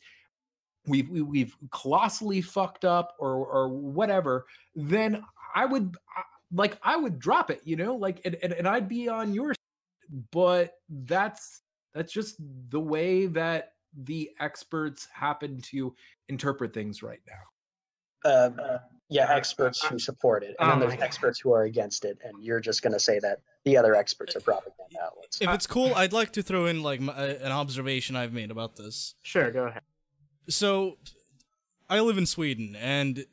we've 0.87 1.09
we, 1.09 1.21
we've 1.21 1.55
colossally 1.71 2.41
fucked 2.41 2.85
up 2.85 3.15
or 3.19 3.45
or 3.45 3.69
whatever 3.69 4.45
then 4.75 5.23
i 5.53 5.65
would 5.65 5.95
like 6.51 6.77
i 6.83 6.95
would 6.95 7.19
drop 7.19 7.49
it 7.49 7.61
you 7.63 7.75
know 7.75 7.95
like 7.95 8.21
and, 8.25 8.35
and, 8.41 8.53
and 8.53 8.67
i'd 8.67 8.87
be 8.89 9.07
on 9.07 9.33
your 9.33 9.53
side. 9.53 10.23
but 10.31 10.73
that's 10.89 11.61
that's 11.93 12.11
just 12.11 12.35
the 12.69 12.79
way 12.79 13.25
that 13.25 13.73
the 14.03 14.29
experts 14.39 15.07
happen 15.11 15.59
to 15.61 15.95
interpret 16.27 16.73
things 16.73 17.01
right 17.01 17.21
now 17.27 18.29
uh, 18.29 18.49
yeah, 19.09 19.33
experts 19.33 19.83
who 19.83 19.97
support 19.97 20.43
it, 20.43 20.55
and 20.59 20.67
Oh 20.67 20.79
then 20.79 20.79
there's 20.87 21.01
experts 21.01 21.39
who 21.39 21.51
are 21.51 21.63
against 21.63 22.05
it, 22.05 22.19
and 22.23 22.43
you're 22.43 22.59
just 22.59 22.83
going 22.83 22.93
to 22.93 22.99
say 22.99 23.19
that 23.19 23.39
the 23.65 23.75
other 23.75 23.95
experts 23.95 24.35
are 24.35 24.39
propaganda 24.39 24.99
outlets. 25.03 25.41
If 25.41 25.49
it's 25.49 25.65
cool, 25.65 25.93
I'd 25.95 26.13
like 26.13 26.31
to 26.33 26.43
throw 26.43 26.67
in 26.67 26.83
like 26.83 27.01
my, 27.01 27.13
uh, 27.13 27.33
an 27.41 27.51
observation 27.51 28.15
I've 28.15 28.33
made 28.33 28.51
about 28.51 28.75
this. 28.75 29.15
Sure, 29.23 29.49
go 29.49 29.65
ahead. 29.65 29.81
So, 30.47 30.97
I 31.89 31.99
live 32.01 32.19
in 32.19 32.27
Sweden, 32.27 32.75
and 32.75 33.25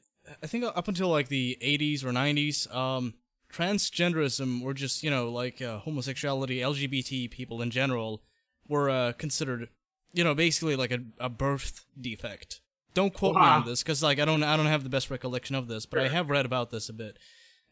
I 0.43 0.47
think 0.47 0.65
up 0.65 0.89
until 0.89 1.09
like 1.09 1.29
the 1.29 1.59
80s 1.63 2.05
or 2.05 2.11
90s, 2.11 2.75
um, 2.75 3.15
transgenderism 3.53 4.63
or 4.63 4.75
just 4.75 5.03
you 5.03 5.11
know 5.11 5.31
like 5.31 5.63
uh, 5.63 5.79
homosexuality, 5.79 6.59
LGBT 6.59 7.31
people 7.31 7.63
in 7.63 7.71
general 7.71 8.23
were 8.69 8.91
uh, 8.91 9.13
considered, 9.13 9.69
you 10.13 10.25
know, 10.25 10.35
basically 10.35 10.77
like 10.77 10.91
a, 10.91 11.01
a 11.19 11.29
birth 11.29 11.85
defect. 12.01 12.61
Don't 12.95 13.13
quote 13.13 13.37
me 13.37 13.43
on 13.43 13.67
this 13.67 13.83
because 13.83 14.03
like 14.03 14.19
I 14.19 14.25
don't 14.25 14.43
I 14.43 14.57
don't 14.57 14.67
have 14.67 14.83
the 14.83 14.89
best 14.89 15.11
recollection 15.11 15.55
of 15.55 15.69
this, 15.69 15.85
but 15.85 16.01
I 16.01 16.09
have 16.09 16.31
read 16.31 16.47
about 16.47 16.71
this 16.71 16.89
a 16.89 16.95
bit, 16.95 17.19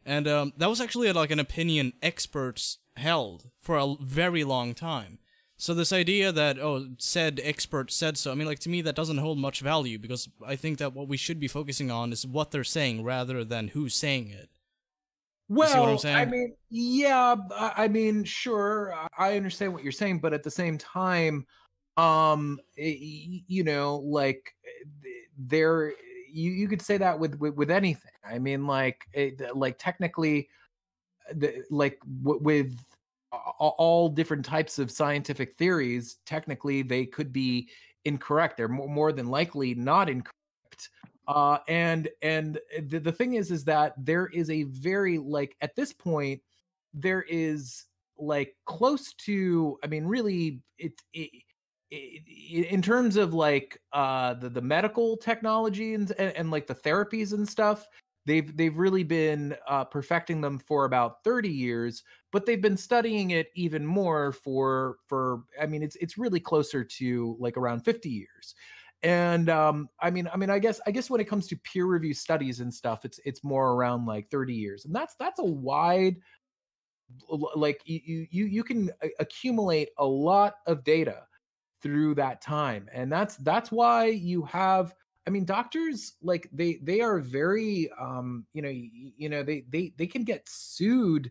and 0.05 0.29
um, 0.29 0.53
that 0.59 0.69
was 0.69 0.81
actually 0.83 1.11
like 1.13 1.31
an 1.31 1.41
opinion 1.41 1.95
experts 2.03 2.79
held 2.97 3.51
for 3.59 3.77
a 3.79 3.95
very 4.01 4.45
long 4.45 4.75
time. 4.75 5.19
So 5.57 5.73
this 5.73 5.93
idea 5.93 6.33
that 6.33 6.59
oh 6.59 6.89
said 6.99 7.41
expert 7.43 7.91
said 7.93 8.19
so, 8.19 8.33
I 8.33 8.35
mean 8.35 8.47
like 8.47 8.59
to 8.61 8.69
me 8.69 8.83
that 8.83 8.97
doesn't 8.97 9.19
hold 9.19 9.39
much 9.39 9.61
value 9.61 9.99
because 9.99 10.29
I 10.45 10.57
think 10.57 10.79
that 10.79 10.95
what 10.95 11.09
we 11.09 11.17
should 11.17 11.39
be 11.39 11.49
focusing 11.49 11.91
on 11.91 12.13
is 12.13 12.27
what 12.27 12.51
they're 12.51 12.65
saying 12.65 13.05
rather 13.05 13.45
than 13.45 13.69
who's 13.69 13.95
saying 13.95 14.31
it. 14.31 14.51
Well, 15.49 15.99
see 15.99 16.07
what 16.07 16.15
I'm 16.15 16.29
I 16.29 16.31
mean, 16.31 16.55
yeah, 16.71 17.37
I 17.53 17.87
mean, 17.87 18.25
sure, 18.25 18.95
I- 19.19 19.37
understand 19.37 19.75
what 19.75 19.83
you're 19.83 19.93
saying, 19.93 20.21
but 20.21 20.33
at 20.33 20.43
the 20.43 20.51
same 20.51 20.79
time, 20.79 21.47
um, 21.97 22.59
you 22.77 23.63
know, 23.63 23.97
like 23.99 24.55
there, 25.37 25.93
you 26.33 26.51
you 26.51 26.67
could 26.67 26.81
say 26.81 26.97
that 26.97 27.19
with 27.19 27.39
with, 27.39 27.55
with 27.55 27.71
anything. 27.71 28.11
I 28.25 28.39
mean, 28.39 28.67
like, 28.67 29.05
it, 29.13 29.55
like 29.55 29.77
technically, 29.79 30.49
the, 31.35 31.63
like 31.71 32.01
w- 32.23 32.41
with 32.43 32.79
all 33.59 34.09
different 34.09 34.45
types 34.45 34.79
of 34.79 34.91
scientific 34.91 35.57
theories, 35.57 36.19
technically 36.27 36.83
they 36.83 37.07
could 37.07 37.33
be 37.33 37.69
incorrect. 38.05 38.57
They're 38.57 38.69
more, 38.69 39.13
than 39.13 39.29
likely 39.29 39.75
not 39.75 40.09
incorrect 40.09 40.35
uh 41.27 41.59
and 41.69 42.09
and 42.23 42.59
the, 42.89 42.99
the 42.99 43.13
thing 43.13 43.35
is 43.35 43.51
is 43.51 43.65
that 43.65 43.95
there 43.97 44.27
is 44.27 44.51
a 44.51 44.65
very 44.65 45.19
like 45.19 45.57
at 45.61 45.75
this 45.75 45.93
point 45.93 46.41
there 46.93 47.25
is 47.29 47.87
like 48.19 48.55
close 48.67 49.15
to 49.15 49.79
i 49.83 49.87
mean 49.87 50.05
really 50.05 50.61
it, 50.79 50.93
it, 51.13 51.31
it 51.91 52.67
in 52.67 52.83
terms 52.83 53.17
of 53.17 53.33
like 53.33 53.81
uh 53.93 54.35
the, 54.35 54.49
the 54.49 54.61
medical 54.61 55.17
technology 55.17 55.95
and, 55.95 56.13
and 56.19 56.37
and 56.37 56.51
like 56.51 56.67
the 56.67 56.75
therapies 56.75 57.33
and 57.33 57.49
stuff 57.49 57.87
they've 58.27 58.57
they've 58.57 58.77
really 58.77 59.05
been 59.05 59.57
uh 59.67 59.85
perfecting 59.85 60.41
them 60.41 60.59
for 60.59 60.85
about 60.85 61.25
30 61.25 61.49
years 61.49 62.03
but 62.35 62.47
they've 62.47 62.61
been 62.61 62.77
studying 62.77 63.31
it 63.31 63.53
even 63.55 63.87
more 63.87 64.33
for 64.33 64.97
for 65.07 65.45
i 65.63 65.67
mean 65.67 65.85
it's 65.85 65.95
it's 65.97 66.19
really 66.19 66.41
closer 66.41 66.83
to 66.83 67.37
like 67.39 67.57
around 67.57 67.81
50 67.85 68.11
years. 68.11 68.57
And 69.05 69.49
um 69.49 69.89
i 70.01 70.11
mean 70.11 70.29
i 70.33 70.37
mean 70.37 70.51
i 70.51 70.59
guess 70.59 70.81
i 70.87 70.91
guess 70.91 71.09
when 71.09 71.21
it 71.21 71.29
comes 71.29 71.47
to 71.47 71.57
peer 71.59 71.87
review 71.87 72.13
studies 72.13 72.59
and 72.59 72.75
stuff 72.75 73.05
it's 73.05 73.21
it's 73.25 73.45
more 73.45 73.75
around 73.75 74.05
like 74.07 74.29
30 74.31 74.53
years. 74.53 74.85
And 74.85 74.93
that's 74.93 75.15
that's 75.15 75.39
a 75.39 75.45
wide 75.45 76.17
like 77.55 77.81
you 77.85 78.01
you 78.05 78.27
you 78.31 78.45
you 78.47 78.65
can 78.65 78.91
accumulate 79.21 79.91
a 79.99 80.05
lot 80.05 80.55
of 80.67 80.83
data 80.83 81.23
through 81.83 82.17
that 82.17 82.41
time. 82.41 82.89
And 82.93 83.13
that's 83.13 83.37
that's 83.37 83.71
why 83.71 84.07
you 84.07 84.43
have 84.43 84.93
i 85.27 85.31
mean 85.31 85.45
doctors 85.45 86.15
like 86.23 86.49
they 86.53 86.79
they 86.83 87.01
are 87.01 87.19
very 87.19 87.91
um 87.99 88.45
you 88.53 88.61
know 88.61 88.69
y- 88.69 88.91
you 89.17 89.29
know 89.29 89.43
they 89.43 89.65
they 89.71 89.93
they 89.97 90.07
can 90.07 90.23
get 90.23 90.43
sued 90.47 91.31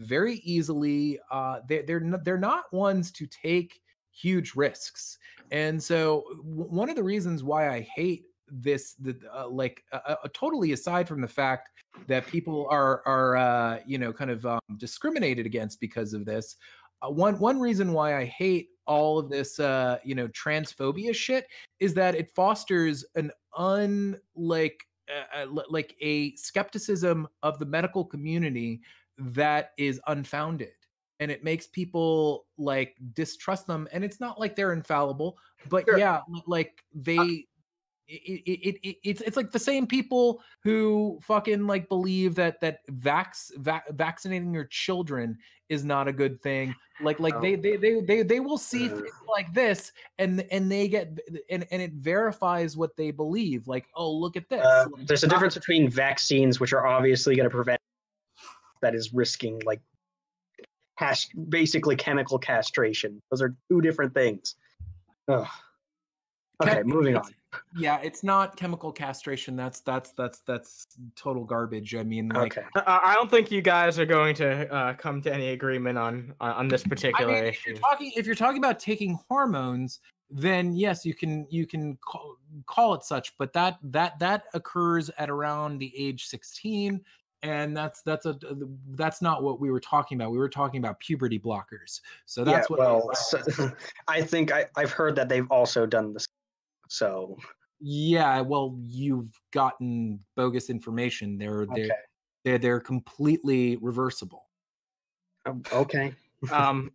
very 0.00 0.36
easily 0.36 1.18
uh 1.30 1.60
they 1.68 1.82
they're 1.82 2.00
not, 2.00 2.24
they're 2.24 2.38
not 2.38 2.72
ones 2.72 3.10
to 3.10 3.26
take 3.26 3.80
huge 4.10 4.54
risks 4.54 5.18
and 5.50 5.82
so 5.82 6.24
w- 6.38 6.70
one 6.70 6.88
of 6.88 6.96
the 6.96 7.02
reasons 7.02 7.42
why 7.42 7.68
i 7.68 7.80
hate 7.94 8.24
this 8.50 8.94
the 8.94 9.16
uh, 9.34 9.48
like 9.48 9.84
uh, 9.92 10.00
uh, 10.06 10.28
totally 10.32 10.72
aside 10.72 11.06
from 11.08 11.20
the 11.20 11.28
fact 11.28 11.70
that 12.06 12.26
people 12.26 12.66
are 12.70 13.02
are 13.06 13.36
uh, 13.36 13.80
you 13.86 13.98
know 13.98 14.12
kind 14.12 14.30
of 14.30 14.44
um, 14.46 14.60
discriminated 14.76 15.46
against 15.46 15.80
because 15.80 16.14
of 16.14 16.24
this. 16.24 16.56
Uh, 17.02 17.10
one 17.10 17.38
one 17.38 17.60
reason 17.60 17.92
why 17.92 18.18
I 18.18 18.24
hate 18.24 18.70
all 18.86 19.18
of 19.18 19.30
this 19.30 19.60
uh, 19.60 19.98
you 20.04 20.14
know 20.14 20.28
transphobia 20.28 21.14
shit 21.14 21.46
is 21.80 21.94
that 21.94 22.14
it 22.14 22.30
fosters 22.34 23.04
an 23.14 23.30
un 23.56 24.18
like 24.34 24.84
uh, 25.10 25.42
uh, 25.42 25.62
like 25.68 25.94
a 26.00 26.34
skepticism 26.36 27.28
of 27.42 27.58
the 27.58 27.66
medical 27.66 28.04
community 28.04 28.80
that 29.18 29.72
is 29.76 30.00
unfounded 30.06 30.70
and 31.20 31.30
it 31.30 31.42
makes 31.42 31.66
people 31.66 32.46
like 32.56 32.96
distrust 33.14 33.66
them 33.66 33.88
and 33.92 34.04
it's 34.04 34.20
not 34.20 34.38
like 34.38 34.54
they're 34.54 34.72
infallible 34.72 35.36
but 35.68 35.84
Sure. 35.86 35.98
yeah 35.98 36.20
like 36.46 36.82
they 36.94 37.44
it, 38.10 38.42
it, 38.46 38.78
it, 38.88 38.96
it's 39.04 39.20
it's 39.20 39.36
like 39.36 39.50
the 39.50 39.58
same 39.58 39.86
people 39.86 40.40
who 40.64 41.18
fucking 41.22 41.66
like 41.66 41.90
believe 41.90 42.34
that 42.36 42.58
that 42.62 42.78
vax 42.92 43.50
va- 43.56 43.82
vaccinating 43.90 44.54
your 44.54 44.64
children 44.64 45.36
is 45.68 45.84
not 45.84 46.08
a 46.08 46.12
good 46.12 46.40
thing 46.40 46.74
like 47.02 47.20
like 47.20 47.38
they, 47.42 47.54
Oh. 47.54 47.60
they 47.60 47.76
they 47.76 48.00
they 48.00 48.22
they 48.22 48.40
will 48.40 48.56
see 48.56 48.88
things 48.88 49.10
like 49.28 49.52
this 49.52 49.92
and 50.18 50.42
and 50.50 50.72
they 50.72 50.88
get 50.88 51.18
and 51.50 51.66
and 51.70 51.82
it 51.82 51.92
verifies 51.92 52.78
what 52.78 52.96
they 52.96 53.10
believe 53.10 53.68
like 53.68 53.86
oh 53.94 54.10
look 54.10 54.36
at 54.38 54.48
this 54.48 54.64
Uh, 54.64 54.86
there's 55.04 55.24
a 55.24 55.28
difference 55.28 55.54
between 55.54 55.90
vaccines, 55.90 56.60
which 56.60 56.72
are 56.72 56.86
obviously 56.86 57.36
going 57.36 57.44
to 57.48 57.54
prevent, 57.54 57.80
that 58.82 58.94
is 58.94 59.12
risking 59.12 59.60
like, 59.64 59.80
cast- 60.98 61.32
basically 61.50 61.96
chemical 61.96 62.38
castration. 62.38 63.22
Those 63.30 63.42
are 63.42 63.54
two 63.70 63.80
different 63.80 64.14
things. 64.14 64.56
Ugh. 65.28 65.46
Okay, 66.62 66.74
Chem- 66.74 66.86
moving 66.88 67.16
on. 67.16 67.22
Yeah, 67.76 67.98
it's 68.02 68.22
not 68.22 68.56
chemical 68.56 68.92
castration. 68.92 69.56
That's 69.56 69.80
that's 69.80 70.10
that's 70.12 70.40
that's 70.40 70.86
total 71.16 71.44
garbage. 71.44 71.94
I 71.94 72.02
mean, 72.02 72.28
like 72.28 72.58
Okay. 72.58 72.66
I, 72.74 73.00
I 73.04 73.14
don't 73.14 73.30
think 73.30 73.50
you 73.50 73.62
guys 73.62 73.98
are 73.98 74.04
going 74.04 74.34
to 74.36 74.70
uh, 74.72 74.94
come 74.94 75.22
to 75.22 75.32
any 75.32 75.50
agreement 75.50 75.96
on 75.96 76.34
on, 76.40 76.50
on 76.52 76.68
this 76.68 76.82
I 76.84 76.88
particular 76.88 77.32
mean, 77.32 77.44
if 77.44 77.54
issue. 77.54 77.70
you're 77.70 77.78
talking 77.78 78.12
if 78.16 78.26
you're 78.26 78.34
talking 78.34 78.58
about 78.58 78.78
taking 78.78 79.18
hormones, 79.30 80.00
then 80.30 80.74
yes, 80.74 81.06
you 81.06 81.14
can 81.14 81.46
you 81.48 81.66
can 81.66 81.96
call, 82.04 82.36
call 82.66 82.92
it 82.94 83.02
such. 83.02 83.32
But 83.38 83.52
that 83.54 83.78
that 83.84 84.18
that 84.18 84.44
occurs 84.52 85.10
at 85.16 85.30
around 85.30 85.78
the 85.78 85.90
age 85.96 86.26
16, 86.26 87.00
and 87.42 87.76
that's 87.76 88.02
that's 88.02 88.26
a 88.26 88.36
that's 88.90 89.22
not 89.22 89.42
what 89.42 89.60
we 89.60 89.70
were 89.70 89.80
talking 89.80 90.18
about. 90.18 90.30
We 90.30 90.38
were 90.38 90.48
talking 90.48 90.78
about 90.78 90.98
puberty 91.00 91.38
blockers. 91.38 92.00
So 92.26 92.44
that's 92.44 92.68
yeah, 92.70 92.76
what. 92.76 92.78
well, 92.78 93.10
so, 93.14 93.72
I 94.08 94.22
think 94.22 94.52
I, 94.52 94.66
I've 94.76 94.90
heard 94.90 95.14
that 95.16 95.28
they've 95.28 95.50
also 95.50 95.86
done 95.86 96.12
this. 96.12 96.26
So 96.88 97.36
yeah, 97.80 98.40
well, 98.40 98.76
you've 98.80 99.30
gotten 99.52 100.20
bogus 100.36 100.70
information. 100.70 101.38
They're 101.38 101.66
they're 101.74 101.84
okay, 101.84 101.90
they're, 102.44 102.58
they're 102.58 102.80
completely 102.80 103.76
reversible. 103.76 104.44
Um, 105.46 105.62
okay. 105.72 106.14
um. 106.52 106.92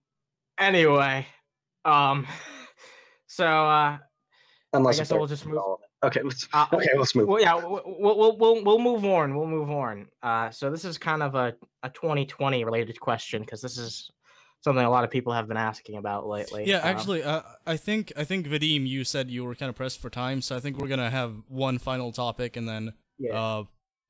Anyway, 0.60 1.26
um. 1.86 2.28
So 3.26 3.48
uh, 3.48 3.98
Unless 4.74 5.00
guess 5.00 5.10
if 5.12 5.18
we'll 5.18 5.26
just 5.26 5.48
move- 5.48 5.56
relevant. 5.56 5.90
Okay, 6.04 6.22
let's, 6.24 6.48
uh 6.54 6.66
okay, 6.74 6.90
let's 6.98 7.16
move. 7.16 7.28
well, 7.28 7.42
yeah, 7.42 7.56
we'll, 7.56 7.82
we'll 7.86 8.38
we'll 8.38 8.64
we'll 8.64 8.80
move 8.80 9.06
on. 9.06 9.36
We'll 9.36 9.48
move 9.48 9.70
on. 9.72 10.08
Uh, 10.22 10.50
so 10.50 10.70
this 10.70 10.84
is 10.86 10.98
kind 10.98 11.24
of 11.24 11.36
a 11.36 11.56
a 11.84 11.90
2020 11.90 12.64
related 12.66 13.00
question 13.00 13.42
because 13.42 13.62
this 13.62 13.78
is 13.78 14.12
something 14.62 14.84
a 14.84 14.90
lot 14.90 15.04
of 15.04 15.12
people 15.12 15.34
have 15.34 15.48
been 15.48 15.58
asking 15.58 15.98
about 15.98 16.26
lately. 16.28 16.64
Yeah, 16.66 16.78
Um, 16.80 16.88
actually, 16.88 17.24
uh, 17.24 17.42
I 17.66 17.78
think 17.78 18.12
I 18.18 18.24
think 18.24 18.48
Vadim, 18.48 18.88
you 18.88 19.04
said 19.04 19.30
you 19.32 19.44
were 19.46 19.56
kind 19.56 19.70
of 19.70 19.76
pressed 19.76 20.00
for 20.02 20.10
time, 20.10 20.42
so 20.42 20.56
I 20.56 20.60
think 20.60 20.78
we're 20.78 20.88
gonna 20.88 21.10
have 21.10 21.36
one 21.48 21.78
final 21.78 22.12
topic 22.12 22.58
and 22.58 22.68
then 22.68 22.94
yeah, 23.18 23.34
uh, 23.40 23.64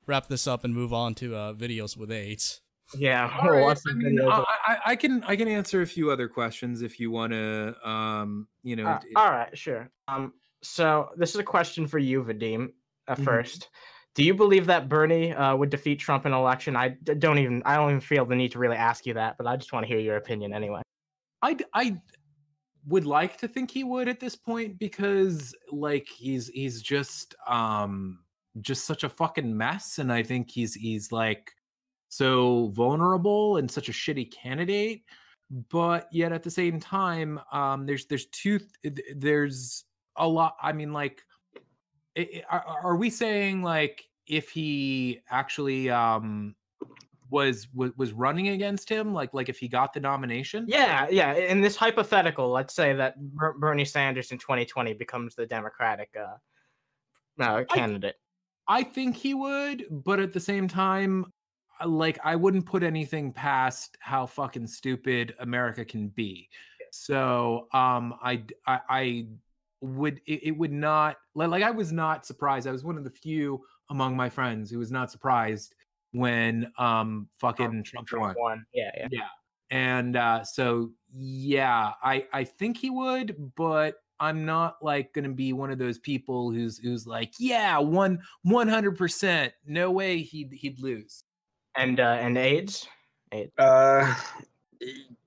wrap 0.07 0.27
this 0.27 0.47
up 0.47 0.63
and 0.63 0.73
move 0.73 0.93
on 0.93 1.13
to 1.15 1.35
uh, 1.35 1.53
videos 1.53 1.95
with 1.97 2.11
Aids. 2.11 2.61
yeah. 2.97 3.29
All 3.41 3.49
right, 3.51 3.77
I, 3.89 3.93
mean, 3.93 4.19
I, 4.21 4.43
I, 4.67 4.77
I 4.87 4.95
can 4.95 5.23
I 5.25 5.35
can 5.35 5.47
answer 5.47 5.81
a 5.81 5.87
few 5.87 6.09
other 6.11 6.27
questions 6.27 6.81
if 6.81 6.99
you 6.99 7.11
want 7.11 7.33
to. 7.33 7.75
Um, 7.87 8.47
you 8.63 8.75
know, 8.75 8.85
Uh, 8.87 8.99
d- 8.99 9.07
all 9.15 9.31
right, 9.31 9.55
sure. 9.57 9.89
Um, 10.07 10.33
so 10.63 11.09
this 11.17 11.31
is 11.31 11.37
a 11.37 11.43
question 11.43 11.87
for 11.87 11.99
you, 11.99 12.23
Vadim. 12.23 12.73
At 13.07 13.19
Mhm. 13.19 13.25
first, 13.25 13.69
do 14.15 14.23
you 14.23 14.33
believe 14.33 14.65
that 14.67 14.87
Bernie 14.87 15.33
uh, 15.33 15.55
would 15.55 15.69
defeat 15.69 15.99
Trump 15.99 16.25
in 16.25 16.31
an 16.31 16.39
election? 16.39 16.75
I 16.75 16.89
don't 16.89 17.37
even 17.37 17.61
I 17.65 17.75
don't 17.75 17.89
even 17.89 18.01
feel 18.01 18.25
the 18.25 18.35
need 18.35 18.51
to 18.53 18.59
really 18.59 18.77
ask 18.77 19.05
you 19.05 19.13
that, 19.15 19.37
but 19.37 19.45
I 19.47 19.57
just 19.57 19.73
want 19.73 19.83
to 19.83 19.87
hear 19.87 19.99
your 19.99 20.15
opinion 20.17 20.53
anyway. 20.53 20.81
I 21.41 21.57
I 21.73 22.01
would 22.87 23.05
like 23.05 23.37
to 23.37 23.47
think 23.47 23.71
he 23.71 23.83
would 23.83 24.07
at 24.07 24.19
this 24.19 24.35
point 24.35 24.77
because 24.77 25.55
like 25.71 26.07
he's 26.07 26.47
he's 26.49 26.81
just 26.81 27.35
um 27.47 28.19
just 28.61 28.85
such 28.85 29.03
a 29.03 29.09
fucking 29.09 29.55
mess 29.55 29.99
and 29.99 30.11
I 30.11 30.23
think 30.23 30.51
he's 30.51 30.73
he's 30.73 31.11
like 31.11 31.51
so 32.09 32.67
vulnerable 32.75 33.57
and 33.57 33.71
such 33.71 33.89
a 33.89 33.93
shitty 33.93 34.31
candidate 34.31 35.03
but 35.69 36.07
yet 36.11 36.31
at 36.31 36.43
the 36.43 36.51
same 36.51 36.79
time 36.79 37.39
um 37.51 37.85
there's 37.85 38.05
there's 38.05 38.27
two 38.27 38.59
th- 38.59 38.95
th- 38.95 39.07
there's 39.15 39.85
a 40.15 40.27
lot 40.27 40.55
I 40.61 40.73
mean 40.73 40.93
like 40.93 41.23
i- 42.17 42.29
i- 42.35 42.43
are, 42.49 42.65
are 42.83 42.95
we 42.95 43.09
saying 43.09 43.63
like 43.63 44.03
if 44.27 44.49
he 44.49 45.21
actually 45.29 45.89
um 45.89 46.55
was 47.29 47.67
was 47.73 47.91
was 47.97 48.13
running 48.13 48.49
against 48.49 48.87
him 48.87 49.13
like 49.13 49.33
like 49.33 49.49
if 49.49 49.57
he 49.57 49.67
got 49.67 49.93
the 49.93 49.99
nomination 49.99 50.65
Yeah, 50.67 51.07
yeah. 51.09 51.33
In 51.33 51.61
this 51.61 51.75
hypothetical, 51.75 52.49
let's 52.49 52.73
say 52.75 52.93
that 52.93 53.15
Ber- 53.35 53.53
Bernie 53.57 53.85
Sanders 53.85 54.31
in 54.31 54.37
2020 54.37 54.93
becomes 54.93 55.35
the 55.35 55.45
Democratic 55.45 56.15
uh, 56.19 56.35
uh, 57.41 57.63
candidate. 57.65 58.15
I 58.67 58.83
think 58.83 59.15
he 59.15 59.33
would, 59.33 59.87
but 59.89 60.19
at 60.19 60.31
the 60.31 60.39
same 60.39 60.67
time, 60.67 61.25
like 61.85 62.19
I 62.23 62.35
wouldn't 62.35 62.65
put 62.65 62.83
anything 62.83 63.33
past 63.33 63.97
how 63.99 64.25
fucking 64.25 64.67
stupid 64.67 65.35
America 65.39 65.83
can 65.83 66.09
be. 66.09 66.49
So, 66.91 67.67
um, 67.73 68.13
I 68.21 68.43
I, 68.67 68.79
I 68.89 69.27
would 69.83 70.21
it, 70.25 70.47
it 70.47 70.51
would 70.57 70.71
not 70.71 71.17
li- 71.35 71.45
like 71.45 71.63
I 71.63 71.71
was 71.71 71.91
not 71.91 72.25
surprised. 72.25 72.67
I 72.67 72.71
was 72.71 72.83
one 72.83 72.97
of 72.97 73.03
the 73.03 73.09
few 73.09 73.61
among 73.89 74.15
my 74.15 74.29
friends 74.29 74.71
who 74.71 74.79
was 74.79 74.91
not 74.91 75.11
surprised 75.11 75.75
when 76.11 76.71
um 76.77 77.27
fucking 77.39 77.83
Trump 77.83 78.07
won. 78.13 78.33
One. 78.37 78.65
Yeah, 78.73 78.91
yeah. 78.97 79.07
Yeah. 79.11 79.27
And 79.69 80.15
uh 80.15 80.43
so 80.43 80.91
yeah, 81.13 81.91
I 82.01 82.25
I 82.31 82.45
think 82.45 82.77
he 82.77 82.89
would, 82.89 83.51
but 83.55 83.95
I'm 84.19 84.45
not 84.45 84.77
like 84.81 85.13
going 85.13 85.25
to 85.25 85.33
be 85.33 85.51
one 85.51 85.69
of 85.69 85.77
those 85.79 85.97
people 85.99 86.49
who's 86.49 86.77
who's 86.77 87.05
like, 87.05 87.33
yeah, 87.39 87.77
one 87.77 88.21
100%, 88.47 89.51
no 89.65 89.91
way 89.91 90.19
he'd 90.19 90.53
he'd 90.53 90.79
lose. 90.79 91.25
And 91.75 91.99
uh, 91.99 92.17
and 92.21 92.37
Aids. 92.37 92.87
Uh, 93.57 94.15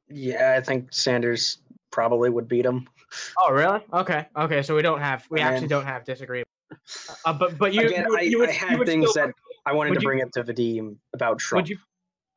yeah, 0.09 0.55
I 0.57 0.61
think 0.61 0.95
Sanders 0.95 1.59
probably 1.91 2.31
would 2.31 2.49
beat 2.49 2.65
him. 2.65 2.89
Oh, 3.41 3.53
really? 3.53 3.81
Okay, 3.93 4.27
okay. 4.37 4.63
So 4.63 4.75
we 4.75 4.83
don't 4.83 5.01
have 5.01 5.25
we 5.31 5.41
actually 5.41 5.69
don't 5.69 5.85
have 5.87 6.05
disagreement. 6.05 6.49
Uh, 7.25 7.33
but 7.33 7.57
but 7.59 7.73
you 7.73 7.83
Again, 7.83 8.05
you, 8.05 8.11
would- 8.11 8.19
I, 8.19 8.23
you 8.23 8.39
would, 8.39 8.49
I 8.49 8.53
had 8.53 8.87
things 8.87 9.11
still, 9.11 9.27
that 9.27 9.35
I 9.65 9.73
wanted 9.73 9.95
to 9.95 10.01
you- 10.01 10.07
bring 10.07 10.23
up 10.23 10.31
to 10.33 10.45
Vadim 10.45 10.97
about 11.15 11.39
Trump. 11.39 11.65
would 11.65 11.69
you 11.71 11.79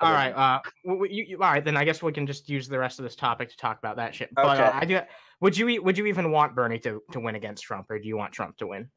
all 0.02 0.14
right. 0.14 0.32
Uh, 0.32 0.60
you, 0.86 1.26
you, 1.28 1.36
all 1.44 1.52
right. 1.52 1.64
Then 1.64 1.76
I 1.76 1.84
guess 1.84 2.02
we 2.02 2.14
can 2.14 2.26
just 2.26 2.48
use 2.48 2.70
the 2.70 2.80
rest 2.80 3.00
of 3.00 3.04
this 3.04 3.18
topic 3.18 3.50
to 3.50 3.58
talk 3.58 3.80
about 3.80 3.98
that 3.98 4.16
shit. 4.16 4.34
But 4.34 4.46
uh, 4.46 4.52
Okay. 4.54 4.64
I 4.74 4.86
do. 4.86 5.00
Would 5.42 5.58
you 5.58 5.84
would 5.84 5.98
you 5.98 6.06
even 6.06 6.32
want 6.32 6.56
Bernie 6.56 6.80
to, 6.80 7.02
to 7.12 7.20
win 7.20 7.36
against 7.36 7.64
Trump, 7.64 7.92
or 7.92 8.00
do 8.00 8.08
you 8.08 8.16
want 8.16 8.32
Trump 8.32 8.56
to 8.58 8.68
win? 8.68 8.90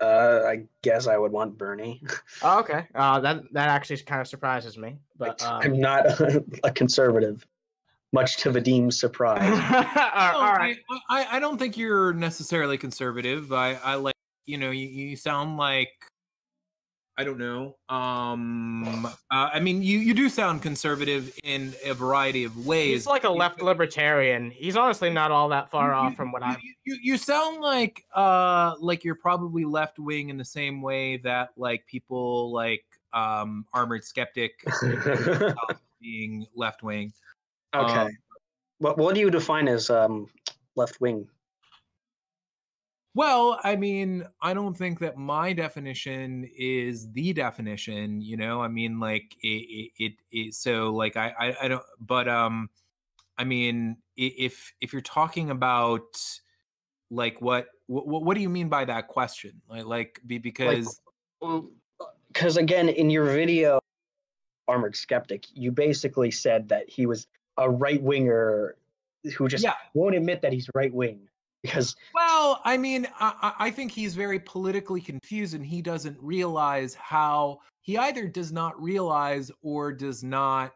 Uh, 0.00 0.42
I 0.46 0.64
guess 0.82 1.06
I 1.06 1.16
would 1.16 1.32
want 1.32 1.56
Bernie. 1.58 2.02
Oh, 2.42 2.60
okay. 2.60 2.86
Uh, 2.94 3.20
that 3.20 3.42
that 3.52 3.68
actually 3.68 3.98
kind 3.98 4.20
of 4.20 4.26
surprises 4.26 4.76
me. 4.76 4.96
But 5.16 5.42
um, 5.44 5.60
I'm 5.62 5.78
not 5.80 6.06
a 6.64 6.70
conservative, 6.72 7.46
much 8.14 8.38
to 8.38 8.50
Vadim's 8.50 8.98
surprise. 8.98 9.42
all, 9.52 10.32
No, 10.32 10.38
all 10.38 10.54
right. 10.54 10.78
I, 10.90 10.98
I 11.10 11.36
I 11.36 11.38
don't 11.40 11.58
think 11.58 11.76
you're 11.76 12.14
necessarily 12.14 12.78
conservative. 12.78 13.52
I 13.52 13.74
I 13.74 13.96
like, 13.96 14.14
you 14.46 14.56
know, 14.56 14.70
you, 14.70 14.86
you 14.86 15.16
sound 15.16 15.58
like 15.58 15.90
I 17.16 17.22
don't 17.22 17.38
know. 17.38 17.76
Um 17.88 19.06
uh, 19.06 19.10
I 19.30 19.60
mean, 19.60 19.82
you 19.82 19.98
you 19.98 20.14
do 20.14 20.28
sound 20.28 20.62
conservative 20.62 21.36
in 21.44 21.72
a 21.84 21.92
variety 21.94 22.44
of 22.44 22.66
ways. 22.66 22.90
He's 22.92 23.06
like 23.06 23.24
a 23.24 23.30
left 23.30 23.62
libertarian. 23.62 24.50
He's 24.50 24.76
honestly 24.76 25.10
not 25.10 25.30
all 25.30 25.48
that 25.50 25.70
far 25.70 25.90
you- 25.90 25.94
off 25.96 26.16
from 26.16 26.32
what 26.32 26.42
I. 26.42 26.56
you, 26.62 26.74
you 26.84 26.98
you 27.02 27.16
sound 27.18 27.60
like 27.60 28.04
uh 28.14 28.74
like 28.80 29.04
you're 29.04 29.14
probably 29.14 29.64
left 29.64 29.98
wing 29.98 30.28
in 30.30 30.36
the 30.38 30.44
same 30.44 30.82
way 30.82 31.18
that 31.18 31.50
like 31.56 31.86
people 31.86 32.52
like 32.52 32.84
um 33.12 33.64
armored 33.72 34.04
skeptic 34.04 34.64
being 36.00 36.46
left 36.56 36.82
wing. 36.82 37.12
Okay. 37.74 38.00
Um, 38.00 38.10
what 38.78 38.98
what 38.98 39.14
do 39.14 39.20
you 39.20 39.30
define 39.30 39.68
as 39.68 39.90
um 39.90 40.26
left 40.76 41.00
wing? 41.00 41.28
Well, 43.14 43.60
I 43.62 43.76
mean, 43.76 44.26
I 44.42 44.54
don't 44.54 44.76
think 44.76 44.98
that 44.98 45.16
my 45.16 45.52
definition 45.52 46.50
is 46.56 47.12
the 47.12 47.32
definition. 47.32 48.20
You 48.20 48.36
know, 48.36 48.60
I 48.60 48.66
mean, 48.66 48.98
like 48.98 49.36
it, 49.40 49.46
it, 49.46 49.90
it, 49.98 50.12
it 50.32 50.54
so 50.54 50.92
like 50.92 51.16
I, 51.16 51.32
I, 51.38 51.56
I 51.62 51.68
don't. 51.68 51.84
But 52.00 52.26
um, 52.26 52.68
I 53.38 53.44
mean, 53.44 53.98
if 54.16 54.72
if 54.80 54.92
you're 54.92 55.02
talking 55.02 55.50
about 55.50 56.20
like 57.10 57.40
what 57.40 57.68
what 57.86 58.06
what 58.06 58.34
do 58.34 58.40
you 58.40 58.48
mean 58.48 58.68
by 58.68 58.84
that 58.84 59.06
question? 59.06 59.62
Like 59.68 59.84
like 59.84 60.20
be 60.26 60.38
because 60.38 61.00
Because 62.32 62.56
again, 62.56 62.88
in 62.88 63.10
your 63.10 63.26
video, 63.26 63.78
Armored 64.66 64.96
Skeptic, 64.96 65.46
you 65.52 65.70
basically 65.70 66.32
said 66.32 66.68
that 66.70 66.88
he 66.88 67.06
was 67.06 67.28
a 67.58 67.68
right 67.68 68.02
winger 68.02 68.76
who 69.36 69.48
just 69.48 69.64
yeah. 69.64 69.74
won't 69.94 70.14
admit 70.14 70.42
that 70.42 70.52
he's 70.52 70.68
right 70.74 70.92
wing 70.92 71.20
because 71.62 71.96
Well, 72.14 72.60
I 72.64 72.76
mean, 72.76 73.06
I, 73.18 73.54
I 73.58 73.70
think 73.70 73.90
he's 73.90 74.14
very 74.14 74.38
politically 74.38 75.00
confused, 75.00 75.54
and 75.54 75.64
he 75.64 75.80
doesn't 75.80 76.18
realize 76.20 76.94
how 76.94 77.60
he 77.80 77.96
either 77.96 78.28
does 78.28 78.52
not 78.52 78.80
realize 78.80 79.50
or 79.62 79.92
does 79.92 80.22
not 80.22 80.72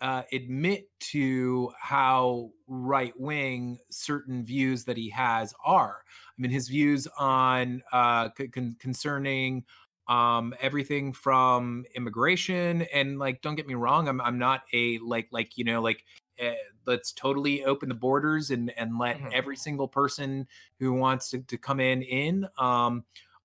uh, 0.00 0.22
admit 0.32 0.88
to 1.00 1.72
how 1.80 2.50
right 2.66 3.18
wing 3.18 3.78
certain 3.90 4.44
views 4.44 4.84
that 4.84 4.96
he 4.96 5.08
has 5.10 5.54
are. 5.64 6.02
I 6.06 6.42
mean, 6.42 6.50
his 6.50 6.68
views 6.68 7.08
on 7.18 7.82
uh, 7.90 8.28
con- 8.30 8.76
concerning 8.78 9.64
um 10.08 10.54
everything 10.60 11.12
from 11.12 11.84
immigration 11.94 12.82
and 12.94 13.18
like 13.18 13.42
don't 13.42 13.56
get 13.56 13.66
me 13.66 13.74
wrong 13.74 14.08
i'm 14.08 14.20
i'm 14.20 14.38
not 14.38 14.62
a 14.72 14.98
like 14.98 15.28
like 15.32 15.56
you 15.58 15.64
know 15.64 15.80
like 15.82 16.04
uh, 16.42 16.52
let's 16.86 17.12
totally 17.12 17.64
open 17.64 17.88
the 17.88 17.94
borders 17.94 18.50
and 18.50 18.70
and 18.78 18.98
let 18.98 19.20
Mhm. 19.20 19.30
every 19.32 19.56
single 19.56 19.88
person 19.88 20.46
who 20.78 20.92
wants 20.92 21.30
to, 21.30 21.40
to 21.42 21.58
come 21.58 21.80
in 21.80 22.02
in 22.02 22.46
um 22.58 23.04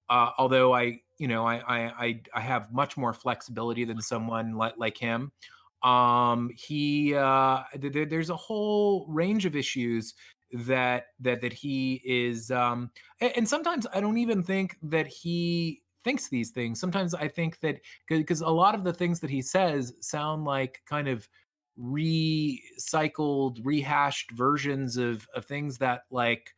uh 0.10 0.32
although 0.38 0.74
i 0.74 1.00
you 1.18 1.28
know 1.28 1.46
I, 1.46 1.56
I 1.58 2.06
i 2.06 2.22
i 2.36 2.40
have 2.42 2.72
much 2.72 2.98
more 2.98 3.14
flexibility 3.14 3.86
than 3.86 4.02
someone 4.02 4.56
like 4.56 4.76
like 4.78 4.98
him 4.98 5.32
um 5.82 6.50
he 6.56 7.14
uh 7.16 7.64
th- 7.80 8.10
there's 8.10 8.30
a 8.30 8.36
whole 8.38 9.06
range 9.10 9.46
of 9.46 9.56
issues 9.56 10.14
that 10.54 11.08
that 11.20 11.42
that 11.42 11.52
he 11.54 12.02
is 12.06 12.52
um 12.52 12.92
and, 13.20 13.34
and 13.38 13.50
sometimes 13.50 13.86
i 13.94 14.00
don't 14.00 14.18
even 14.18 14.44
think 14.44 14.78
that 14.82 15.08
he 15.08 15.83
thinks 16.04 16.30
these 16.30 16.52
things. 16.52 16.80
Sometimes 16.80 17.14
i 17.14 17.28
think 17.28 17.60
that 17.62 17.80
because 18.08 18.42
a 18.42 18.48
lot 18.50 18.76
of 18.76 18.84
the 18.84 18.94
things 18.94 19.20
that 19.20 19.30
he 19.30 19.42
says 19.42 19.94
sound 20.02 20.44
like 20.46 20.82
kind 20.88 21.08
of 21.08 21.28
recycled 21.80 23.60
rehashed 23.64 24.32
versions 24.32 24.98
of 24.98 25.28
of 25.36 25.46
things 25.46 25.78
that 25.80 26.04
like 26.12 26.54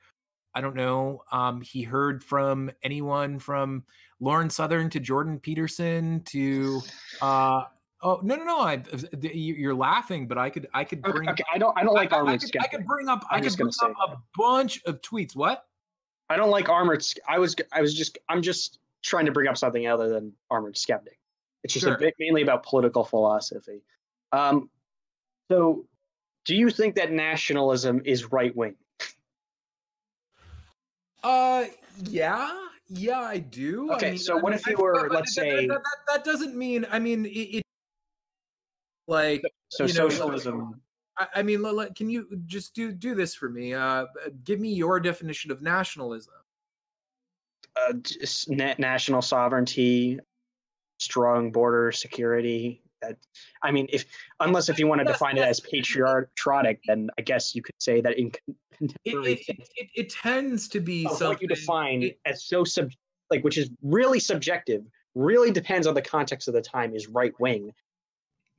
i 0.53 0.61
don't 0.61 0.75
know 0.75 1.21
um 1.31 1.61
he 1.61 1.83
heard 1.83 2.23
from 2.23 2.69
anyone 2.83 3.39
from 3.39 3.83
lauren 4.19 4.49
southern 4.49 4.89
to 4.89 4.99
jordan 4.99 5.39
peterson 5.39 6.21
to 6.25 6.81
uh 7.21 7.63
oh 8.01 8.19
no 8.23 8.35
no 8.35 8.43
no 8.43 8.59
I, 8.59 8.83
you- 9.21 9.55
you're 9.55 9.73
laughing 9.75 10.27
but 10.27 10.37
i 10.37 10.49
could 10.49 10.67
i 10.73 10.83
could 10.83 11.01
bring 11.01 11.29
okay, 11.29 11.43
I 11.53 11.57
don't 11.57 11.77
I 11.77 11.83
don't 11.83 11.93
like 11.93 12.11
I, 12.11 12.17
I, 12.17 12.19
armored 12.19 12.41
could, 12.41 12.57
I 12.61 12.67
could 12.67 12.85
bring 12.85 13.07
up 13.07 13.25
i 13.31 13.35
I'm 13.37 13.41
could 13.41 13.45
just 13.45 13.57
bring 13.57 13.93
up 14.01 14.11
a 14.13 14.17
bunch 14.37 14.81
of 14.85 15.01
tweets. 15.01 15.35
What? 15.35 15.65
I 16.29 16.37
don't 16.37 16.49
like 16.49 16.69
armored. 16.69 17.05
I 17.27 17.37
was 17.39 17.55
I 17.71 17.81
was 17.81 17.93
just 17.93 18.17
I'm 18.29 18.41
just 18.41 18.79
trying 19.05 19.25
to 19.27 19.31
bring 19.31 19.47
up 19.47 19.57
something 19.57 19.87
other 19.87 20.09
than 20.09 20.33
armored 20.49 20.77
skeptic. 20.77 21.19
It's 21.63 21.73
just 21.73 21.85
Sure. 21.85 21.95
a 21.95 21.97
bit 21.97 22.15
mainly 22.19 22.41
about 22.41 22.63
political 22.63 23.03
philosophy. 23.03 23.81
Um, 24.31 24.69
so, 25.49 25.85
do 26.45 26.55
you 26.55 26.69
think 26.69 26.95
that 26.95 27.11
nationalism 27.11 28.01
is 28.05 28.31
right 28.31 28.55
wing? 28.55 28.75
Uh, 31.23 31.65
yeah, 32.03 32.67
yeah, 32.87 33.19
I 33.19 33.39
do. 33.39 33.91
I 33.91 33.95
Okay, 33.95 34.09
mean, 34.11 34.19
so 34.19 34.37
I 34.37 34.41
what 34.41 34.51
mean, 34.51 34.59
if 34.59 34.67
you 34.67 34.77
were, 34.77 35.07
but 35.09 35.15
let's 35.15 35.35
that, 35.35 35.41
say- 35.41 35.67
that, 35.67 35.81
that, 35.83 35.97
that 36.07 36.23
doesn't 36.23 36.55
mean. 36.55 36.85
I 36.91 36.99
mean, 36.99 37.25
it, 37.25 37.29
it 37.29 37.63
like 39.07 39.43
So 39.69 39.85
You 39.85 39.93
know, 39.93 40.09
socialism. 40.09 40.81
I, 41.17 41.27
I 41.35 41.43
mean, 41.43 41.63
can 41.95 42.09
you 42.09 42.27
just 42.45 42.75
do 42.75 42.91
do 42.91 43.15
this 43.15 43.33
for 43.33 43.49
me? 43.49 43.73
Uh, 43.73 44.05
give 44.43 44.59
me 44.59 44.73
your 44.73 44.99
definition 44.99 45.51
of 45.51 45.61
nationalism. 45.61 46.33
Uh, 47.75 47.93
national 48.77 49.21
sovereignty, 49.21 50.19
strong 50.99 51.51
border 51.51 51.91
security. 51.91 52.81
That, 53.01 53.17
I 53.61 53.71
mean, 53.71 53.87
if 53.91 54.05
unless 54.39 54.69
if 54.69 54.79
you 54.79 54.87
want 54.87 54.99
to 54.99 55.05
define 55.05 55.37
it 55.37 55.43
as 55.43 55.59
patriotic, 55.59 56.79
then 56.87 57.09
I 57.17 57.21
guess 57.21 57.53
you 57.53 57.61
could 57.61 57.75
say 57.79 58.01
that 58.01 58.17
in 58.17 58.31
contemporary 58.77 59.33
it, 59.33 59.39
it, 59.47 59.69
it, 59.75 59.89
it 59.95 60.09
tends 60.09 60.67
to 60.69 60.79
be 60.79 61.03
something. 61.03 61.27
what 61.27 61.41
you 61.41 61.47
define 61.47 62.11
as 62.25 62.45
so 62.45 62.63
sub, 62.63 62.91
like 63.29 63.43
which 63.43 63.57
is 63.57 63.69
really 63.81 64.19
subjective, 64.19 64.83
really 65.13 65.51
depends 65.51 65.87
on 65.87 65.93
the 65.93 66.01
context 66.01 66.47
of 66.47 66.53
the 66.53 66.61
time, 66.61 66.95
is 66.95 67.07
right 67.07 67.33
wing. 67.39 67.73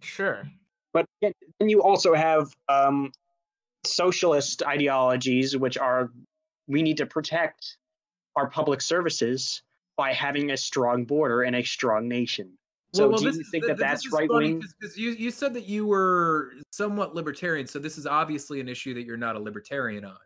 Sure. 0.01 0.45
But 0.93 1.07
then 1.23 1.33
then 1.59 1.69
you 1.69 1.83
also 1.83 2.15
have 2.15 2.49
um, 2.69 3.13
socialist 3.85 4.63
ideologies, 4.63 5.57
which 5.57 5.79
are 5.79 6.11
we 6.69 6.83
need 6.83 6.99
to 6.99 7.07
protect 7.07 7.79
our 8.37 8.49
public 8.49 8.81
services 8.81 9.63
by 9.97 10.13
having 10.13 10.51
a 10.51 10.57
strong 10.57 11.05
border 11.05 11.43
and 11.43 11.57
a 11.57 11.63
strong 11.65 12.07
nation. 12.07 12.57
So 12.93 13.13
do 13.17 13.23
you 13.25 13.31
is- 13.31 13.49
think 13.51 13.65
that 13.65 13.77
th- 13.77 13.79
that's 13.79 14.05
this 14.05 14.13
right 14.13 14.29
funny 14.29 14.53
wing? 14.53 14.61
'cause- 14.63 14.75
'cause 14.81 14.97
you 14.97 15.11
you 15.11 15.31
said 15.31 15.55
that 15.55 15.65
you 15.67 15.87
were 15.87 16.53
somewhat 16.71 17.15
libertarian, 17.15 17.67
so 17.67 17.79
this 17.79 17.99
is 17.99 18.07
obviously 18.07 18.61
an 18.61 18.69
issue 18.69 18.95
that 18.95 19.03
you're 19.05 19.17
not 19.17 19.37
a 19.37 19.39
libertarian 19.39 20.05
on. 20.05 20.17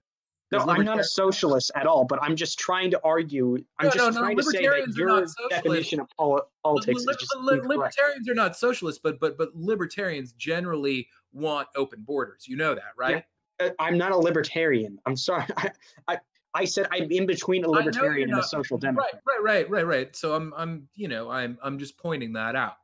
No, 0.53 0.59
'Cause 0.59 0.69
I'm 0.69 0.85
not 0.85 0.99
a 0.99 1.05
socialist 1.05 1.71
at 1.77 1.87
all, 1.87 2.05
but 2.05 2.21
I'm 2.21 2.35
just 2.35 2.59
trying 2.59 2.91
to 2.91 3.01
argue. 3.05 3.55
I'm 3.79 3.87
No, 3.87 3.91
just 3.93 3.97
no, 3.99 4.11
no, 4.11 4.19
trying 4.21 4.37
to 4.37 4.43
say 4.43 4.67
that 4.67 4.89
your 4.97 5.25
definition 5.49 6.01
of 6.01 6.09
poli- 6.19 6.43
politics 6.65 7.05
Li- 7.05 7.13
is 7.13 7.17
just 7.19 7.37
li- 7.37 7.43
li- 7.43 7.55
incorrect. 7.59 7.69
libertarians 7.97 8.29
are 8.29 8.35
not 8.35 8.57
socialists, 8.57 9.01
but 9.03 9.21
but 9.21 9.39
but 9.39 9.55
libertarians 9.55 10.33
generally 10.33 11.09
want 11.33 11.69
open 11.77 12.03
borders. 12.03 12.49
You 12.49 12.57
know 12.57 12.75
that, 12.75 12.93
right? 12.97 13.25
Uh, 13.61 13.71
I'm 13.79 13.97
not 13.97 14.11
a 14.11 14.17
libertarian. 14.17 14.99
I'm 15.07 15.17
sorry. 15.17 15.45
I, 15.57 15.71
I, 16.09 16.19
I 16.55 16.65
said 16.65 16.87
I'm 16.91 17.11
in 17.11 17.27
between 17.27 17.65
a 17.65 17.71
libertarian 17.71 18.31
and 18.31 18.41
a 18.41 18.43
social 18.43 18.77
democrat. 18.77 19.21
right, 19.27 19.37
right, 19.43 19.71
right, 19.71 19.71
right. 19.71 19.87
Right. 19.87 20.17
So 20.17 20.35
I'm 20.35 20.53
I'm 20.57 20.89
you 20.95 21.09
know 21.09 21.31
I'm 21.31 21.59
I'm 21.63 21.79
just 21.79 21.99
pointing 21.99 22.33
that 22.35 22.57
out. 22.57 22.77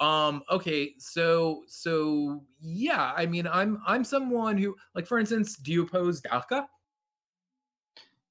Um 0.00 0.42
okay, 0.50 0.94
so 0.98 1.62
so 1.68 2.42
yeah, 2.60 3.12
I 3.16 3.26
mean 3.26 3.46
I'm 3.46 3.80
I'm 3.86 4.04
someone 4.04 4.58
who 4.58 4.74
like 4.94 5.06
for 5.06 5.18
instance, 5.18 5.56
do 5.56 5.72
you 5.72 5.82
oppose 5.82 6.20
DACA? 6.22 6.66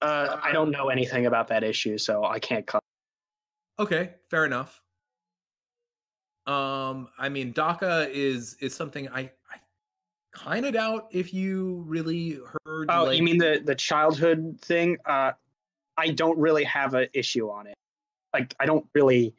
Uh, 0.02 0.40
I 0.42 0.52
don't 0.52 0.72
know 0.72 0.90
anything 0.90 1.28
about 1.28 1.48
that 1.50 1.64
issue, 1.64 1.98
so 1.98 2.26
I 2.26 2.40
can't 2.40 2.66
comment. 2.66 2.84
Okay, 3.80 4.16
fair 4.30 4.46
enough. 4.46 4.82
Um, 6.48 7.08
I 7.20 7.30
mean, 7.30 7.54
DACA 7.54 8.10
is 8.10 8.56
is 8.60 8.76
something 8.76 9.08
I 9.10 9.22
I 9.22 9.32
kind 10.34 10.66
of 10.66 10.74
doubt 10.74 11.08
if 11.12 11.34
you 11.34 11.84
really 11.88 12.40
heard. 12.66 12.90
Oh, 12.90 13.06
like, 13.06 13.18
you 13.18 13.24
mean 13.24 13.38
the 13.38 13.62
the 13.64 13.76
childhood 13.76 14.60
thing? 14.62 14.98
Uh, 15.06 15.32
I 15.98 16.10
don't 16.10 16.38
really 16.38 16.64
have 16.64 16.94
an 16.94 17.08
issue 17.14 17.50
on 17.50 17.68
it. 17.68 17.76
Like, 18.34 18.56
I 18.60 18.66
don't 18.66 18.86
really 18.96 19.36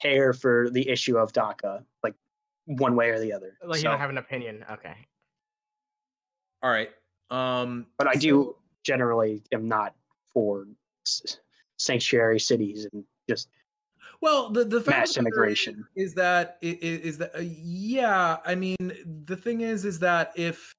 care 0.00 0.32
for 0.32 0.70
the 0.70 0.88
issue 0.88 1.16
of 1.18 1.32
DACA, 1.32 1.84
like 2.02 2.14
one 2.66 2.94
way 2.96 3.10
or 3.10 3.18
the 3.18 3.32
other. 3.32 3.56
Like 3.64 3.78
you 3.78 3.84
don't 3.84 3.98
have 3.98 4.10
an 4.10 4.18
opinion. 4.18 4.64
Okay. 4.70 4.94
All 6.62 6.70
right. 6.70 6.90
Um, 7.30 7.86
but 7.98 8.06
I 8.08 8.14
so- 8.14 8.20
do 8.20 8.56
generally 8.84 9.42
am 9.52 9.68
not 9.68 9.94
for 10.32 10.66
s- 11.06 11.38
sanctuary 11.78 12.38
cities 12.38 12.86
and 12.92 13.04
just 13.28 13.48
Well, 14.26 14.50
the 14.50 14.64
the 14.64 14.80
fact 14.80 14.98
Mass 14.98 15.10
of 15.16 15.20
immigration. 15.20 15.86
is, 15.94 16.12
that 16.14 16.58
is 16.60 16.74
that 16.74 16.82
i- 16.82 16.86
i- 16.86 17.00
is 17.08 17.18
that 17.18 17.36
uh, 17.36 17.40
yeah. 17.42 18.38
I 18.44 18.56
mean, 18.56 18.76
the 19.24 19.36
thing 19.36 19.60
is, 19.60 19.84
is 19.84 20.00
that 20.00 20.32
if 20.34 20.74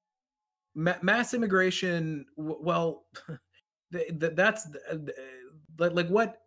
ma- 0.74 0.98
mass 1.00 1.32
immigration, 1.32 2.26
w- 2.36 2.58
well, 2.60 3.06
th- 3.92 4.08
th- 4.20 4.32
that's 4.34 4.70
th- 4.70 4.84
th- 5.06 5.16
like 5.78 5.92
like 5.94 6.08
what. 6.08 6.42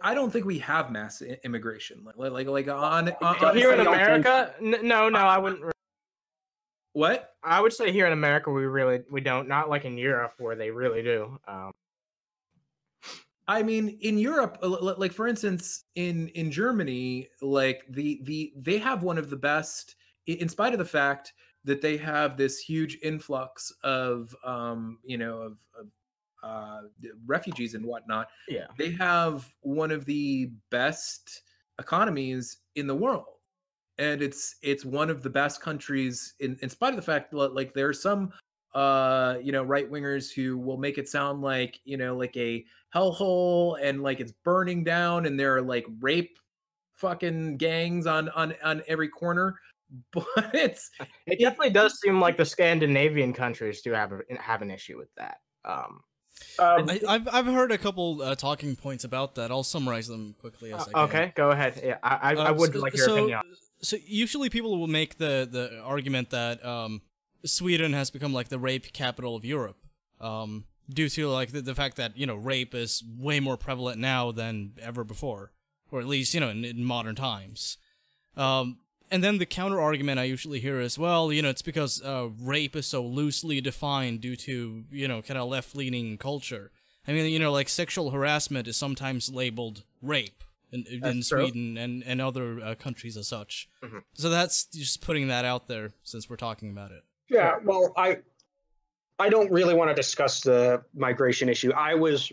I 0.00 0.14
don't 0.14 0.30
think 0.32 0.46
we 0.46 0.58
have 0.60 0.90
mass 0.90 1.20
immigration. 1.20 2.02
Like 2.16 2.32
like 2.32 2.46
like 2.46 2.68
on, 2.68 3.10
on, 3.10 3.14
But 3.20 3.42
on 3.44 3.54
Here 3.56 3.72
in 3.74 3.80
I 3.80 3.84
think- 3.84 3.94
America, 4.24 4.54
no, 4.62 5.10
no, 5.10 5.18
I 5.18 5.36
wouldn't. 5.36 5.70
what? 6.94 7.34
I 7.42 7.60
would 7.60 7.74
say 7.74 7.92
here 7.92 8.06
in 8.06 8.14
America, 8.14 8.50
we 8.50 8.64
really 8.64 9.02
we 9.10 9.20
don't. 9.20 9.48
Not 9.48 9.68
like 9.68 9.84
in 9.84 9.98
Europe 9.98 10.32
where 10.38 10.56
they 10.56 10.70
really 10.70 11.02
do. 11.02 11.38
Um, 11.46 11.72
I 13.46 13.62
mean, 13.62 13.98
in 14.00 14.18
Europe, 14.18 14.58
uh, 14.62 14.94
like 14.96 15.12
for 15.12 15.28
instance, 15.28 15.84
in 15.96 16.28
in 16.28 16.50
Germany, 16.50 17.28
like 17.42 17.84
the 17.90 18.20
the 18.24 18.52
they 18.56 18.78
have 18.78 19.02
one 19.02 19.18
of 19.18 19.28
the 19.28 19.36
best, 19.36 19.96
in 20.26 20.48
spite 20.48 20.72
of 20.72 20.78
the 20.78 20.84
fact 20.84 21.34
that 21.64 21.82
they 21.82 21.96
have 21.96 22.36
this 22.36 22.58
huge 22.58 22.98
influx 23.02 23.72
of, 23.82 24.34
um, 24.44 24.98
you 25.02 25.16
know, 25.16 25.38
of, 25.38 25.58
of 25.78 25.86
uh, 26.42 26.82
refugees 27.26 27.74
and 27.74 27.84
whatnot. 27.84 28.28
yeah. 28.48 28.66
They 28.78 28.90
have 28.92 29.50
one 29.60 29.90
of 29.90 30.04
the 30.04 30.50
best 30.70 31.42
economies 31.78 32.58
in 32.76 32.86
the 32.86 32.94
world, 32.94 33.24
and 33.98 34.22
it's 34.22 34.56
it's 34.62 34.84
one 34.84 35.10
of 35.10 35.22
the 35.22 35.30
best 35.30 35.60
countries. 35.60 36.34
In 36.40 36.58
in 36.62 36.70
spite 36.70 36.90
of 36.90 36.96
the 36.96 37.02
fact 37.02 37.30
that 37.32 37.54
like 37.54 37.74
there 37.74 37.88
are 37.88 37.94
some 37.94 38.32
uh 38.74 39.38
you 39.42 39.52
know 39.52 39.62
right 39.62 39.90
wingers 39.90 40.32
who 40.32 40.58
will 40.58 40.76
make 40.76 40.98
it 40.98 41.08
sound 41.08 41.42
like 41.42 41.80
you 41.84 41.96
know 41.96 42.16
like 42.16 42.36
a 42.36 42.64
hellhole 42.94 43.78
and 43.80 44.02
like 44.02 44.20
it's 44.20 44.32
burning 44.44 44.82
down 44.82 45.26
and 45.26 45.38
there 45.38 45.56
are 45.56 45.62
like 45.62 45.86
rape 46.00 46.38
fucking 46.94 47.56
gangs 47.56 48.06
on 48.06 48.28
on 48.30 48.54
on 48.64 48.82
every 48.88 49.08
corner 49.08 49.54
but 50.12 50.26
it's 50.54 50.90
It 51.26 51.38
definitely 51.40 51.70
does 51.70 52.00
seem 52.00 52.20
like 52.20 52.36
the 52.36 52.44
Scandinavian 52.44 53.32
countries 53.32 53.80
do 53.82 53.92
have 53.92 54.12
a, 54.12 54.20
have 54.40 54.60
an 54.62 54.70
issue 54.70 54.98
with 54.98 55.08
that. 55.16 55.38
Um, 55.64 56.00
uh, 56.58 56.84
I, 56.88 57.00
I've 57.08 57.28
I've 57.28 57.46
heard 57.46 57.70
a 57.70 57.78
couple 57.78 58.20
uh, 58.22 58.34
talking 58.34 58.74
points 58.76 59.04
about 59.04 59.36
that. 59.36 59.50
I'll 59.50 59.62
summarize 59.62 60.08
them 60.08 60.34
quickly 60.40 60.72
as 60.72 60.82
I 60.88 60.92
can. 60.92 61.04
okay, 61.04 61.32
go 61.36 61.50
ahead. 61.50 61.80
Yeah, 61.84 61.98
I 62.02 62.14
I, 62.14 62.30
I 62.32 62.50
Uh, 62.50 62.54
would 62.54 62.72
so- 62.74 62.80
like 62.80 62.96
your 62.96 63.06
so, 63.06 63.12
opinion. 63.14 63.40
So 63.82 63.96
usually 64.04 64.50
people 64.50 64.78
will 64.78 64.86
make 64.88 65.18
the 65.18 65.48
the 65.50 65.80
argument 65.80 66.30
that 66.30 66.64
um, 66.64 67.02
Sweden 67.44 67.92
has 67.92 68.10
become 68.10 68.32
like 68.32 68.48
the 68.48 68.58
rape 68.58 68.92
capital 68.92 69.36
of 69.36 69.44
Europe, 69.44 69.76
um, 70.20 70.64
due 70.88 71.08
to 71.10 71.28
like 71.28 71.52
the, 71.52 71.60
the 71.60 71.74
fact 71.74 71.96
that 71.96 72.16
you 72.16 72.26
know 72.26 72.34
rape 72.36 72.74
is 72.74 73.02
way 73.18 73.40
more 73.40 73.56
prevalent 73.56 73.98
now 73.98 74.32
than 74.32 74.72
ever 74.80 75.04
before, 75.04 75.52
or 75.90 76.00
at 76.00 76.06
least 76.06 76.34
you 76.34 76.40
know 76.40 76.48
in, 76.50 76.64
in 76.64 76.84
modern 76.84 77.14
times. 77.14 77.78
Um, 78.36 78.78
and 79.10 79.22
then 79.22 79.38
the 79.38 79.46
counter 79.46 79.80
argument 79.80 80.18
I 80.18 80.24
usually 80.24 80.58
hear 80.58 80.80
is, 80.80 80.98
well, 80.98 81.32
you 81.32 81.42
know, 81.42 81.50
it's 81.50 81.62
because 81.62 82.02
uh, 82.02 82.30
rape 82.40 82.74
is 82.74 82.86
so 82.86 83.04
loosely 83.04 83.60
defined 83.60 84.20
due 84.20 84.36
to 84.36 84.84
you 84.90 85.08
know 85.08 85.22
kind 85.22 85.38
of 85.38 85.48
left 85.48 85.76
leaning 85.76 86.18
culture. 86.18 86.70
I 87.06 87.12
mean, 87.12 87.30
you 87.30 87.38
know, 87.38 87.52
like 87.52 87.68
sexual 87.68 88.10
harassment 88.10 88.66
is 88.66 88.76
sometimes 88.78 89.30
labeled 89.30 89.84
rape 90.00 90.42
in, 90.72 90.86
in 90.86 91.22
Sweden 91.22 91.76
and, 91.76 92.02
and 92.02 92.20
other 92.20 92.60
uh, 92.60 92.74
countries 92.74 93.16
as 93.16 93.28
such. 93.28 93.68
Mhm. 93.82 94.02
So 94.14 94.30
that's 94.30 94.64
just 94.64 95.02
putting 95.02 95.28
that 95.28 95.44
out 95.44 95.68
there 95.68 95.92
since 96.02 96.28
we're 96.28 96.36
talking 96.36 96.70
about 96.70 96.90
it. 96.90 97.04
Yeah, 97.28 97.56
well, 97.64 97.92
I 97.96 98.18
I 99.18 99.28
don't 99.28 99.50
really 99.50 99.74
want 99.74 99.90
to 99.90 99.94
discuss 99.94 100.40
the 100.40 100.82
migration 100.94 101.48
issue. 101.48 101.72
I 101.72 101.94
was 101.94 102.32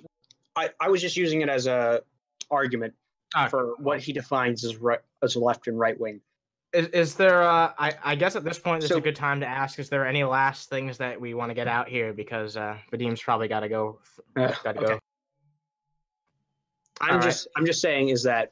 I, 0.56 0.70
I 0.80 0.89
was 0.89 1.02
just 1.02 1.16
using 1.16 1.42
it 1.42 1.50
as 1.50 1.68
a 1.68 2.02
argument 2.50 2.94
Ah, 3.34 3.48
for 3.48 3.76
what 3.78 4.02
he 4.02 4.12
defines 4.12 4.66
as 4.66 4.76
right 4.76 5.00
as 5.24 5.36
left 5.38 5.68
and 5.68 5.80
right 5.80 5.98
wing. 5.98 6.20
Is, 6.74 6.88
is 6.88 7.16
there? 7.16 7.44
Uh, 7.44 7.72
I 7.78 7.94
I 8.04 8.16
guess 8.16 8.36
at 8.36 8.44
this 8.44 8.60
point, 8.60 8.82
this 8.82 8.92
is 8.92 8.98
a 8.98 9.02
good 9.02 9.16
time 9.16 9.39
to 9.39 9.46
ask: 9.46 9.80
Is 9.80 9.89
there 9.89 10.06
any 10.06 10.24
last 10.24 10.70
things 10.70 10.98
that 10.98 11.20
we 11.20 11.34
want 11.34 11.50
to 11.50 11.54
get 11.54 11.68
out 11.68 11.88
here? 11.88 12.14
Because 12.14 12.58
uh, 12.58 12.78
Vadim's 12.92 13.22
probably 13.22 13.48
got 13.48 13.62
to 13.62 13.70
go. 13.70 14.00
Uh, 14.36 14.54
Got 14.64 14.74
to 14.74 14.80
okay. 14.80 14.88
go. 14.94 15.00
I'm 17.00 17.12
All 17.12 17.18
right. 17.18 17.26
just 17.26 17.48
I'm 17.56 17.66
just 17.66 17.82
saying 17.82 18.10
is 18.10 18.24
that 18.24 18.52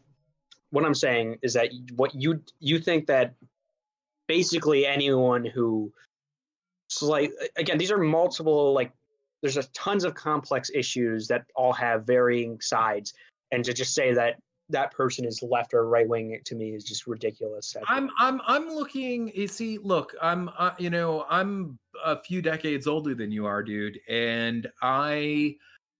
what 0.72 0.86
I'm 0.86 0.96
saying 0.96 1.40
is 1.42 1.54
that 1.54 1.70
what 1.96 2.14
you 2.16 2.42
you 2.60 2.80
think 2.80 3.08
that 3.08 3.36
basically 4.28 4.86
anyone 4.86 5.46
who 5.46 5.92
so 6.90 7.08
like 7.08 7.32
again 7.56 7.78
these 7.78 7.92
are 7.92 7.98
multiple 7.98 8.74
like 8.74 8.92
there's 9.42 9.58
a 9.58 9.64
tons 9.70 10.04
of 10.04 10.14
complex 10.16 10.70
issues 10.74 11.28
that 11.28 11.46
all 11.56 11.72
have 11.72 12.06
varying 12.06 12.60
sides 12.60 13.14
and 13.52 13.64
to 13.64 13.74
just 13.74 13.94
say 13.94 14.14
that 14.14 14.36
that 14.70 14.92
person 14.92 15.26
is 15.26 15.42
left 15.42 15.74
or 15.74 15.88
right 15.88 16.08
wing 16.08 16.40
to 16.46 16.56
me 16.56 16.76
is 16.76 16.84
just 16.84 17.08
ridiculous. 17.08 17.76
I'm 17.88 18.10
I'm 18.20 18.40
I'm 18.46 18.70
looking. 18.70 19.32
You 19.34 19.48
see, 19.48 19.78
look, 19.80 20.14
I'm 20.22 20.50
uh, 20.58 20.72
you 20.78 20.90
know 20.90 21.26
I'm 21.30 21.78
a 22.04 22.22
few 22.22 22.42
decades 22.42 22.88
older 22.88 23.16
than 23.16 23.32
you 23.32 23.46
are, 23.46 23.64
dude, 23.64 24.00
and 24.08 24.68
I 24.82 25.56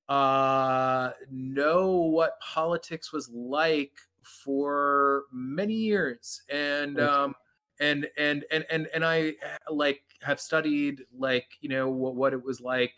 uh 0.08 1.12
know 1.30 1.92
what 1.98 2.40
politics 2.40 3.12
was 3.12 3.30
like 3.34 3.94
for 4.24 5.24
many 5.32 5.74
years, 5.74 6.44
and 6.50 7.00
um 7.00 7.36
and 7.80 8.08
and 8.18 8.46
and 8.52 8.66
and 8.70 8.88
and 8.94 9.04
I 9.04 9.30
uh, 9.30 9.74
like 9.74 10.04
have 10.22 10.40
studied 10.40 11.04
like 11.18 11.48
you 11.62 11.70
know 11.70 11.90
what 11.90 12.16
what 12.16 12.34
it 12.34 12.44
was 12.44 12.62
like 12.62 12.94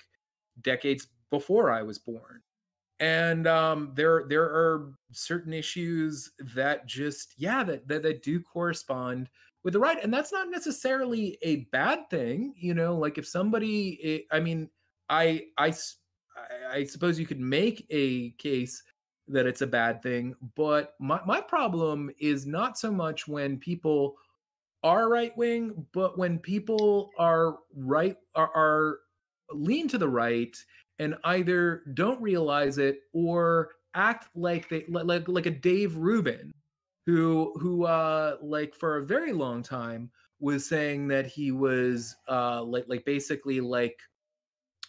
decades 0.62 1.08
before 1.30 1.72
I 1.72 1.82
was 1.82 1.98
born. 1.98 2.42
And 3.00 3.48
um 3.48 3.92
there 3.96 4.26
there 4.28 4.44
are 4.44 4.94
certain 5.12 5.54
issues 5.54 6.32
that 6.56 6.86
just 6.86 7.34
yeah 7.38 7.64
that, 7.64 7.88
that 7.88 8.04
that 8.04 8.22
do 8.22 8.40
correspond 8.40 9.30
with 9.64 9.74
the 9.74 9.80
right 9.80 10.04
and 10.04 10.14
that's 10.14 10.32
not 10.32 10.50
necessarily 10.50 11.38
a 11.42 11.68
bad 11.72 12.10
thing 12.10 12.54
you 12.58 12.74
know 12.74 12.96
like 12.96 13.18
if 13.18 13.28
somebody 13.28 14.26
i 14.32 14.40
mean, 14.40 14.70
I 15.10 15.46
I 15.58 15.74
i 16.70 16.84
suppose 16.84 17.20
you 17.20 17.28
could 17.28 17.40
make 17.40 17.86
a 17.90 18.32
case 18.32 18.82
that 19.28 19.46
it's 19.46 19.62
a 19.62 19.68
bad 19.68 20.02
thing 20.02 20.36
but 20.56 20.94
my, 21.00 21.20
my 21.26 21.40
problem 21.42 22.10
is 22.20 22.46
not 22.46 22.78
so 22.78 22.92
much 22.92 23.28
when 23.28 23.58
people 23.58 24.16
are 24.84 25.10
right 25.10 25.36
wing 25.38 25.86
but 25.94 26.18
when 26.18 26.40
people 26.40 27.12
are 27.18 27.60
right 27.76 28.18
are, 28.36 28.52
are 28.56 29.00
lean 29.54 29.88
to 29.88 29.98
the 29.98 30.08
right 30.08 30.58
and 31.00 31.16
either 31.26 31.84
don't 31.94 32.22
realize 32.22 32.78
it 32.78 33.00
or 33.14 33.72
act 33.96 34.28
like 34.36 34.70
they 34.70 34.86
li- 34.88 35.04
like 35.04 35.28
like 35.28 35.46
a 35.46 35.52
Dave 35.52 35.96
Rubin 35.98 36.52
who 37.06 37.54
who 37.60 37.86
uh 37.86 38.38
like 38.42 38.76
for 38.76 38.98
a 38.98 39.06
very 39.06 39.34
long 39.34 39.62
time 39.62 40.10
was 40.40 40.66
saying 40.66 41.08
that 41.08 41.26
he 41.26 41.52
was 41.52 42.16
uh 42.30 42.64
like 42.64 42.86
like 42.88 43.06
basically 43.06 43.60
like 43.60 44.00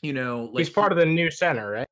you 0.02 0.12
know 0.12 0.50
like 0.52 0.66
He's 0.66 0.70
part 0.70 0.92
of 0.92 0.98
the 0.98 1.06
new 1.06 1.30
center, 1.30 1.70
right? 1.70 1.86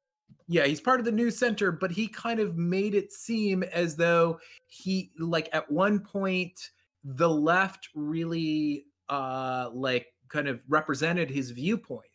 yeah 0.51 0.67
he's 0.67 0.81
part 0.81 0.99
of 0.99 1.07
the 1.07 1.13
new 1.13 1.31
center 1.31 1.71
but 1.71 1.93
he 1.93 2.09
kind 2.09 2.41
of 2.41 2.57
made 2.57 2.95
it 2.95 3.13
seem 3.13 3.63
as 3.63 3.95
though 3.95 4.39
he 4.67 5.13
like 5.19 5.49
at 5.53 5.71
one 5.71 6.01
point 6.01 6.71
the 7.05 7.29
left 7.29 7.89
really 7.95 8.85
uh 9.09 9.71
like 9.73 10.07
kind 10.29 10.49
of 10.49 10.61
represented 10.69 11.31
his 11.31 11.51
viewpoint 11.51 12.07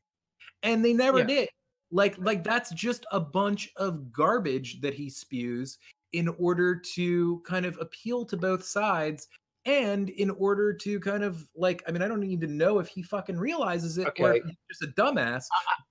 and 0.64 0.84
they 0.86 0.94
never 0.94 1.20
Yeah. 1.20 1.26
did 1.26 1.50
like 1.92 2.16
like 2.18 2.44
that's 2.44 2.72
just 2.72 3.06
a 3.12 3.20
bunch 3.20 3.70
of 3.78 4.12
garbage 4.12 4.82
that 4.82 4.94
he 4.94 5.10
spews 5.10 5.78
in 6.14 6.28
order 6.40 6.76
to 6.96 7.42
kind 7.46 7.66
of 7.66 7.78
appeal 7.82 8.26
to 8.26 8.38
both 8.38 8.64
sides 8.64 9.28
and 9.66 10.10
in 10.12 10.30
order 10.30 10.72
to 10.74 11.00
kind 11.00 11.24
of 11.24 11.46
like 11.56 11.84
i 11.88 11.92
mean 11.92 12.02
i 12.02 12.08
don't 12.08 12.24
even 12.24 12.56
know 12.58 12.80
if 12.80 12.88
he 12.88 13.02
fucking 13.04 13.38
realizes 13.38 13.98
it 13.98 14.08
or 14.20 14.30
Okay. 14.30 14.38
if 14.40 14.46
he's 14.46 14.56
just 14.70 14.84
a 14.84 15.02
dumbass 15.02 15.44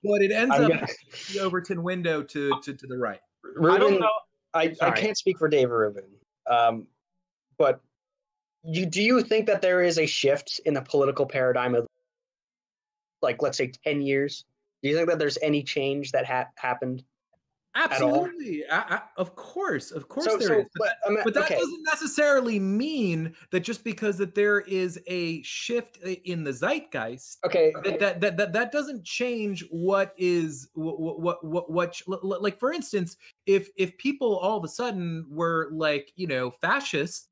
but 0.02 0.22
it 0.22 0.30
ends 0.32 0.54
I'm 0.54 0.64
up 0.66 0.70
gonna- 0.70 0.86
the 1.32 1.40
Overton 1.40 1.82
window 1.82 2.22
to, 2.22 2.52
to 2.62 2.72
to 2.74 2.86
the 2.86 2.96
right. 2.96 3.20
I 3.62 3.76
don't 3.78 4.00
know. 4.00 4.08
I, 4.54 4.74
I 4.80 4.90
can't 4.92 5.16
speak 5.18 5.38
for 5.38 5.48
Dave 5.48 5.70
Rubin, 5.70 6.04
um, 6.48 6.86
but 7.58 7.80
you 8.64 8.86
do 8.86 9.02
you 9.02 9.22
think 9.22 9.46
that 9.46 9.62
there 9.62 9.82
is 9.82 9.98
a 9.98 10.06
shift 10.06 10.60
in 10.64 10.74
the 10.74 10.82
political 10.82 11.26
paradigm 11.26 11.74
of, 11.74 11.86
like, 13.22 13.42
let's 13.42 13.58
say, 13.58 13.72
ten 13.84 14.02
years? 14.02 14.44
Do 14.82 14.88
you 14.88 14.96
think 14.96 15.08
that 15.08 15.18
there's 15.18 15.38
any 15.42 15.62
change 15.62 16.12
that 16.12 16.26
ha- 16.26 16.48
happened? 16.56 17.04
Absolutely, 17.76 18.62
I, 18.70 18.76
I, 18.78 19.00
of 19.16 19.34
course, 19.34 19.90
of 19.90 20.08
course 20.08 20.26
so, 20.26 20.36
there 20.36 20.48
so, 20.48 20.58
is. 20.60 20.66
But, 20.76 20.96
but, 21.08 21.24
but 21.24 21.34
that 21.34 21.44
okay. 21.46 21.56
doesn't 21.56 21.82
necessarily 21.82 22.60
mean 22.60 23.34
that 23.50 23.60
just 23.60 23.82
because 23.82 24.16
that 24.18 24.36
there 24.36 24.60
is 24.60 25.00
a 25.08 25.42
shift 25.42 25.96
in 25.96 26.44
the 26.44 26.52
zeitgeist 26.52 27.38
okay, 27.44 27.72
that 27.82 27.98
that 27.98 28.20
that 28.20 28.36
that, 28.36 28.52
that 28.52 28.70
doesn't 28.70 29.04
change 29.04 29.64
what 29.70 30.14
is 30.16 30.68
what 30.74 31.20
what 31.20 31.44
what, 31.44 31.68
what 31.68 31.94
sh- 31.96 32.02
l- 32.08 32.20
l- 32.22 32.40
like 32.40 32.60
for 32.60 32.72
instance 32.72 33.16
if 33.46 33.68
if 33.76 33.98
people 33.98 34.36
all 34.36 34.56
of 34.56 34.62
a 34.62 34.68
sudden 34.68 35.26
were 35.28 35.68
like 35.72 36.12
you 36.14 36.28
know 36.28 36.52
fascists 36.52 37.28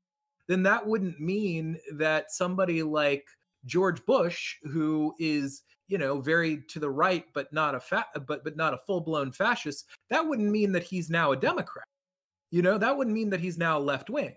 then 0.47 0.63
that 0.63 0.85
wouldn't 0.85 1.19
mean 1.19 1.77
that 1.95 2.31
somebody 2.31 2.83
like 2.83 3.25
George 3.65 4.05
Bush 4.05 4.55
who 4.63 5.15
is 5.19 5.63
you 5.87 5.97
know 5.97 6.19
very 6.21 6.63
to 6.69 6.79
the 6.79 6.89
right 6.89 7.25
but 7.33 7.51
not 7.53 7.75
a 7.75 7.79
fa- 7.79 8.05
but 8.27 8.43
but 8.43 8.55
not 8.55 8.73
a 8.73 8.79
full-blown 8.87 9.31
fascist 9.31 9.85
that 10.09 10.25
wouldn't 10.25 10.49
mean 10.49 10.71
that 10.71 10.83
he's 10.83 11.09
now 11.09 11.33
a 11.33 11.35
democrat 11.35 11.85
you 12.51 12.61
know 12.61 12.77
that 12.77 12.95
wouldn't 12.97 13.13
mean 13.13 13.29
that 13.29 13.39
he's 13.39 13.57
now 13.57 13.77
left 13.77 14.09
wing 14.09 14.35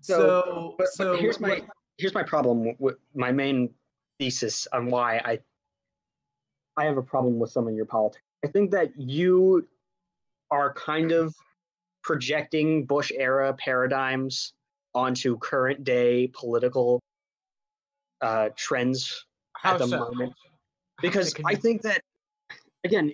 So, 0.00 0.16
so 0.16 0.74
but, 0.78 0.88
so 0.88 1.12
but 1.12 1.20
here's 1.20 1.40
my 1.40 1.60
here's 1.98 2.14
my 2.14 2.22
problem 2.22 2.64
with, 2.64 2.76
with 2.80 2.96
my 3.14 3.30
main 3.30 3.70
thesis 4.18 4.66
on 4.72 4.86
why 4.86 5.18
I 5.24 5.38
I 6.76 6.84
have 6.84 6.96
a 6.96 7.02
problem 7.02 7.38
with 7.38 7.50
some 7.50 7.66
of 7.66 7.74
your 7.74 7.86
politics. 7.86 8.24
I 8.44 8.48
think 8.48 8.70
that 8.70 8.92
you 8.96 9.66
are 10.50 10.72
kind 10.74 11.10
of 11.12 11.34
projecting 12.02 12.86
Bush 12.86 13.10
era 13.14 13.52
paradigms 13.54 14.54
onto 14.94 15.38
current 15.38 15.84
day 15.84 16.30
political 16.32 17.00
uh, 18.20 18.48
trends 18.56 19.26
How 19.54 19.72
at 19.74 19.78
the 19.78 19.88
so? 19.88 19.98
moment 19.98 20.32
because 21.00 21.34
I 21.44 21.54
think 21.54 21.82
that 21.82 22.00
again, 22.84 23.12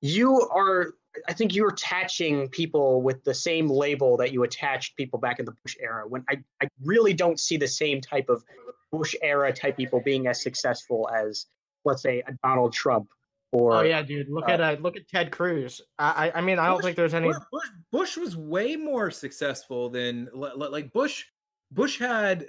you 0.00 0.40
are. 0.40 0.94
I 1.28 1.34
think 1.34 1.54
you're 1.54 1.68
attaching 1.68 2.48
people 2.48 3.02
with 3.02 3.22
the 3.22 3.34
same 3.34 3.68
label 3.68 4.16
that 4.16 4.32
you 4.32 4.44
attached 4.44 4.96
people 4.96 5.18
back 5.18 5.38
in 5.38 5.44
the 5.44 5.54
Bush 5.62 5.76
era. 5.78 6.08
When 6.08 6.24
I, 6.30 6.38
I 6.62 6.68
really 6.82 7.12
don't 7.12 7.38
see 7.38 7.58
the 7.58 7.68
same 7.68 8.00
type 8.00 8.30
of 8.30 8.42
Bush 8.90 9.14
era 9.20 9.52
type 9.52 9.76
people 9.76 10.00
being 10.02 10.26
as 10.26 10.42
successful 10.42 11.10
as, 11.14 11.44
let's 11.84 12.00
say, 12.00 12.22
a 12.26 12.32
Donald 12.42 12.72
Trump 12.72 13.08
or 13.52 13.76
Oh 13.76 13.82
yeah, 13.82 14.02
dude. 14.02 14.28
Look 14.28 14.48
uh, 14.48 14.52
at 14.52 14.60
uh, 14.60 14.76
look 14.80 14.96
at 14.96 15.06
Ted 15.08 15.30
Cruz. 15.30 15.80
I 15.98 16.28
I, 16.30 16.38
I 16.38 16.40
mean 16.40 16.58
I 16.58 16.66
don't 16.66 16.82
think 16.82 16.96
there's 16.96 17.14
any. 17.14 17.28
Bush, 17.28 17.38
Bush, 17.52 17.68
Bush 17.92 18.16
was 18.16 18.36
way 18.36 18.76
more 18.76 19.10
successful 19.10 19.88
than 19.90 20.28
li- 20.34 20.50
li- 20.56 20.68
like 20.68 20.92
Bush. 20.92 21.24
Bush 21.70 21.98
had 21.98 22.48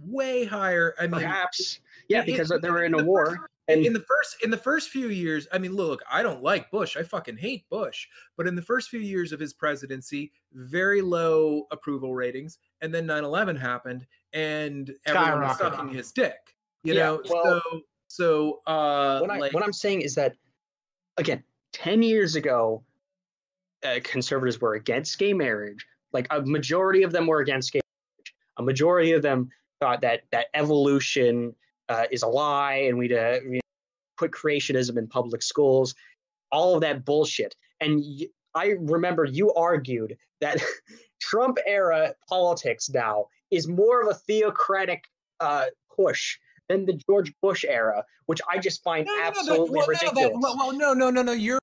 way 0.00 0.44
higher. 0.44 0.94
I 0.98 1.02
mean, 1.02 1.20
perhaps 1.20 1.80
yeah 2.08 2.22
because 2.24 2.50
in- 2.50 2.60
they 2.60 2.70
were 2.70 2.84
in 2.84 2.94
in 2.94 3.00
a 3.00 3.04
war 3.04 3.26
first- 3.26 3.40
and 3.68 3.86
in 3.86 3.92
the 3.92 4.00
first 4.00 4.36
in 4.42 4.50
the 4.50 4.56
first 4.56 4.90
few 4.90 5.08
years, 5.08 5.46
I 5.52 5.58
mean, 5.58 5.72
look, 5.76 6.02
I 6.10 6.22
don't 6.24 6.42
like 6.42 6.70
Bush. 6.72 6.96
I 6.96 7.04
fucking 7.04 7.36
hate 7.36 7.68
Bush. 7.70 8.08
But 8.36 8.48
in 8.48 8.56
the 8.56 8.62
first 8.62 8.90
few 8.90 8.98
years 9.00 9.30
of 9.32 9.38
his 9.38 9.52
presidency, 9.52 10.32
very 10.52 11.00
low 11.00 11.66
approval 11.70 12.12
ratings, 12.14 12.58
and 12.80 12.92
then 12.92 13.06
9/11 13.06 13.56
happened, 13.56 14.04
and 14.32 14.92
everyone 15.06 15.42
was 15.42 15.58
sucking 15.58 15.88
his 15.90 16.10
dick. 16.10 16.56
You 16.82 16.94
Yeah, 16.94 17.00
know, 17.04 17.22
well- 17.28 17.62
so 17.72 17.80
so 18.12 18.60
uh, 18.66 19.20
what, 19.20 19.30
I, 19.30 19.38
like 19.38 19.54
what 19.54 19.64
I'm 19.64 19.72
saying 19.72 20.02
is 20.02 20.16
that, 20.16 20.36
again, 21.16 21.42
10 21.72 22.02
years 22.02 22.36
ago, 22.36 22.82
uh, 23.82 24.00
conservatives 24.04 24.60
were 24.60 24.74
against 24.74 25.18
gay 25.18 25.32
marriage. 25.32 25.86
Like 26.12 26.26
a 26.28 26.42
majority 26.42 27.04
of 27.04 27.12
them 27.12 27.26
were 27.26 27.40
against 27.40 27.72
gay 27.72 27.80
marriage. 27.80 28.34
A 28.58 28.62
majority 28.62 29.12
of 29.12 29.22
them 29.22 29.48
thought 29.80 30.02
that 30.02 30.24
that 30.30 30.48
evolution 30.52 31.54
uh, 31.88 32.04
is 32.10 32.22
a 32.22 32.26
lie 32.26 32.84
and 32.86 32.98
we'd 32.98 33.14
uh, 33.14 33.38
you 33.44 33.52
know, 33.52 33.60
put 34.18 34.30
creationism 34.30 34.98
in 34.98 35.06
public 35.06 35.42
schools. 35.42 35.94
All 36.50 36.74
of 36.74 36.82
that 36.82 37.06
bullshit. 37.06 37.56
And 37.80 38.04
y- 38.04 38.26
I 38.54 38.74
remember 38.78 39.24
you 39.24 39.54
argued 39.54 40.18
that 40.42 40.62
Trump 41.18 41.56
era 41.66 42.14
politics 42.28 42.90
now 42.90 43.28
is 43.50 43.66
more 43.66 44.02
of 44.02 44.08
a 44.08 44.14
theocratic 44.14 45.04
uh, 45.40 45.64
push 45.96 46.36
than 46.72 46.86
the 46.86 46.94
George 47.06 47.32
Bush 47.42 47.64
era, 47.68 48.04
which 48.26 48.40
I 48.50 48.58
just 48.58 48.82
find 48.82 49.06
No, 49.06 49.12
no, 49.12 49.18
no, 49.18 49.22
that- 49.24 49.36
absolutely 49.38 49.70
well, 49.70 49.86
no, 49.88 49.92
that- 49.92 50.02
ridiculous. 50.02 50.38
well, 50.42 50.56
well, 50.56 50.72
no, 50.72 50.94
no, 50.94 51.10
no, 51.10 51.22
no. 51.22 51.32
You're 51.32 51.60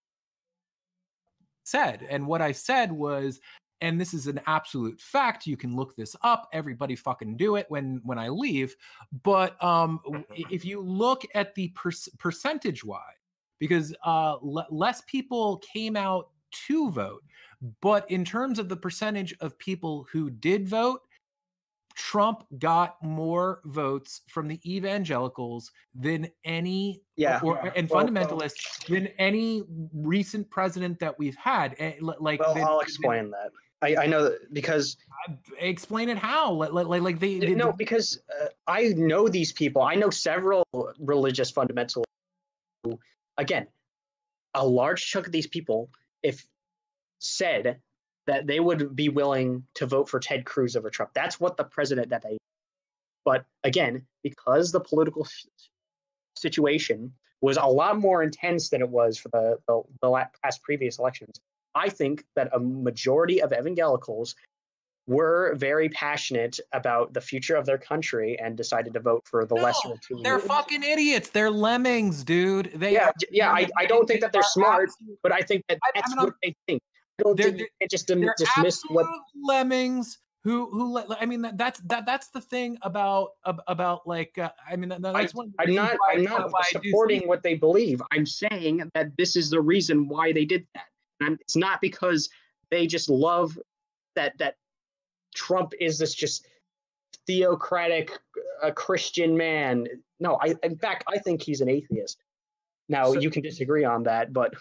said, 1.64 2.06
and 2.10 2.26
what 2.26 2.42
I 2.42 2.52
said 2.52 2.92
was, 2.92 3.40
and 3.82 4.00
this 4.02 4.14
is 4.14 4.28
an 4.28 4.42
absolute 4.48 5.00
fact. 5.00 5.46
You 5.48 5.56
can 5.56 5.76
look 5.76 5.96
this 5.96 6.16
up. 6.24 6.50
Everybody 6.52 6.96
fucking 6.96 7.38
do 7.38 7.56
it 7.56 7.66
when 7.70 8.02
when 8.04 8.18
I 8.20 8.28
leave. 8.30 8.76
But 9.24 9.62
um, 9.64 10.00
if 10.36 10.66
you 10.66 10.82
look 10.82 11.24
at 11.34 11.56
the 11.56 11.70
per- 11.70 11.92
percentage 12.18 12.84
wise, 12.84 13.02
because 13.60 13.96
uh, 14.06 14.38
le- 14.42 14.68
less 14.70 15.02
people 15.08 15.58
came 15.74 15.96
out 15.96 16.30
to 16.68 16.90
vote, 16.92 17.24
but 17.82 18.10
in 18.12 18.26
terms 18.26 18.60
of 18.60 18.68
the 18.68 18.76
percentage 18.76 19.34
of 19.40 19.58
people 19.60 20.06
who 20.12 20.30
did 20.30 20.68
vote. 20.68 21.02
Trump 22.00 22.46
got 22.60 22.96
more 23.04 23.60
votes 23.66 24.22
from 24.30 24.48
the 24.48 24.58
evangelicals 24.66 25.70
than 25.94 26.30
any 26.46 27.02
Yeah. 27.18 27.42
or 27.44 27.58
and 27.76 27.90
Well, 27.90 28.06
fundamentalists 28.08 28.86
than 28.88 29.08
any 29.20 29.64
recent 29.94 30.50
president 30.50 30.98
that 31.00 31.20
we've 31.20 31.36
had. 31.36 31.76
Eh, 31.78 31.96
Like, 32.00 32.40
Well, 32.40 32.54
than- 32.54 32.64
I'll 32.64 32.78
than- 32.78 32.84
explain 32.88 33.32
that. 33.32 33.52
I, 33.82 34.04
I 34.04 34.06
know 34.08 34.24
that 34.24 34.54
because 34.54 34.96
explain 35.58 36.08
it 36.10 36.18
how. 36.18 36.52
Like, 36.54 36.72
like, 36.72 37.02
like 37.02 37.20
they, 37.20 37.40
they 37.40 37.54
no, 37.54 37.72
because 37.74 38.18
uh, 38.42 38.48
I 38.68 38.94
know 38.96 39.28
these 39.28 39.52
people. 39.52 39.82
I 39.82 39.96
know 39.96 40.10
several 40.10 40.64
religious 41.00 41.52
fundamentalists. 41.52 42.04
Who, 42.86 42.98
again, 43.38 43.68
a 44.54 44.66
large 44.66 45.06
chunk 45.06 45.26
of 45.28 45.32
these 45.34 45.48
people, 45.48 45.90
if 46.24 46.46
said 47.20 47.80
that 48.30 48.46
they 48.48 48.60
would 48.60 48.96
be 48.96 49.10
willing 49.10 49.64
to 49.74 49.86
vote 49.88 50.08
for 50.08 50.20
Ted 50.20 50.46
Cruz 50.46 50.76
over 50.76 50.90
Trump. 50.90 51.12
That's 51.14 51.40
what 51.40 51.58
the 51.58 51.64
president 51.64 52.10
that 52.10 52.22
they. 52.22 52.38
But 53.26 53.46
again, 53.64 54.06
because 54.24 54.72
the 54.72 54.80
political 54.80 55.28
situation 56.36 57.14
was 57.42 57.58
a 57.58 57.66
lot 57.66 57.98
more 58.00 58.22
intense 58.24 58.70
than 58.70 58.82
it 58.82 58.90
was 58.90 59.18
for 59.18 59.30
the 59.30 59.58
the, 59.68 59.82
the 60.02 60.26
past 60.44 60.62
previous 60.64 61.00
elections, 61.00 61.40
I 61.76 61.90
think 61.90 62.24
that 62.36 62.50
a 62.54 62.60
majority 62.60 63.42
of 63.42 63.52
evangelicals 63.54 64.36
were 65.08 65.56
very 65.56 65.90
passionate 65.90 66.60
about 66.72 67.14
the 67.14 67.22
future 67.22 67.56
of 67.56 67.66
their 67.66 67.80
country 67.80 68.38
and 68.40 68.56
decided 68.56 68.94
to 68.94 69.00
vote 69.00 69.24
for 69.26 69.44
the 69.46 69.56
No, 69.56 69.64
lesser 69.64 69.92
of 69.94 70.02
two. 70.02 70.20
they're 70.22 70.36
evils. 70.36 70.48
fucking 70.48 70.84
idiots. 70.84 71.30
They're 71.30 71.50
lemmings, 71.50 72.24
dude. 72.24 72.74
They 72.76 72.94
Yeah, 72.94 73.10
yeah, 73.32 73.50
I, 73.52 73.68
I 73.76 73.86
don't 73.88 74.06
think 74.06 74.22
that 74.22 74.32
they're 74.32 74.44
smart, 74.44 74.90
but 75.24 75.32
I 75.32 75.42
think 75.42 75.64
that 75.68 75.80
I- 75.84 75.90
I 75.90 75.92
that's 76.02 76.16
mean, 76.16 76.26
what 76.26 76.36
they 76.44 76.56
think. 76.68 76.82
I 77.20 77.24
don't 77.24 77.38
They're- 77.38 77.52
think 77.52 77.70
can 77.80 77.90
just 77.90 78.08
they're 78.08 78.34
dismiss 78.38 78.82
what. 78.90 79.06
lemmings 79.44 80.18
who 80.44 80.70
who 80.72 80.98
I 81.20 81.26
mean 81.26 81.42
that, 81.42 81.58
that's 81.58 81.80
that 81.82 82.06
that's 82.06 82.30
the 82.30 82.40
thing 82.40 82.78
about 82.82 83.32
about 83.46 84.08
like 84.08 84.38
uh, 84.38 84.50
I 84.70 84.78
mean 84.78 84.90
that, 84.90 85.02
that's 85.02 85.36
one 85.36 85.54
I, 85.60 85.64
am 85.64 85.76
not. 85.76 85.98
I'm 86.10 86.24
not 86.24 86.52
why 86.52 86.62
I 86.62 86.80
do 86.80 86.90
supporting 86.90 87.28
what 87.28 87.44
they 87.44 87.56
believe. 87.56 88.02
I'm 88.12 88.26
saying 88.26 88.90
that 88.94 89.12
this 89.18 89.36
is 89.36 89.50
the 89.50 89.60
reason 89.60 90.08
why 90.08 90.32
they 90.32 90.46
did 90.46 90.66
that, 90.76 90.86
and 91.20 91.38
it's 91.42 91.58
not 91.58 91.82
because 91.82 92.30
they 92.72 92.88
just 92.88 93.10
love 93.10 93.60
that 94.16 94.38
that 94.38 94.56
Trump 95.36 95.74
is 95.80 96.00
this 96.00 96.16
just 96.16 96.48
theocratic, 97.28 98.12
uh, 98.64 98.72
Christian 98.72 99.36
man. 99.36 99.88
No, 100.22 100.38
I 100.42 100.56
in 100.64 100.78
fact 100.78 101.04
I 101.08 101.18
think 101.18 101.42
he's 101.42 101.60
an 101.60 101.68
atheist. 101.70 102.24
Now 102.88 103.12
So- 103.14 103.20
you 103.20 103.30
can 103.30 103.42
disagree 103.44 103.84
on 103.84 104.04
that, 104.04 104.32
but 104.32 104.54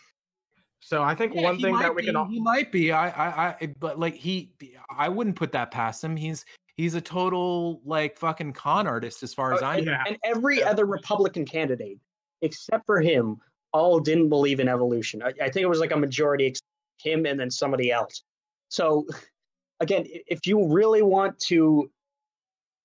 So 0.81 1.03
I 1.03 1.15
think 1.15 1.35
Yeah, 1.35 1.43
one 1.43 1.61
thing 1.61 1.77
that 1.79 1.95
we 1.95 2.05
can 2.05 2.17
all- 2.17 2.27
he 2.29 2.41
might 2.41 2.71
be 2.73 2.93
I 2.93 3.09
I 3.09 3.57
I 3.61 3.75
but 3.79 3.99
like 3.99 4.15
he 4.15 4.53
I 4.91 5.09
wouldn't 5.09 5.37
put 5.37 5.53
that 5.53 5.71
past 5.71 6.03
him. 6.05 6.17
He's 6.17 6.45
he's 6.77 6.95
a 6.95 7.01
total 7.01 7.81
like 7.85 8.17
fucking 8.17 8.53
con 8.53 8.87
artist 8.87 9.23
as 9.23 9.35
far 9.35 9.53
as 9.55 9.63
Uh, 9.63 9.67
I 9.67 9.81
know. 9.81 9.93
yeah. 9.93 10.05
and 10.07 10.17
every 10.25 10.59
Yeah. 10.61 10.71
other 10.71 10.87
Republican 10.87 11.45
candidate, 11.45 11.99
except 12.43 12.87
for 12.87 13.01
him, 13.01 13.39
all 13.73 13.99
didn't 14.01 14.29
believe 14.29 14.61
in 14.61 14.69
evolution. 14.69 15.23
I, 15.23 15.29
I 15.43 15.51
think 15.51 15.59
it 15.59 15.69
was 15.69 15.81
like 15.81 15.91
a 15.93 15.97
majority, 15.97 16.55
him 17.03 17.27
and 17.27 17.39
then 17.39 17.51
somebody 17.51 17.91
else. 17.91 18.23
So, 18.69 19.07
again, 19.81 20.07
if 20.07 20.47
you 20.47 20.69
really 20.73 21.03
want 21.03 21.39
to 21.49 21.91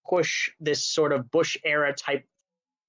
push 0.09 0.49
this 0.59 0.83
sort 0.83 1.13
of 1.13 1.29
Bush 1.31 1.55
era 1.63 1.93
type 1.93 2.25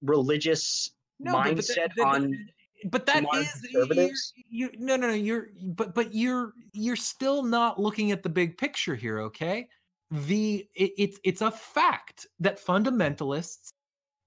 religious 0.03 0.91
No, 1.21 1.33
but- 1.35 1.45
but 1.45 1.55
mindset 1.57 1.75
that- 1.75 1.93
that- 1.97 2.07
on, 2.07 2.49
but 2.91 3.07
that 3.07 3.25
is 3.35 4.33
you're, 4.49 4.71
no 4.79 4.97
no 4.97 5.09
no 5.09 5.15
you're 5.15 5.49
but 5.63 5.95
but 5.95 6.15
you're 6.15 6.53
you're 6.73 6.97
still 6.97 7.43
not 7.43 7.81
looking 7.81 8.13
at 8.13 8.23
the 8.23 8.29
big 8.29 8.57
picture 8.59 8.95
here 8.95 9.21
okay? 9.21 9.69
The 10.11 10.67
it, 10.75 10.93
it's 10.99 11.19
it's 11.25 11.41
a 11.41 11.51
fact 11.51 12.27
that 12.41 12.65
fundamentalists 12.65 13.71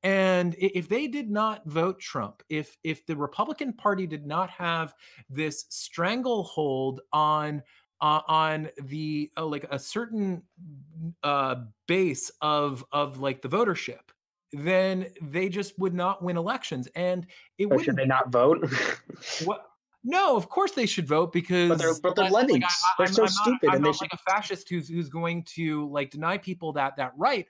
and 0.03 0.55
if 0.59 0.87
they 0.87 1.07
did 1.07 1.29
not 1.29 1.65
vote 1.65 1.99
trump 1.99 2.43
if 2.49 2.77
if 2.83 3.05
the 3.07 3.15
republican 3.15 3.73
party 3.73 4.05
did 4.05 4.25
not 4.25 4.49
have 4.49 4.93
this 5.29 5.65
stranglehold 5.69 7.01
on 7.13 7.63
uh, 8.01 8.21
on 8.27 8.69
the 8.83 9.31
uh, 9.37 9.45
like 9.45 9.65
a 9.71 9.79
certain 9.79 10.43
uh 11.23 11.55
base 11.87 12.29
of 12.41 12.85
of 12.91 13.19
like 13.19 13.41
the 13.41 13.49
votership 13.49 14.11
then 14.53 15.07
they 15.21 15.49
just 15.49 15.77
would 15.79 15.93
not 15.93 16.23
win 16.23 16.37
elections 16.37 16.87
and 16.95 17.25
it 17.57 17.65
would 17.69 17.83
should 17.83 17.95
they 17.95 18.05
not 18.05 18.29
vote? 18.31 18.65
what? 19.45 19.65
No, 20.03 20.37
of 20.37 20.47
course 20.47 20.71
they 20.71 20.85
should 20.85 21.05
vote 21.07 21.33
because 21.33 21.67
But 21.67 21.79
they're- 21.79 21.93
but 22.01 22.15
they're 22.15 22.25
I- 22.25 22.29
like. 22.29 22.47
They're 22.47 22.61
I'm- 22.99 23.07
so 23.13 23.23
I'm 23.23 23.25
not- 23.25 23.29
stupid 23.31 23.69
I'm 23.69 23.75
and 23.75 23.83
they 23.83 23.89
not 23.89 23.95
should- 23.95 24.01
like 24.03 24.13
a 24.13 24.31
fascist 24.31 24.69
who's 24.69 24.87
who's 24.87 25.09
going 25.09 25.43
to 25.55 25.89
like 25.89 26.11
deny 26.11 26.37
people 26.37 26.71
that 26.73 26.95
that 26.95 27.11
right. 27.17 27.45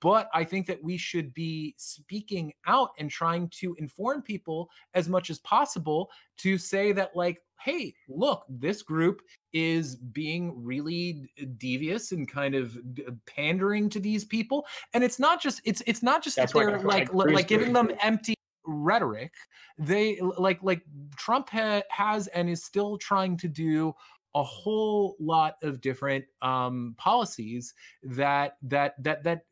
But 0.00 0.28
I 0.34 0.44
think 0.44 0.66
that 0.66 0.82
we 0.82 0.98
should 0.98 1.32
be 1.32 1.74
speaking 1.78 2.52
out 2.66 2.90
and 2.98 3.08
trying 3.10 3.48
to 3.60 3.74
inform 3.78 4.20
people 4.20 4.68
as 4.92 5.08
much 5.08 5.30
as 5.30 5.38
possible 5.38 6.10
to 6.38 6.58
say 6.58 6.92
that 6.92 7.16
like, 7.16 7.40
hey, 7.64 7.94
look, 8.08 8.44
this 8.48 8.82
group 8.82 9.22
is 9.52 9.96
being 9.96 10.64
really 10.64 11.30
devious 11.58 12.12
and 12.12 12.28
kind 12.28 12.54
of 12.54 12.76
uh, 12.76 13.12
pandering 13.26 13.88
to 13.90 14.00
these 14.00 14.24
people, 14.24 14.66
and 14.94 15.04
it's 15.04 15.18
not 15.18 15.40
just 15.40 15.60
it's 15.64 15.82
it's 15.86 16.02
not 16.02 16.22
just 16.22 16.36
That's 16.36 16.52
that 16.52 16.58
they're 16.58 16.70
Ted 16.78 16.84
like 16.84 17.12
like 17.12 17.48
giving 17.48 17.72
them 17.72 17.90
empty 18.02 18.34
rhetoric. 18.64 19.32
They 19.78 20.20
like 20.20 20.62
like 20.62 20.82
trump 21.16 21.48
ha- 21.50 21.82
has 21.90 22.26
and 22.28 22.48
is 22.48 22.64
still 22.64 22.98
trying 22.98 23.36
to 23.38 23.48
do 23.48 23.94
a 24.34 24.42
whole 24.42 25.16
lot 25.20 25.56
of 25.62 25.80
different 25.80 26.24
um 26.40 26.94
policies 26.96 27.74
that 28.02 28.56
that 28.62 28.94
that 29.02 29.22
that 29.22 29.44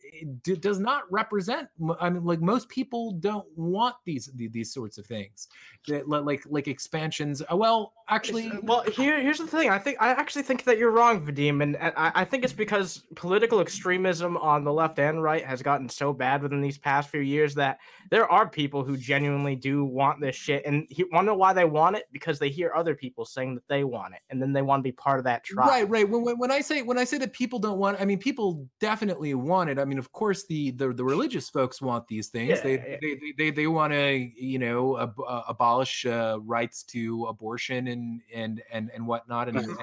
d- 0.43 0.57
does 0.57 0.79
not 0.79 1.03
represent 1.11 1.69
i 2.01 2.09
mean 2.09 2.25
like 2.25 2.41
most 2.41 2.69
people 2.69 3.13
don't 3.13 3.47
want 3.57 3.95
these 4.05 4.31
these, 4.35 4.73
sorts 4.73 4.99
of 4.99 5.07
things. 5.07 5.49
That, 5.89 6.09
like 6.09 6.45
like 6.49 6.69
expansions 6.69 7.43
uh, 7.43 7.57
well 7.57 7.93
actually 8.09 8.53
well 8.63 8.83
here 8.83 9.21
here's 9.21 9.39
the 9.39 9.47
thing 9.47 9.71
i 9.71 9.79
think 9.79 9.97
i 10.01 10.11
actually 10.11 10.43
think 10.43 10.65
that 10.65 10.79
you're 10.79 10.91
wrong 10.91 11.27
vadim 11.27 11.63
and 11.63 11.77
i, 11.77 12.13
I 12.15 12.25
think 12.25 12.45
it's 12.45 12.53
because 12.53 13.05
political 13.17 13.61
extremism 13.61 14.37
on 14.37 14.65
the 14.65 14.73
left 14.73 14.99
and 14.99 15.23
right 15.23 15.45
has 15.45 15.63
gotten 15.63 15.89
so 15.89 16.13
bad 16.13 16.43
within 16.43 16.61
these 16.61 16.79
past 16.79 17.11
few 17.11 17.21
years 17.21 17.55
that 17.57 17.79
there 18.11 18.31
are 18.31 18.49
people 18.49 18.85
who 18.85 18.97
genuinely 18.97 19.57
do 19.57 19.85
want 19.85 20.21
this 20.21 20.37
shit 20.37 20.65
and 20.67 20.89
to 20.89 21.23
know 21.23 21.35
why 21.35 21.53
they 21.53 21.65
want 21.65 21.97
it? 21.97 22.05
Because 22.13 22.39
they 22.39 22.49
hear 22.49 22.73
other 22.75 22.95
people 22.95 23.25
saying 23.25 23.55
that 23.55 23.67
they 23.69 23.85
want 23.85 24.15
it 24.15 24.21
and 24.31 24.41
then 24.41 24.53
they 24.53 24.63
want 24.71 24.81
to 24.81 24.83
be 24.83 24.93
part 24.93 25.19
of 25.19 25.25
that 25.25 25.45
tribe 25.45 25.69
Right, 25.69 25.89
right. 25.89 26.09
When, 26.09 26.23
when, 26.23 26.39
when 26.39 26.51
I 26.51 26.61
say 26.61 26.83
when 26.83 26.99
I 26.99 27.05
say 27.05 27.19
that 27.19 27.33
people 27.33 27.59
don't 27.59 27.79
want, 27.79 28.01
I 28.01 28.05
mean 28.05 28.19
people 28.19 28.67
definitely 28.81 29.35
want 29.35 29.69
it. 29.71 29.79
I 29.79 29.85
mean, 29.85 29.99
of 29.99 30.11
course, 30.13 30.47
the 30.47 30.71
the, 30.73 30.93
the 30.93 31.05
religious 31.05 31.49
folks 31.49 31.83
want 31.83 32.07
these 32.09 32.29
things. 32.29 32.51
Yeah, 32.51 32.63
they, 32.63 32.73
yeah. 32.73 32.97
they 33.01 33.15
they 33.15 33.33
they 33.37 33.51
they 33.51 33.67
want 33.67 33.93
to 33.93 34.31
you 34.37 34.59
know 34.59 34.99
ab- 34.99 35.21
uh, 35.27 35.43
abolish 35.49 36.07
uh, 36.07 36.39
rights 36.43 36.83
to 36.85 37.27
abortion 37.27 37.89
and 37.89 38.21
and 38.35 38.63
and 38.73 38.91
and 38.95 39.07
whatnot, 39.07 39.49
and, 39.49 39.59
and, 39.59 39.79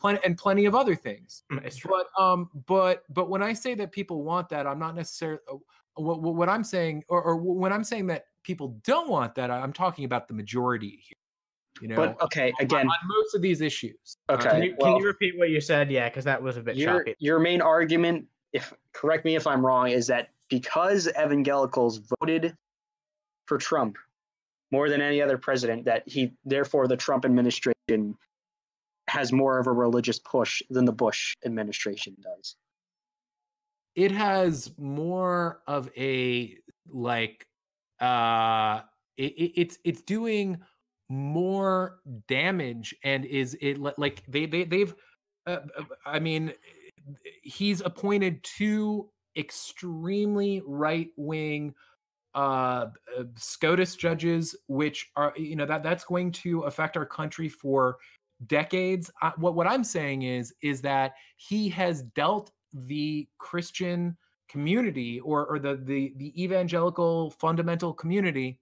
plenty 0.00 0.20
and 0.24 0.36
plenty 0.36 0.66
of 0.66 0.74
other 0.74 0.94
things. 0.94 1.44
Mm, 1.52 1.64
it's 1.64 1.76
true. 1.76 1.90
But 1.90 2.22
um, 2.22 2.50
but 2.66 3.04
but 3.08 3.30
when 3.30 3.42
I 3.42 3.52
say 3.52 3.74
that 3.76 3.92
people 3.92 4.22
want 4.24 4.48
that, 4.50 4.66
I'm 4.66 4.78
not 4.78 4.94
necessarily 4.94 5.40
what, 5.94 6.20
what 6.22 6.48
I'm 6.48 6.64
saying, 6.64 7.04
or, 7.08 7.22
or 7.22 7.36
when 7.36 7.72
I'm 7.72 7.84
saying 7.84 8.06
that 8.08 8.24
people 8.42 8.80
don't 8.84 9.08
want 9.08 9.34
that, 9.34 9.50
I'm 9.50 9.72
talking 9.72 10.04
about 10.04 10.28
the 10.28 10.34
majority 10.34 11.00
here. 11.06 11.16
You 11.80 11.88
know, 11.88 11.96
but 11.96 12.20
okay, 12.22 12.52
again, 12.60 12.86
on 12.86 12.94
most 13.08 13.34
of 13.34 13.42
these 13.42 13.60
issues. 13.60 14.16
Uh, 14.28 14.34
okay. 14.34 14.50
can, 14.50 14.62
you, 14.62 14.74
well- 14.78 14.92
can 14.92 15.00
you 15.00 15.06
repeat 15.06 15.38
what 15.38 15.50
you 15.50 15.60
said 15.60 15.90
yeah 15.90 16.08
because 16.08 16.24
that 16.24 16.42
was 16.42 16.56
a 16.56 16.62
bit 16.62 16.76
your 16.76 16.98
choppy 17.00 17.14
your 17.18 17.38
main 17.38 17.60
argument, 17.62 18.26
if 18.52 18.72
correct 18.92 19.24
me 19.24 19.34
if 19.36 19.46
I'm 19.46 19.64
wrong, 19.64 19.88
is 19.88 20.06
that 20.08 20.30
because 20.48 21.08
evangelicals 21.08 22.00
voted 22.20 22.56
for 23.46 23.56
Trump 23.58 23.96
more 24.72 24.88
than 24.88 25.00
any 25.00 25.20
other 25.22 25.38
president, 25.38 25.84
that 25.86 26.02
he 26.06 26.32
therefore 26.44 26.86
the 26.86 26.96
Trump 26.96 27.24
administration 27.24 28.16
has 29.08 29.32
more 29.32 29.58
of 29.58 29.66
a 29.66 29.72
religious 29.72 30.18
push 30.20 30.62
than 30.70 30.84
the 30.84 30.92
Bush 30.92 31.34
administration 31.44 32.14
does. 32.22 32.56
it 33.96 34.12
has 34.12 34.70
more 34.78 35.60
of 35.66 35.90
a 35.96 36.56
like 36.88 37.46
uh 38.00 38.80
it, 39.16 39.32
it- 39.32 39.52
it's 39.60 39.78
it's 39.84 40.02
doing 40.02 40.58
more 41.10 41.98
damage 42.28 42.94
and 43.02 43.24
is 43.24 43.58
it 43.60 43.78
like 43.98 44.22
they 44.28 44.46
they 44.46 44.62
they've 44.62 44.94
uh, 45.48 45.58
uh, 45.76 45.82
i 46.06 46.20
mean 46.20 46.52
he's 47.42 47.80
appointed 47.80 48.40
two 48.44 49.10
extremely 49.36 50.62
right 50.64 51.08
wing 51.16 51.74
uh 52.36 52.86
uh, 53.18 53.24
scotus 53.34 53.96
judges 53.96 54.54
which 54.68 55.10
are 55.16 55.34
you 55.36 55.56
know 55.56 55.66
that 55.66 55.82
that's 55.82 56.04
going 56.04 56.30
to 56.30 56.60
affect 56.60 56.96
our 56.96 57.06
country 57.06 57.48
for 57.48 57.96
decades. 58.46 59.10
I, 59.20 59.32
what 59.36 59.54
what 59.56 59.66
i'm 59.66 59.82
saying 59.82 60.22
is 60.22 60.54
is 60.62 60.80
that 60.82 61.14
he 61.36 61.68
has 61.70 62.02
dealt 62.14 62.52
the 62.72 63.26
christian 63.38 64.16
community 64.48 65.18
or 65.20 65.44
or 65.46 65.58
the 65.58 65.74
the 65.74 66.14
the 66.18 66.40
evangelical 66.40 67.30
fundamental 67.32 67.92
community 67.92 68.60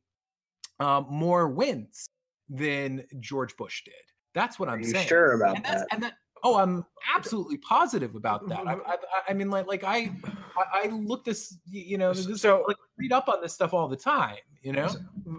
um, 0.80 1.06
more 1.10 1.48
wins 1.48 2.08
than 2.48 3.04
george 3.20 3.56
bush 3.56 3.84
did 3.84 3.94
that's 4.34 4.58
what 4.58 4.68
i'm 4.68 4.76
Are 4.76 4.80
you 4.80 4.90
saying 4.90 5.06
sure 5.08 5.32
about 5.32 5.56
and 5.56 5.64
that's 5.64 5.80
that? 5.82 5.88
and 5.92 6.02
that 6.02 6.14
Oh, 6.44 6.56
I'm 6.58 6.84
absolutely 7.16 7.56
positive 7.68 8.14
about 8.14 8.48
that. 8.48 8.66
I, 8.66 8.74
I, 8.86 8.96
I 9.28 9.32
mean, 9.32 9.50
like, 9.50 9.66
like 9.66 9.84
I, 9.84 10.12
I, 10.56 10.84
I 10.84 10.86
look 10.88 11.24
this, 11.24 11.58
you 11.68 11.98
know, 11.98 12.12
this, 12.12 12.40
So- 12.40 12.64
like 12.66 12.76
read 12.96 13.12
up 13.12 13.28
on 13.28 13.40
this 13.42 13.52
stuff 13.54 13.74
all 13.74 13.88
the 13.88 13.96
time. 13.96 14.36
You 14.62 14.72
know, 14.72 14.88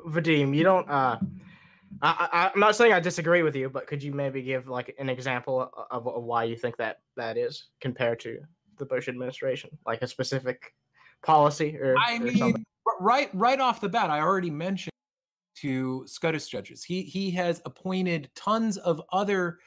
Vadim, 0.07 0.55
you 0.55 0.63
don't. 0.63 0.89
Uh, 0.89 1.19
I, 2.01 2.29
I, 2.31 2.51
I'm 2.53 2.59
not 2.59 2.75
saying 2.75 2.93
I 2.93 2.99
disagree 3.01 3.43
with 3.43 3.55
you, 3.55 3.69
but 3.69 3.85
could 3.85 4.01
you 4.01 4.13
maybe 4.13 4.41
give 4.41 4.69
like 4.69 4.95
an 4.97 5.09
example 5.09 5.69
of, 5.91 6.07
of 6.07 6.23
why 6.23 6.45
you 6.45 6.55
think 6.55 6.77
that 6.77 6.99
that 7.17 7.37
is 7.37 7.65
compared 7.81 8.21
to 8.21 8.39
the 8.77 8.85
Bush 8.85 9.09
administration, 9.09 9.69
like 9.85 10.01
a 10.01 10.07
specific 10.07 10.73
policy 11.21 11.77
or? 11.77 11.95
I 11.97 12.15
or 12.15 12.19
mean, 12.19 12.37
something? 12.37 12.65
right, 13.01 13.29
right 13.33 13.59
off 13.59 13.81
the 13.81 13.89
bat, 13.89 14.09
I 14.09 14.21
already 14.21 14.49
mentioned 14.49 14.88
to 15.61 16.03
SCOTUS 16.07 16.47
judges. 16.47 16.83
He 16.83 17.01
he 17.03 17.31
has 17.31 17.61
appointed 17.65 18.29
tons 18.35 18.77
of 18.77 19.01
other. 19.11 19.57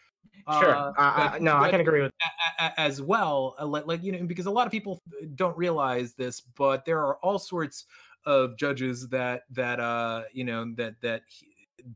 sure. 0.60 0.74
uh, 0.74 0.92
I, 0.96 1.38
no, 1.40 1.56
I 1.56 1.70
can 1.70 1.80
agree 1.80 2.02
with. 2.02 2.12
a- 2.58 2.80
as 2.80 3.02
well 3.02 3.54
uh, 3.60 3.66
like, 3.66 3.86
like 3.86 4.02
you 4.02 4.12
know 4.12 4.24
because 4.24 4.46
a 4.46 4.50
lot 4.50 4.66
of 4.66 4.72
people 4.72 5.02
don't 5.34 5.56
realize 5.56 6.14
this 6.14 6.40
but 6.40 6.84
there 6.84 7.00
are 7.00 7.16
all 7.16 7.38
sorts 7.38 7.86
of 8.24 8.56
judges 8.56 9.08
that 9.08 9.42
that 9.50 9.80
uh 9.80 10.22
you 10.32 10.44
know 10.44 10.72
that 10.76 10.94
that 11.02 11.22
he, 11.28 11.46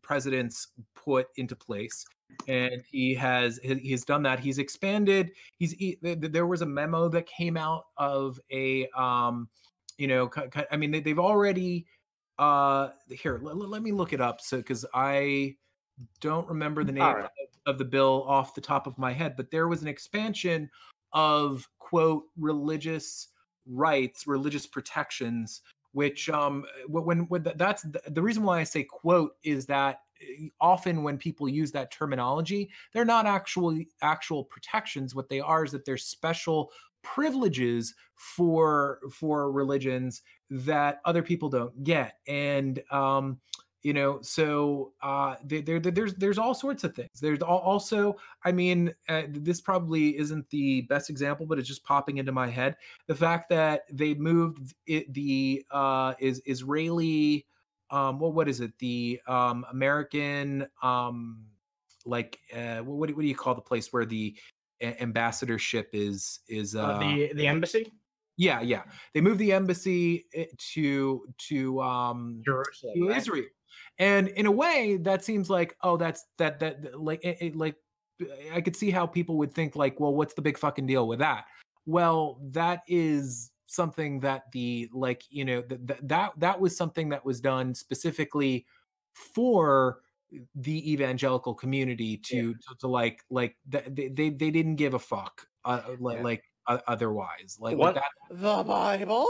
presidents 0.02 0.68
put 0.96 1.28
into 1.36 1.54
place 1.54 2.04
and 2.48 2.82
he 2.90 3.14
has 3.14 3.58
he- 3.62 3.74
he's 3.76 4.04
done 4.04 4.22
that 4.22 4.40
he's 4.40 4.58
expanded 4.58 5.30
he's 5.58 5.72
he, 5.72 5.94
th- 6.02 6.20
th- 6.20 6.32
there 6.32 6.46
was 6.46 6.62
a 6.62 6.66
memo 6.66 7.08
that 7.08 7.26
came 7.26 7.56
out 7.56 7.84
of 7.96 8.40
a 8.52 8.86
um 8.96 9.48
you 9.98 10.08
know 10.08 10.28
i 10.72 10.76
mean 10.76 10.90
they, 10.90 11.00
they've 11.00 11.20
already 11.20 11.86
uh 12.38 12.88
here 13.08 13.40
let, 13.42 13.56
let 13.56 13.82
me 13.82 13.92
look 13.92 14.12
it 14.12 14.20
up 14.20 14.40
so 14.40 14.58
because 14.58 14.84
i 14.94 15.54
don't 16.20 16.46
remember 16.48 16.84
the 16.84 16.92
name 16.92 17.02
right. 17.02 17.24
of, 17.24 17.30
of 17.66 17.78
the 17.78 17.84
bill 17.84 18.24
off 18.26 18.54
the 18.54 18.60
top 18.60 18.86
of 18.86 18.98
my 18.98 19.12
head 19.12 19.34
but 19.36 19.50
there 19.50 19.68
was 19.68 19.82
an 19.82 19.88
expansion 19.88 20.68
of 21.12 21.66
quote 21.78 22.24
religious 22.36 23.28
rights 23.66 24.26
religious 24.26 24.66
protections 24.66 25.62
which 25.92 26.28
um 26.28 26.64
when 26.88 27.20
when 27.28 27.42
that's 27.56 27.82
the, 27.82 28.00
the 28.08 28.22
reason 28.22 28.42
why 28.42 28.60
i 28.60 28.64
say 28.64 28.84
quote 28.84 29.32
is 29.42 29.64
that 29.64 30.00
eh, 30.20 30.48
often 30.60 31.02
when 31.02 31.16
people 31.16 31.48
use 31.48 31.72
that 31.72 31.90
terminology 31.90 32.68
they're 32.92 33.04
not 33.04 33.24
actually 33.24 33.88
actual 34.02 34.44
protections 34.44 35.14
what 35.14 35.30
they 35.30 35.40
are 35.40 35.64
is 35.64 35.72
that 35.72 35.86
they're 35.86 35.96
special 35.96 36.70
privileges 37.02 37.94
for 38.14 38.98
for 39.10 39.50
religions 39.50 40.22
that 40.50 41.00
other 41.04 41.22
people 41.22 41.48
don't 41.48 41.82
get. 41.84 42.18
And 42.26 42.82
um 42.90 43.40
you 43.82 43.92
know 43.92 44.20
so 44.20 44.92
uh 45.02 45.36
there, 45.44 45.60
there 45.62 45.78
there's 45.78 46.14
there's 46.14 46.38
all 46.38 46.54
sorts 46.54 46.82
of 46.84 46.94
things. 46.94 47.20
There's 47.20 47.42
also 47.42 48.16
i 48.44 48.50
mean 48.52 48.94
uh, 49.08 49.22
this 49.28 49.60
probably 49.60 50.18
isn't 50.18 50.48
the 50.50 50.82
best 50.82 51.08
example 51.10 51.46
but 51.46 51.58
it's 51.58 51.68
just 51.68 51.84
popping 51.84 52.18
into 52.18 52.32
my 52.32 52.48
head. 52.48 52.76
The 53.06 53.14
fact 53.14 53.48
that 53.50 53.82
they 53.92 54.14
moved 54.14 54.74
it, 54.86 55.12
the 55.12 55.64
uh 55.70 56.14
is 56.18 56.42
israeli 56.46 57.46
um 57.90 58.18
what 58.18 58.34
what 58.34 58.48
is 58.48 58.60
it? 58.60 58.76
The 58.78 59.20
um 59.28 59.64
american 59.70 60.66
um 60.82 61.44
like 62.04 62.38
uh 62.54 62.78
what, 62.78 62.96
what 62.98 63.08
do 63.08 63.14
what 63.16 63.22
do 63.22 63.28
you 63.28 63.36
call 63.36 63.54
the 63.54 63.60
place 63.60 63.92
where 63.92 64.04
the 64.06 64.36
ambassadorship 64.82 65.90
is 65.92 66.40
is 66.48 66.74
uh, 66.76 66.82
Uh, 66.84 66.98
the 66.98 67.32
the 67.34 67.46
embassy, 67.46 67.92
yeah 68.36 68.60
yeah 68.60 68.82
they 69.14 69.20
moved 69.20 69.38
the 69.38 69.52
embassy 69.52 70.26
eh, 70.34 70.44
to 70.74 71.26
to 71.38 71.80
um 71.80 72.42
Jerusalem. 72.44 72.94
to 72.96 73.08
right? 73.08 73.16
Israel. 73.16 73.44
And 73.98 74.28
in 74.28 74.44
a 74.46 74.50
way, 74.50 74.98
that 75.02 75.24
seems 75.24 75.48
like 75.48 75.74
oh, 75.82 75.96
that's 75.96 76.24
that 76.38 76.60
that 76.60 77.00
like 77.00 77.24
it, 77.24 77.38
it- 77.40 77.56
like 77.56 77.76
I 78.52 78.60
could 78.62 78.74
see 78.76 78.90
how 78.90 79.06
people 79.06 79.36
would 79.38 79.52
think 79.52 79.76
like, 79.76 80.00
well, 80.00 80.14
what's 80.14 80.32
the 80.34 80.40
big 80.42 80.56
fucking 80.58 80.86
deal 80.86 81.06
with 81.08 81.18
that? 81.18 81.44
Well, 81.86 82.38
that 82.52 82.80
is 82.88 83.50
something 83.66 84.20
that 84.20 84.44
the 84.52 84.88
like 84.92 85.22
you 85.30 85.44
know 85.44 85.62
that 85.62 86.08
that 86.08 86.32
that, 86.38 86.60
was 86.60 86.76
something 86.76 87.08
that 87.10 87.24
was 87.24 87.40
done 87.40 87.74
specifically 87.74 88.64
for 89.12 90.00
the 90.54 90.92
evangelical 90.92 91.54
community 91.54 92.16
to 92.18 92.54
to, 92.54 92.74
to 92.80 92.86
like 92.88 93.22
like 93.30 93.56
th- 93.70 93.84
they, 93.90 94.28
they 94.30 94.50
didn't 94.50 94.76
give 94.76 94.94
a 94.94 94.98
fuck 94.98 95.46
uh, 95.64 95.82
like 96.00 96.16
Yeah. 96.18 96.22
like 96.22 96.40
uh, 96.40 96.55
otherwise 96.66 97.58
like, 97.60 97.76
What- 97.76 97.94
like 97.94 98.04
that 98.04 98.36
The 98.40 98.62
Bible? 98.64 99.28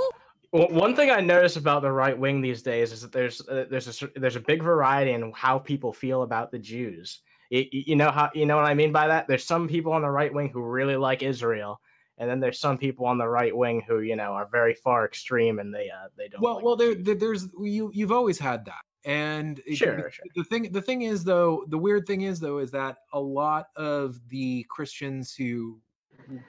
Well, 0.52 0.68
one 0.68 0.94
thing 0.94 1.10
I 1.10 1.20
notice 1.20 1.56
about 1.56 1.82
the 1.82 1.90
right 1.90 2.16
wing 2.16 2.40
these 2.40 2.62
days 2.62 2.92
is 2.92 3.02
that 3.02 3.12
there's 3.12 3.40
uh, 3.48 3.66
there's 3.68 4.02
a 4.02 4.08
there's 4.14 4.36
a 4.36 4.40
big 4.40 4.62
variety 4.62 5.10
in 5.12 5.32
how 5.34 5.58
people 5.58 5.92
feel 5.92 6.22
about 6.22 6.50
the 6.50 6.58
Jews. 6.58 7.20
You, 7.50 7.66
you 7.70 7.96
know 7.96 8.10
how 8.10 8.30
you 8.32 8.46
know 8.46 8.56
what 8.56 8.64
I 8.64 8.72
mean 8.74 8.92
by 8.92 9.08
that? 9.08 9.26
There's 9.26 9.44
some 9.44 9.66
people 9.68 9.92
on 9.92 10.02
the 10.02 10.08
right 10.10 10.32
wing 10.32 10.48
who 10.48 10.62
really 10.62 10.96
like 10.96 11.22
Israel, 11.22 11.80
and 12.18 12.30
then 12.30 12.38
there's 12.40 12.60
some 12.60 12.78
people 12.78 13.06
on 13.06 13.18
the 13.18 13.28
right 13.28 13.54
wing 13.54 13.82
who 13.86 14.00
you 14.00 14.14
know 14.16 14.30
are 14.32 14.46
very 14.50 14.72
far 14.74 15.04
extreme 15.04 15.58
and 15.58 15.74
they 15.74 15.90
uh 15.90 16.08
they 16.16 16.28
don't. 16.28 16.40
well 16.40 16.54
like 16.54 16.64
well 16.64 16.76
the 16.76 16.94
there, 16.94 16.94
there 16.94 17.14
there's 17.16 17.48
you 17.60 17.90
you've 17.92 18.12
always 18.12 18.38
had 18.38 18.64
that 18.64 18.82
and 19.04 19.60
it- 19.66 19.76
Sure, 19.76 20.10
sure. 20.10 20.24
the 20.36 20.44
thing 20.44 20.70
the 20.72 20.80
thing 20.80 21.02
is 21.02 21.24
though 21.24 21.64
the 21.68 21.78
weird 21.78 22.06
thing 22.06 22.22
is 22.22 22.40
though 22.40 22.58
is 22.58 22.70
that 22.70 22.98
a 23.12 23.20
lot 23.20 23.66
of 23.76 24.16
the 24.28 24.64
christians 24.70 25.34
who 25.34 25.78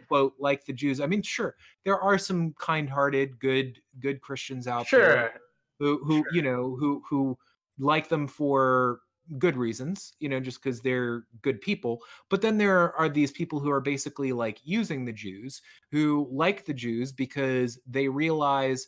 quote 0.08 0.34
like 0.40 0.66
the 0.66 0.74
jews 0.74 1.00
i 1.00 1.06
mean 1.06 1.22
sure 1.22 1.56
there 1.86 2.00
are 2.00 2.18
some 2.18 2.54
kind-hearted 2.60 3.40
good 3.40 3.80
good 4.00 4.22
christians 4.22 4.68
out 4.68 4.88
there 4.92 5.32
Sure. 5.32 5.34
who 5.80 6.04
who 6.06 6.24
you 6.32 6.42
know 6.42 6.76
who 6.80 7.02
who 7.10 7.38
like 7.80 8.10
them 8.10 8.28
for 8.28 9.02
good 9.38 9.58
reasons 9.58 10.14
you 10.20 10.30
know 10.30 10.40
just 10.40 10.64
because 10.64 10.80
they're 10.82 11.24
good 11.42 11.60
people 11.62 12.00
but 12.30 12.42
then 12.42 12.58
there 12.58 12.96
are 12.96 13.10
these 13.10 13.32
people 13.32 13.60
who 13.60 13.70
are 13.70 13.82
basically 13.82 14.32
like 14.32 14.60
using 14.64 15.04
the 15.04 15.12
jews 15.12 15.62
who 15.92 16.28
like 16.32 16.64
the 16.66 16.74
jews 16.74 17.12
because 17.12 17.80
they 17.86 18.08
realize 18.08 18.88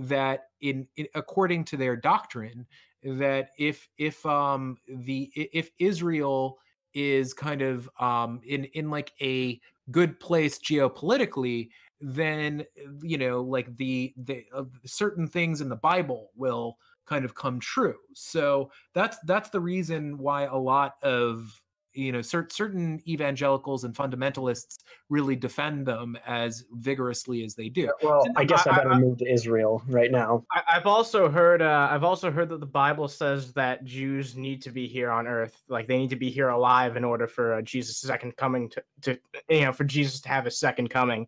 that 0.00 0.44
in, 0.62 0.88
in 0.96 1.06
according 1.14 1.64
to 1.64 1.76
their 1.76 1.96
doctrine 1.96 2.66
that 3.04 3.50
if 3.58 3.88
if 3.98 4.24
um 4.24 4.76
the 4.88 5.30
if 5.34 5.70
israel 5.78 6.58
is 6.94 7.34
kind 7.34 7.60
of 7.60 7.88
um 8.00 8.40
in 8.46 8.64
in 8.64 8.90
like 8.90 9.12
a 9.20 9.60
good 9.90 10.18
place 10.18 10.58
geopolitically 10.58 11.68
then 12.00 12.64
you 13.02 13.18
know 13.18 13.42
like 13.42 13.74
the 13.76 14.12
the 14.16 14.44
uh, 14.54 14.64
certain 14.84 15.28
things 15.28 15.60
in 15.60 15.68
the 15.68 15.76
bible 15.76 16.30
will 16.36 16.76
kind 17.06 17.24
of 17.24 17.34
come 17.34 17.60
true. 17.60 17.96
So 18.14 18.70
that's 18.94 19.18
that's 19.26 19.50
the 19.50 19.60
reason 19.60 20.18
why 20.18 20.44
a 20.44 20.56
lot 20.56 20.94
of 21.02 21.60
you 21.94 22.12
know 22.12 22.20
cer- 22.22 22.48
certain 22.50 23.00
evangelicals 23.08 23.84
and 23.84 23.94
fundamentalists 23.94 24.78
really 25.08 25.36
defend 25.36 25.86
them 25.86 26.18
as 26.26 26.64
vigorously 26.72 27.44
as 27.44 27.54
they 27.54 27.68
do 27.68 27.90
Well, 28.02 28.22
And 28.24 28.36
I 28.36 28.44
guess 28.44 28.66
I, 28.66 28.70
I- 28.72 28.76
better 28.78 28.94
move 28.96 29.18
to 29.18 29.32
Israel 29.32 29.82
right 29.88 30.10
now. 30.10 30.44
I, 30.52 30.62
I've 30.76 30.86
also 30.86 31.28
heard 31.28 31.62
uh, 31.62 31.88
I've 31.90 32.04
also 32.04 32.30
heard 32.30 32.48
that 32.50 32.60
the 32.60 32.66
Bible 32.66 33.08
says 33.08 33.52
that 33.54 33.84
Jews 33.84 34.36
need 34.36 34.60
to 34.62 34.70
be 34.70 34.86
here 34.86 35.10
on 35.10 35.26
Earth, 35.26 35.62
like 35.68 35.86
they 35.86 35.98
need 35.98 36.10
to 36.10 36.16
be 36.16 36.30
here 36.30 36.48
alive 36.48 36.96
in 36.96 37.04
order 37.04 37.26
for 37.26 37.54
uh, 37.54 37.62
Jesus' 37.62 37.98
second 37.98 38.36
coming 38.36 38.68
to, 38.70 38.82
to 39.02 39.18
you 39.48 39.62
know 39.62 39.72
for 39.72 39.84
Jesus 39.84 40.20
to 40.22 40.28
have 40.28 40.44
his 40.44 40.58
second 40.58 40.90
coming, 40.90 41.26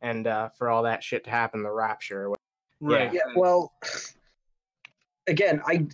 and 0.00 0.26
uh, 0.26 0.48
for 0.50 0.70
all 0.70 0.82
that 0.84 1.02
shit 1.04 1.24
to 1.24 1.30
happen, 1.30 1.62
the 1.62 1.70
rapture. 1.70 2.24
or 2.24 2.30
what- 2.30 2.40
right 2.80 3.12
Yeah, 3.12 3.20
well, 3.34 3.72
again, 5.26 5.62
I 5.66 5.86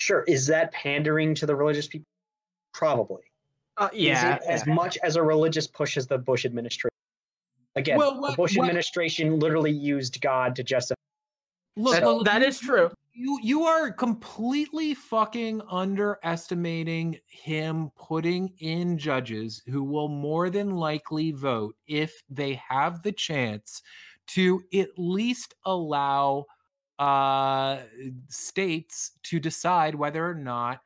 sure 0.00 0.22
is 0.24 0.46
that 0.48 0.72
pandering 0.72 1.34
to 1.36 1.46
the 1.46 1.54
religious 1.56 1.86
people? 1.86 2.06
Probably. 2.74 3.22
Uh, 3.78 3.88
Is 3.92 4.00
yeah, 4.00 4.36
it 4.36 4.42
as 4.48 4.66
much 4.66 4.96
as 5.02 5.16
a 5.16 5.22
religious 5.22 5.66
push 5.66 5.96
as 5.96 6.06
the 6.06 6.16
Bush 6.18 6.44
administration? 6.44 6.90
Again, 7.74 7.98
Well, 7.98 8.20
the 8.20 8.34
Bush 8.36 8.56
what- 8.56 8.64
administration 8.64 9.38
literally 9.38 9.70
used 9.70 10.20
God 10.20 10.56
to 10.56 10.62
justify. 10.62 10.96
Look, 11.76 11.94
That- 11.94 12.04
look, 12.04 12.24
that 12.24 12.56
true. 12.58 12.90
You 13.12 13.38
you 13.42 13.64
are 13.64 13.90
completely 13.90 14.92
fucking 14.94 15.62
underestimating 15.70 17.18
him 17.26 17.90
putting 17.96 18.52
in 18.58 18.98
judges 18.98 19.62
who 19.66 19.82
will 19.82 20.08
more 20.08 20.50
than 20.50 20.70
likely 20.76 21.32
vote 21.32 21.76
if 21.86 22.22
they 22.28 22.54
have 22.68 23.02
the 23.02 23.12
chance 23.12 23.82
to 24.28 24.62
at 24.74 24.90
least 24.98 25.54
allow 25.64 26.44
uh 26.98 27.82
states 28.28 29.12
to 29.22 29.38
decide 29.38 29.94
whether 29.94 30.26
or 30.26 30.34
not 30.34 30.80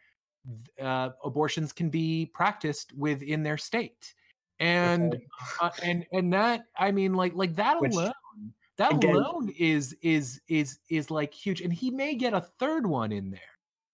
uh, 0.81 1.11
abortions 1.25 1.73
can 1.73 1.91
be 1.91 2.27
practiced 2.33 2.93
within 2.97 3.43
their 3.43 3.59
state. 3.59 4.15
And 4.59 5.17
uh, 5.63 5.71
and 5.83 6.05
and 6.13 6.31
that 6.35 6.67
i 6.77 6.91
mean 6.91 7.15
like 7.15 7.35
like 7.35 7.55
that 7.57 7.81
Which, 7.81 7.93
alone 7.95 8.13
that 8.77 8.93
again- 8.93 9.15
alone 9.17 9.53
is 9.59 9.97
is 10.03 10.41
is 10.49 10.79
is 10.91 11.11
like 11.11 11.33
huge. 11.33 11.61
And 11.63 11.73
he 11.73 11.91
may 11.91 12.15
get 12.15 12.35
a 12.35 12.41
third 12.41 12.87
one 12.87 13.13
in 13.13 13.31
there. 13.31 13.41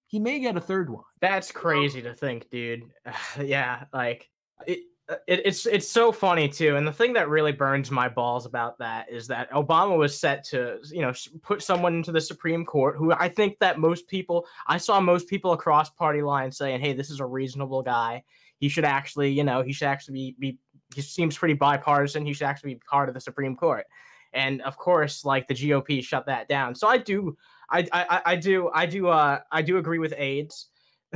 He 0.08 0.18
may 0.20 0.38
get 0.40 0.56
a 0.56 0.60
third 0.60 0.88
one. 0.90 1.02
That's 1.20 1.50
crazy 1.52 2.00
to 2.02 2.14
think, 2.14 2.48
dude. 2.50 2.84
yeah, 3.40 3.84
like 3.92 4.28
it, 4.66 4.80
it, 5.08 5.42
it's 5.44 5.66
it's 5.66 5.88
so 5.88 6.10
funny 6.10 6.48
too. 6.48 6.76
And 6.76 6.86
the 6.86 6.92
thing 6.92 7.12
that 7.12 7.28
really 7.28 7.52
burns 7.52 7.90
my 7.90 8.08
balls 8.08 8.44
about 8.44 8.78
that 8.78 9.10
is 9.10 9.28
that 9.28 9.50
Obama 9.52 9.96
was 9.96 10.18
set 10.18 10.44
to, 10.44 10.78
you 10.90 11.00
know, 11.00 11.12
put 11.42 11.62
someone 11.62 11.94
into 11.94 12.12
the 12.12 12.20
Supreme 12.20 12.64
Court 12.64 12.96
who 12.96 13.12
I 13.12 13.28
think 13.28 13.58
that 13.60 13.78
most 13.78 14.08
people, 14.08 14.46
I 14.66 14.78
saw 14.78 15.00
most 15.00 15.28
people 15.28 15.52
across 15.52 15.90
party 15.90 16.22
lines 16.22 16.56
saying, 16.56 16.80
"Hey, 16.80 16.92
this 16.92 17.10
is 17.10 17.20
a 17.20 17.26
reasonable 17.26 17.82
guy. 17.82 18.24
He 18.58 18.68
should 18.68 18.84
actually, 18.84 19.30
you 19.30 19.44
know, 19.44 19.62
he 19.62 19.72
should 19.72 19.88
actually 19.88 20.14
be, 20.14 20.36
be 20.38 20.58
he 20.94 21.02
seems 21.02 21.36
pretty 21.36 21.54
bipartisan. 21.54 22.26
He 22.26 22.32
should 22.32 22.46
actually 22.46 22.74
be 22.74 22.80
part 22.88 23.08
of 23.08 23.14
the 23.14 23.20
Supreme 23.20 23.54
Court. 23.56 23.86
And 24.32 24.60
of 24.62 24.76
course, 24.76 25.24
like 25.24 25.46
the 25.46 25.54
GOP 25.54 26.02
shut 26.02 26.26
that 26.26 26.48
down. 26.48 26.74
So 26.74 26.88
I 26.88 26.98
do, 26.98 27.36
I, 27.70 27.86
I, 27.92 28.22
I 28.24 28.36
do, 28.36 28.70
I 28.74 28.86
do, 28.86 29.08
uh, 29.08 29.40
I 29.50 29.62
do 29.62 29.78
agree 29.78 29.98
with 29.98 30.14
AIDS 30.16 30.68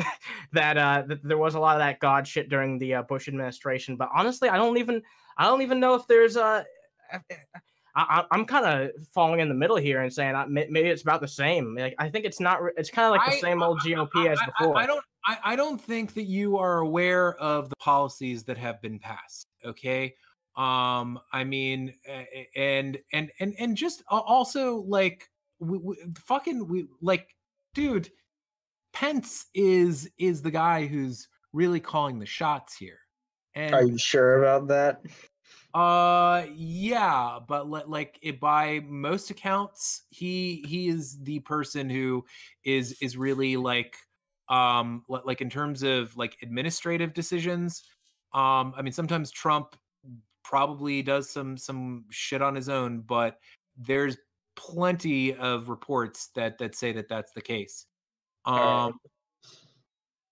that 0.53 0.77
uh, 0.77 1.03
that 1.07 1.23
there 1.23 1.39
was 1.39 1.55
a 1.55 1.61
lot 1.61 1.77
of 1.77 1.81
that 1.81 2.01
God 2.01 2.27
shit 2.27 2.49
during 2.49 2.79
the 2.79 2.95
uh, 2.95 3.03
Bush 3.03 3.29
administration. 3.29 3.97
But 3.97 4.09
honestly, 4.15 4.49
I 4.49 4.57
don't 4.57 4.77
even, 4.79 5.03
I 5.39 5.45
don't 5.45 5.63
even 5.63 5.81
know 5.81 5.95
if 5.95 6.07
there's 6.07 6.37
a. 6.37 6.65
I, 7.97 8.25
I'm 8.31 8.45
kind 8.45 8.65
of 8.67 8.91
falling 9.13 9.41
in 9.41 9.49
the 9.49 9.55
middle 9.55 9.77
here 9.77 10.03
and 10.03 10.13
saying 10.13 10.35
uh, 10.35 10.47
may- 10.47 10.69
maybe 10.71 10.89
it's 10.89 11.03
about 11.03 11.21
the 11.21 11.29
same. 11.29 11.75
Like 11.77 11.95
I 11.99 12.09
think 12.09 12.25
it's 12.25 12.39
not. 12.41 12.61
It's 12.77 12.91
kind 12.91 13.07
of 13.07 13.13
like 13.13 13.29
the 13.29 13.37
I- 13.37 13.41
same 13.41 13.63
old 13.63 13.81
GOP 13.81 14.29
as 14.29 14.39
I- 14.39 14.43
I- 14.43 14.47
before. 14.47 14.79
I, 14.79 14.87
don't. 14.87 15.05
I, 15.27 15.39
I 15.45 15.57
don't 15.57 15.81
think 15.81 16.15
that 16.15 16.23
you 16.25 16.57
are 16.57 16.79
aware 16.79 17.35
of 17.37 17.69
the 17.69 17.77
policies 17.77 18.45
that 18.45 18.57
have 18.59 18.81
been 18.81 18.99
passed. 18.99 19.49
Okay. 19.65 20.15
Um. 20.57 21.19
I 21.33 21.45
mean, 21.45 21.95
and 22.55 22.99
and 23.13 23.31
and 23.41 23.55
and 23.59 23.77
just 23.77 24.03
also 24.09 24.77
like, 24.87 25.29
we, 25.59 25.79
we, 25.79 25.97
fucking 26.25 26.69
we 26.69 26.87
like, 27.03 27.29
dude. 27.75 28.11
Pence 28.93 29.47
is 29.55 30.11
is 30.19 30.43
the 30.43 30.51
guy 30.51 30.87
who's 30.87 31.29
really 31.53 31.81
calling 31.81 32.19
the 32.19 32.27
shots 32.27 32.77
here. 32.77 32.99
And 33.55 33.75
Are 33.75 33.85
you 33.85 33.99
sure 33.99 34.43
about 34.43 34.69
that? 34.69 35.03
uh 35.75 36.47
yeah, 36.55 37.39
but 37.47 37.71
li- 37.71 37.85
like 37.87 38.19
it 38.23 38.41
by 38.41 38.81
most 38.85 39.31
accounts, 39.31 40.03
he 40.11 40.65
he 40.67 40.89
is 40.89 41.19
the 41.23 41.41
person 41.41 41.89
who 41.89 42.25
is 42.65 42.97
is 43.01 43.17
really 43.17 43.57
like 43.57 43.97
um 44.49 45.05
li- 45.09 45.21
like 45.25 45.41
in 45.41 45.49
terms 45.51 45.83
of 45.83 46.17
like 46.17 46.37
administrative 46.43 47.15
decisions. 47.15 47.83
Um 48.35 48.75
I 48.77 48.83
mean 48.83 48.93
sometimes 48.93 49.31
Trump 49.31 49.77
probably 50.45 51.03
does 51.03 51.31
some 51.31 51.57
some 51.57 52.07
shit 52.11 52.43
on 52.43 52.55
his 52.57 52.69
own, 52.69 53.01
but 53.03 53.39
there's 53.77 54.17
plenty 54.57 55.35
of 55.35 55.69
reports 55.69 56.31
that 56.35 56.59
that 56.59 56.75
say 56.75 56.93
that 56.93 57.09
that's 57.09 57.33
the 57.33 57.41
case. 57.41 57.87
Alright. 58.47 58.93
Um 58.93 59.01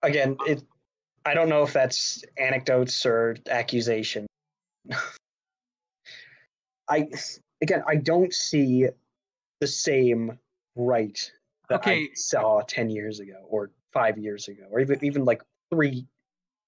Again, 0.03 0.37
it. 0.47 0.63
I 1.25 1.35
don't 1.35 1.49
know 1.49 1.65
if 1.65 1.73
that's 1.73 2.23
anecdotes 2.39 3.05
or 3.05 3.37
accusation. 3.51 4.27
I 6.89 7.09
again, 7.61 7.83
I 7.87 7.97
don't 7.97 8.33
see 8.33 8.87
the 9.61 9.67
same 9.67 10.39
right 10.77 11.19
that 11.69 11.87
I 11.87 12.09
saw 12.15 12.63
ten 12.67 12.89
years 12.91 13.21
ago, 13.21 13.45
or 13.49 13.71
five 13.93 14.17
years 14.19 14.49
ago, 14.49 14.65
or 14.71 14.81
even 14.81 15.05
even 15.05 15.25
like 15.25 15.43
three, 15.71 16.07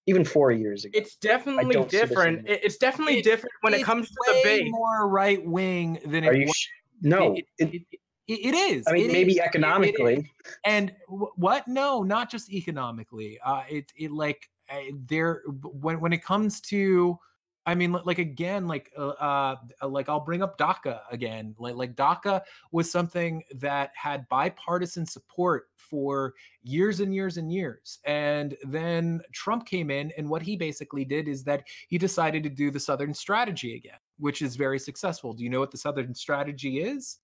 even 0.07 0.25
four 0.25 0.51
years 0.53 0.85
ago. 0.85 0.99
it's 0.99 1.17
definitely 1.17 1.73
don't 1.73 1.91
see 1.91 1.99
the 2.01 2.07
different. 2.07 2.49
It's 2.49 2.77
definitely 2.77 3.19
It- 3.21 3.25
different 3.25 3.55
when 3.63 3.75
it 3.75 3.83
comes 3.85 4.09
to 4.11 4.15
way 4.27 4.43
debate. 4.43 4.71
more 4.73 5.09
right 5.09 5.43
wing 5.47 6.01
than 6.05 6.25
Are 6.25 6.35
it 6.35 6.41
you? 6.41 6.47
was. 6.47 6.57
Sh- 6.57 6.69
no. 7.03 7.35
it, 7.35 7.47
it- 7.59 7.83
it, 8.31 8.39
it- 8.41 8.55
it 8.55 8.55
is. 8.55 8.85
I 8.87 8.93
mean, 8.93 9.11
It 9.11 9.13
maybe 9.13 9.33
is. 9.33 9.37
It- 9.39 9.41
it 9.41 9.47
economically. 9.47 10.31
And 10.65 10.93
wh- 11.09 11.37
what? 11.37 11.67
No, 11.69 12.03
not 12.03 12.31
just 12.31 12.51
economically. 12.51 13.39
Uh, 13.45 13.63
it 13.69 13.93
it 13.97 14.11
like 14.13 14.49
uh, 14.71 14.77
there 15.09 15.43
when 15.47 16.01
when 16.01 16.13
it 16.13 16.23
comes 16.25 16.61
to, 16.63 17.19
I 17.67 17.75
mean, 17.75 17.93
like 17.93 18.19
again, 18.19 18.67
like 18.67 18.91
uh, 18.97 19.09
uh, 19.09 19.57
like 19.89 20.09
I'll 20.09 20.21
bring 20.25 20.43
up 20.43 20.59
DACA 20.59 21.01
again. 21.11 21.55
Like 21.59 21.75
like 21.75 21.95
DACA 21.97 22.43
was 22.73 22.91
something 22.91 23.43
that 23.57 23.91
had 23.95 24.29
bipartisan 24.29 25.07
support 25.07 25.69
for 25.77 26.35
years 26.63 27.01
and 27.01 27.13
years 27.15 27.37
and 27.37 27.53
years, 27.53 27.99
and 28.05 28.57
then 28.65 29.21
Trump 29.33 29.67
came 29.67 29.91
in, 29.91 30.13
and 30.17 30.29
what 30.29 30.43
he 30.43 30.57
basically 30.57 31.05
did 31.05 31.27
is 31.29 31.43
that 31.45 31.65
he 31.89 31.99
decided 31.99 32.43
to 32.45 32.49
do 32.51 32.71
the 32.71 32.81
Southern 32.81 33.13
Strategy 33.13 33.75
again, 33.75 33.99
which 34.19 34.41
is 34.41 34.55
very 34.57 34.79
successful. 34.79 35.33
Do 35.35 35.43
you 35.43 35.51
know 35.51 35.61
what 35.61 35.71
the 35.73 35.79
Southern 35.79 36.15
Strategy 36.15 36.81
is? 36.81 37.19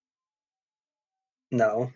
No. 1.50 1.90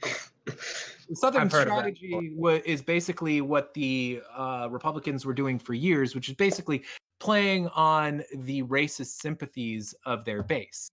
The 0.46 1.16
Southern 1.16 1.42
I've 1.42 1.52
heard 1.52 1.68
of 1.68 1.68
that 1.68 1.96
strategy 1.96 2.32
wa- 2.34 2.60
is 2.64 2.82
basically 2.82 3.40
what 3.40 3.74
the 3.74 4.22
uh, 4.34 4.68
Republicans 4.70 5.26
were 5.26 5.34
doing 5.34 5.58
for 5.58 5.74
years, 5.74 6.14
which 6.14 6.28
is 6.28 6.34
basically 6.34 6.84
playing 7.18 7.68
on 7.68 8.22
the 8.34 8.62
racist 8.64 9.20
sympathies 9.20 9.94
of 10.06 10.24
their 10.24 10.42
base. 10.42 10.88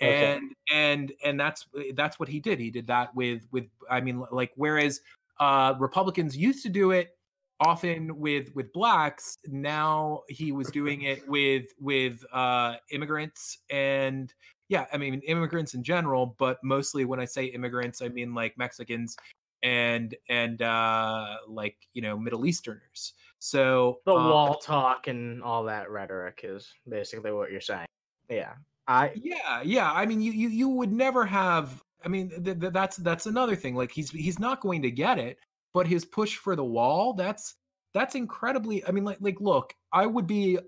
Okay. 0.00 0.32
And 0.32 0.54
and 0.72 1.12
and 1.24 1.40
that's 1.40 1.66
that's 1.94 2.18
what 2.18 2.28
he 2.28 2.40
did. 2.40 2.58
He 2.58 2.70
did 2.70 2.86
that 2.88 3.14
with 3.14 3.46
with 3.52 3.66
I 3.88 4.00
mean 4.00 4.24
like 4.30 4.52
whereas 4.56 5.00
uh, 5.38 5.74
Republicans 5.78 6.36
used 6.36 6.62
to 6.64 6.68
do 6.68 6.90
it 6.90 7.16
often 7.60 8.18
with 8.18 8.54
with 8.54 8.72
blacks, 8.72 9.38
now 9.46 10.22
he 10.28 10.52
was 10.52 10.70
doing 10.70 11.02
it 11.02 11.26
with 11.28 11.66
with 11.80 12.24
uh, 12.32 12.76
immigrants 12.90 13.58
and 13.70 14.34
yeah, 14.72 14.86
I 14.90 14.96
mean 14.96 15.20
immigrants 15.26 15.74
in 15.74 15.82
general, 15.82 16.34
but 16.38 16.56
mostly 16.64 17.04
when 17.04 17.20
I 17.20 17.26
say 17.26 17.44
immigrants, 17.44 18.00
I 18.00 18.08
mean 18.08 18.34
like 18.34 18.56
Mexicans 18.56 19.14
and 19.62 20.14
and 20.30 20.62
uh 20.62 21.36
like 21.46 21.76
you 21.92 22.00
know 22.00 22.16
Middle 22.16 22.46
Easterners. 22.46 23.12
So 23.38 23.98
The 24.06 24.14
uh, 24.14 24.30
wall 24.30 24.54
talk 24.54 25.08
and 25.08 25.42
all 25.42 25.64
that 25.64 25.90
rhetoric 25.90 26.40
is 26.42 26.72
basically 26.88 27.32
what 27.32 27.52
you're 27.52 27.60
saying. 27.60 27.84
Yeah. 28.30 28.54
I 28.88 29.12
yeah, 29.14 29.60
yeah. 29.62 29.92
I 29.92 30.06
mean, 30.06 30.22
you 30.22 30.32
you 30.32 30.48
you 30.48 30.68
would 30.70 30.90
never 30.90 31.26
have. 31.26 31.82
I 32.02 32.08
mean, 32.08 32.30
th- 32.42 32.58
th- 32.58 32.72
that's 32.72 32.96
that's 32.96 33.26
another 33.26 33.54
thing. 33.54 33.74
Like 33.76 33.92
he's 33.92 34.10
he's 34.10 34.38
not 34.38 34.62
going 34.62 34.80
to 34.82 34.90
get 34.90 35.18
it, 35.18 35.36
but 35.74 35.86
his 35.86 36.06
push 36.06 36.36
for 36.36 36.56
the 36.56 36.64
wall 36.64 37.12
that's 37.12 37.56
that's 37.92 38.14
incredibly. 38.14 38.84
I 38.86 38.90
mean, 38.90 39.04
like 39.04 39.18
like 39.20 39.38
look, 39.38 39.74
I 39.92 40.06
would 40.06 40.26
be 40.26 40.58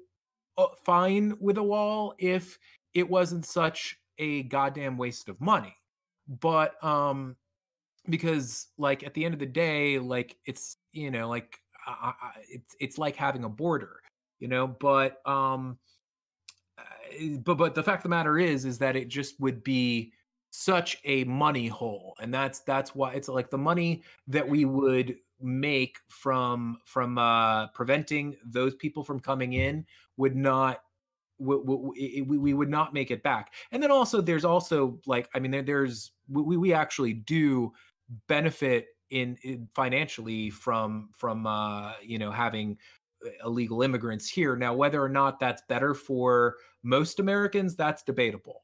uh, 0.59 0.67
fine 0.85 1.35
with 1.41 1.57
a 1.57 1.63
wall 1.63 2.15
if 2.19 2.59
it 2.95 3.09
wasn't 3.09 3.45
such 3.45 3.99
a 4.19 4.45
goddamn 4.45 4.97
waste 4.97 5.29
of 5.29 5.41
money. 5.41 5.77
But 6.29 6.83
um, 6.83 7.37
because 8.09 8.69
like 8.79 9.03
at 9.03 9.15
the 9.15 9.25
end 9.25 9.35
of 9.35 9.41
the 9.41 9.47
day, 9.47 9.99
like 9.99 10.37
it's 10.47 10.79
you 10.93 11.11
know 11.11 11.29
like 11.29 11.59
I, 11.87 12.13
I, 12.21 12.31
it's 12.49 12.77
it's 12.81 12.99
like 12.99 13.17
having 13.17 13.45
a 13.45 13.49
border, 13.49 14.01
you 14.39 14.49
know. 14.49 14.67
But 14.67 15.21
um, 15.27 15.79
uh, 16.79 16.83
but 17.45 17.57
but 17.57 17.75
the 17.75 17.83
fact 17.83 18.01
of 18.01 18.03
the 18.05 18.09
matter 18.09 18.39
is 18.39 18.65
is 18.65 18.79
that 18.79 18.97
it 18.97 19.09
just 19.09 19.39
would 19.41 19.63
be 19.65 20.13
such 20.57 20.99
a 21.05 21.25
money 21.25 21.67
hole 21.67 22.15
and 22.21 22.33
that's 22.33 22.61
that's 22.61 22.95
why 22.95 23.13
it's 23.13 23.29
like 23.29 23.51
the 23.51 23.59
money 23.59 24.05
that 24.29 24.49
we 24.49 24.65
would 24.65 25.17
make 25.41 25.99
from 26.09 26.79
from 26.85 27.19
uh 27.19 27.67
preventing 27.69 28.37
those 28.45 28.73
people 28.77 29.03
from 29.03 29.19
coming 29.19 29.55
in 29.55 29.85
would 30.17 30.37
not 30.37 30.84
we, 31.39 31.57
we, 31.57 32.23
we, 32.23 32.39
we 32.39 32.55
would 32.55 32.69
not 32.69 32.95
make 32.95 33.11
it 33.11 33.23
back. 33.23 33.53
And 33.73 33.83
then 33.83 33.91
also 33.91 34.21
there's 34.21 34.45
also 34.45 34.99
like 35.07 35.29
i 35.35 35.39
mean 35.39 35.51
there, 35.51 35.63
there's 35.63 36.13
we, 36.29 36.57
we 36.57 36.73
actually 36.73 37.13
do 37.13 37.73
benefit 38.29 38.87
in, 39.11 39.37
in 39.43 39.69
financially 39.75 40.51
from 40.51 41.09
from 41.13 41.47
uh 41.47 41.93
you 42.03 42.19
know 42.19 42.31
having 42.31 42.79
uh, 43.25 43.31
illegal 43.47 43.83
immigrants 43.83 44.29
here. 44.29 44.57
Now 44.57 44.75
whether 44.75 45.03
or 45.03 45.09
not 45.09 45.41
that's 45.41 45.63
better 45.69 45.95
for 45.95 46.57
most 46.83 47.21
americans 47.21 47.77
that's 47.77 48.03
debatable. 48.03 48.63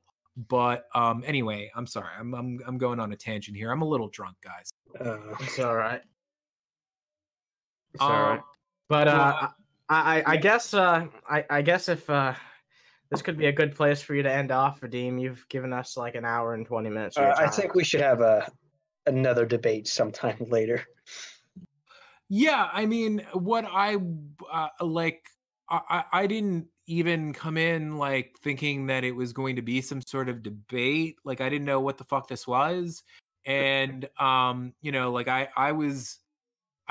But 0.48 0.84
um 0.94 1.24
anyway 1.26 1.70
i'm 1.74 1.86
sorry. 1.86 2.14
I'm 2.18 2.34
i'm, 2.34 2.60
I'm 2.66 2.78
going 2.78 3.00
on 3.00 3.12
a 3.12 3.16
tangent 3.16 3.56
here. 3.56 3.70
I'm 3.72 3.82
a 3.82 3.88
little 3.88 4.08
drunk 4.08 4.36
guys. 4.42 4.70
Uh, 5.00 5.34
it's 5.40 5.58
all 5.58 5.76
right. 5.76 6.02
It's 7.94 8.02
Um, 8.02 8.10
all 8.12 8.22
right. 8.22 8.42
But 8.88 9.06
well, 9.06 9.20
uh, 9.20 9.48
I, 9.88 10.18
I 10.18 10.22
I 10.32 10.36
guess 10.36 10.72
uh 10.74 11.06
I 11.28 11.44
I 11.50 11.62
guess 11.62 11.88
if 11.88 12.08
uh 12.08 12.34
this 13.10 13.22
could 13.22 13.36
be 13.36 13.46
a 13.46 13.52
good 13.52 13.74
place 13.74 14.00
for 14.00 14.14
you 14.14 14.22
to 14.22 14.32
end 14.32 14.52
off, 14.52 14.80
Vadim. 14.80 15.20
You've 15.20 15.46
given 15.48 15.72
us 15.72 15.96
like 15.96 16.14
an 16.14 16.24
hour 16.24 16.54
and 16.54 16.64
twenty 16.64 16.90
minutes. 16.90 17.16
Of 17.16 17.24
your 17.24 17.32
uh, 17.32 17.46
I 17.46 17.48
think 17.48 17.74
we 17.74 17.84
should 17.84 18.00
have 18.00 18.20
a 18.20 18.50
another 19.06 19.44
debate 19.44 19.88
sometime 19.88 20.38
later. 20.48 20.84
Yeah, 22.28 22.68
I 22.72 22.86
mean, 22.86 23.26
what 23.32 23.64
I 23.64 23.96
uh, 24.52 24.68
like, 24.80 25.24
I, 25.68 25.80
I 25.90 26.04
I 26.12 26.26
didn't 26.26 26.68
even 26.86 27.32
come 27.32 27.56
in 27.56 27.98
like 27.98 28.36
thinking 28.42 28.86
that 28.86 29.04
it 29.04 29.12
was 29.12 29.32
going 29.32 29.56
to 29.56 29.62
be 29.62 29.80
some 29.80 30.00
sort 30.02 30.28
of 30.28 30.42
debate. 30.42 31.16
Like, 31.24 31.40
I 31.40 31.48
didn't 31.48 31.66
know 31.66 31.80
what 31.80 31.98
the 31.98 32.04
fuck 32.04 32.28
this 32.28 32.46
was, 32.46 33.02
and 33.44 34.08
um, 34.20 34.72
you 34.82 34.92
know, 34.92 35.10
like 35.10 35.26
I 35.26 35.48
I 35.56 35.72
was 35.72 36.20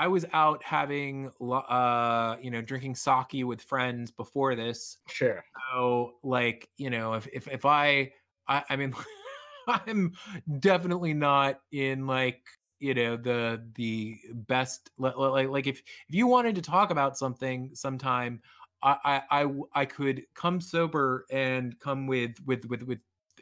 I 0.00 0.08
was 0.08 0.24
out 0.32 0.64
having 0.64 1.30
uh, 1.42 2.36
you 2.40 2.50
know, 2.50 2.62
drinking 2.62 2.94
sake 2.94 3.44
with 3.44 3.60
friends 3.60 4.10
before 4.10 4.56
this, 4.56 4.96
sure. 5.08 5.44
so 5.70 6.14
like 6.22 6.70
you 6.78 6.88
know 6.88 7.12
if 7.12 7.28
if 7.30 7.46
if 7.48 7.66
i 7.66 8.10
i, 8.48 8.64
I 8.70 8.76
mean 8.76 8.94
i'm 9.68 10.14
definitely 10.58 11.12
not 11.12 11.60
in 11.70 12.06
like 12.06 12.40
you 12.78 12.94
know 12.94 13.18
the 13.18 13.62
the 13.74 14.16
best 14.32 14.88
li- 14.96 15.12
li- 15.14 15.28
like 15.28 15.48
like 15.50 15.66
if 15.66 15.80
if 15.80 16.14
you 16.14 16.26
wanted 16.26 16.54
to 16.54 16.62
talk 16.62 16.90
about 16.90 17.18
something 17.18 17.70
sometime 17.74 18.40
I 18.82 19.20
I 19.30 19.50
I 19.74 19.84
could 19.84 20.22
come 20.34 20.58
sober 20.62 21.26
and 21.30 21.78
come 21.78 22.06
with 22.06 22.36
with 22.46 22.64
with 22.64 22.82
with 22.84 23.00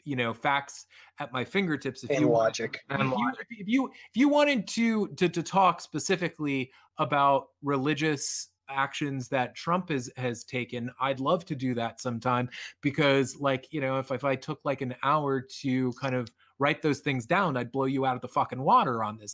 you 0.09 0.17
know 0.17 0.33
facts 0.33 0.87
at 1.19 1.33
my 1.33 1.45
fingertips 1.45 2.03
if 2.05 2.11
And 2.11 2.21
you 2.21 2.29
want 2.29 2.45
logic. 2.45 2.81
if 2.91 3.01
And 3.01 3.11
you, 3.11 3.33
if 3.51 3.69
you 3.69 3.87
if 3.87 4.17
you 4.17 4.29
wanted 4.29 4.67
to 4.69 5.09
to 5.09 5.29
to 5.29 5.43
talk 5.43 5.81
specifically 5.81 6.71
about 6.99 7.49
religious 7.63 8.49
actions 8.71 9.29
that 9.29 9.55
Trump 9.55 9.89
has 9.91 10.11
has 10.17 10.45
taken. 10.45 10.91
I'd 11.01 11.21
love 11.21 11.45
to 11.47 11.55
do 11.55 11.75
that 11.75 12.01
sometime 12.01 12.51
because 12.83 13.37
like, 13.41 13.67
you 13.73 13.81
know, 13.81 13.99
if 13.99 14.11
if 14.11 14.25
I 14.25 14.35
took 14.37 14.61
like 14.65 14.81
an 14.83 14.95
hour 15.03 15.41
to 15.63 15.93
kind 16.01 16.15
of 16.15 16.29
write 16.59 16.83
those 16.83 16.99
things 17.01 17.25
down, 17.25 17.57
I'd 17.57 17.71
blow 17.73 17.85
you 17.87 18.05
out 18.05 18.17
of 18.17 18.21
the 18.23 18.29
fucking 18.29 18.61
water 18.61 19.03
on 19.05 19.17
this. 19.19 19.33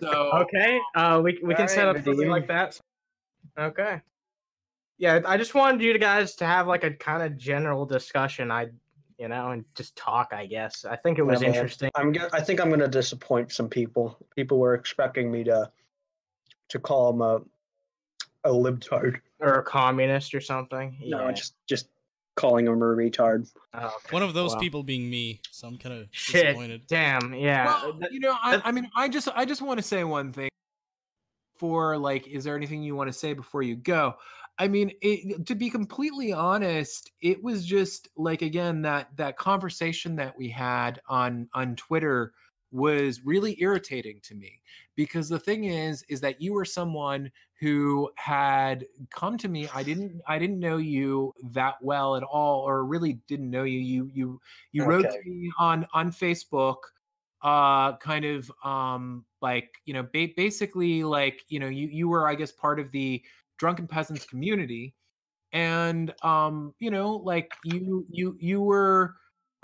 so 0.00 0.30
Okay. 0.42 0.78
Uh, 0.94 1.20
we 1.24 1.38
we 1.42 1.54
can 1.54 1.62
All 1.62 1.68
set 1.68 1.86
right, 1.86 1.96
up 1.96 2.04
something 2.04 2.26
Vadim. 2.26 2.30
like 2.30 2.48
that. 2.48 2.80
Okay. 3.58 4.00
Yeah, 4.96 5.20
I 5.26 5.36
just 5.36 5.54
wanted 5.54 5.82
you 5.82 5.98
guys 5.98 6.36
to 6.36 6.46
have 6.46 6.66
like 6.68 6.84
a 6.84 6.92
kind 6.92 7.22
of 7.22 7.36
general 7.36 7.84
discussion. 7.84 8.50
I, 8.52 8.68
you 9.18 9.28
know, 9.28 9.50
and 9.50 9.64
just 9.74 9.94
talk. 9.96 10.32
I 10.32 10.46
guess 10.46 10.84
I 10.84 10.96
think 10.96 11.18
it 11.18 11.22
was 11.22 11.42
Yeah, 11.42 11.48
interesting. 11.48 11.90
I'm. 11.94 12.12
go- 12.12 12.28
I 12.32 12.40
think 12.40 12.60
I'm 12.60 12.68
going 12.68 12.80
to 12.80 12.88
disappoint 12.88 13.52
some 13.52 13.68
people. 13.68 14.16
People 14.36 14.58
were 14.58 14.74
expecting 14.74 15.30
me 15.30 15.44
to 15.44 15.70
to 16.68 16.78
call 16.78 17.10
him 17.12 17.20
a 17.22 17.40
a 18.44 18.50
libtard. 18.52 19.20
Or 19.40 19.54
a 19.54 19.62
communist 19.62 20.34
or 20.34 20.40
something. 20.40 20.96
No, 21.02 21.26
Yeah. 21.26 21.32
just 21.32 21.54
just 21.66 21.88
calling 22.36 22.66
him 22.66 22.74
a 22.74 22.84
retard. 22.84 23.50
Oh, 23.74 23.86
okay. 23.86 23.94
One 24.10 24.22
of 24.22 24.34
those 24.34 24.54
Wow. 24.54 24.60
people 24.60 24.82
being 24.82 25.08
me, 25.08 25.40
so 25.50 25.68
I'm 25.68 25.78
kind 25.78 25.94
of 25.94 26.08
Shit. 26.10 26.46
disappointed. 26.46 26.86
Damn. 26.88 27.32
Yeah. 27.34 27.64
well, 27.66 27.98
you 28.10 28.18
know, 28.20 28.36
I, 28.42 28.60
I 28.64 28.72
mean, 28.72 28.90
I 28.96 29.08
just, 29.08 29.28
I 29.36 29.44
just 29.44 29.62
want 29.62 29.78
to 29.78 29.82
say 29.84 30.02
one 30.02 30.32
thing. 30.32 30.48
For 31.56 31.96
like, 31.96 32.26
is 32.26 32.42
there 32.42 32.56
anything 32.56 32.82
you 32.82 32.96
want 32.96 33.08
to 33.08 33.12
say 33.12 33.32
before 33.32 33.62
you 33.62 33.76
go? 33.76 34.16
I 34.58 34.68
mean, 34.68 34.92
it, 35.02 35.46
to 35.46 35.54
be 35.54 35.68
completely 35.68 36.32
honest, 36.32 37.10
it 37.20 37.42
was 37.42 37.66
just 37.66 38.08
like 38.16 38.42
again 38.42 38.82
that 38.82 39.08
that 39.16 39.36
conversation 39.36 40.16
that 40.16 40.36
we 40.36 40.48
had 40.48 41.00
on 41.08 41.48
on 41.54 41.76
Twitter 41.76 42.32
was 42.74 43.24
really 43.24 43.56
irritating 43.62 44.18
to 44.20 44.34
me 44.34 44.60
because 44.96 45.28
the 45.28 45.38
thing 45.38 45.64
is 45.64 46.02
is 46.08 46.20
that 46.20 46.40
you 46.40 46.52
were 46.52 46.64
someone 46.64 47.30
who 47.60 48.10
had 48.16 48.84
come 49.12 49.38
to 49.38 49.46
me 49.46 49.68
i 49.72 49.80
didn't 49.80 50.20
i 50.26 50.40
didn't 50.40 50.58
know 50.58 50.76
you 50.76 51.32
that 51.52 51.76
well 51.80 52.16
at 52.16 52.24
all 52.24 52.62
or 52.62 52.84
really 52.84 53.20
didn't 53.28 53.48
know 53.48 53.62
you 53.62 53.78
you 53.78 54.10
you 54.12 54.40
you 54.72 54.84
wrote 54.84 55.02
to 55.08 55.20
me 55.24 55.48
on 55.56 55.86
on 55.94 56.10
facebook 56.10 56.78
uh 57.42 57.96
kind 57.98 58.24
of 58.24 58.50
um 58.64 59.24
like 59.40 59.70
you 59.84 59.94
know 59.94 60.02
ba- 60.12 60.32
basically 60.36 61.04
like 61.04 61.44
you 61.46 61.60
know 61.60 61.68
you 61.68 61.86
you 61.86 62.08
were 62.08 62.28
i 62.28 62.34
guess 62.34 62.50
part 62.50 62.80
of 62.80 62.90
the 62.90 63.22
drunken 63.58 63.86
peasants 63.86 64.24
community 64.24 64.94
and 65.52 66.12
um 66.22 66.74
you 66.80 66.90
know 66.90 67.16
like 67.16 67.52
you 67.64 68.04
you 68.10 68.36
you 68.40 68.60
were 68.60 69.14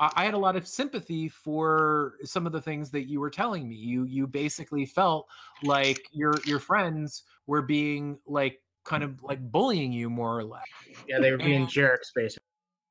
I 0.00 0.24
had 0.24 0.32
a 0.32 0.38
lot 0.38 0.56
of 0.56 0.66
sympathy 0.66 1.28
for 1.28 2.14
some 2.24 2.46
of 2.46 2.52
the 2.52 2.60
things 2.60 2.90
that 2.92 3.06
you 3.06 3.20
were 3.20 3.28
telling 3.28 3.68
me. 3.68 3.74
You 3.74 4.04
you 4.04 4.26
basically 4.26 4.86
felt 4.86 5.28
like 5.62 6.00
your 6.10 6.32
your 6.46 6.58
friends 6.58 7.24
were 7.46 7.60
being 7.60 8.18
like 8.26 8.62
kind 8.86 9.02
of 9.02 9.22
like 9.22 9.40
bullying 9.52 9.92
you 9.92 10.08
more 10.08 10.38
or 10.38 10.44
less. 10.44 10.64
yeah, 11.06 11.18
they 11.20 11.30
were 11.30 11.36
being 11.36 11.62
and- 11.62 11.68
jerks, 11.68 12.12
basically. 12.14 12.46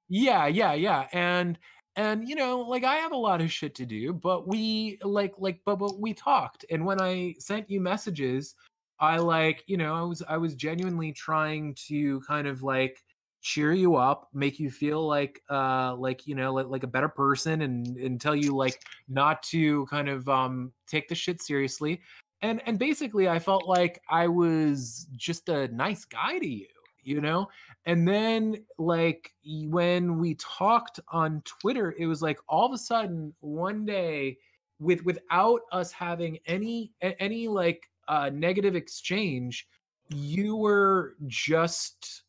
Yeah, 0.07 0.45
yeah, 0.45 0.73
yeah. 0.73 1.07
And 1.11 1.57
and 1.95 2.29
you 2.29 2.35
know, 2.35 2.59
like 2.59 2.83
I 2.83 2.97
have 2.97 3.11
a 3.11 3.17
lot 3.17 3.41
of 3.41 3.51
shit 3.51 3.73
to 3.75 3.87
do, 3.87 4.13
but 4.13 4.47
we 4.47 4.99
like 5.01 5.33
like 5.39 5.61
but 5.65 5.77
but 5.77 5.99
we 5.99 6.13
talked. 6.13 6.63
And 6.69 6.85
when 6.85 7.01
I 7.01 7.33
sent 7.39 7.71
you 7.71 7.81
messages, 7.81 8.53
I 8.99 9.17
like, 9.17 9.63
you 9.67 9.77
know, 9.77 9.95
I 9.95 10.01
was 10.01 10.23
I 10.27 10.37
was 10.37 10.55
genuinely 10.55 11.11
trying 11.13 11.75
to 11.87 12.21
kind 12.21 12.47
of 12.47 12.63
like 12.63 13.01
cheer 13.41 13.71
you 13.71 13.95
up, 13.95 14.27
make 14.33 14.59
you 14.59 14.69
feel 14.69 15.05
like 15.07 15.41
uh 15.49 15.95
like, 15.95 16.27
you 16.27 16.35
know, 16.35 16.53
like 16.53 16.67
like 16.67 16.83
a 16.83 16.87
better 16.87 17.09
person 17.09 17.61
and 17.61 17.97
and 17.97 18.19
tell 18.19 18.35
you 18.35 18.55
like 18.55 18.81
not 19.07 19.41
to 19.43 19.85
kind 19.87 20.09
of 20.09 20.27
um 20.29 20.71
take 20.87 21.07
the 21.07 21.15
shit 21.15 21.41
seriously. 21.41 22.01
And 22.41 22.61
and 22.65 22.79
basically 22.79 23.29
I 23.29 23.39
felt 23.39 23.67
like 23.67 24.01
I 24.09 24.27
was 24.27 25.07
just 25.15 25.49
a 25.49 25.67
nice 25.69 26.05
guy 26.05 26.39
to 26.39 26.47
you, 26.47 26.67
you 27.03 27.21
know? 27.21 27.49
and 27.85 28.07
then 28.07 28.55
like 28.77 29.31
when 29.67 30.19
we 30.19 30.35
talked 30.35 30.99
on 31.09 31.41
twitter 31.45 31.95
it 31.97 32.05
was 32.05 32.21
like 32.21 32.39
all 32.47 32.65
of 32.65 32.73
a 32.73 32.77
sudden 32.77 33.33
one 33.39 33.85
day 33.85 34.37
with 34.79 35.03
without 35.05 35.61
us 35.71 35.91
having 35.91 36.37
any 36.45 36.91
any 37.01 37.47
like 37.47 37.89
uh 38.09 38.29
negative 38.33 38.75
exchange 38.75 39.65
you 40.09 40.55
were 40.57 41.15
just. 41.27 42.23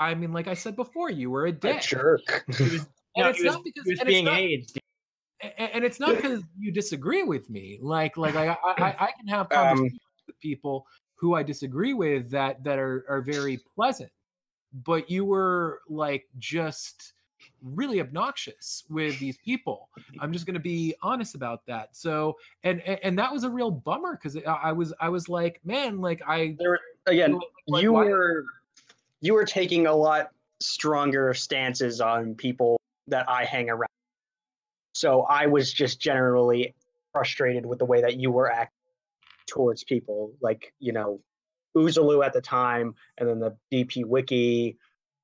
I 0.00 0.14
mean 0.14 0.32
like 0.32 0.48
i 0.48 0.54
said 0.54 0.74
before 0.74 1.10
you 1.10 1.30
were 1.30 1.46
a 1.46 1.50
A 1.50 1.52
dick 1.52 1.80
jerk. 1.82 2.44
And 3.16 3.24
No, 3.24 3.28
it's 3.30 3.42
was, 3.42 3.54
not 3.54 3.64
because 3.64 3.84
he 3.86 3.90
was 3.92 4.00
and 4.00 4.08
it's 4.08 4.14
being 4.16 4.24
not- 4.24 4.38
AIDS. 4.38 4.72
a- 5.42 5.60
and 5.74 5.84
it's 5.84 5.98
not 6.00 6.14
because 6.16 6.42
you 6.58 6.70
disagree 6.72 7.22
with 7.24 7.48
me 7.50 7.78
like 7.82 8.16
like 8.16 8.34
I, 8.36 8.56
I 8.64 8.96
I- 9.06 9.12
can 9.18 9.26
have 9.28 9.46
Um, 9.52 9.58
conversations 9.68 10.00
with 10.26 10.38
people 10.40 10.86
who 11.16 11.34
i 11.34 11.42
disagree 11.42 11.92
with 11.94 12.30
that 12.30 12.62
that 12.64 12.78
are 12.78 13.04
are 13.08 13.20
very 13.20 13.58
pleasant 13.76 14.10
but 14.72 15.10
you 15.10 15.24
were 15.24 15.80
like 15.88 16.24
just 16.38 17.12
really 17.62 18.00
obnoxious 18.00 18.84
with 18.88 19.18
these 19.18 19.36
people. 19.44 19.88
I'm 20.20 20.32
just 20.32 20.46
going 20.46 20.54
to 20.54 20.60
be 20.60 20.94
honest 21.02 21.34
about 21.34 21.64
that. 21.66 21.96
So 21.96 22.36
and 22.64 22.80
and, 22.82 22.98
and 23.02 23.18
that 23.18 23.32
was 23.32 23.44
a 23.44 23.50
real 23.50 23.70
bummer 23.70 24.12
because 24.16 24.36
I, 24.36 24.40
I 24.50 24.72
was 24.72 24.92
i 25.00 25.08
was 25.08 25.28
like 25.28 25.60
man 25.64 26.00
like 26.00 26.22
i 26.26 26.56
There, 26.58 26.78
again, 27.06 27.38
like, 27.66 27.82
you 27.82 27.92
why- 27.92 28.04
were 28.04 28.44
you 29.20 29.34
were 29.34 29.44
taking 29.44 29.86
a 29.86 29.94
lot 29.94 30.30
stronger 30.60 31.32
stances 31.34 32.00
on 32.00 32.34
people 32.34 32.78
that 33.08 33.28
I 33.28 33.44
hang 33.44 33.70
around. 33.70 33.88
So 34.94 35.22
I 35.22 35.46
was 35.46 35.72
just 35.72 36.00
generally 36.00 36.74
frustrated 37.12 37.66
with 37.66 37.78
the 37.78 37.84
way 37.84 38.00
that 38.00 38.16
you 38.16 38.30
were 38.30 38.50
acting 38.50 38.76
towards 39.46 39.84
people, 39.84 40.32
like 40.40 40.72
you 40.78 40.92
know, 40.92 41.20
Uzulu 41.76 42.24
at 42.24 42.32
the 42.32 42.40
time, 42.40 42.94
and 43.18 43.28
then 43.28 43.40
the 43.40 43.56
DP 43.72 44.04
Wiki, 44.04 44.76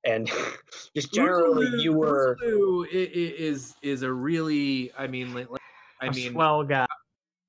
and 0.07 0.29
just 0.95 1.13
generally 1.13 1.67
Uzulu- 1.67 1.83
you 1.83 1.93
were. 1.93 2.37
Uzulu 2.41 2.85
i- 2.87 2.89
i- 2.97 3.35
is 3.49 3.75
is 3.81 4.01
a 4.03 4.11
really 4.11 4.91
i 4.97 5.05
mean 5.07 5.33
like, 5.33 5.49
like- 5.51 5.61
i 6.01 6.07
A 6.07 6.11
mean 6.11 6.31
swell 6.33 6.63
guy. 6.63 6.85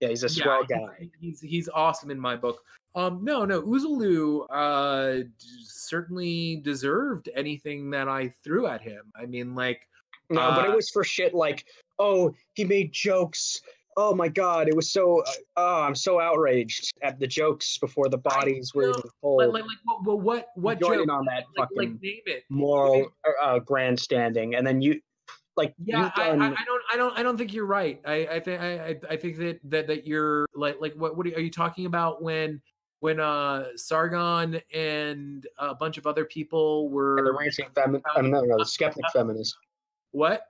Yeah, 0.01 0.09
he's 0.09 0.23
a 0.25 0.29
swell 0.29 0.65
he's- 0.69 0.79
guy. 0.81 1.09
He's 1.21 1.41
he's 1.41 1.69
awesome 1.69 2.11
in 2.11 2.19
my 2.21 2.37
book. 2.37 2.61
Um, 2.95 3.23
no, 3.23 3.45
no, 3.45 3.63
Uzulu 3.63 4.47
uh 4.51 5.23
d- 5.23 5.33
certainly 5.65 6.57
deserved 6.65 7.29
anything 7.37 7.91
that 7.91 8.09
I 8.09 8.29
threw 8.43 8.67
at 8.67 8.81
him. 8.81 9.03
I 9.15 9.27
mean, 9.27 9.55
like, 9.55 9.87
No, 10.31 10.51
but 10.51 10.65
it 10.67 10.71
Uh, 10.73 10.77
was 10.77 10.91
for 10.91 11.05
shit 11.05 11.33
like, 11.35 11.65
oh, 11.99 12.35
he 12.55 12.65
made 12.65 12.93
jokes. 12.93 13.61
Oh 14.01 14.15
my 14.15 14.29
god, 14.29 14.69
it 14.69 14.77
was 14.77 14.93
so. 14.93 15.23
Uh, 15.23 15.31
oh, 15.57 15.81
I'm 15.83 15.97
so 15.97 16.21
outraged 16.21 16.93
at 17.03 17.19
the 17.19 17.27
jokes 17.27 17.79
before 17.79 18.09
the 18.09 18.17
bodies 18.17 18.73
were 18.73 18.91
even 18.91 19.03
like, 19.25 19.49
like, 19.49 19.65
like 19.65 20.05
what, 20.05 20.21
what, 20.21 20.47
what, 20.55 20.79
joke? 20.79 21.09
on 21.11 21.25
that 21.25 21.43
like, 21.57 21.69
fucking 21.69 21.77
like, 21.77 22.01
name 22.01 22.21
it. 22.27 22.45
moral 22.49 23.11
uh, 23.43 23.59
grandstanding, 23.59 24.55
and 24.55 24.65
then 24.65 24.81
you, 24.81 25.01
like, 25.57 25.75
Yeah, 25.85 26.05
you've 26.05 26.13
I, 26.15 26.29
done. 26.29 26.43
I, 26.43 26.47
I 26.47 26.65
don't, 26.65 26.83
I 26.93 26.97
don't, 26.97 27.19
I 27.19 27.23
don't 27.25 27.37
think 27.37 27.53
you're 27.53 27.67
right. 27.67 28.01
I, 28.07 28.15
I 28.31 28.39
think, 28.39 28.61
I, 28.63 28.97
I- 29.11 29.17
think 29.17 29.37
that 29.39 29.59
that 29.65 29.89
that 29.89 30.07
you're 30.07 30.47
like, 30.55 30.77
like, 30.81 30.95
what, 30.95 31.17
what 31.17 31.27
are 31.27 31.31
you, 31.31 31.37
are 31.37 31.41
you 31.41 31.51
talking 31.51 31.87
about 31.87 32.23
when, 32.23 32.63
when 33.01 33.19
uh 33.19 33.65
Sargon 33.75 34.61
and 34.73 35.45
a 35.59 35.75
bunch 35.75 35.99
of 35.99 36.07
other 36.07 36.25
people 36.25 36.89
were 36.89 37.17
the 37.17 37.33
were 37.33 37.39
racing 37.41 37.67
femi- 37.75 38.01
I 38.15 38.23
mean, 38.23 38.31
no, 38.31 38.43
no, 38.43 38.59
the 38.59 38.65
skeptic 38.65 39.05
feminist, 39.13 39.57
what? 40.13 40.45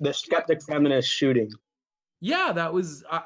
The 0.00 0.14
skeptic 0.14 0.62
feminist 0.62 1.10
shooting. 1.10 1.50
Yeah 2.20 2.52
that 2.52 2.72
was 2.72 3.04
i, 3.10 3.22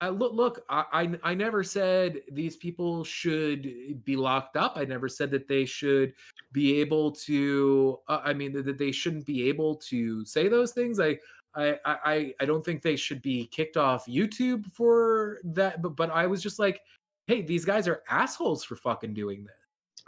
I 0.00 0.08
look 0.08 0.32
look 0.32 0.64
I, 0.68 0.84
I 0.92 1.30
i 1.30 1.34
never 1.34 1.62
said 1.62 2.20
these 2.32 2.56
people 2.56 3.04
should 3.04 4.04
be 4.04 4.16
locked 4.16 4.56
up. 4.56 4.72
I 4.76 4.84
never 4.84 5.08
said 5.08 5.30
that 5.30 5.46
they 5.46 5.64
should 5.64 6.12
be 6.50 6.80
able 6.80 7.12
to 7.12 8.00
uh, 8.08 8.20
i 8.24 8.32
mean 8.32 8.52
that, 8.52 8.78
they 8.78 8.90
shouldn't 8.92 9.26
be 9.26 9.48
able 9.48 9.76
to 9.76 10.24
say 10.24 10.48
those 10.48 10.72
things. 10.72 10.98
I 10.98 11.18
I, 11.54 11.78
I 11.84 12.34
I 12.40 12.44
don't 12.46 12.64
think 12.64 12.82
they 12.82 12.96
should 12.96 13.20
be 13.22 13.46
kicked 13.46 13.76
off 13.76 14.06
YouTube 14.06 14.64
for 14.72 15.38
that, 15.44 15.82
but 15.82 15.96
but 15.96 16.10
I 16.10 16.26
was 16.26 16.42
just 16.42 16.58
like, 16.58 16.80
hey, 17.26 17.42
these 17.42 17.64
guys 17.64 17.86
are 17.86 18.02
assholes 18.08 18.64
for 18.64 18.74
fucking 18.76 19.12
doing 19.14 19.44
this, 19.44 19.54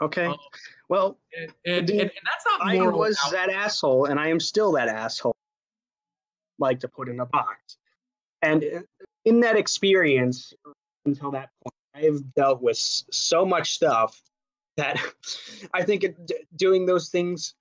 Okay, 0.01 0.25
Um, 0.25 0.37
well, 0.89 1.19
and 1.39 1.53
and, 1.67 1.91
and, 1.91 2.01
and 2.01 2.11
that's 2.11 2.45
not 2.47 2.67
I 2.67 2.81
was 2.89 3.19
out- 3.25 3.33
that 3.33 3.51
asshole, 3.51 4.07
and 4.07 4.19
I 4.19 4.29
am 4.29 4.41
still 4.41 4.73
that 4.73 4.89
asshole. 4.89 5.37
Like 6.59 6.81
to 6.81 6.89
put 6.89 7.09
in 7.09 7.21
a 7.21 7.27
box, 7.27 7.77
and 8.45 8.65
uh, 8.65 8.81
in 9.25 9.41
that 9.41 9.57
experience, 9.57 10.53
until 11.07 11.31
that 11.31 11.49
point, 11.63 11.75
I've 11.95 12.35
dealt 12.35 12.63
with 12.63 12.77
so 12.77 13.45
much 13.45 13.73
stuff 13.73 14.21
that 14.77 15.01
I 15.75 15.83
think 15.83 16.05
it, 16.05 16.17
doing 16.57 16.87
those 16.87 17.09
things 17.09 17.55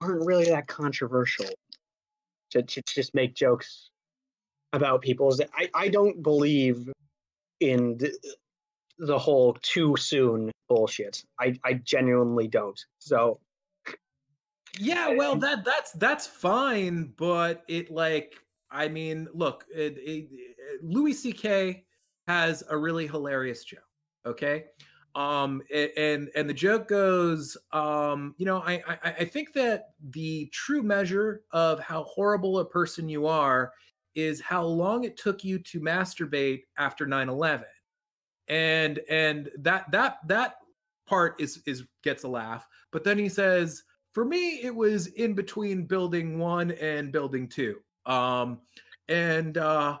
aren't 0.00 0.24
really 0.24 0.46
that 0.46 0.66
controversial. 0.66 1.46
To, 2.52 2.62
to 2.62 2.82
just 2.88 3.14
make 3.14 3.36
jokes 3.36 3.90
about 4.72 5.02
people's, 5.02 5.40
I 5.54 5.70
I 5.72 5.88
don't 5.88 6.20
believe 6.20 6.88
in 7.60 7.96
the, 7.98 8.12
the 8.98 9.18
whole 9.18 9.56
too 9.62 9.96
soon 9.96 10.50
bullshit. 10.68 11.22
I 11.38 11.58
I 11.64 11.74
genuinely 11.74 12.48
don't. 12.48 12.80
So. 12.98 13.38
Yeah, 14.78 15.14
well, 15.14 15.36
that 15.36 15.64
that's 15.64 15.92
that's 15.92 16.26
fine, 16.26 17.12
but 17.16 17.64
it 17.68 17.90
like 17.90 18.36
I 18.70 18.88
mean, 18.88 19.28
look, 19.34 19.64
it, 19.74 19.98
it, 19.98 20.28
Louis 20.82 21.12
C.K. 21.12 21.84
has 22.28 22.62
a 22.68 22.76
really 22.76 23.06
hilarious 23.06 23.64
joke. 23.64 23.80
Okay, 24.26 24.66
Um, 25.14 25.62
and 25.74 26.28
and 26.34 26.48
the 26.48 26.54
joke 26.54 26.86
goes, 26.88 27.56
um, 27.72 28.34
you 28.38 28.46
know, 28.46 28.58
I, 28.58 28.82
I 28.86 29.10
I 29.20 29.24
think 29.24 29.52
that 29.54 29.90
the 30.10 30.46
true 30.52 30.82
measure 30.82 31.42
of 31.52 31.80
how 31.80 32.04
horrible 32.04 32.58
a 32.58 32.64
person 32.64 33.08
you 33.08 33.26
are 33.26 33.72
is 34.14 34.40
how 34.40 34.62
long 34.64 35.04
it 35.04 35.16
took 35.16 35.42
you 35.44 35.58
to 35.60 35.80
masturbate 35.80 36.62
after 36.78 37.06
9-11 37.06 37.64
and 38.48 38.98
and 39.08 39.48
that 39.58 39.90
that 39.92 40.18
that 40.26 40.56
part 41.06 41.40
is 41.40 41.62
is 41.66 41.84
gets 42.02 42.24
a 42.24 42.28
laugh 42.28 42.66
but 42.90 43.04
then 43.04 43.16
he 43.16 43.28
says 43.28 43.84
for 44.12 44.24
me 44.24 44.60
it 44.62 44.74
was 44.74 45.06
in 45.08 45.34
between 45.34 45.86
building 45.86 46.38
one 46.38 46.72
and 46.72 47.12
building 47.12 47.48
two 47.48 47.76
um 48.06 48.60
and 49.08 49.58
uh 49.58 49.98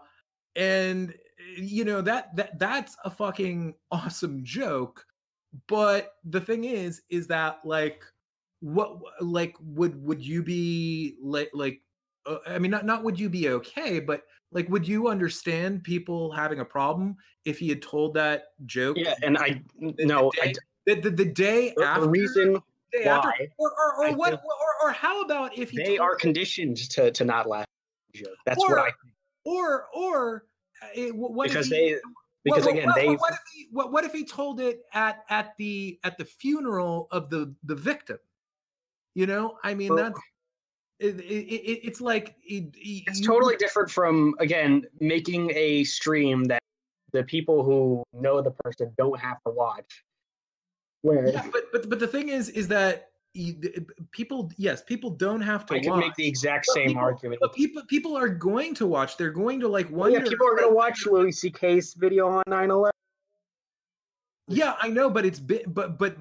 and 0.56 1.14
you 1.56 1.84
know 1.84 2.00
that 2.00 2.34
that 2.36 2.58
that's 2.58 2.96
a 3.04 3.10
fucking 3.10 3.74
awesome 3.90 4.44
joke 4.44 5.04
but 5.66 6.14
the 6.24 6.40
thing 6.40 6.64
is 6.64 7.02
is 7.10 7.26
that 7.26 7.58
like 7.64 8.04
what 8.60 8.98
like 9.20 9.56
would 9.60 10.00
would 10.02 10.24
you 10.24 10.42
be 10.42 11.16
like 11.22 11.50
like 11.54 11.80
uh, 12.26 12.36
i 12.46 12.58
mean 12.58 12.70
not 12.70 12.84
not 12.84 13.02
would 13.02 13.18
you 13.18 13.28
be 13.28 13.48
okay 13.48 13.98
but 13.98 14.22
like 14.52 14.68
would 14.68 14.86
you 14.86 15.08
understand 15.08 15.82
people 15.82 16.30
having 16.32 16.60
a 16.60 16.64
problem 16.64 17.16
if 17.44 17.58
he 17.58 17.68
had 17.68 17.82
told 17.82 18.14
that 18.14 18.44
joke 18.66 18.96
Yeah, 18.98 19.14
and 19.22 19.38
I 19.38 19.62
the 19.78 20.04
no, 20.04 20.30
I, 20.42 20.52
the, 20.86 20.94
the, 20.94 21.10
the 21.10 21.24
day 21.24 21.72
the, 21.76 21.84
after 21.84 22.02
the 22.02 22.08
reason 22.08 22.54
day 22.92 23.04
after, 23.04 23.28
why 23.28 23.48
or 23.58 23.70
or, 23.70 24.06
or 24.06 24.16
what 24.16 24.32
or, 24.34 24.88
or 24.88 24.92
how 24.92 25.22
about 25.22 25.56
if 25.56 25.70
he 25.70 25.78
they 25.78 25.98
are 25.98 26.16
conditioned 26.16 26.76
to 26.90 27.10
to 27.10 27.24
not 27.24 27.48
laugh. 27.48 27.66
At 28.14 28.18
the 28.20 28.24
joke. 28.24 28.36
That's 28.46 28.62
Or 28.62 28.70
what 28.76 28.78
I 28.78 28.90
or 29.44 29.86
or 29.94 30.44
uh, 30.82 31.12
what 31.12 31.46
if 31.46 31.52
because 31.52 31.66
he- 31.66 31.70
they 31.72 31.96
because 32.44 32.64
what- 32.64 32.74
again 32.74 32.86
what, 32.86 32.94
they 32.96 33.06
what, 33.08 33.20
what 33.20 33.32
if 33.32 33.38
he 33.52 33.68
what, 33.70 33.92
what 33.92 34.04
if 34.04 34.12
he 34.12 34.24
told 34.24 34.60
it 34.60 34.82
at 34.92 35.24
at 35.30 35.56
the 35.56 35.98
at 36.04 36.18
the 36.18 36.24
funeral 36.24 37.08
of 37.10 37.30
the 37.30 37.54
the 37.64 37.74
victim 37.74 38.18
you 39.14 39.26
know 39.26 39.58
i 39.64 39.74
mean 39.74 39.94
Well- 39.94 40.04
that's 40.04 40.20
it, 40.98 41.18
it, 41.18 41.22
it, 41.24 41.80
it's 41.86 42.00
like 42.02 42.36
it, 42.44 42.64
it- 42.76 43.04
it's 43.06 43.20
totally 43.26 43.56
different 43.56 43.90
from 43.90 44.34
again 44.38 44.84
making 45.00 45.50
a 45.54 45.84
stream 45.84 46.44
that 46.44 46.60
the 47.12 47.24
people 47.24 47.64
who 47.64 48.02
know 48.12 48.40
the 48.42 48.50
person 48.50 48.92
don't 48.98 49.18
have 49.18 49.38
to 49.46 49.52
watch. 49.52 50.04
Where 51.02 51.30
yeah, 51.30 51.48
but 51.50 51.64
but 51.72 51.88
but 51.88 51.98
the 51.98 52.06
thing 52.06 52.28
is 52.28 52.50
is 52.50 52.68
that 52.68 53.09
you- 53.34 53.56
uh, 53.76 53.80
people 54.10 54.50
yes 54.56 54.82
people 54.82 55.10
don't 55.10 55.40
have 55.40 55.64
to 55.66 55.74
I 55.74 55.80
can 55.80 55.90
watch 55.90 56.00
make 56.00 56.14
the 56.16 56.26
exact 56.26 56.66
same 56.66 56.88
people- 56.88 57.02
argument. 57.02 57.38
but 57.40 57.54
people 57.54 57.82
people 57.86 58.16
are 58.16 58.28
going 58.28 58.74
to 58.74 58.86
watch 58.86 59.16
they're 59.16 59.30
going 59.30 59.60
to 59.60 59.68
like 59.68 59.86
oh, 59.86 59.90
Well, 59.94 60.00
wonder 60.10 60.18
yeah, 60.24 60.30
people 60.30 60.46
are 60.48 60.56
gonna 60.56 60.74
watch 60.74 61.06
Louis 61.06 61.32
C.K.'s 61.32 61.94
video 61.94 62.26
on 62.28 62.42
9/11. 62.48 62.90
Yeah, 64.52 64.74
I 64.82 64.88
know, 64.88 65.08
but 65.08 65.24
it's 65.24 65.38
but 65.38 65.72
but 65.72 65.96
but 65.96 66.16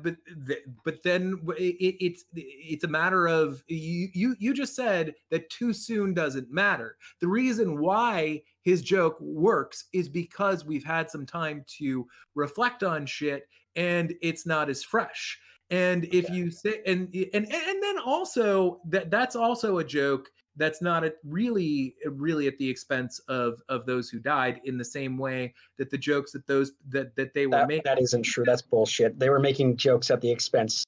but 0.85 1.01
then 1.03 1.41
it, 1.57 1.95
it's 1.99 2.25
it's 2.35 2.83
a 2.83 2.87
matter 2.87 3.27
of 3.27 3.63
you 3.67 4.09
you 4.13 4.35
you 4.37 4.53
just 4.53 4.75
said 4.75 5.15
that 5.31 5.49
too 5.49 5.73
soon 5.73 6.13
doesn't 6.13 6.51
matter. 6.51 6.95
The 7.21 7.27
reason 7.27 7.79
why 7.79 8.43
his 8.61 8.83
joke 8.83 9.17
works 9.19 9.85
is 9.93 10.07
because 10.07 10.63
we've 10.63 10.83
had 10.83 11.09
some 11.09 11.25
time 11.25 11.65
to 11.79 12.05
reflect 12.35 12.83
on 12.83 13.07
shit 13.07 13.47
and 13.75 14.13
it's 14.21 14.45
not 14.45 14.69
as 14.69 14.83
fresh. 14.83 15.39
And 15.71 16.05
if 16.05 16.29
you 16.29 16.49
say 16.49 16.81
and 16.85 17.13
and 17.13 17.51
and 17.51 17.83
then 17.83 17.99
also 18.03 18.81
that 18.85 19.11
that's 19.11 19.35
also 19.35 19.77
a 19.77 19.83
joke 19.83 20.29
that's 20.55 20.81
not 20.81 21.03
at 21.03 21.15
really 21.23 21.95
really 22.05 22.47
at 22.47 22.57
the 22.57 22.67
expense 22.67 23.19
of 23.27 23.61
of 23.69 23.85
those 23.85 24.09
who 24.09 24.19
died 24.19 24.61
in 24.65 24.77
the 24.77 24.85
same 24.85 25.17
way 25.17 25.53
that 25.77 25.89
the 25.89 25.97
jokes 25.97 26.31
that 26.31 26.47
those 26.47 26.71
that 26.89 27.15
that 27.15 27.33
they 27.33 27.45
were 27.45 27.51
That, 27.51 27.67
making 27.67 27.83
that 27.85 28.01
isn't 28.01 28.23
true. 28.23 28.43
That's 28.45 28.61
bullshit. 28.61 29.19
They 29.19 29.29
were 29.29 29.39
making 29.39 29.77
jokes 29.77 30.09
at 30.09 30.21
the 30.21 30.31
expense 30.31 30.83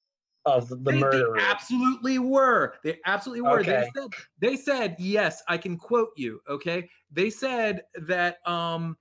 of 0.46 0.70
the 0.70 0.76
they, 0.76 1.00
they 1.00 1.24
absolutely 1.40 2.20
were. 2.20 2.74
They 2.84 2.98
absolutely 3.06 3.42
were. 3.42 3.60
Okay. 3.60 3.86
They 3.94 4.02
said 4.02 4.10
they 4.40 4.56
said 4.56 4.96
yes. 5.00 5.44
I 5.48 5.58
can 5.58 5.78
quote 5.78 6.12
you. 6.18 6.42
Okay. 6.50 6.90
They 7.12 7.30
said 7.30 7.84
that 7.96 8.38
um, 8.48 8.98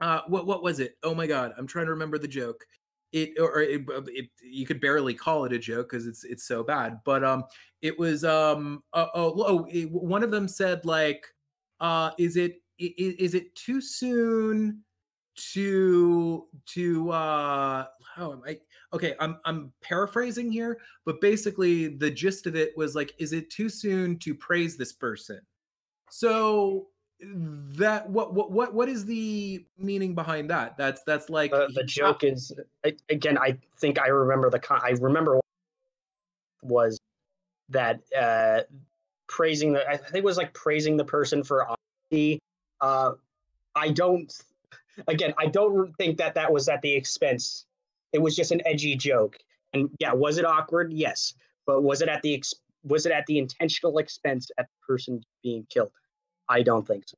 uh, 0.00 0.20
what 0.28 0.46
what 0.46 0.62
was 0.62 0.80
it? 0.80 0.96
Oh 1.02 1.14
my 1.14 1.26
god, 1.26 1.52
I'm 1.58 1.66
trying 1.66 1.86
to 1.86 1.92
remember 1.92 2.18
the 2.18 2.28
joke. 2.28 2.64
It 3.12 3.38
or 3.40 3.60
it, 3.60 3.82
it 3.88 4.30
you 4.42 4.66
could 4.66 4.80
barely 4.80 5.14
call 5.14 5.44
it 5.44 5.52
a 5.52 5.58
joke 5.58 5.90
because 5.90 6.06
it's 6.06 6.24
it's 6.24 6.44
so 6.44 6.62
bad. 6.62 7.00
But 7.04 7.24
um, 7.24 7.44
it 7.82 7.98
was 7.98 8.24
um 8.24 8.82
uh, 8.92 9.06
oh 9.14 9.34
oh 9.46 9.66
it, 9.70 9.90
one 9.90 10.22
of 10.22 10.30
them 10.30 10.46
said 10.48 10.84
like 10.84 11.26
uh 11.80 12.10
is 12.18 12.36
it 12.36 12.62
i- 12.80 12.94
i- 12.98 13.16
is 13.18 13.34
it 13.34 13.54
too 13.54 13.80
soon 13.80 14.84
to 15.36 16.46
to 16.66 17.10
uh 17.10 17.86
how 18.14 18.32
am 18.32 18.42
I 18.46 18.58
okay 18.92 19.14
I'm 19.20 19.38
I'm 19.44 19.72
paraphrasing 19.80 20.50
here 20.52 20.78
but 21.06 21.20
basically 21.20 21.88
the 21.96 22.10
gist 22.10 22.46
of 22.46 22.56
it 22.56 22.76
was 22.76 22.94
like 22.94 23.14
is 23.18 23.32
it 23.32 23.48
too 23.50 23.68
soon 23.68 24.18
to 24.18 24.34
praise 24.34 24.76
this 24.76 24.92
person 24.92 25.40
so 26.10 26.88
that 27.22 28.08
what 28.08 28.32
what 28.32 28.50
what 28.50 28.72
what 28.74 28.88
is 28.88 29.04
the 29.04 29.64
meaning 29.78 30.14
behind 30.14 30.48
that 30.48 30.76
that's 30.76 31.02
that's 31.02 31.28
like 31.28 31.50
the, 31.50 31.68
the 31.74 31.84
joke 31.84 32.24
is 32.24 32.52
again. 33.10 33.36
I 33.36 33.58
think 33.78 34.00
I 34.00 34.08
remember 34.08 34.48
the 34.48 34.58
con- 34.58 34.80
I 34.82 34.90
remember 34.90 35.34
what 35.34 35.44
was 36.62 36.98
that 37.68 38.00
uh, 38.18 38.62
praising 39.28 39.72
the. 39.72 39.86
I 39.88 39.96
think 39.96 40.16
it 40.16 40.24
was 40.24 40.38
like 40.38 40.54
praising 40.54 40.96
the 40.96 41.04
person 41.04 41.44
for 41.44 41.66
honesty. 41.66 42.40
Uh, 42.80 43.12
I 43.74 43.90
don't. 43.90 44.32
Again, 45.06 45.34
I 45.38 45.46
don't 45.46 45.94
think 45.96 46.18
that 46.18 46.34
that 46.34 46.52
was 46.52 46.68
at 46.68 46.82
the 46.82 46.92
expense. 46.92 47.66
It 48.12 48.20
was 48.20 48.34
just 48.34 48.50
an 48.50 48.60
edgy 48.66 48.96
joke, 48.96 49.38
and 49.72 49.90
yeah, 50.00 50.12
was 50.12 50.38
it 50.38 50.44
awkward? 50.44 50.92
Yes, 50.92 51.34
but 51.66 51.82
was 51.82 52.00
it 52.02 52.08
at 52.08 52.22
the 52.22 52.34
ex- 52.34 52.54
was 52.82 53.04
it 53.04 53.12
at 53.12 53.26
the 53.26 53.38
intentional 53.38 53.98
expense 53.98 54.50
at 54.58 54.66
the 54.66 54.86
person 54.86 55.22
being 55.42 55.66
killed? 55.70 55.92
I 56.50 56.62
don't 56.62 56.86
think 56.86 57.04
so. 57.06 57.16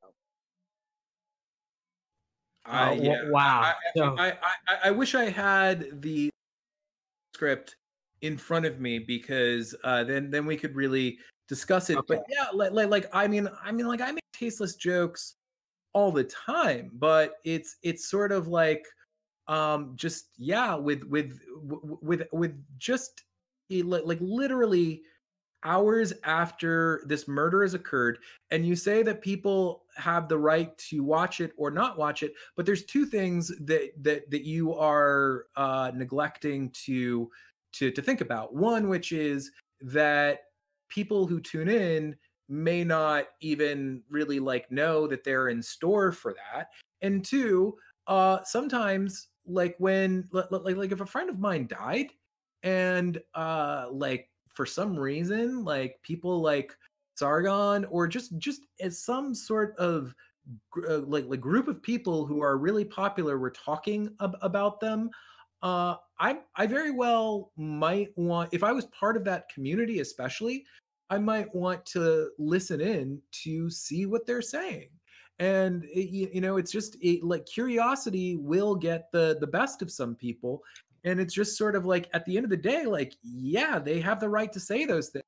I, 2.67 2.91
Oh, 2.91 2.93
yeah. 2.93 3.31
wow. 3.31 3.61
I, 3.63 3.75
So- 3.97 4.17
I, 4.19 4.29
I, 4.29 4.35
I, 4.69 4.79
I 4.85 4.91
wish 4.91 5.15
I 5.15 5.25
had 5.31 6.03
the 6.03 6.31
script 7.35 7.77
in 8.21 8.37
front 8.37 8.67
of 8.67 8.79
me 8.79 8.99
because 9.01 9.75
uh, 9.83 10.05
then 10.05 10.31
then 10.31 10.47
we 10.47 10.57
could 10.57 10.77
really 10.77 11.19
discuss 11.49 11.91
it. 11.91 11.99
But 12.07 12.25
yeah, 12.29 12.47
like, 12.53 12.71
like 12.73 12.89
like 12.89 13.07
I 13.13 13.27
mean 13.27 13.49
I 13.65 13.73
mean 13.73 13.89
like 13.89 14.01
I 14.01 14.13
make 14.13 14.23
tasteless 14.33 14.77
jokes 14.77 15.35
all 15.93 16.13
the 16.13 16.25
time, 16.25 16.91
but 16.95 17.39
it's 17.45 17.77
it's 17.83 18.09
sort 18.09 18.31
of 18.31 18.47
like 18.47 18.87
um 19.49 19.95
just 19.97 20.27
yeah 20.37 20.75
with 20.77 21.03
with 21.05 21.41
with 22.01 22.23
with 22.33 22.55
just 22.79 23.25
like 23.71 24.19
literally 24.21 25.03
hours 25.65 26.13
after 26.25 27.03
this 27.07 27.29
murder 27.29 27.63
has 27.63 27.75
occurred 27.75 28.19
and 28.51 28.67
you 28.67 28.75
say 28.75 29.03
that 29.03 29.21
people 29.21 29.85
have 29.97 30.29
the 30.29 30.39
right 30.39 30.77
to 30.79 31.03
watch 31.03 31.41
it 31.41 31.53
or 31.57 31.71
not 31.71 31.99
watch 31.99 32.23
it 32.23 32.33
but 32.57 32.67
there's 32.67 32.85
two 32.85 33.07
things 33.07 33.49
that 33.61 33.91
that 34.03 34.29
that 34.31 34.43
you 34.43 34.75
are 34.75 35.45
uh 35.57 35.91
neglecting 35.95 36.71
to 36.71 37.31
to 37.73 37.91
to 37.91 38.03
think 38.03 38.21
about. 38.21 38.55
One 38.55 38.89
which 38.89 39.13
is 39.13 39.51
that 39.81 40.41
people 40.89 41.27
who 41.27 41.41
tune 41.41 41.69
in 41.69 42.17
may 42.49 42.85
not 42.85 43.27
even 43.41 44.03
really 44.11 44.39
like 44.39 44.71
know 44.71 45.07
that 45.07 45.25
they're 45.25 45.49
in 45.49 45.63
store 45.63 46.13
for 46.13 46.35
that. 46.35 46.69
And 47.01 47.25
two 47.25 47.77
uh 48.07 48.39
sometimes 48.45 49.29
like 49.47 49.75
when 49.79 50.29
li- 50.33 50.43
li- 50.51 50.61
like 50.63 50.77
like 50.77 50.93
if 50.93 51.01
a 51.01 51.07
friend 51.07 51.31
of 51.31 51.39
mine 51.39 51.67
died 51.67 52.11
and 52.63 53.21
uh 53.35 53.87
like 53.91 54.29
for 54.55 54.67
some 54.67 54.99
reason 54.99 55.65
like 55.65 55.99
people 56.03 56.41
like 56.41 56.77
sargon 57.17 57.85
or 57.87 58.07
just 58.07 58.37
just 58.39 58.63
as 58.81 58.99
some 58.99 59.35
sort 59.35 59.77
of 59.79 60.15
uh, 60.89 60.99
like 61.01 61.25
like 61.27 61.41
group 61.41 61.69
of 61.69 61.83
people 61.83 62.27
who 62.27 62.43
are 62.43 62.59
really 62.59 62.85
popular 62.85 63.39
were 63.39 63.51
talking 63.51 64.09
ab- 64.21 64.37
about 64.43 64.81
them 64.81 65.11
uh 65.63 65.95
i 66.19 66.39
i 66.57 66.67
very 66.67 66.91
well 66.91 67.53
might 67.57 68.09
want 68.17 68.49
if 68.53 68.65
i 68.65 68.73
was 68.73 68.87
part 68.87 69.17
of 69.17 69.25
that 69.25 69.49
community 69.49 70.01
especially 70.01 70.65
i 71.11 71.19
might 71.19 71.55
want 71.55 71.85
to 71.85 72.31
listen 72.39 72.81
in 72.81 73.21
to 73.31 73.69
see 73.69 74.07
what 74.07 74.27
they're 74.27 74.43
saying. 74.43 74.89
And 75.39 75.85
it, 75.85 76.09
you, 76.09 76.29
you 76.33 76.41
know 76.41 76.57
it's 76.57 76.73
just 76.73 76.97
it, 77.01 77.23
like 77.23 77.45
curiosity 77.47 78.37
will 78.37 78.75
get 78.75 79.11
the 79.13 79.37
the 79.41 79.47
best 79.47 79.83
of 79.83 79.91
some 79.91 80.15
people 80.15 80.63
and 81.05 81.21
it's 81.21 81.35
just 81.35 81.57
sort 81.57 81.75
of 81.77 81.85
like 81.85 82.09
at 82.15 82.25
the 82.27 82.37
end 82.37 82.45
of 82.45 82.51
the 82.51 82.57
day 82.57 82.85
like 82.87 83.15
yeah 83.23 83.79
they 83.79 84.01
have 84.01 84.21
the 84.21 84.29
right 84.29 84.53
to 84.53 84.61
say 84.61 84.85
those 84.85 85.09
things 85.09 85.25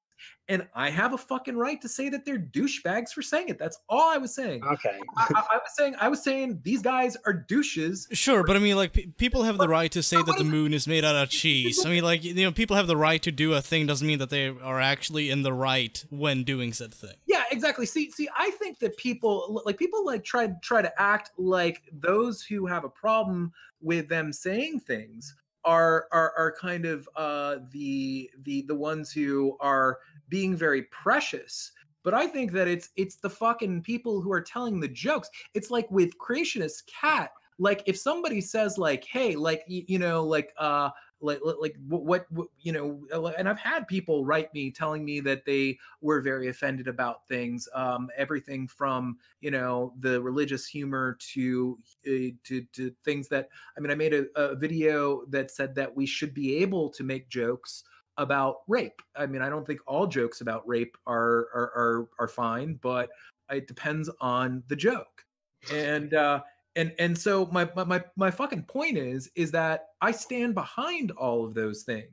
and 0.49 0.67
i 0.75 0.89
have 0.89 1.13
a 1.13 1.19
fucking 1.19 1.57
right 1.57 1.81
to 1.81 1.89
say 1.89 2.09
that 2.09 2.25
they're 2.25 2.39
douchebags 2.39 3.11
for 3.11 3.21
saying 3.23 3.49
it 3.49 3.59
that's 3.59 3.79
all 3.89 4.11
i 4.13 4.17
was 4.17 4.35
saying 4.35 4.63
Okay. 4.65 4.99
I, 5.17 5.27
I, 5.35 5.41
I 5.55 5.57
was 5.57 5.75
saying 5.77 5.95
i 6.01 6.09
was 6.09 6.23
saying 6.23 6.61
these 6.63 6.81
guys 6.83 7.17
are 7.27 7.33
douches 7.33 8.07
Sure, 8.13 8.45
but 8.45 8.57
I 8.57 8.59
mean, 8.59 8.77
like, 8.77 8.93
pe- 8.93 9.07
people 9.07 9.43
have 9.43 9.59
the 9.59 9.69
right 9.69 9.91
to 9.93 10.03
say 10.03 10.17
that 10.23 10.37
the 10.39 10.45
moon 10.45 10.73
is 10.73 10.87
made 10.87 11.05
out 11.05 11.17
of 11.17 11.29
cheese. 11.31 11.85
I 11.85 11.91
mean, 11.91 12.05
like, 12.05 12.23
you 12.25 12.35
know, 12.35 12.53
people 12.53 12.77
have 12.77 12.87
the 12.87 12.97
right 12.97 13.21
to 13.23 13.33
do 13.33 13.53
a 13.55 13.61
thing 13.61 13.87
doesn't 13.87 14.07
mean 14.07 14.19
that 14.21 14.31
they 14.31 14.49
are 14.49 14.81
actually 14.81 15.31
in 15.31 15.43
the 15.43 15.53
right 15.53 16.05
when 16.11 16.45
doing 16.45 16.73
said 16.73 16.95
thing. 16.95 17.15
yeah 17.27 17.43
exactly 17.51 17.87
see 17.87 18.11
see 18.11 18.29
i 18.37 18.51
think 18.53 18.79
that 18.79 18.97
people 18.97 19.63
like 19.65 19.77
people 19.79 20.05
like 20.07 20.25
try 20.25 20.49
try 20.63 20.81
to 20.83 20.93
act 21.01 21.31
like 21.37 21.83
those 21.93 22.43
who 22.43 22.67
have 22.67 22.85
a 22.85 22.89
problem 22.89 23.53
with 23.81 24.09
them 24.09 24.33
saying 24.33 24.81
things 24.81 25.35
are 25.65 26.07
are 26.13 26.33
are 26.37 26.55
kind 26.61 26.85
of 26.85 27.09
uh 27.17 27.57
the 27.71 28.31
the 28.43 28.63
the 28.63 28.75
ones 28.75 29.13
who 29.13 29.57
are 29.61 29.99
being 30.29 30.55
very 30.57 30.83
precious 30.85 31.73
but 32.03 32.15
i 32.15 32.27
think 32.27 32.53
that 32.53 32.69
it's 32.69 32.91
it's 32.97 33.17
the 33.17 33.31
fucking 33.31 33.83
people 33.83 34.21
who 34.21 34.33
are 34.33 34.41
telling 34.41 34.79
the 34.81 34.89
jokes. 34.89 35.31
It's 35.55 35.71
like 35.71 35.91
with 35.91 36.19
creationist 36.19 36.87
cat 36.87 37.31
like 37.59 37.83
if 37.87 37.97
somebody 37.97 38.41
says 38.41 38.79
like 38.79 39.05
hey 39.05 39.37
like 39.37 39.63
you, 39.67 39.85
you 39.87 39.99
know 39.99 40.25
like 40.25 40.53
uh 40.59 40.91
like 41.21 41.41
like- 41.43 41.77
what 41.89 42.27
what 42.31 42.49
you 42.61 42.73
know 42.73 43.01
uh, 43.13 43.27
and 43.39 43.49
i've 43.49 43.59
had 43.59 43.87
people 43.89 44.25
write 44.25 44.53
me 44.53 44.71
telling 44.71 45.05
me 45.05 45.21
that 45.21 45.45
they 45.45 45.79
were 46.01 46.21
very 46.21 46.49
offended 46.49 46.89
about 46.89 47.27
things 47.29 47.69
um 47.75 48.11
everything 48.17 48.67
from 48.69 49.17
you 49.41 49.51
know 49.51 49.93
the 50.01 50.21
religious 50.23 50.67
humor 50.67 51.17
to 51.21 51.79
uh, 52.07 52.33
to 52.43 52.63
to 52.73 52.93
things 53.05 53.29
that 53.29 53.49
i 53.77 53.81
mean 53.81 53.91
i 53.91 53.95
made 53.95 54.13
a, 54.15 54.27
a 54.37 54.55
video 54.57 55.25
that 55.29 55.51
said 55.51 55.75
that 55.75 55.95
we 55.95 56.07
should 56.07 56.35
be 56.35 56.57
able 56.57 56.89
to 56.91 57.03
make 57.03 57.29
jokes 57.29 57.85
about 58.17 58.59
rape. 58.69 59.03
I 59.17 59.27
mean 59.27 59.43
i 59.43 59.49
don't 59.49 59.67
think 59.67 59.81
all 59.87 60.07
jokes 60.07 60.41
about 60.41 60.67
rape 60.69 60.97
are 61.07 61.49
are 61.55 61.73
are, 61.75 62.09
are 62.21 62.29
fine 62.29 62.79
but 62.81 63.11
it 63.51 63.67
depends 63.67 64.09
on 64.21 64.63
the 64.69 64.77
joke. 64.77 65.25
And 65.73 66.15
uh 66.15 66.43
and 66.77 66.93
and 66.99 67.17
so 67.17 67.47
my, 67.53 67.69
my 67.75 68.03
my 68.17 68.31
fucking 68.31 68.63
point 68.65 68.99
is 68.99 69.31
is 69.35 69.51
that 69.53 69.89
i 70.01 70.11
stand 70.11 70.55
behind 70.55 71.11
all 71.13 71.45
of 71.45 71.55
those 71.55 71.83
things. 71.83 72.11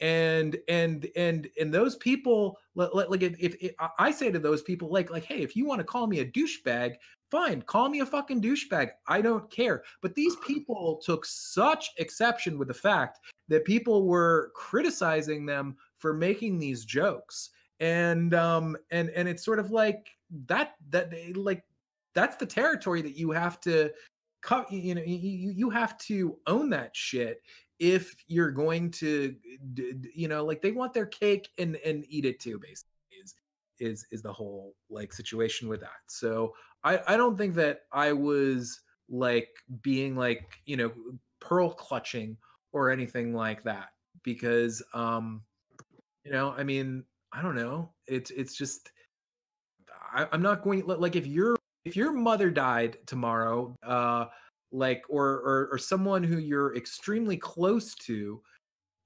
And 0.00 0.56
and 0.68 1.06
and 1.14 1.48
and 1.60 1.72
those 1.72 1.94
people 1.96 2.58
li- 2.74 2.88
li- 2.92 3.06
like 3.08 3.22
if, 3.22 3.36
if, 3.38 3.54
if 3.60 3.72
i 4.00 4.10
say 4.10 4.32
to 4.32 4.38
those 4.40 4.62
people 4.62 4.90
like 4.90 5.10
like 5.10 5.24
hey 5.24 5.42
if 5.42 5.54
you 5.54 5.64
want 5.64 5.78
to 5.78 5.84
call 5.84 6.08
me 6.08 6.18
a 6.18 6.24
douchebag 6.24 6.96
fine 7.32 7.62
call 7.62 7.88
me 7.88 8.00
a 8.00 8.06
fucking 8.06 8.42
douchebag. 8.42 8.90
I 9.08 9.22
don't 9.22 9.50
care. 9.50 9.82
But 10.02 10.14
these 10.14 10.36
people 10.46 11.00
took 11.04 11.24
such 11.24 11.90
exception 11.96 12.58
with 12.58 12.68
the 12.68 12.74
fact 12.74 13.18
that 13.48 13.64
people 13.64 14.06
were 14.06 14.52
criticizing 14.54 15.46
them 15.46 15.76
for 15.98 16.12
making 16.12 16.58
these 16.58 16.84
jokes. 16.84 17.50
And 17.80 18.34
um 18.34 18.76
and 18.92 19.10
and 19.10 19.28
it's 19.28 19.44
sort 19.44 19.58
of 19.58 19.72
like 19.72 20.10
that 20.46 20.74
that 20.90 21.10
they 21.10 21.32
like 21.32 21.64
that's 22.14 22.36
the 22.36 22.46
territory 22.46 23.02
that 23.02 23.16
you 23.16 23.30
have 23.30 23.60
to 23.60 23.90
cut 24.42 24.70
you 24.72 24.94
know 24.94 25.02
you, 25.04 25.52
you 25.52 25.70
have 25.70 25.96
to 25.98 26.36
own 26.46 26.68
that 26.70 26.94
shit 26.94 27.40
if 27.78 28.14
you're 28.28 28.52
going 28.52 28.90
to 28.90 29.34
you 30.14 30.28
know 30.28 30.44
like 30.44 30.62
they 30.62 30.70
want 30.70 30.94
their 30.94 31.06
cake 31.06 31.48
and 31.58 31.76
and 31.84 32.04
eat 32.08 32.24
it 32.24 32.38
too 32.38 32.58
basically 32.58 32.92
is 33.20 33.34
is 33.80 34.06
is 34.12 34.22
the 34.22 34.32
whole 34.32 34.74
like 34.88 35.12
situation 35.12 35.68
with 35.68 35.80
that. 35.80 36.00
So 36.06 36.54
i 36.84 37.00
i 37.08 37.16
don't 37.16 37.36
think 37.36 37.54
that 37.54 37.80
i 37.92 38.12
was 38.12 38.80
like 39.08 39.48
being 39.82 40.16
like 40.16 40.60
you 40.64 40.76
know 40.76 40.92
pearl 41.40 41.70
clutching 41.70 42.36
or 42.72 42.90
anything 42.90 43.34
like 43.34 43.62
that 43.64 43.88
because 44.22 44.80
um 44.94 45.42
you 46.24 46.30
know 46.30 46.54
i 46.56 46.62
mean 46.62 47.04
i 47.32 47.42
don't 47.42 47.56
know. 47.56 47.90
It's 48.06 48.30
it's 48.30 48.54
just 48.54 48.90
I, 50.14 50.28
i'm 50.30 50.42
not 50.42 50.62
going 50.62 50.86
like 50.86 51.16
if 51.16 51.26
you're 51.26 51.56
if 51.84 51.96
your 51.96 52.12
mother 52.12 52.50
died 52.50 52.96
tomorrow 53.06 53.76
uh 53.86 54.26
like 54.70 55.02
or, 55.08 55.26
or 55.40 55.68
or 55.72 55.78
someone 55.78 56.22
who 56.22 56.38
you're 56.38 56.74
extremely 56.76 57.36
close 57.36 57.94
to 57.94 58.40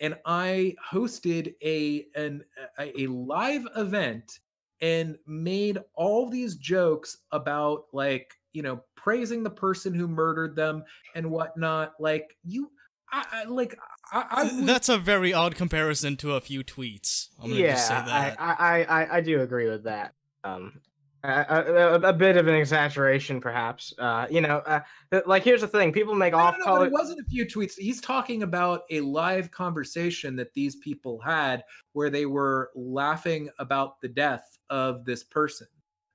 and 0.00 0.16
i 0.26 0.74
hosted 0.92 1.54
a 1.64 2.06
an 2.14 2.44
a, 2.78 3.06
live 3.08 3.66
event 3.76 4.38
and 4.82 5.16
made 5.26 5.78
all 5.94 6.28
these 6.28 6.56
jokes 6.56 7.18
about 7.32 7.84
like 7.92 8.30
you 8.52 8.62
know 8.62 8.80
praising 8.94 9.42
the 9.42 9.50
person 9.50 9.94
who 9.94 10.06
murdered 10.06 10.54
them 10.54 10.84
and 11.14 11.28
whatnot 11.28 11.94
like 11.98 12.36
you 12.44 12.70
i, 13.10 13.24
I 13.32 13.44
like 13.44 13.76
i, 14.12 14.24
I 14.30 14.44
would- 14.44 14.66
That's 14.66 14.88
a 14.88 14.98
very 14.98 15.32
odd 15.32 15.56
comparison 15.56 16.16
to 16.18 16.34
a 16.34 16.40
few 16.40 16.62
tweets. 16.62 17.28
I'm 17.42 17.48
gonna 17.50 17.60
yeah, 17.60 17.72
just 17.72 17.88
say 17.88 17.94
that. 17.94 18.40
I, 18.40 18.52
I, 18.52 18.84
I- 19.02 19.16
I 19.16 19.20
do 19.20 19.40
agree 19.40 19.68
with 19.68 19.84
that. 19.84 20.14
Um, 20.44 20.80
a, 21.24 21.28
a, 21.48 21.72
a- 21.94 22.08
a 22.08 22.12
bit 22.12 22.36
of 22.36 22.46
an 22.46 22.54
exaggeration, 22.54 23.40
perhaps. 23.40 23.92
Uh, 23.98 24.26
you 24.30 24.40
know, 24.40 24.58
uh, 24.58 24.80
like 25.26 25.42
here's 25.42 25.60
the 25.60 25.68
thing: 25.68 25.92
people 25.92 26.14
make 26.14 26.32
No, 26.32 26.38
no, 26.38 26.44
off 26.44 26.54
no, 26.58 26.64
but 26.64 26.70
color. 26.74 26.86
it 26.86 26.92
wasn't 26.92 27.20
a 27.20 27.24
few 27.30 27.46
tweets. 27.46 27.74
He's 27.76 28.00
talking 28.00 28.42
about 28.42 28.82
a 28.90 29.00
live 29.00 29.50
conversation 29.50 30.36
that 30.36 30.52
these 30.54 30.76
people 30.76 31.18
had 31.20 31.64
where 31.92 32.10
they 32.10 32.26
were 32.26 32.70
laughing 32.74 33.48
about 33.58 34.00
the 34.00 34.08
death 34.08 34.44
of 34.70 35.04
this 35.04 35.24
person. 35.24 35.66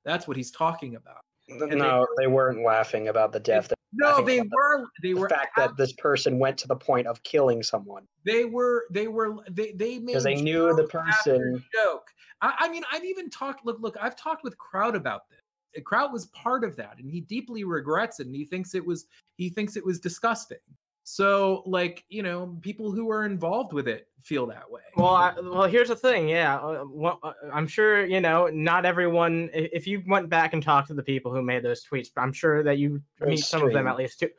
That's 0.06 0.28
what 0.28 0.38
he's 0.38 0.52
talking 0.52 0.96
about. 0.96 1.22
they- 1.48 1.76
no, 1.76 2.08
they 2.18 2.28
weren't 2.28 2.64
laughing 2.64 3.08
about 3.10 3.32
the 3.34 3.40
death. 3.40 3.72
No, 3.94 4.24
they 4.24 4.42
were 4.42 4.86
they 5.02 5.14
The 5.14 5.14
were 5.16 5.30
fact 5.30 5.56
that 5.58 5.76
this 5.78 5.94
person 5.94 6.40
went 6.40 6.58
to 6.60 6.68
the 6.68 6.76
point 6.76 7.08
of 7.08 7.22
killing 7.24 7.62
someone 7.62 8.08
they 8.26 8.46
were 8.46 8.86
they 8.92 9.08
were 9.08 9.36
they 9.50 9.72
they 9.74 10.00
made 10.00 10.08
because 10.08 10.24
they 10.24 10.36
knew 10.36 10.76
the 10.76 10.86
person. 10.86 11.64
joke. 11.74 12.08
I, 12.42 12.54
I 12.60 12.70
mean, 12.70 12.84
I've 12.92 13.06
even 13.06 13.30
talked. 13.30 13.66
Look, 13.66 13.80
look, 13.80 13.98
I've 14.00 14.16
talked 14.16 14.44
with 14.44 14.58
Kraut 14.58 14.96
about 14.96 15.22
this. 15.30 15.84
Kraut 15.84 16.12
was 16.12 16.28
part 16.28 16.64
of 16.64 16.76
that, 16.76 16.98
and 17.00 17.10
he 17.10 17.22
deeply 17.22 17.64
regrets 17.64 18.20
it, 18.20 18.28
and 18.28 18.36
he 18.36 18.46
thinks 18.46 18.76
it 18.76 18.86
was 18.86 19.06
he 19.38 19.50
thinks 19.50 19.76
it 19.78 19.86
was 19.86 20.00
disgusting. 20.00 20.58
So, 21.04 21.64
like, 21.66 22.06
you 22.10 22.22
know, 22.22 22.58
people 22.62 22.92
who 22.92 23.10
are 23.10 23.26
involved 23.26 23.74
with 23.74 23.88
it 23.88 24.08
feel 24.22 24.46
that 24.48 24.70
way. 24.70 24.82
Well, 24.96 25.16
I, 25.16 25.34
well, 25.42 25.64
here's 25.64 25.88
the 25.88 25.96
thing. 25.96 26.30
Yeah, 26.30 26.58
uh, 26.58 26.86
well, 26.88 27.20
uh, 27.24 27.34
I'm 27.52 27.68
sure 27.68 28.06
you 28.06 28.22
know 28.22 28.48
not 28.48 28.86
everyone. 28.86 29.50
If 29.54 29.88
you 29.88 30.04
went 30.08 30.30
back 30.30 30.54
and 30.54 30.62
talked 30.62 30.90
to 30.90 30.94
the 30.94 31.04
people 31.04 31.34
who 31.34 31.42
made 31.42 31.64
those 31.64 31.84
tweets, 31.84 32.10
I'm 32.18 32.32
sure 32.32 32.64
that 32.64 32.78
you 32.78 33.02
Or 33.20 33.28
meet 33.28 33.40
some 33.40 33.64
of 33.64 33.74
them 33.74 33.88
at 33.88 33.98
least 33.98 34.20
too, 34.20 34.30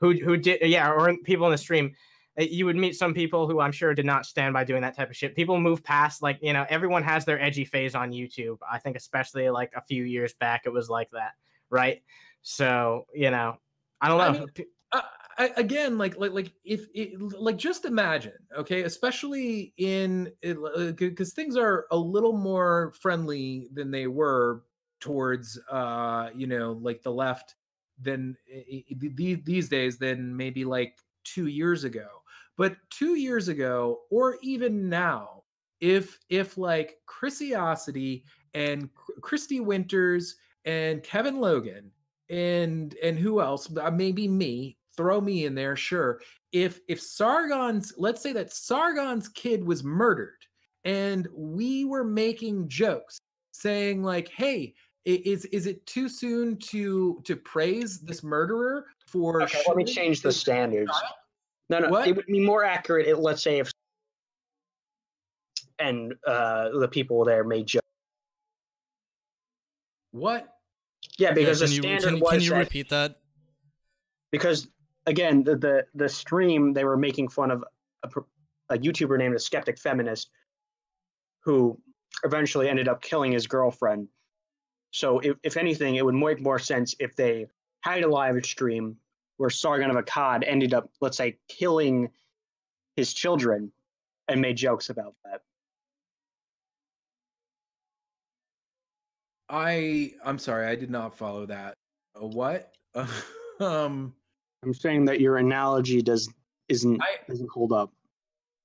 who 0.00 0.12
who 0.14 0.36
did. 0.36 0.60
Yeah, 0.62 0.90
or 0.90 1.16
people 1.18 1.46
in 1.46 1.52
the 1.52 1.58
stream. 1.58 1.94
uh, 2.38 2.42
You 2.42 2.66
would 2.66 2.76
meet 2.76 2.96
some 2.96 3.14
people 3.14 3.46
who 3.48 3.60
I'm 3.60 3.72
sure 3.72 3.94
did 3.94 4.06
not 4.06 4.26
stand 4.26 4.54
by 4.54 4.64
doing 4.64 4.82
that 4.82 4.96
type 4.96 5.10
of 5.10 5.16
shit. 5.16 5.36
People 5.36 5.60
move 5.60 5.84
past, 5.84 6.20
like 6.20 6.40
you 6.42 6.52
know, 6.52 6.66
everyone 6.68 7.04
has 7.04 7.24
their 7.24 7.40
edgy 7.40 7.64
phase 7.64 7.94
on 7.94 8.10
YouTube. 8.10 8.58
I 8.68 8.78
think 8.80 8.96
especially 8.96 9.48
like 9.50 9.72
a 9.76 9.82
few 9.82 10.02
years 10.02 10.34
back, 10.34 10.62
it 10.66 10.70
was 10.70 10.90
like 10.90 11.10
that, 11.12 11.34
right? 11.70 12.02
So 12.42 13.06
you 13.14 13.30
know, 13.30 13.56
I 14.00 14.08
don't 14.08 14.18
know. 14.18 14.24
I 14.24 14.32
mean, 14.32 14.66
uh, 14.90 15.02
I, 15.38 15.52
again 15.56 15.98
like 15.98 16.16
like 16.18 16.32
like 16.32 16.52
if 16.64 16.86
it, 16.94 17.20
like 17.20 17.56
just 17.58 17.84
imagine 17.84 18.34
okay 18.56 18.82
especially 18.82 19.72
in 19.76 20.32
because 20.96 21.32
things 21.32 21.56
are 21.56 21.86
a 21.92 21.96
little 21.96 22.36
more 22.36 22.92
friendly 23.00 23.68
than 23.72 23.90
they 23.92 24.08
were 24.08 24.64
towards 25.00 25.58
uh 25.70 26.30
you 26.34 26.48
know 26.48 26.72
like 26.72 27.02
the 27.02 27.12
left 27.12 27.54
than 28.00 28.36
these 28.90 29.38
these 29.44 29.68
days 29.68 29.98
than 29.98 30.36
maybe 30.36 30.64
like 30.64 30.98
two 31.24 31.46
years 31.46 31.84
ago. 31.84 32.08
But 32.56 32.76
two 32.90 33.14
years 33.14 33.48
ago 33.48 34.00
or 34.10 34.38
even 34.42 34.88
now 34.88 35.44
if 35.80 36.18
if 36.28 36.58
like 36.58 36.98
chrisiosity 37.06 38.24
and 38.54 38.92
Chr- 38.94 39.12
christy 39.22 39.60
winters 39.60 40.36
and 40.64 41.02
kevin 41.04 41.38
logan 41.38 41.92
and 42.28 42.94
and 43.02 43.18
who 43.18 43.40
else 43.40 43.68
Uh, 43.76 43.90
maybe 43.90 44.26
me 44.26 44.77
throw 44.98 45.20
me 45.20 45.44
in 45.46 45.54
there 45.54 45.76
sure 45.76 46.20
if 46.50 46.80
if 46.88 47.00
sargon's 47.00 47.94
let's 47.96 48.20
say 48.20 48.32
that 48.32 48.52
sargon's 48.52 49.28
kid 49.28 49.64
was 49.64 49.84
murdered 49.84 50.40
and 50.84 51.28
we 51.32 51.84
were 51.84 52.02
making 52.02 52.68
jokes 52.68 53.18
saying 53.52 54.02
like 54.02 54.28
hey 54.28 54.74
is 55.04 55.44
is 55.46 55.66
it 55.66 55.86
too 55.86 56.08
soon 56.08 56.56
to 56.58 57.20
to 57.24 57.36
praise 57.36 58.00
this 58.00 58.24
murderer 58.24 58.86
for 59.06 59.42
Okay, 59.42 59.60
let 59.68 59.76
me 59.76 59.84
change 59.84 60.20
the 60.20 60.32
standards. 60.32 60.92
No, 61.70 61.78
no, 61.78 61.88
What? 61.88 62.08
it 62.08 62.14
would 62.16 62.26
be 62.26 62.40
more 62.40 62.64
accurate. 62.64 63.06
It, 63.06 63.16
let's 63.18 63.42
say 63.42 63.58
if 63.58 63.70
and 65.78 66.14
uh, 66.26 66.70
the 66.78 66.88
people 66.88 67.24
there 67.24 67.44
made 67.44 67.66
jokes. 67.68 67.86
what 70.10 70.48
Yeah, 71.18 71.32
because 71.32 71.60
can 71.60 71.68
the 71.70 71.74
you, 71.76 71.82
standard 71.82 72.10
can, 72.10 72.20
was 72.20 72.32
can 72.32 72.40
you 72.40 72.50
that 72.50 72.58
repeat 72.58 72.88
that? 72.90 73.20
because 74.30 74.68
again 75.08 75.42
the, 75.42 75.56
the 75.56 75.86
the 75.94 76.08
stream 76.08 76.72
they 76.74 76.84
were 76.84 76.96
making 76.96 77.28
fun 77.28 77.50
of 77.50 77.64
a, 78.02 78.08
a 78.70 78.78
YouTuber 78.78 79.18
named 79.18 79.34
a 79.34 79.38
skeptic 79.38 79.78
feminist 79.78 80.30
who 81.40 81.80
eventually 82.24 82.68
ended 82.68 82.88
up 82.88 83.00
killing 83.00 83.32
his 83.32 83.46
girlfriend. 83.46 84.08
So 84.90 85.18
if, 85.20 85.36
if 85.42 85.56
anything, 85.56 85.96
it 85.96 86.04
would 86.04 86.14
make 86.14 86.40
more 86.40 86.58
sense 86.58 86.94
if 86.98 87.16
they 87.16 87.46
had 87.80 88.02
a 88.02 88.08
live 88.08 88.44
stream 88.44 88.96
where 89.38 89.50
Sargon 89.50 89.90
of 89.90 89.96
Akkad 89.96 90.44
ended 90.46 90.74
up, 90.74 90.90
let's 91.00 91.16
say, 91.16 91.38
killing 91.48 92.10
his 92.96 93.14
children 93.14 93.72
and 94.26 94.40
made 94.40 94.56
jokes 94.56 94.90
about 94.90 95.14
that. 95.24 95.40
i 99.50 100.12
i'm 100.26 100.38
sorry 100.38 100.66
i 100.66 100.74
did 100.74 100.90
not 100.90 101.16
follow 101.16 101.46
that 101.46 101.72
Uh, 102.14 102.26
what 102.26 102.74
um 103.60 104.12
I'm 104.62 104.74
saying 104.74 105.04
that 105.06 105.20
your 105.20 105.36
analogy 105.36 106.02
does 106.02 106.28
isn't 106.68 107.00
I- 107.02 107.18
doesn't 107.28 107.50
hold 107.50 107.72
up. 107.72 107.92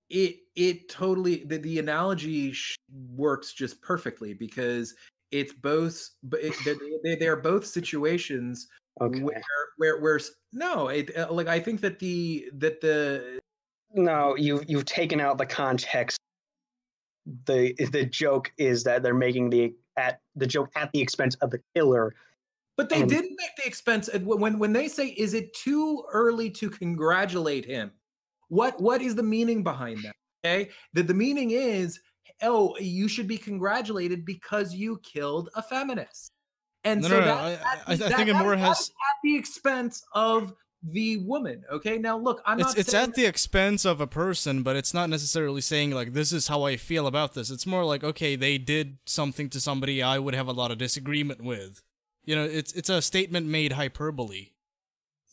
it 0.10 0.38
it 0.56 0.90
totally 0.90 1.44
the, 1.46 1.58
the 1.58 1.80
analogy 1.80 2.52
sh- 2.52 2.76
works 3.16 3.54
just 3.54 3.82
perfectly 3.82 4.34
because 4.34 4.96
it's 5.32 5.54
both 5.54 6.10
but 6.24 6.42
it, 6.42 6.54
they, 6.66 6.76
they, 7.04 7.16
they're 7.16 7.36
both 7.38 7.66
situations 7.66 8.68
Okay. 9.02 9.22
where 9.22 9.42
where 9.78 10.00
where 10.02 10.20
no 10.52 10.90
it, 10.90 11.16
uh, 11.18 11.32
like 11.32 11.48
i 11.48 11.60
think 11.60 11.82
that 11.82 11.98
the 11.98 12.48
that 12.58 12.80
the 12.82 13.40
no, 13.96 14.36
you've 14.36 14.66
you've 14.68 14.86
taken 14.86 15.22
out 15.22 15.38
the 15.38 15.46
context. 15.46 16.18
The 17.46 17.74
the 17.92 18.06
joke 18.06 18.52
is 18.58 18.84
that 18.86 19.04
they're 19.04 19.14
making 19.14 19.52
the 19.52 19.74
at 19.98 20.20
the 20.36 20.48
joke 20.48 20.70
at 20.76 20.92
the 20.94 21.00
expense 21.00 21.36
of 21.42 21.52
the 21.52 21.60
killer. 21.76 22.16
But 22.78 22.90
they 22.90 22.98
um, 22.98 23.02
And- 23.04 23.12
didn't 23.12 23.36
make 23.38 23.56
the 23.58 23.66
expense 23.68 24.10
when 24.24 24.58
when 24.60 24.74
they 24.74 24.88
say 24.88 25.08
is 25.10 25.34
it 25.34 25.54
too 25.54 26.04
early 26.12 26.50
to 26.52 26.70
congratulate 26.70 27.66
him? 27.66 27.92
What 28.50 28.80
what 28.82 29.02
is 29.02 29.16
the 29.16 29.24
meaning 29.24 29.64
behind 29.64 30.00
that? 30.04 30.14
Okay? 30.46 30.70
that 30.94 31.08
the 31.08 31.14
meaning 31.14 31.52
is 31.52 32.00
oh, 32.42 32.76
you 32.78 33.08
should 33.08 33.28
be 33.28 33.38
congratulated 33.38 34.26
because 34.26 34.74
you 34.74 35.00
killed 35.04 35.50
a 35.56 35.62
feminist. 35.62 36.32
And 36.84 37.02
No, 37.02 37.08
so 37.08 37.20
no, 37.20 37.26
no. 37.26 37.26
that, 37.28 37.38
I, 37.38 37.50
that- 37.52 37.84
I, 37.88 37.92
I 37.94 37.96
that- 37.96 38.14
think 38.18 38.30
it 38.30 38.34
more 38.34 38.56
has. 38.56 38.90
at 38.90 39.16
the 39.24 39.36
expense 39.38 40.04
of 40.14 40.54
the 40.86 41.18
woman. 41.20 41.64
Okay? 41.72 41.98
Now 41.98 42.18
look, 42.18 42.42
I'm 42.46 42.60
It's 42.60 42.70
not 42.70 42.78
it's 42.78 42.94
at 42.94 43.14
the 43.14 43.26
expense 43.26 43.86
of 43.86 44.02
a 44.02 44.08
person, 44.08 44.64
but 44.64 44.76
it's 44.76 44.94
not 44.94 45.10
necessarily 45.10 45.62
saying 45.62 45.92
like 45.92 46.12
this 46.12 46.34
is 46.34 46.48
how 46.50 46.64
I 46.64 46.76
feel 46.76 47.08
about 47.08 47.34
this. 47.36 47.50
It's 47.50 47.66
more 47.66 47.86
like 47.86 48.04
okay, 48.04 48.36
they 48.36 48.58
did 48.58 48.98
something 49.06 49.50
to 49.52 49.62
somebody 49.62 50.04
I 50.04 50.20
would 50.20 50.34
have 50.36 50.48
a 50.48 50.52
lot 50.52 50.72
of 50.72 50.78
disagreement 50.80 51.42
with. 51.42 51.82
You 52.26 52.36
know, 52.36 52.46
it's 52.46 52.72
it's 52.74 52.90
a 52.90 53.02
statement 53.02 53.48
made 53.48 53.74
hyperbole. 53.74 54.50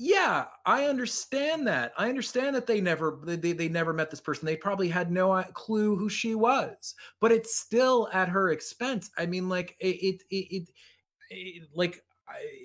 Yeah, 0.02 0.46
I 0.64 0.86
understand 0.86 1.66
that. 1.66 1.92
I 1.98 2.08
understand 2.08 2.56
that 2.56 2.66
they 2.66 2.80
never 2.80 3.18
they, 3.22 3.36
they, 3.36 3.52
they 3.52 3.68
never 3.68 3.92
met 3.92 4.10
this 4.10 4.20
person. 4.20 4.46
They 4.46 4.56
probably 4.56 4.88
had 4.88 5.12
no 5.12 5.42
clue 5.52 5.94
who 5.94 6.08
she 6.08 6.34
was. 6.34 6.94
But 7.20 7.32
it's 7.32 7.56
still 7.56 8.08
at 8.12 8.28
her 8.28 8.50
expense. 8.50 9.10
I 9.18 9.26
mean 9.26 9.48
like 9.48 9.76
it 9.78 9.96
it 9.96 10.22
it, 10.30 10.34
it, 10.34 10.68
it 11.28 11.68
like 11.74 12.02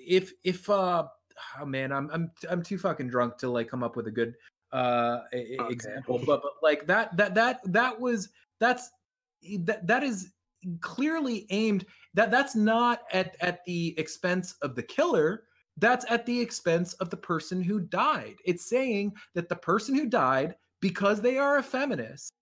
if 0.06 0.32
if 0.44 0.68
uh 0.70 1.04
oh 1.60 1.66
man, 1.66 1.92
I'm 1.92 2.10
I'm 2.10 2.30
I'm 2.48 2.62
too 2.62 2.78
fucking 2.78 3.08
drunk 3.08 3.36
to 3.38 3.50
like 3.50 3.68
come 3.68 3.82
up 3.82 3.96
with 3.96 4.06
a 4.06 4.12
good 4.12 4.34
uh 4.72 5.20
Okay. 5.32 5.68
example. 5.68 6.18
But 6.26 6.40
but 6.42 6.52
like 6.62 6.86
that 6.86 7.16
that 7.18 7.34
that 7.34 7.60
that 7.72 8.00
was 8.00 8.30
that's 8.60 8.90
that 9.60 9.86
that 9.86 10.02
is 10.02 10.32
clearly 10.80 11.46
aimed 11.50 11.84
that 12.16 12.30
that's 12.32 12.56
not 12.56 13.02
at 13.12 13.36
at 13.40 13.64
the 13.66 13.94
expense 13.98 14.54
of 14.62 14.74
the 14.74 14.82
killer 14.82 15.44
that's 15.78 16.06
at 16.10 16.24
the 16.24 16.40
expense 16.40 16.94
of 16.94 17.10
the 17.10 17.16
person 17.18 17.60
who 17.62 17.78
died. 17.80 18.36
It's 18.46 18.66
saying 18.68 19.14
that 19.34 19.50
the 19.50 19.56
person 19.56 19.94
who 19.94 20.06
died, 20.06 20.54
because 20.80 21.20
they 21.20 21.36
are 21.36 21.58
a 21.58 21.62
feminist, 21.62 22.32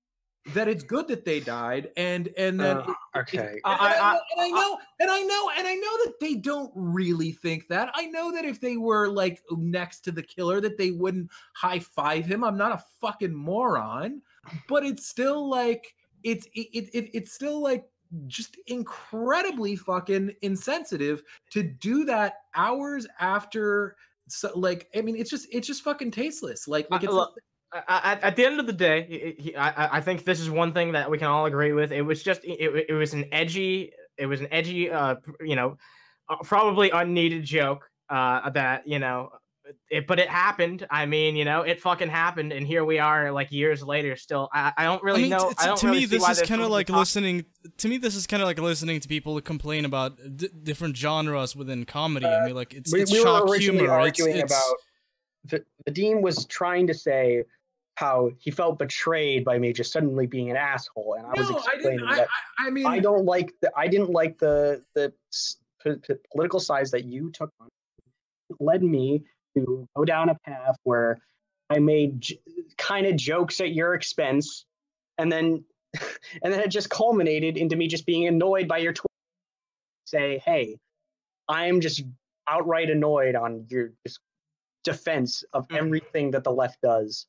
that 0.52 0.68
it's 0.68 0.84
good 0.84 1.08
that 1.08 1.24
they 1.24 1.40
died, 1.40 1.90
and 1.96 2.28
and 2.36 2.60
then 2.60 2.76
Uh, 2.76 2.94
okay. 3.16 3.54
and, 3.54 3.60
I- 3.64 3.76
I, 3.76 4.12
I- 4.12 4.20
and 4.36 4.40
I 4.40 4.48
know, 4.50 4.78
and 5.00 5.10
I 5.10 5.22
know, 5.22 5.50
and 5.58 5.66
I 5.66 5.74
know 5.74 6.04
that 6.04 6.14
they 6.20 6.34
don't 6.36 6.70
really 6.76 7.32
think 7.32 7.66
that. 7.68 7.90
I 7.94 8.06
know 8.06 8.30
that 8.30 8.44
if 8.44 8.60
they 8.60 8.76
were 8.76 9.08
like 9.08 9.42
next 9.50 10.00
to 10.02 10.12
the 10.12 10.22
killer, 10.22 10.60
that 10.60 10.78
they 10.78 10.92
wouldn't 10.92 11.28
high 11.56 11.80
five 11.80 12.24
him. 12.26 12.44
I'm 12.44 12.56
not 12.56 12.70
a 12.70 12.84
fucking 13.00 13.34
moron, 13.34 14.22
but 14.68 14.84
it's 14.86 15.08
still 15.08 15.48
like 15.50 15.92
it's 16.22 16.46
it, 16.54 16.68
it, 16.72 16.90
it 16.94 17.10
it's 17.14 17.32
still 17.32 17.60
like 17.60 17.84
just 18.26 18.56
incredibly 18.66 19.76
fucking 19.76 20.32
insensitive 20.42 21.22
to 21.50 21.62
do 21.62 22.04
that 22.04 22.34
hours 22.54 23.06
after. 23.20 23.96
So 24.28 24.50
like, 24.54 24.88
I 24.96 25.02
mean, 25.02 25.16
it's 25.16 25.30
just 25.30 25.46
it's 25.52 25.66
just 25.66 25.82
fucking 25.82 26.10
tasteless. 26.10 26.66
Like 26.68 26.90
like 26.90 27.02
Uh, 27.02 27.04
it's 27.06 27.12
look, 27.14 27.34
I- 27.72 28.12
at, 28.12 28.22
at 28.22 28.36
the 28.36 28.44
end 28.44 28.60
of 28.60 28.66
the 28.66 28.72
day, 28.72 29.00
it- 29.10 29.40
he- 29.40 29.56
I, 29.56 29.68
I- 29.68 29.96
I 29.96 30.00
think 30.00 30.24
this 30.24 30.40
is 30.40 30.48
one 30.50 30.72
thing 30.72 30.92
that 30.92 31.10
we 31.10 31.18
can 31.18 31.26
all 31.28 31.46
agree 31.46 31.72
with. 31.72 31.92
It 31.92 32.02
was 32.02 32.22
just 32.22 32.42
it, 32.44 32.86
it 32.88 32.94
was 32.94 33.14
an 33.14 33.26
edgy, 33.32 33.92
it 34.16 34.26
was 34.26 34.40
an 34.40 34.48
edgy, 34.50 34.90
uh, 34.90 35.16
you 35.40 35.56
know, 35.56 35.76
uh, 36.28 36.36
probably 36.44 36.90
unneeded 36.90 37.44
joke. 37.44 37.88
Uh, 38.10 38.50
that 38.50 38.86
you 38.86 38.98
know, 38.98 39.30
it, 39.90 40.06
but 40.06 40.18
it 40.18 40.28
happened. 40.28 40.86
I 40.90 41.06
mean, 41.06 41.36
you 41.36 41.44
know, 41.44 41.62
it 41.62 41.80
fucking 41.80 42.08
happened, 42.08 42.52
and 42.52 42.66
here 42.66 42.84
we 42.84 42.98
are, 42.98 43.32
like 43.32 43.50
years 43.50 43.82
later. 43.82 44.16
Still, 44.16 44.48
I, 44.52 44.72
I 44.76 44.84
don't 44.84 45.02
really 45.02 45.20
I 45.20 45.22
mean, 45.22 45.30
know. 45.30 45.50
t- 45.50 45.54
I 45.58 45.66
don't 45.66 45.78
to 45.78 45.86
really 45.86 46.00
me, 46.00 46.06
see 46.06 46.16
this 46.16 46.22
why 46.22 46.30
is 46.32 46.42
kind 46.42 46.60
of 46.62 46.70
like 46.70 46.88
talks- 46.88 46.98
listening. 46.98 47.44
To 47.78 47.88
me, 47.88 47.98
this 47.98 48.14
is 48.14 48.26
kind 48.26 48.42
of 48.42 48.46
like 48.46 48.58
listening 48.58 49.00
to 49.00 49.08
people 49.08 49.40
complain 49.40 49.84
about 49.84 50.18
d- 50.36 50.50
different 50.62 50.96
genres 50.96 51.56
within 51.56 51.84
comedy. 51.84 52.26
I 52.26 52.42
uh, 52.42 52.46
mean, 52.46 52.54
like 52.54 52.74
it's, 52.74 52.92
we, 52.92 53.02
it's 53.02 53.12
we 53.12 53.22
shock 53.22 53.46
were 53.46 53.58
humor. 53.58 53.84
It's, 53.84 54.20
arguing 54.20 54.36
it's, 54.36 54.52
about 54.52 54.74
the, 55.44 55.64
the 55.86 55.92
Vadim 55.92 56.20
was 56.20 56.44
trying 56.46 56.86
to 56.88 56.94
say 56.94 57.44
how 57.96 58.30
he 58.38 58.50
felt 58.50 58.78
betrayed 58.78 59.44
by 59.44 59.58
me 59.58 59.72
just 59.72 59.92
suddenly 59.92 60.26
being 60.26 60.50
an 60.50 60.56
asshole, 60.56 61.14
and 61.16 61.26
I 61.26 61.30
was 61.30 61.50
no, 61.50 61.56
I 61.56 61.74
explaining. 61.74 62.06
I, 62.06 62.16
that 62.16 62.28
I, 62.58 62.66
I 62.66 62.70
mean, 62.70 62.86
I 62.86 62.98
don't 62.98 63.24
like 63.24 63.52
the 63.62 63.70
I 63.76 63.88
didn't 63.88 64.10
like 64.10 64.38
the 64.38 64.82
the 64.94 65.12
s- 65.32 65.56
p- 65.82 65.96
p- 66.06 66.14
political 66.32 66.60
sides 66.60 66.90
that 66.90 67.04
you 67.04 67.30
took 67.30 67.50
on. 67.60 67.68
It 68.50 68.56
led 68.60 68.82
me 68.82 69.24
to 69.56 69.88
go 69.96 70.04
down 70.04 70.28
a 70.28 70.34
path 70.34 70.76
where 70.84 71.18
I 71.70 71.78
made 71.78 72.20
j- 72.20 72.40
kind 72.76 73.06
of 73.06 73.16
jokes 73.16 73.60
at 73.60 73.72
your 73.72 73.94
expense, 73.94 74.64
and 75.18 75.30
then 75.30 75.64
and 76.42 76.52
then 76.52 76.60
it 76.60 76.68
just 76.68 76.90
culminated 76.90 77.56
into 77.56 77.76
me 77.76 77.86
just 77.88 78.06
being 78.06 78.26
annoyed 78.26 78.68
by 78.68 78.78
your 78.78 78.92
tweet. 78.92 79.06
Say, 80.06 80.38
hey, 80.44 80.76
I'm 81.48 81.80
just 81.80 82.02
outright 82.48 82.90
annoyed 82.90 83.34
on 83.36 83.66
your 83.70 83.90
just 84.06 84.20
defense 84.82 85.44
of 85.52 85.66
Mhm. 85.68 85.78
everything 85.78 86.30
that 86.32 86.44
the 86.44 86.52
left 86.52 86.78
does 86.82 87.26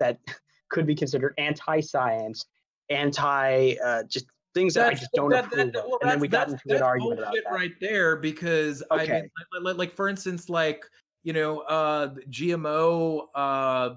that 0.00 0.18
could 0.70 0.86
be 0.86 0.94
considered 0.94 1.34
anti-science, 1.38 2.44
anti 2.90 3.76
uh, 3.84 4.02
just 4.04 4.26
things 4.54 4.74
that 4.74 4.88
I 4.88 4.94
just 4.94 5.12
don't 5.14 5.30
that- 5.30 5.44
approve 5.46 5.72
that- 5.72 5.84
of. 5.84 5.84
well, 5.88 5.98
and 6.02 6.10
then 6.10 6.18
we 6.20 6.26
got 6.28 6.48
into 6.48 6.74
an 6.74 6.82
argument 6.82 7.20
about 7.20 7.34
that. 7.34 7.52
right 7.52 7.72
there 7.80 8.16
because 8.16 8.82
I 8.90 9.06
mean, 9.06 9.30
like, 9.62 9.76
like, 9.76 9.92
for 9.92 10.08
instance, 10.08 10.48
like 10.48 10.84
you 11.26 11.32
know, 11.32 11.60
uh, 11.60 12.14
GMO. 12.30 13.26
Uh, 13.34 13.90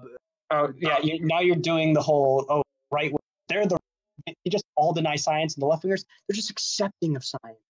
Oh 0.52 0.72
yeah, 0.78 0.98
you, 1.00 1.24
now 1.24 1.38
you're 1.38 1.54
doing 1.54 1.92
the 1.92 2.02
whole 2.02 2.44
oh 2.48 2.64
right. 2.90 3.12
They're 3.48 3.66
the 3.66 3.78
they 4.26 4.34
just 4.50 4.64
all 4.74 4.92
deny 4.92 5.14
science, 5.14 5.54
and 5.54 5.62
the 5.62 5.66
left 5.66 5.84
wingers 5.84 6.04
they're 6.26 6.34
just 6.34 6.50
accepting 6.50 7.14
of 7.14 7.24
science. 7.24 7.60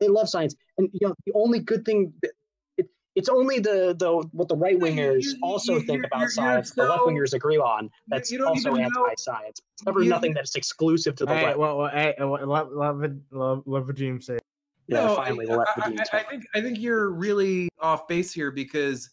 They 0.00 0.08
love 0.08 0.30
science, 0.30 0.54
and 0.78 0.88
you 0.94 1.08
know 1.08 1.14
the 1.26 1.32
only 1.34 1.58
good 1.60 1.84
thing. 1.84 2.14
that- 2.22 2.32
It, 2.78 2.88
it's 3.14 3.28
only 3.28 3.58
the 3.58 3.94
the 3.98 4.10
what 4.32 4.48
the 4.48 4.56
right 4.56 4.78
wingers 4.78 5.24
you- 5.24 5.36
also 5.42 5.74
you- 5.74 5.80
think 5.80 5.98
you're- 5.98 6.06
about 6.06 6.20
you're- 6.20 6.30
science. 6.30 6.72
you're 6.74 6.86
the 6.86 6.90
left 6.92 7.02
so- 7.02 7.08
wingers 7.08 7.34
agree 7.34 7.58
on. 7.58 7.90
That's 8.08 8.32
also 8.32 8.76
anti-science. 8.76 9.60
It's 9.74 9.84
never 9.84 10.02
you- 10.02 10.08
nothing 10.08 10.32
that's 10.32 10.54
exclusive 10.56 11.14
to 11.16 11.26
the 11.26 11.34
Hey, 11.34 11.44
left. 11.48 11.58
well, 11.58 11.76
well, 11.80 11.90
hey, 11.90 12.14
uh, 12.14 12.26
what- 12.28 12.48
let 12.48 12.74
let 12.74 12.96
let 12.96 13.10
let, 13.30 13.68
let 13.68 13.82
Vadim 13.84 14.22
say. 14.24 14.38
Yeah, 14.92 15.06
no, 15.06 15.16
finally, 15.16 15.48
I, 15.48 15.54
left 15.54 15.70
I, 15.76 15.88
redeems 15.88 16.08
I, 16.12 16.18
I 16.18 16.22
think 16.22 16.44
I 16.54 16.60
think 16.60 16.78
you're 16.80 17.10
really 17.10 17.68
off 17.80 18.06
base 18.08 18.32
here 18.32 18.50
because 18.50 19.10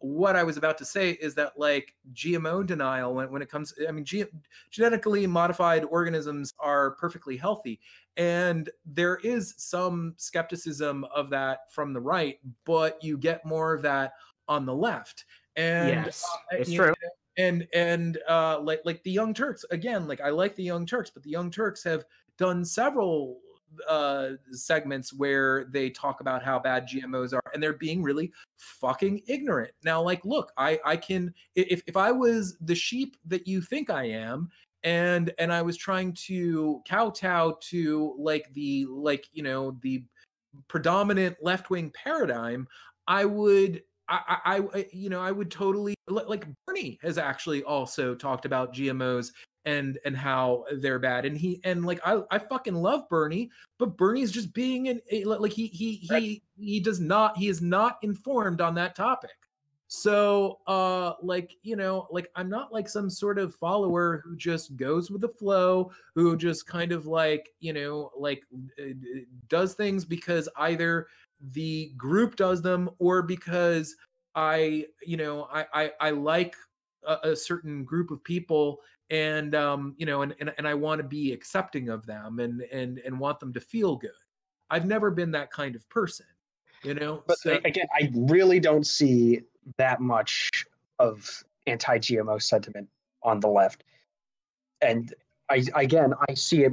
what 0.00 0.36
I 0.36 0.44
was 0.44 0.56
about 0.56 0.78
to 0.78 0.84
say 0.84 1.12
is 1.12 1.34
that 1.34 1.58
like 1.58 1.94
GMO 2.12 2.64
denial 2.64 3.14
when, 3.14 3.30
when 3.32 3.42
it 3.42 3.50
comes 3.50 3.74
I 3.86 3.90
mean 3.90 4.04
G, 4.04 4.24
genetically 4.70 5.26
modified 5.26 5.84
organisms 5.84 6.54
are 6.58 6.92
perfectly 6.92 7.36
healthy 7.36 7.80
and 8.16 8.70
there 8.86 9.16
is 9.16 9.54
some 9.56 10.14
skepticism 10.16 11.04
of 11.14 11.30
that 11.30 11.72
from 11.72 11.92
the 11.92 12.00
right 12.00 12.38
but 12.64 13.02
you 13.02 13.18
get 13.18 13.44
more 13.44 13.74
of 13.74 13.82
that 13.82 14.12
on 14.46 14.64
the 14.64 14.74
left 14.74 15.24
and 15.56 15.88
Yes, 15.88 16.24
uh, 16.52 16.56
it's 16.56 16.72
true. 16.72 16.86
know, 16.86 16.94
and 17.38 17.66
and 17.74 18.18
uh 18.28 18.60
like 18.60 18.80
like 18.84 19.02
the 19.02 19.10
young 19.10 19.34
turks 19.34 19.64
again 19.70 20.06
like 20.06 20.20
i 20.20 20.30
like 20.30 20.54
the 20.54 20.62
young 20.62 20.86
turks 20.86 21.10
but 21.10 21.22
the 21.24 21.30
young 21.30 21.50
turks 21.50 21.82
have 21.82 22.04
done 22.36 22.64
several 22.64 23.40
uh 23.88 24.30
segments 24.50 25.12
where 25.12 25.64
they 25.70 25.90
talk 25.90 26.20
about 26.20 26.42
how 26.42 26.58
bad 26.58 26.88
gmos 26.88 27.32
are 27.32 27.42
and 27.52 27.62
they're 27.62 27.72
being 27.72 28.02
really 28.02 28.32
fucking 28.56 29.22
ignorant. 29.26 29.72
Now 29.84 30.02
like 30.02 30.24
look 30.24 30.52
i 30.56 30.78
i 30.84 30.96
can 30.96 31.32
if 31.54 31.82
if 31.86 31.96
i 31.96 32.10
was 32.10 32.56
the 32.60 32.74
sheep 32.74 33.16
that 33.26 33.46
you 33.46 33.60
think 33.60 33.90
i 33.90 34.04
am 34.04 34.48
and 34.84 35.32
and 35.38 35.52
i 35.52 35.62
was 35.62 35.76
trying 35.76 36.12
to 36.12 36.82
kowtow 36.88 37.56
to 37.60 38.14
like 38.18 38.52
the 38.54 38.86
like 38.86 39.28
you 39.32 39.42
know 39.42 39.76
the 39.82 40.04
predominant 40.68 41.36
left-wing 41.42 41.92
paradigm 41.94 42.66
i 43.06 43.24
would 43.24 43.82
I, 44.10 44.62
I, 44.72 44.86
you 44.90 45.10
know, 45.10 45.20
I 45.20 45.30
would 45.30 45.50
totally 45.50 45.94
like 46.08 46.46
Bernie 46.66 46.98
has 47.02 47.18
actually 47.18 47.62
also 47.62 48.14
talked 48.14 48.46
about 48.46 48.74
GMOs 48.74 49.32
and 49.64 49.98
and 50.04 50.16
how 50.16 50.64
they're 50.78 50.98
bad, 50.98 51.24
and 51.24 51.36
he 51.36 51.60
and 51.64 51.84
like 51.84 52.00
I, 52.04 52.22
I 52.30 52.38
fucking 52.38 52.74
love 52.74 53.08
Bernie, 53.08 53.50
but 53.78 53.96
Bernie's 53.96 54.32
just 54.32 54.52
being 54.54 54.88
an 54.88 55.00
like 55.24 55.52
he 55.52 55.66
he 55.66 55.96
he 55.96 56.42
he 56.58 56.80
does 56.80 57.00
not 57.00 57.36
he 57.36 57.48
is 57.48 57.60
not 57.60 57.98
informed 58.02 58.60
on 58.60 58.74
that 58.76 58.94
topic. 58.94 59.30
So, 59.90 60.58
uh, 60.66 61.14
like 61.22 61.56
you 61.62 61.74
know, 61.74 62.06
like 62.10 62.30
I'm 62.36 62.50
not 62.50 62.72
like 62.72 62.90
some 62.90 63.08
sort 63.08 63.38
of 63.38 63.54
follower 63.54 64.20
who 64.22 64.36
just 64.36 64.76
goes 64.76 65.10
with 65.10 65.22
the 65.22 65.28
flow, 65.28 65.90
who 66.14 66.36
just 66.36 66.66
kind 66.66 66.92
of 66.92 67.06
like 67.06 67.48
you 67.60 67.72
know, 67.72 68.12
like 68.16 68.42
uh, 68.78 68.92
does 69.48 69.72
things 69.72 70.04
because 70.04 70.46
either 70.58 71.06
the 71.52 71.92
group 71.96 72.36
does 72.36 72.60
them 72.60 72.90
or 72.98 73.22
because 73.22 73.96
I, 74.34 74.84
you 75.02 75.16
know, 75.16 75.48
I 75.50 75.64
I, 75.72 75.92
I 76.00 76.10
like 76.10 76.54
a, 77.06 77.30
a 77.30 77.36
certain 77.36 77.82
group 77.82 78.10
of 78.10 78.22
people 78.22 78.80
and 79.10 79.54
um, 79.54 79.94
you 79.96 80.06
know, 80.06 80.22
and 80.22 80.34
and, 80.40 80.52
and 80.58 80.66
I 80.66 80.74
want 80.74 81.00
to 81.00 81.06
be 81.06 81.32
accepting 81.32 81.88
of 81.88 82.06
them 82.06 82.40
and 82.40 82.62
and 82.72 82.98
and 82.98 83.18
want 83.18 83.40
them 83.40 83.52
to 83.54 83.60
feel 83.60 83.96
good. 83.96 84.10
I've 84.70 84.86
never 84.86 85.10
been 85.10 85.30
that 85.32 85.50
kind 85.50 85.74
of 85.74 85.88
person, 85.88 86.26
you 86.82 86.94
know. 86.94 87.22
But 87.26 87.38
so, 87.38 87.58
again, 87.64 87.86
I 87.98 88.10
really 88.14 88.60
don't 88.60 88.86
see 88.86 89.40
that 89.78 90.00
much 90.00 90.50
of 90.98 91.42
anti-GMO 91.66 92.42
sentiment 92.42 92.88
on 93.22 93.40
the 93.40 93.48
left, 93.48 93.84
and 94.80 95.12
I 95.48 95.64
again 95.74 96.12
I 96.28 96.34
see 96.34 96.64
it 96.64 96.72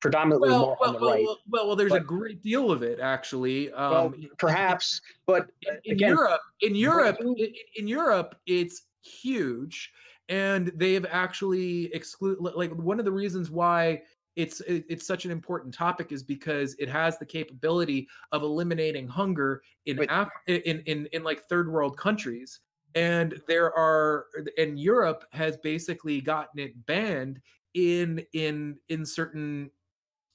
predominantly 0.00 0.50
Well, 0.50 0.60
more 0.60 0.76
well, 0.80 0.88
on 0.88 0.94
the 0.94 1.00
well, 1.00 1.10
right. 1.10 1.24
well, 1.24 1.38
well, 1.50 1.66
well, 1.68 1.76
there's 1.76 1.92
a 1.92 2.00
great 2.00 2.42
deal 2.42 2.70
of 2.70 2.82
it 2.82 3.00
actually. 3.00 3.70
Well, 3.70 4.06
Um, 4.06 4.28
perhaps, 4.38 5.00
but 5.26 5.50
in, 5.62 5.78
in 5.84 5.92
again, 5.94 6.10
Europe, 6.10 6.40
in 6.60 6.74
Europe, 6.74 7.16
in, 7.20 7.36
in 7.76 7.88
Europe, 7.88 8.36
it's 8.46 8.82
huge, 9.02 9.92
and 10.28 10.72
they've 10.76 11.06
actually 11.10 11.92
exclude 11.94 12.38
like 12.40 12.72
one 12.74 12.98
of 12.98 13.04
the 13.04 13.12
reasons 13.12 13.50
why 13.50 14.00
it's 14.36 14.60
it's 14.66 15.06
such 15.06 15.24
an 15.24 15.30
important 15.30 15.72
topic 15.72 16.10
is 16.10 16.22
because 16.22 16.74
it 16.78 16.88
has 16.88 17.18
the 17.18 17.26
capability 17.26 18.08
of 18.32 18.42
eliminating 18.42 19.06
hunger 19.06 19.62
in 19.86 20.04
Af- 20.10 20.28
in 20.46 20.80
in 20.86 21.06
in 21.12 21.22
like 21.22 21.44
third 21.44 21.70
world 21.70 21.96
countries. 21.96 22.60
And 22.96 23.40
there 23.48 23.76
are 23.76 24.26
and 24.58 24.78
Europe 24.78 25.24
has 25.32 25.56
basically 25.58 26.20
gotten 26.20 26.60
it 26.60 26.86
banned 26.86 27.40
in 27.74 28.24
in 28.32 28.76
in 28.88 29.06
certain 29.06 29.70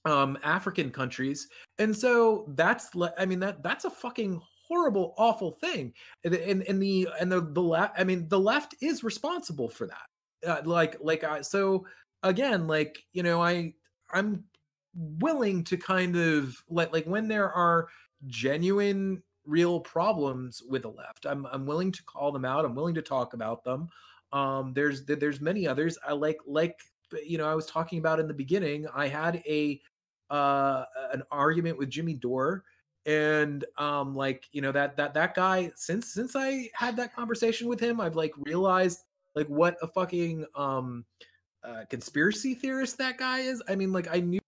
um 0.05 0.37
African 0.43 0.91
countries 0.91 1.49
and 1.77 1.95
so 1.95 2.45
that's 2.55 2.89
i 3.17 3.25
mean 3.25 3.39
that 3.39 3.61
that's 3.61 3.83
a 3.83 3.89
fucking 3.89 4.41
horrible 4.69 5.15
awful 5.17 5.51
thing 5.51 5.91
and 6.23 6.35
and, 6.35 6.81
the 6.81 7.07
and 7.19 7.31
the 7.31 7.41
the 7.41 7.61
left 7.61 7.99
i 7.99 8.03
mean 8.03 8.27
the 8.29 8.39
left 8.39 8.75
is 8.81 9.03
responsible 9.03 9.67
for 9.67 9.87
that 9.87 10.47
uh, 10.47 10.61
like 10.63 10.95
like 11.01 11.23
i 11.23 11.41
so 11.41 11.85
again 12.23 12.67
like 12.67 13.03
you 13.11 13.23
know 13.23 13.41
i 13.41 13.73
i'm 14.13 14.43
willing 14.95 15.63
to 15.63 15.75
kind 15.75 16.15
of 16.15 16.63
like 16.69 16.93
like 16.93 17.05
when 17.05 17.27
there 17.27 17.51
are 17.51 17.87
genuine 18.27 19.21
real 19.45 19.79
problems 19.79 20.61
with 20.69 20.83
the 20.83 20.91
left 20.91 21.25
i'm 21.25 21.47
i'm 21.47 21.65
willing 21.65 21.91
to 21.91 22.03
call 22.03 22.31
them 22.31 22.45
out 22.45 22.65
i'm 22.65 22.75
willing 22.75 22.95
to 22.95 23.01
talk 23.01 23.33
about 23.33 23.63
them 23.63 23.87
um 24.33 24.73
there's 24.73 25.03
there's 25.05 25.41
many 25.41 25.67
others 25.67 25.97
i 26.07 26.13
like 26.13 26.37
like 26.45 26.79
you 27.25 27.37
know 27.37 27.49
i 27.49 27.55
was 27.55 27.65
talking 27.65 27.97
about 27.97 28.19
in 28.19 28.27
the 28.27 28.33
beginning 28.33 28.85
i 28.93 29.07
had 29.07 29.41
a 29.47 29.81
uh 30.29 30.83
an 31.11 31.23
argument 31.31 31.77
with 31.77 31.89
jimmy 31.89 32.13
dore 32.13 32.63
and 33.05 33.65
um 33.77 34.13
like 34.15 34.45
you 34.51 34.61
know 34.61 34.71
that 34.71 34.97
that 34.97 35.13
that 35.13 35.33
guy 35.33 35.71
since 35.75 36.13
since 36.13 36.35
i 36.35 36.69
had 36.73 36.95
that 36.97 37.15
conversation 37.15 37.67
with 37.67 37.79
him 37.79 38.01
i've 38.01 38.15
like 38.15 38.33
realized 38.39 38.99
like 39.35 39.47
what 39.47 39.77
a 39.81 39.87
fucking 39.87 40.45
um 40.55 41.05
uh 41.63 41.83
conspiracy 41.89 42.53
theorist 42.53 42.97
that 42.97 43.17
guy 43.17 43.39
is 43.39 43.63
i 43.69 43.75
mean 43.75 43.91
like 43.93 44.07
i 44.13 44.19
knew 44.19 44.39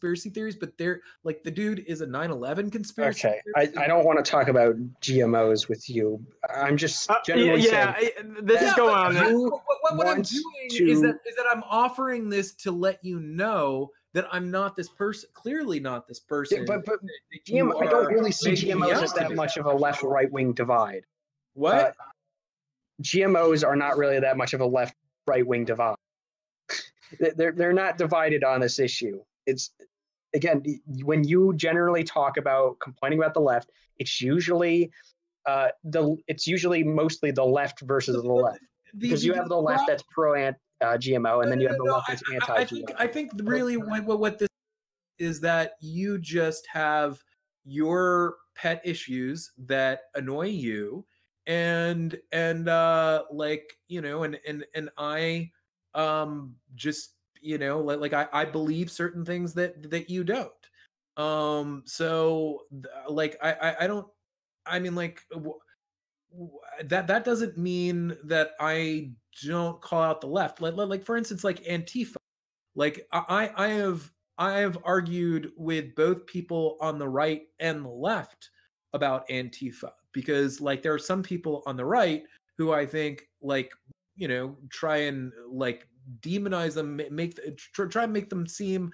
conspiracy 0.00 0.30
theories 0.30 0.56
but 0.56 0.76
they're 0.78 1.00
like 1.24 1.42
the 1.42 1.50
dude 1.50 1.80
is 1.86 2.00
a 2.02 2.06
9-11 2.06 2.70
conspiracy 2.72 3.28
okay, 3.28 3.40
I, 3.56 3.60
theorist. 3.66 3.78
I 3.78 3.86
don't 3.86 4.04
want 4.04 4.22
to 4.22 4.30
talk 4.30 4.48
about 4.48 4.76
GMOs 5.00 5.68
with 5.70 5.88
you. 5.88 6.22
I'm 6.54 6.76
just 6.76 7.10
Uh, 7.10 7.14
y- 7.14 7.20
generally 7.24 7.62
yeah, 7.62 7.94
saying 7.96 8.12
I- 8.18 8.40
this 8.42 8.60
is 8.60 8.74
going 8.74 8.94
on. 8.94 9.14
you- 9.30 9.44
what, 9.50 9.62
what, 9.80 9.96
what 9.96 10.06
I'm 10.06 10.16
want 10.18 10.28
doing 10.28 10.88
is 10.90 11.00
that 11.00 11.18
is 11.26 11.34
that 11.36 11.46
I'm 11.50 11.62
offering 11.70 12.28
this 12.28 12.52
to 12.56 12.72
let 12.72 13.02
you 13.02 13.20
know 13.20 13.90
that 14.16 14.26
I'm 14.32 14.50
not 14.50 14.74
this 14.74 14.88
person. 14.88 15.28
Clearly, 15.34 15.78
not 15.78 16.08
this 16.08 16.18
person. 16.18 16.60
Yeah, 16.60 16.64
but 16.66 16.86
but 16.86 17.00
GM, 17.46 17.70
I 17.82 17.86
don't 17.86 18.06
really 18.06 18.32
see 18.32 18.52
GMOs 18.52 19.02
as 19.02 19.12
that 19.12 19.34
much 19.34 19.58
of 19.58 19.66
a 19.66 19.72
left 19.74 20.02
right 20.02 20.32
wing 20.32 20.54
divide. 20.54 21.04
What? 21.52 21.74
uh, 21.74 21.92
GMOs 23.02 23.62
are 23.62 23.76
not 23.76 23.98
really 23.98 24.18
that 24.18 24.38
much 24.38 24.54
of 24.54 24.62
a 24.62 24.66
left 24.66 24.94
right 25.26 25.46
wing 25.46 25.66
divide. 25.66 25.96
They- 27.20 27.30
they're 27.36 27.52
they're 27.52 27.72
not 27.74 27.98
divided 27.98 28.42
on 28.42 28.60
this 28.60 28.78
issue. 28.78 29.20
It's 29.44 29.70
again 30.34 30.62
when 31.04 31.22
you 31.22 31.52
generally 31.54 32.02
talk 32.02 32.38
about 32.38 32.78
complaining 32.80 33.18
about 33.18 33.34
the 33.34 33.40
left, 33.40 33.70
it's 33.98 34.20
usually 34.22 34.90
uh, 35.44 35.68
the 35.84 36.16
it's 36.26 36.46
usually 36.46 36.82
mostly 36.82 37.32
the 37.32 37.44
left 37.44 37.82
versus 37.82 38.16
the 38.16 38.32
left 38.32 38.60
because 38.96 39.22
you 39.24 39.34
have 39.34 39.48
the 39.50 39.60
left 39.60 39.84
that's 39.86 40.02
pro 40.10 40.34
ant 40.34 40.56
uh, 40.80 40.96
GMO 40.98 41.42
and 41.42 41.50
then 41.50 41.60
you 41.60 41.68
No, 41.68 41.74
have 41.74 41.78
the 41.78 41.84
no, 41.84 41.90
no, 41.92 42.02
I- 42.06 42.34
anti 42.34 42.52
I, 42.52 42.60
I 42.60 42.64
think 42.64 42.90
I 42.98 43.06
think 43.06 43.30
really 43.44 43.76
what, 43.76 44.04
what 44.06 44.38
this 44.38 44.48
is 45.18 45.40
that 45.40 45.74
you 45.80 46.18
just 46.18 46.66
have 46.68 47.22
your 47.64 48.36
pet 48.54 48.80
issues 48.84 49.52
that 49.58 50.02
annoy 50.14 50.46
you 50.48 51.06
and 51.46 52.18
and 52.32 52.68
uh 52.68 53.24
like 53.30 53.78
you 53.88 54.00
know 54.00 54.24
and 54.24 54.38
and 54.46 54.66
and 54.74 54.90
I 54.98 55.50
um 55.94 56.56
just 56.74 57.14
you 57.40 57.58
know 57.58 57.80
like, 57.80 58.00
like 58.00 58.12
I 58.12 58.28
I 58.32 58.44
believe 58.44 58.90
certain 58.90 59.24
things 59.24 59.54
that 59.54 59.90
that 59.90 60.10
you 60.10 60.24
don't. 60.24 60.52
Um 61.16 61.82
so 61.86 62.64
like 63.08 63.36
I 63.42 63.52
I, 63.52 63.84
I 63.84 63.86
don't 63.86 64.08
I 64.66 64.78
mean 64.80 64.94
like 64.94 65.22
that 66.84 67.06
that 67.06 67.24
doesn't 67.24 67.56
mean 67.56 68.16
that 68.24 68.50
I 68.60 69.12
don't 69.44 69.80
call 69.80 70.02
out 70.02 70.20
the 70.20 70.26
left. 70.26 70.60
Like, 70.60 70.74
like 70.76 71.04
for 71.04 71.16
instance, 71.16 71.44
like 71.44 71.62
Antifa. 71.64 72.16
Like 72.74 73.06
I 73.12 73.50
I 73.56 73.68
have 73.68 74.10
I 74.38 74.58
have 74.58 74.78
argued 74.84 75.50
with 75.56 75.94
both 75.94 76.26
people 76.26 76.76
on 76.80 76.98
the 76.98 77.08
right 77.08 77.42
and 77.58 77.84
the 77.84 77.88
left 77.90 78.50
about 78.92 79.28
Antifa 79.28 79.90
because 80.12 80.60
like 80.60 80.82
there 80.82 80.92
are 80.92 80.98
some 80.98 81.22
people 81.22 81.62
on 81.66 81.76
the 81.76 81.84
right 81.84 82.22
who 82.58 82.72
I 82.72 82.84
think 82.86 83.28
like 83.42 83.72
you 84.14 84.28
know 84.28 84.56
try 84.70 84.98
and 84.98 85.32
like 85.50 85.88
demonize 86.20 86.74
them, 86.74 87.00
make 87.10 87.38
try 87.72 88.04
and 88.04 88.12
make 88.12 88.28
them 88.30 88.46
seem 88.46 88.92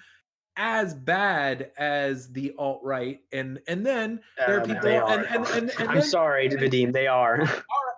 as 0.57 0.95
bad 0.95 1.71
as 1.79 2.31
the 2.33 2.53
alt 2.59 2.81
right, 2.85 3.21
and 3.33 3.59
and 3.69 3.85
then 3.85 4.21
there 4.47 4.59
are 4.59 4.61
Um, 4.61 4.67
people 4.67 4.83
they 4.83 4.97
and, 4.97 5.05
are. 5.05 5.25
and, 5.25 5.47
and, 5.47 5.71
and 5.79 5.89
I'm 5.89 5.95
then- 5.99 6.05
sorry, 6.05 6.49
Vadim, 6.51 6.93
they 6.93 7.07
are. 7.07 7.49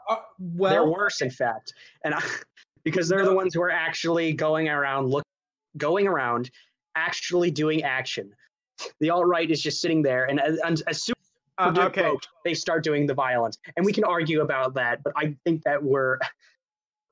Are- 0.09 0.17
are- 0.17 0.25
well, 0.39 0.71
they're 0.71 0.91
worse, 0.91 1.21
in 1.23 1.31
fact, 1.31 1.73
and 2.05 2.15
I, 2.15 2.21
because 2.85 3.09
they're 3.09 3.25
the 3.25 3.35
ones 3.35 3.55
who 3.55 3.63
are 3.63 3.71
actually 3.71 4.33
going 4.33 4.69
around 4.69 5.09
look, 5.11 5.25
going 5.77 6.07
around, 6.07 6.51
actually 6.95 7.51
doing 7.51 7.83
action. 7.83 8.31
The 9.01 9.11
alt 9.11 9.27
right 9.27 9.51
is 9.51 9.63
just 9.63 9.81
sitting 9.81 10.03
there, 10.03 10.25
and 10.25 10.41
as, 10.41 10.59
and 10.59 10.83
as 10.87 11.03
soon 11.05 11.15
Uh, 11.59 11.69
as 11.69 11.75
they're 11.75 11.87
okay. 11.87 12.03
provoked, 12.03 12.29
they 12.45 12.55
start 12.55 12.83
doing 12.83 13.07
the 13.07 13.15
violence, 13.15 13.57
and 13.77 13.87
we 13.87 13.93
can 13.93 14.05
argue 14.05 14.43
about 14.43 14.75
that. 14.75 15.03
But 15.05 15.13
I 15.17 15.37
think 15.45 15.63
that 15.63 15.81
we're, 15.83 16.19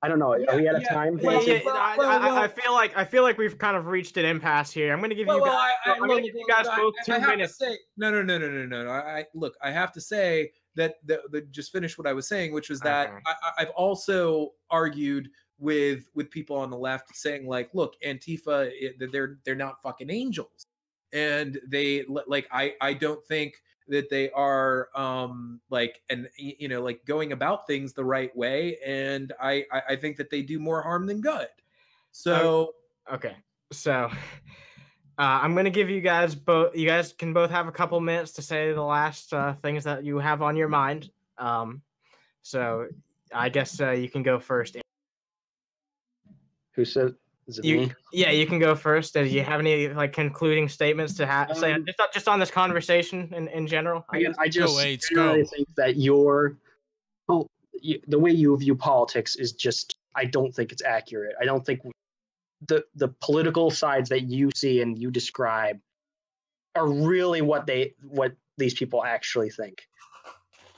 I 0.03 0.09
don't 0.09 0.19
know, 0.19 0.33
are 0.33 0.57
we 0.57 0.69
out 0.69 0.75
of 0.75 0.83
Yeah, 0.83 0.89
time? 0.89 1.17
yeah, 1.23 1.31
Yeah, 1.31 1.41
yeah, 1.41 1.61
well, 1.65 1.77
I, 1.77 1.97
well, 1.97 2.39
I, 2.39 2.45
I 2.45 2.49
feel 2.49 2.73
like 2.73 2.97
I 2.97 3.05
feel 3.05 3.23
like 3.23 3.39
we've 3.39 3.57
kind 3.57 3.77
of 3.77 3.87
reached 3.87 4.17
an 4.17 4.25
impasse 4.25 4.73
here. 4.73 4.93
I'm 4.93 4.99
going 4.99 5.11
to 5.11 5.17
give 5.17 5.29
you 5.29 5.41
guys. 5.45 5.53
I, 5.87 5.91
I, 5.91 5.95
I'm 5.95 6.09
going 6.09 6.25
to 6.25 6.29
give 6.29 6.35
you 6.35 6.47
guys 6.49 6.67
both 6.77 6.95
two 7.07 7.21
minutes. 7.21 7.57
Say, 7.57 7.79
no, 7.97 8.11
no, 8.11 8.23
no, 8.23 8.37
no, 8.39 8.49
no, 8.51 8.67
no, 8.67 8.85
no. 8.85 8.91
I, 8.91 9.19
I 9.21 9.25
look. 9.35 9.55
I 9.63 9.71
have 9.71 9.93
to 9.93 10.01
say 10.01 10.51
that 10.75 10.97
the, 11.05 11.23
the 11.31 11.43
just 11.43 11.73
finished 11.73 11.99
what 11.99 12.07
I 12.07 12.13
was 12.13 12.29
saying, 12.29 12.53
which 12.53 12.71
was 12.71 12.81
that 12.81 13.09
Okay. 13.09 13.19
I, 13.27 13.31
I- 13.31 13.63
I've 13.63 13.71
also 13.71 14.53
argued 14.71 15.31
with 15.59 16.09
with 16.15 16.31
people 16.31 16.57
on 16.57 16.71
the 16.71 16.77
left 16.77 17.15
saying 17.17 17.47
like, 17.47 17.71
look, 17.75 17.95
Antifa, 18.05 18.71
it, 18.73 19.13
they're 19.13 19.39
they're 19.45 19.55
not 19.55 19.83
fucking 19.83 20.11
angels, 20.11 20.67
and 21.13 21.61
they 21.69 22.05
like 22.09 22.49
I 22.51 22.75
I 22.81 22.95
don't 22.95 23.25
think 23.27 23.55
that 23.89 24.09
they 24.09 24.31
are 24.31 24.89
um 24.95 25.61
like 25.69 26.03
and 26.09 26.29
you 26.37 26.69
know 26.69 26.81
like 26.83 27.05
going 27.05 27.33
about 27.33 27.67
things 27.67 27.93
the 27.93 28.05
right 28.05 28.35
way 28.37 28.79
and 28.87 29.33
I, 29.41 29.67
I 29.73 29.83
i 29.91 29.97
think 29.97 30.17
that 30.19 30.31
they 30.31 30.41
do 30.41 30.59
more 30.59 30.83
harm 30.83 31.07
than 31.07 31.21
good. 31.21 31.49
So 32.13 32.75
Okay, 33.13 33.37
so 33.73 34.09
uh, 35.19 35.41
I'm 35.43 35.55
gonna 35.55 35.71
give 35.71 35.91
you 35.91 36.01
guys 36.01 36.35
both. 36.35 36.75
You 36.77 36.87
guys 36.87 37.13
can 37.13 37.33
both 37.33 37.51
have 37.51 37.69
a 37.69 37.73
couple 37.73 38.01
minutes 38.01 38.33
to 38.33 38.43
say 38.43 38.73
the 38.73 38.83
last 38.83 39.33
uh, 39.35 39.55
things 39.55 39.85
that 39.85 40.05
you 40.05 40.19
have 40.19 40.43
on 40.43 40.57
your 40.57 40.69
mind. 40.69 41.11
Um, 41.39 41.83
so 42.43 42.89
I 43.35 43.49
guess 43.49 43.81
uh, 43.81 43.91
you 43.93 44.09
can 44.09 44.23
go 44.23 44.39
first. 44.39 44.77
Who 46.75 46.85
said? 46.85 47.15
Is 47.47 47.59
it 47.59 47.65
You, 47.65 47.77
me? 47.79 47.93
yeah, 48.13 48.31
you 48.31 48.47
can 48.47 48.59
go 48.59 48.75
first. 48.75 49.15
Do 49.15 49.25
you 49.25 49.43
have 49.43 49.61
any 49.61 49.89
like 49.89 50.13
concluding 50.13 50.69
statements 50.69 51.15
to 51.15 51.27
ha- 51.27 51.53
say 51.53 51.73
Um, 51.73 51.85
just 51.85 52.01
on- 52.01 52.09
just 52.15 52.29
on 52.29 52.39
this 52.41 52.51
conversation 52.51 53.33
in, 53.35 53.49
in 53.49 53.67
general? 53.67 54.07
I 54.11 54.17
I, 54.17 54.23
guess? 54.23 54.35
I 54.39 54.49
just 54.49 54.81
Aids, 54.81 55.09
generally 55.09 55.43
go. 55.43 55.49
think 55.49 55.69
that 55.77 55.97
your, 55.97 56.57
well, 57.29 57.47
you, 57.81 58.01
the 58.07 58.19
way 58.19 58.31
you 58.31 58.57
view 58.57 58.75
politics 58.75 59.37
is 59.37 59.53
just. 59.53 59.97
I 60.15 60.27
don't 60.27 60.55
think 60.55 60.73
it's 60.73 60.83
accurate. 60.83 61.35
I 61.41 61.45
don't 61.47 61.65
think 61.65 61.81
the 62.69 62.85
the 62.95 63.09
political 63.09 63.71
sides 63.71 64.09
that 64.11 64.23
you 64.23 64.51
see 64.55 64.81
and 64.83 64.99
you 65.01 65.11
describe 65.11 65.81
are 66.75 66.89
really 66.89 67.43
what 67.43 67.67
they 67.67 67.95
what 68.03 68.33
these 68.59 68.75
people 68.75 69.05
actually 69.05 69.51
think. 69.51 69.87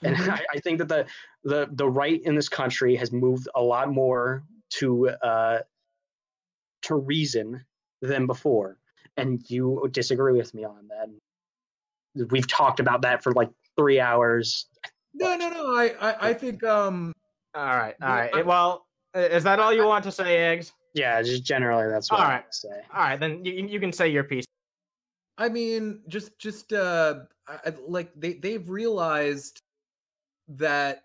And 0.03 0.17
Mm-hmm. 0.17 0.31
I, 0.39 0.45
I 0.55 0.61
think 0.61 0.79
that 0.79 0.89
the 0.89 1.07
the 1.45 1.69
the 1.73 1.89
right 1.89 2.21
in 2.23 2.35
this 2.35 2.49
country 2.49 2.97
has 2.97 3.13
moved 3.13 3.49
a 3.55 3.63
lot 3.63 3.91
more 3.93 4.43
to 4.79 5.09
uh, 5.11 5.59
to 6.83 6.95
reason 6.95 7.65
than 8.03 8.27
before, 8.27 8.79
and 9.17 9.43
you 9.49 9.89
disagree 9.91 10.37
with 10.37 10.53
me 10.55 10.65
on 10.65 10.89
that. 10.89 11.09
We've 12.31 12.47
talked 12.47 12.81
about 12.81 13.03
that 13.03 13.23
for 13.23 13.33
like 13.33 13.51
three 13.77 13.99
hours. 14.01 14.67
no 15.15 15.37
no 15.37 15.49
no 15.49 15.75
i 15.75 15.95
i, 16.01 16.29
I 16.31 16.35
think 16.35 16.63
um 16.65 17.13
All 17.55 17.65
right, 17.65 17.95
all 18.03 18.09
Yeah, 18.09 18.15
right. 18.17 18.35
I- 18.35 18.43
well, 18.43 18.87
is 19.15 19.45
that 19.45 19.59
all 19.61 19.73
you 19.73 19.85
want 19.85 20.05
to 20.05 20.13
say, 20.13 20.53
Aids? 20.53 20.73
Yeah, 20.95 21.21
just 21.23 21.45
generally 21.45 21.91
that's 21.91 22.11
what 22.11 22.21
All 22.21 22.27
I 22.27 22.29
right. 22.31 22.45
would 22.45 22.55
say. 22.55 22.81
All 22.93 23.01
right, 23.01 23.21
then 23.21 23.45
you, 23.45 23.53
you 23.67 23.81
can 23.81 23.93
say 23.93 24.09
your 24.09 24.25
piece. 24.25 24.45
I 25.37 25.49
mean, 25.49 26.03
just 26.09 26.39
just 26.39 26.73
uh 26.73 27.21
I, 27.49 27.59
I- 27.67 27.75
like 27.87 28.13
they 28.17 28.35
they've 28.35 28.69
realized 28.69 29.61
that 30.49 31.03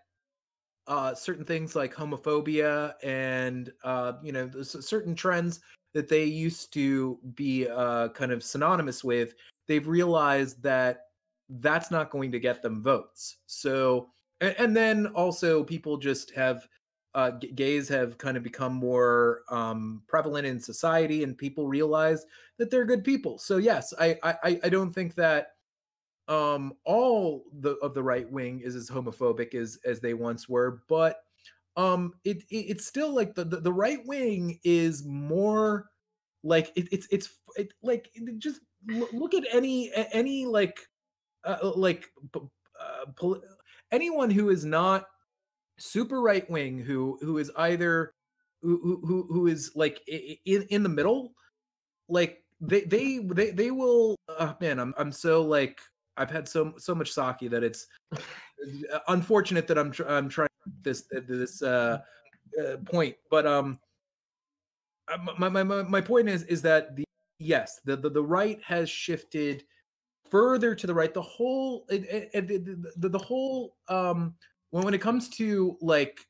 uh, 0.86 1.14
certain 1.14 1.44
things 1.44 1.76
like 1.76 1.94
homophobia 1.94 2.94
and 3.02 3.72
uh, 3.84 4.14
you 4.22 4.32
know 4.32 4.50
certain 4.62 5.14
trends 5.14 5.60
that 5.94 6.08
they 6.08 6.24
used 6.24 6.72
to 6.72 7.18
be 7.34 7.68
uh, 7.68 8.08
kind 8.08 8.32
of 8.32 8.42
synonymous 8.42 9.02
with, 9.04 9.34
they've 9.68 9.88
realized 9.88 10.62
that 10.62 11.06
that's 11.60 11.90
not 11.90 12.10
going 12.10 12.30
to 12.32 12.38
get 12.38 12.62
them 12.62 12.82
votes. 12.82 13.38
So, 13.46 14.10
and, 14.40 14.54
and 14.58 14.76
then 14.76 15.06
also 15.08 15.64
people 15.64 15.96
just 15.96 16.30
have 16.32 16.68
uh, 17.14 17.30
gays 17.32 17.88
have 17.88 18.18
kind 18.18 18.36
of 18.36 18.42
become 18.42 18.72
more 18.74 19.42
um, 19.50 20.02
prevalent 20.08 20.46
in 20.46 20.60
society, 20.60 21.24
and 21.24 21.36
people 21.36 21.66
realize 21.68 22.24
that 22.58 22.70
they're 22.70 22.84
good 22.84 23.04
people. 23.04 23.38
So 23.38 23.56
yes, 23.56 23.92
I 23.98 24.18
I, 24.22 24.60
I- 24.64 24.68
don't 24.68 24.92
think 24.92 25.14
that 25.16 25.56
um, 26.28 26.74
all 26.84 27.44
the 27.60 27.72
of 27.76 27.94
the 27.94 28.02
right 28.02 28.30
wing 28.30 28.60
is 28.60 28.76
as 28.76 28.88
homophobic 28.88 29.54
as 29.54 29.78
as 29.84 30.00
they 30.00 30.14
once 30.14 30.48
were, 30.48 30.82
but 30.88 31.24
um, 31.76 32.14
it, 32.24 32.38
it 32.50 32.56
it's 32.70 32.86
still 32.86 33.14
like 33.14 33.34
the, 33.34 33.44
the 33.44 33.60
the 33.60 33.72
right 33.72 34.00
wing 34.06 34.60
is 34.64 35.04
more 35.04 35.90
like 36.44 36.72
it, 36.76 36.88
it's 36.92 37.08
it's 37.10 37.38
it, 37.56 37.72
like 37.82 38.10
just 38.38 38.60
loo- 38.86 39.08
look 39.12 39.34
at 39.34 39.44
any 39.52 39.92
any 40.12 40.46
like 40.46 40.78
uh, 41.44 41.72
like 41.76 42.10
uh, 42.34 43.34
anyone 43.90 44.30
who 44.30 44.50
is 44.50 44.64
not 44.64 45.06
super 45.80 46.20
right 46.20 46.48
wing 46.50 46.78
who 46.78 47.18
who 47.22 47.38
is 47.38 47.50
either 47.56 48.12
who 48.62 49.00
who 49.04 49.26
who- 49.28 49.46
is 49.46 49.72
like 49.74 50.00
in 50.08 50.62
in 50.68 50.82
the 50.82 50.88
middle 50.88 51.32
like 52.08 52.44
they 52.60 52.82
they 52.82 53.18
they 53.18 53.50
they 53.50 53.70
will 53.70 54.16
uh, 54.28 54.52
man 54.60 54.78
i'm 54.78 54.92
i'm 54.98 55.10
so 55.10 55.42
like 55.42 55.80
i've 56.18 56.30
had 56.30 56.46
so 56.46 56.74
so 56.76 56.94
much 56.94 57.10
sake 57.10 57.50
that 57.50 57.64
it's 57.64 57.86
uh, 58.92 58.98
unfortunate 59.08 59.66
that 59.66 59.78
i'm 59.78 59.90
tr- 59.90 60.08
i'm 60.08 60.28
trying 60.28 60.48
this 60.82 61.04
this 61.26 61.62
uh, 61.62 61.98
uh 62.62 62.76
point 62.84 63.16
but 63.30 63.46
um 63.46 63.78
uh, 65.08 65.16
my, 65.38 65.48
my 65.48 65.62
my 65.64 66.00
point 66.00 66.28
is 66.28 66.42
is 66.44 66.60
that 66.60 66.94
the 66.94 67.04
yes 67.38 67.80
the 67.84 67.96
the, 67.96 68.10
the 68.10 68.22
right 68.22 68.60
has 68.62 68.90
shifted 68.90 69.64
further 70.30 70.74
to 70.74 70.86
the 70.86 70.94
right. 70.94 71.12
The 71.12 71.22
whole 71.22 71.84
it, 71.88 72.04
it, 72.04 72.50
it- 72.50 73.00
the, 73.00 73.08
the 73.08 73.18
whole 73.18 73.76
um 73.88 74.34
when, 74.70 74.84
when 74.84 74.94
it 74.94 75.00
comes 75.00 75.28
to 75.28 75.76
like 75.80 76.26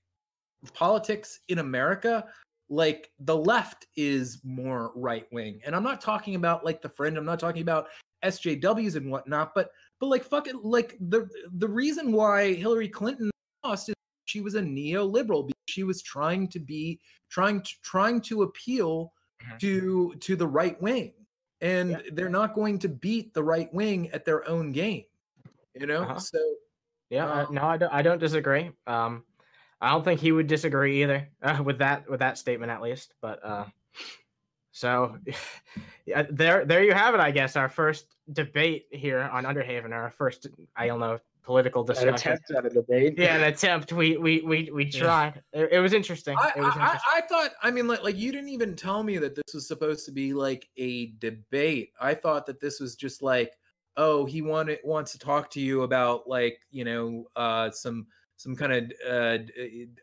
politics 0.75 1.41
in 1.49 1.59
america 1.59 2.25
like 2.69 3.11
the 3.21 3.37
left 3.37 3.87
is 3.97 4.41
more 4.45 4.93
right 4.95 5.27
wing 5.33 5.61
and 5.65 5.75
i'm 5.75 5.83
not 5.83 6.01
talking 6.01 6.35
about 6.35 6.65
like 6.65 6.83
the 6.83 6.89
fringe 6.89 7.17
i'm 7.17 7.25
not 7.25 7.41
talking 7.41 7.63
about 7.63 7.89
sjws 8.25 8.97
and 8.97 9.11
whatnot 9.11 9.53
but 9.55 9.71
but 9.99 10.07
like 10.09 10.23
fucking 10.23 10.61
like 10.63 10.97
the 11.09 11.29
the 11.55 11.69
reason 11.69 12.13
why 12.13 12.53
hillary 12.53 12.89
clinton 12.89 13.31
lost 13.65 13.89
is 13.89 13.95
she 14.27 14.41
was 14.41 14.55
a 14.55 14.61
neoliberal 14.61 15.47
because 15.47 15.57
she 15.69 15.83
was 15.83 16.03
trying 16.03 16.47
to 16.47 16.61
be 16.61 17.01
trying 17.31 17.61
to 17.63 17.73
trying 17.83 18.21
to 18.21 18.43
appeal 18.43 19.13
Mhm. 19.43 19.59
to 19.61 20.15
to 20.21 20.37
the 20.37 20.47
right 20.47 20.81
wing 20.83 21.15
and 21.63 21.91
Yeah. 21.93 21.99
they're 22.13 22.29
not 22.29 22.55
going 22.55 22.79
to 22.81 22.89
beat 22.91 23.33
the 23.33 23.43
right 23.43 23.73
wing 23.73 24.11
at 24.11 24.27
their 24.27 24.47
own 24.47 24.71
game 24.71 25.05
you 25.75 25.87
know 25.87 26.03
Uh-huh. 26.03 26.19
so 26.19 26.39
Yeah, 27.11 27.27
uh, 27.27 27.47
Um, 27.47 27.55
no, 27.55 27.63
I 27.65 27.77
don't, 27.77 27.93
I 27.93 28.03
don't 28.03 28.19
disagree. 28.19 28.71
Um, 28.87 29.25
I 29.81 29.91
don't 29.91 30.05
think 30.05 30.21
he 30.21 30.33
would 30.33 30.47
disagree 30.47 31.03
either 31.03 31.29
uh, 31.43 31.63
with 31.65 31.79
that 31.79 32.09
with 32.09 32.21
that 32.21 32.39
statement 32.39 32.71
at 32.71 32.81
least. 32.83 33.15
But 33.21 33.45
uh, 33.45 33.65
so 34.73 35.19
yeah, 36.07 36.25
there 36.31 36.65
there 36.65 36.85
you 36.85 36.93
have 36.93 37.15
it. 37.15 37.21
I 37.21 37.31
guess 37.31 37.57
our 37.57 37.69
first 37.69 38.15
debate 38.33 38.87
here 38.91 39.21
on 39.21 39.45
Underhaven, 39.45 39.93
our 39.93 40.11
first 40.11 40.47
I 40.77 40.87
don't 40.87 41.01
know 41.01 41.19
political 41.43 41.81
An 41.83 41.87
discussion. 41.89 42.33
attempt 42.33 42.51
at 42.51 42.67
a 42.67 42.69
debate. 42.69 43.15
Yeah, 43.17 43.37
an 43.37 43.45
attempt. 43.45 43.93
We 43.93 44.17
we 44.19 44.43
we 44.43 44.71
we 44.71 44.85
Yeah. 44.85 45.01
tried. 45.01 45.43
It, 45.53 45.73
it 45.73 45.81
was 45.81 45.95
interesting. 45.95 46.37
I, 46.39 46.53
it 46.55 46.59
was 46.61 46.75
I, 46.77 46.83
interesting. 46.83 47.01
I, 47.15 47.19
I 47.19 47.21
thought 47.23 47.51
i 47.63 47.71
mean 47.71 47.89
like, 47.89 48.03
like 48.05 48.17
you 48.19 48.31
didn't 48.33 48.51
even 48.51 48.77
tell 48.77 49.03
me 49.03 49.17
that 49.19 49.35
this 49.35 49.55
was 49.55 49.67
supposed 49.67 50.05
to 50.07 50.13
be 50.13 50.33
like 50.35 50.69
a 50.77 51.07
debate 51.19 51.93
i 52.01 52.15
thought 52.15 52.45
that 52.47 52.61
this 52.61 52.79
was 52.81 52.95
just 52.97 53.23
like 53.23 53.57
oh 53.97 54.25
he 54.25 54.43
wanted 54.43 54.79
wants 54.85 55.13
to 55.13 55.19
talk 55.19 55.51
to 55.51 55.61
you 55.61 55.83
about 55.83 56.29
like 56.29 56.61
you 56.71 56.85
know 56.85 57.25
uh 57.37 57.71
some 57.71 58.07
some 58.37 58.57
kind 58.57 58.73
of 58.73 58.93
uh 59.09 59.39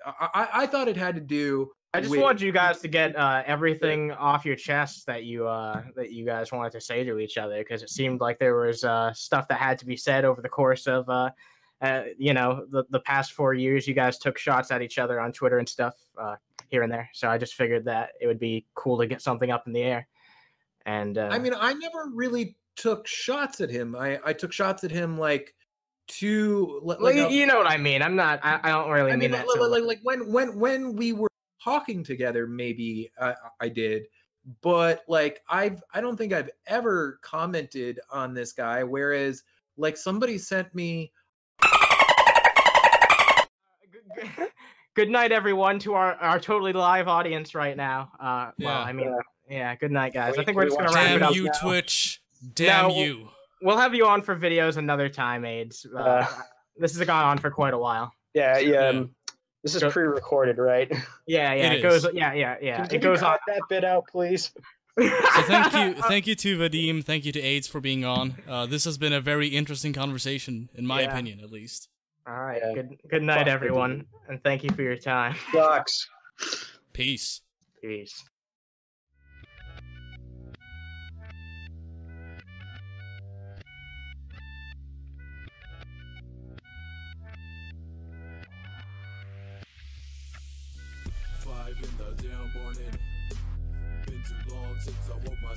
I, 0.06 0.50
I 0.54 0.68
thought 0.68 0.88
it 0.88 0.98
had 0.98 1.16
to 1.16 1.22
do 1.22 1.72
I 1.94 2.02
just 2.02 2.12
with- 2.12 2.22
wanted 2.22 2.42
you 2.42 2.52
guys 2.52 2.80
to 2.82 2.88
get 2.88 3.16
uh, 3.18 3.44
everything 3.46 4.12
off 4.12 4.46
your 4.46 4.56
chest 4.56 5.06
that 5.08 5.24
you 5.24 5.48
uh, 5.48 5.84
that 5.96 6.12
you 6.12 6.26
guys 6.26 6.52
wanted 6.52 6.72
to 6.74 6.82
say 6.82 7.04
to 7.04 7.18
each 7.18 7.38
other 7.38 7.58
because 7.58 7.82
it 7.82 7.90
seemed 7.90 8.22
like 8.22 8.40
there 8.40 8.56
was 8.56 8.84
uh, 8.84 9.14
stuff 9.14 9.48
that 9.48 9.60
had 9.60 9.80
to 9.80 9.86
be 9.86 9.98
said 9.98 10.26
over 10.26 10.42
the 10.42 10.50
course 10.50 10.86
of 10.86 11.10
uh, 11.10 11.30
uh, 11.82 12.04
you 12.18 12.34
know 12.34 12.66
the 12.70 12.84
the 12.90 13.00
past 13.00 13.34
four 13.34 13.54
years. 13.54 13.88
You 13.88 13.94
guys 13.94 14.18
took 14.18 14.38
shots 14.38 14.70
at 14.72 14.82
each 14.82 15.00
other 15.00 15.20
on 15.20 15.32
Twitter 15.32 15.60
and 15.60 15.68
stuff 15.68 15.96
uh, 16.20 16.36
here 16.70 16.84
and 16.84 16.92
there. 16.92 17.10
So 17.14 17.30
I 17.30 17.38
just 17.38 17.56
figured 17.56 17.86
that 17.86 18.12
it 18.20 18.28
would 18.28 18.40
be 18.40 18.66
cool 18.76 18.98
to 19.00 19.08
get 19.08 19.22
something 19.22 19.50
up 19.50 19.66
in 19.68 19.74
the 19.74 19.82
air. 19.82 20.08
And 20.86 21.18
uh, 21.18 21.30
I 21.32 21.40
mean, 21.40 21.54
I 21.58 21.74
never 21.74 22.10
really 22.14 22.56
took 22.78 23.06
shots 23.08 23.60
at 23.60 23.70
him. 23.70 23.96
I 23.96 24.20
I 24.26 24.32
took 24.34 24.54
shots 24.54 24.84
at 24.86 24.92
him 24.92 25.18
like 25.18 25.54
to 26.08 26.80
like, 26.84 27.02
well, 27.02 27.12
you, 27.12 27.28
you 27.28 27.46
know 27.46 27.58
what 27.58 27.68
I 27.68 27.76
mean. 27.76 28.02
I'm 28.02 28.16
not. 28.16 28.40
I, 28.44 28.60
I 28.64 28.70
don't 28.70 28.90
really 28.90 29.12
I 29.12 29.16
mean 29.16 29.20
mean, 29.20 29.32
that. 29.32 29.46
like, 29.48 29.58
to- 29.60 29.68
like, 29.68 29.84
like 29.84 30.00
when 30.04 30.32
when 30.32 30.58
when 30.58 30.96
we 30.96 31.12
were 31.12 31.28
talking 31.62 32.04
together, 32.04 32.48
maybe 32.48 33.12
I, 33.20 33.34
I 33.60 33.68
did, 33.68 34.04
but 34.62 35.04
like 35.10 35.42
I've 35.50 35.84
I 35.94 36.00
don't 36.00 36.16
think 36.16 36.32
I've 36.32 36.50
ever 36.68 37.20
commented 37.22 38.00
on 38.10 38.34
this 38.34 38.54
guy. 38.54 38.84
Whereas 38.84 39.44
like 39.76 39.98
somebody 39.98 40.38
sent 40.38 40.74
me 40.74 41.12
Good- 43.92 44.04
good- 44.36 44.52
Good 44.96 45.10
night, 45.12 45.32
everyone, 45.32 45.78
to 45.80 45.94
our, 45.94 46.16
our 46.16 46.40
totally 46.40 46.74
live 46.74 47.08
audience 47.08 47.54
right 47.54 47.78
now. 47.78 48.12
Uh, 48.20 48.50
well, 48.60 48.82
I 48.82 48.92
mean, 48.92 49.16
yeah, 49.48 49.76
good 49.76 49.92
night, 49.92 50.12
guys. 50.12 50.40
I 50.40 50.44
think 50.44 50.58
we're 50.58 50.66
just 50.66 50.76
gonna 50.76 50.92
wrap 50.92 51.12
it 51.12 51.20
Damn 51.20 51.30
up. 51.30 51.36
you, 51.36 51.44
now. 51.44 51.52
Twitch. 51.62 52.17
Damn 52.54 52.90
No. 52.90 52.96
you. 52.96 53.30
We'll 53.62 53.78
have 53.78 53.96
you 53.96 54.06
on 54.08 54.22
for 54.22 54.36
videos 54.36 54.78
another 54.78 55.10
time, 55.10 55.46
AIDS. 55.46 55.86
Uh, 55.94 55.98
Uh. 56.00 56.28
this 56.78 56.96
has 56.96 57.06
gone 57.08 57.26
on 57.26 57.38
for 57.40 57.50
quite 57.50 57.74
a 57.74 57.78
while. 57.78 58.14
Yeah, 58.34 58.58
yeah. 58.60 58.70
Yeah. 58.72 58.88
um, 58.90 59.16
This 59.64 59.76
is 59.76 59.84
pre-recorded, 59.92 60.58
right? 60.60 60.90
Yeah, 61.28 61.54
yeah, 61.54 61.72
It 61.74 61.80
it, 61.80 61.82
goes. 61.82 62.06
Yeah, 62.14 62.34
yeah, 62.34 62.56
yeah. 62.62 62.76
Can, 62.78 62.86
it 62.86 62.90
can 62.92 63.02
goes 63.02 63.22
you 63.22 63.28
on. 63.28 63.38
that 63.48 63.62
bit 63.70 63.84
out, 63.84 64.06
please? 64.12 64.52
So 65.00 65.08
thank 65.44 65.74
you, 65.74 66.02
thank 66.04 66.26
you 66.26 66.34
to 66.36 66.58
Vadim, 66.58 67.04
thank 67.04 67.24
you 67.24 67.32
to 67.32 67.40
AIDS 67.40 67.68
for 67.68 67.80
being 67.80 68.04
on. 68.04 68.36
Uh, 68.48 68.66
this 68.66 68.84
has 68.86 68.98
been 68.98 69.14
a 69.14 69.22
very 69.22 69.48
interesting 69.50 69.94
conversation, 69.94 70.70
in 70.74 70.88
my 70.88 71.02
Yeah. 71.02 71.12
opinion, 71.12 71.40
at 71.42 71.52
least. 71.52 71.90
All 72.28 72.34
right. 72.34 72.60
Yeah. 72.66 72.74
Good. 72.74 72.98
Good 73.08 73.22
night, 73.24 73.40
Fuck, 73.46 73.48
everyone, 73.48 74.06
and 74.28 74.42
thank 74.44 74.64
you 74.64 74.72
for 74.72 74.82
your 74.82 74.96
time. 74.98 75.36
Sucks. 75.54 76.08
Peace. 76.94 77.42
Peace. 77.82 78.24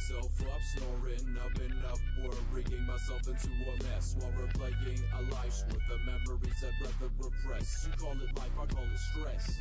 Myself 0.01 0.33
up, 0.43 0.61
snoring 0.63 1.37
up 1.45 1.55
and 1.61 1.85
up, 1.85 1.99
worrying 2.23 2.87
myself 2.87 3.21
into 3.29 3.49
a 3.49 3.85
mess 3.85 4.17
while 4.19 4.33
replaying 4.33 5.03
a 5.19 5.35
life's 5.35 5.65
worth 5.69 5.91
of 5.93 6.01
memories 6.07 6.65
I'd 6.65 6.73
rather 6.81 7.13
repress. 7.19 7.87
You 7.87 7.93
call 8.03 8.13
it 8.13 8.37
life, 8.37 8.51
I 8.61 8.67
call 8.67 8.85
it 8.85 8.99
stress. 9.13 9.59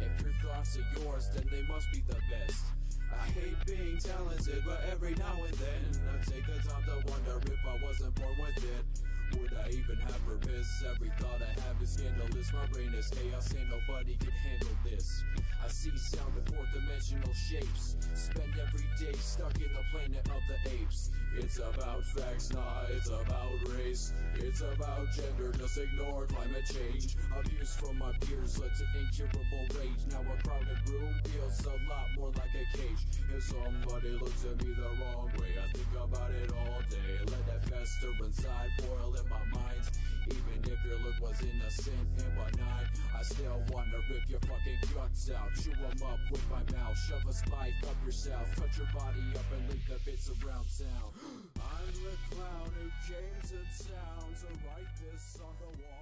If 0.00 0.20
your 0.20 0.32
thoughts 0.42 0.76
are 0.76 1.00
yours, 1.00 1.30
then 1.34 1.46
they 1.50 1.62
must 1.72 1.90
be 1.92 2.02
the 2.06 2.16
best. 2.30 2.64
I 3.10 3.26
hate 3.30 3.56
being 3.66 3.98
talented, 3.98 4.62
but 4.66 4.80
every 4.90 5.14
now 5.14 5.36
and 5.42 5.54
then 5.54 6.02
I 6.12 6.22
take 6.24 6.44
the 6.46 6.68
time 6.68 6.84
to 6.84 7.10
wonder 7.10 7.40
if 7.46 7.66
I 7.66 7.84
wasn't 7.84 8.14
born 8.16 8.36
with 8.38 8.64
it. 8.64 9.13
Would 9.40 9.54
I 9.54 9.68
even 9.70 9.98
have 10.06 10.26
purpose? 10.26 10.84
Every 10.94 11.10
thought 11.18 11.40
I 11.42 11.60
have 11.62 11.80
is 11.82 11.90
scandalous. 11.90 12.52
My 12.52 12.66
brain 12.66 12.92
is 12.94 13.08
chaos, 13.08 13.50
and 13.52 13.68
nobody 13.70 14.16
can 14.16 14.30
handle 14.30 14.76
this. 14.84 15.24
I 15.64 15.68
see 15.68 15.96
sound 15.96 16.32
in 16.36 16.44
fourth 16.52 16.68
dimensional 16.72 17.32
shapes. 17.32 17.96
Spend 18.14 18.52
every 18.60 18.84
day 19.00 19.16
stuck 19.18 19.56
in 19.56 19.72
the 19.72 19.84
planet 19.90 20.28
of 20.28 20.42
the 20.48 20.70
apes. 20.70 21.10
It's 21.36 21.58
about 21.58 22.04
facts, 22.04 22.52
nah, 22.52 22.84
it's 22.90 23.08
about 23.08 23.50
race. 23.74 24.12
It's 24.36 24.60
about 24.60 25.10
gender, 25.10 25.52
just 25.58 25.78
ignore 25.78 26.26
climate 26.26 26.64
change. 26.70 27.16
Abuse 27.34 27.74
from 27.76 27.98
my 27.98 28.12
peers 28.20 28.58
led 28.58 28.70
to 28.76 28.84
incurable 29.00 29.66
rage. 29.80 30.04
Now 30.10 30.20
a 30.20 30.36
crowded 30.46 30.88
room 30.88 31.14
feels 31.24 31.64
a 31.66 31.74
lot 31.90 32.08
more 32.16 32.30
like 32.36 32.54
a 32.54 32.76
cage. 32.76 33.02
If 33.34 33.42
somebody 33.44 34.10
looks 34.10 34.44
at 34.44 34.62
me 34.64 34.74
the 34.74 34.90
wrong 35.00 35.30
way, 35.40 35.56
I 35.58 35.66
think 35.72 35.90
about 35.96 36.30
it 36.30 36.52
all 36.52 36.82
day. 36.90 37.18
Let 37.26 37.46
that 37.46 37.64
fester 37.68 38.12
inside, 38.24 38.70
boil 38.78 39.16
my 39.28 39.44
mind. 39.52 39.84
Even 40.26 40.72
if 40.72 40.84
your 40.84 40.98
look 41.04 41.20
was 41.20 41.40
innocent 41.42 42.08
and 42.18 42.32
benign, 42.34 42.86
I 43.14 43.22
still 43.22 43.62
wanna 43.70 44.00
rip 44.08 44.28
your 44.28 44.40
fucking 44.40 44.80
guts 44.94 45.30
out. 45.30 45.52
Chew 45.54 45.72
'em 45.72 46.02
up 46.02 46.20
with 46.30 46.44
my 46.50 46.62
mouth, 46.72 46.96
shove 47.08 47.26
a 47.28 47.32
spike 47.32 47.74
up 47.84 47.96
yourself, 48.04 48.48
cut 48.56 48.74
your 48.76 48.88
body 48.94 49.20
up 49.36 49.52
and 49.52 49.68
leave 49.70 49.86
the 49.86 49.98
bits 50.04 50.30
around 50.30 50.66
town. 50.78 51.12
I'm 51.60 51.92
the 51.92 52.16
clown 52.34 52.72
who 52.72 52.88
came 53.06 53.40
to 53.52 53.60
town 53.84 54.34
to 54.40 54.48
write 54.64 54.92
this 54.96 55.38
on 55.44 55.54
the 55.60 55.82
wall. 55.82 55.93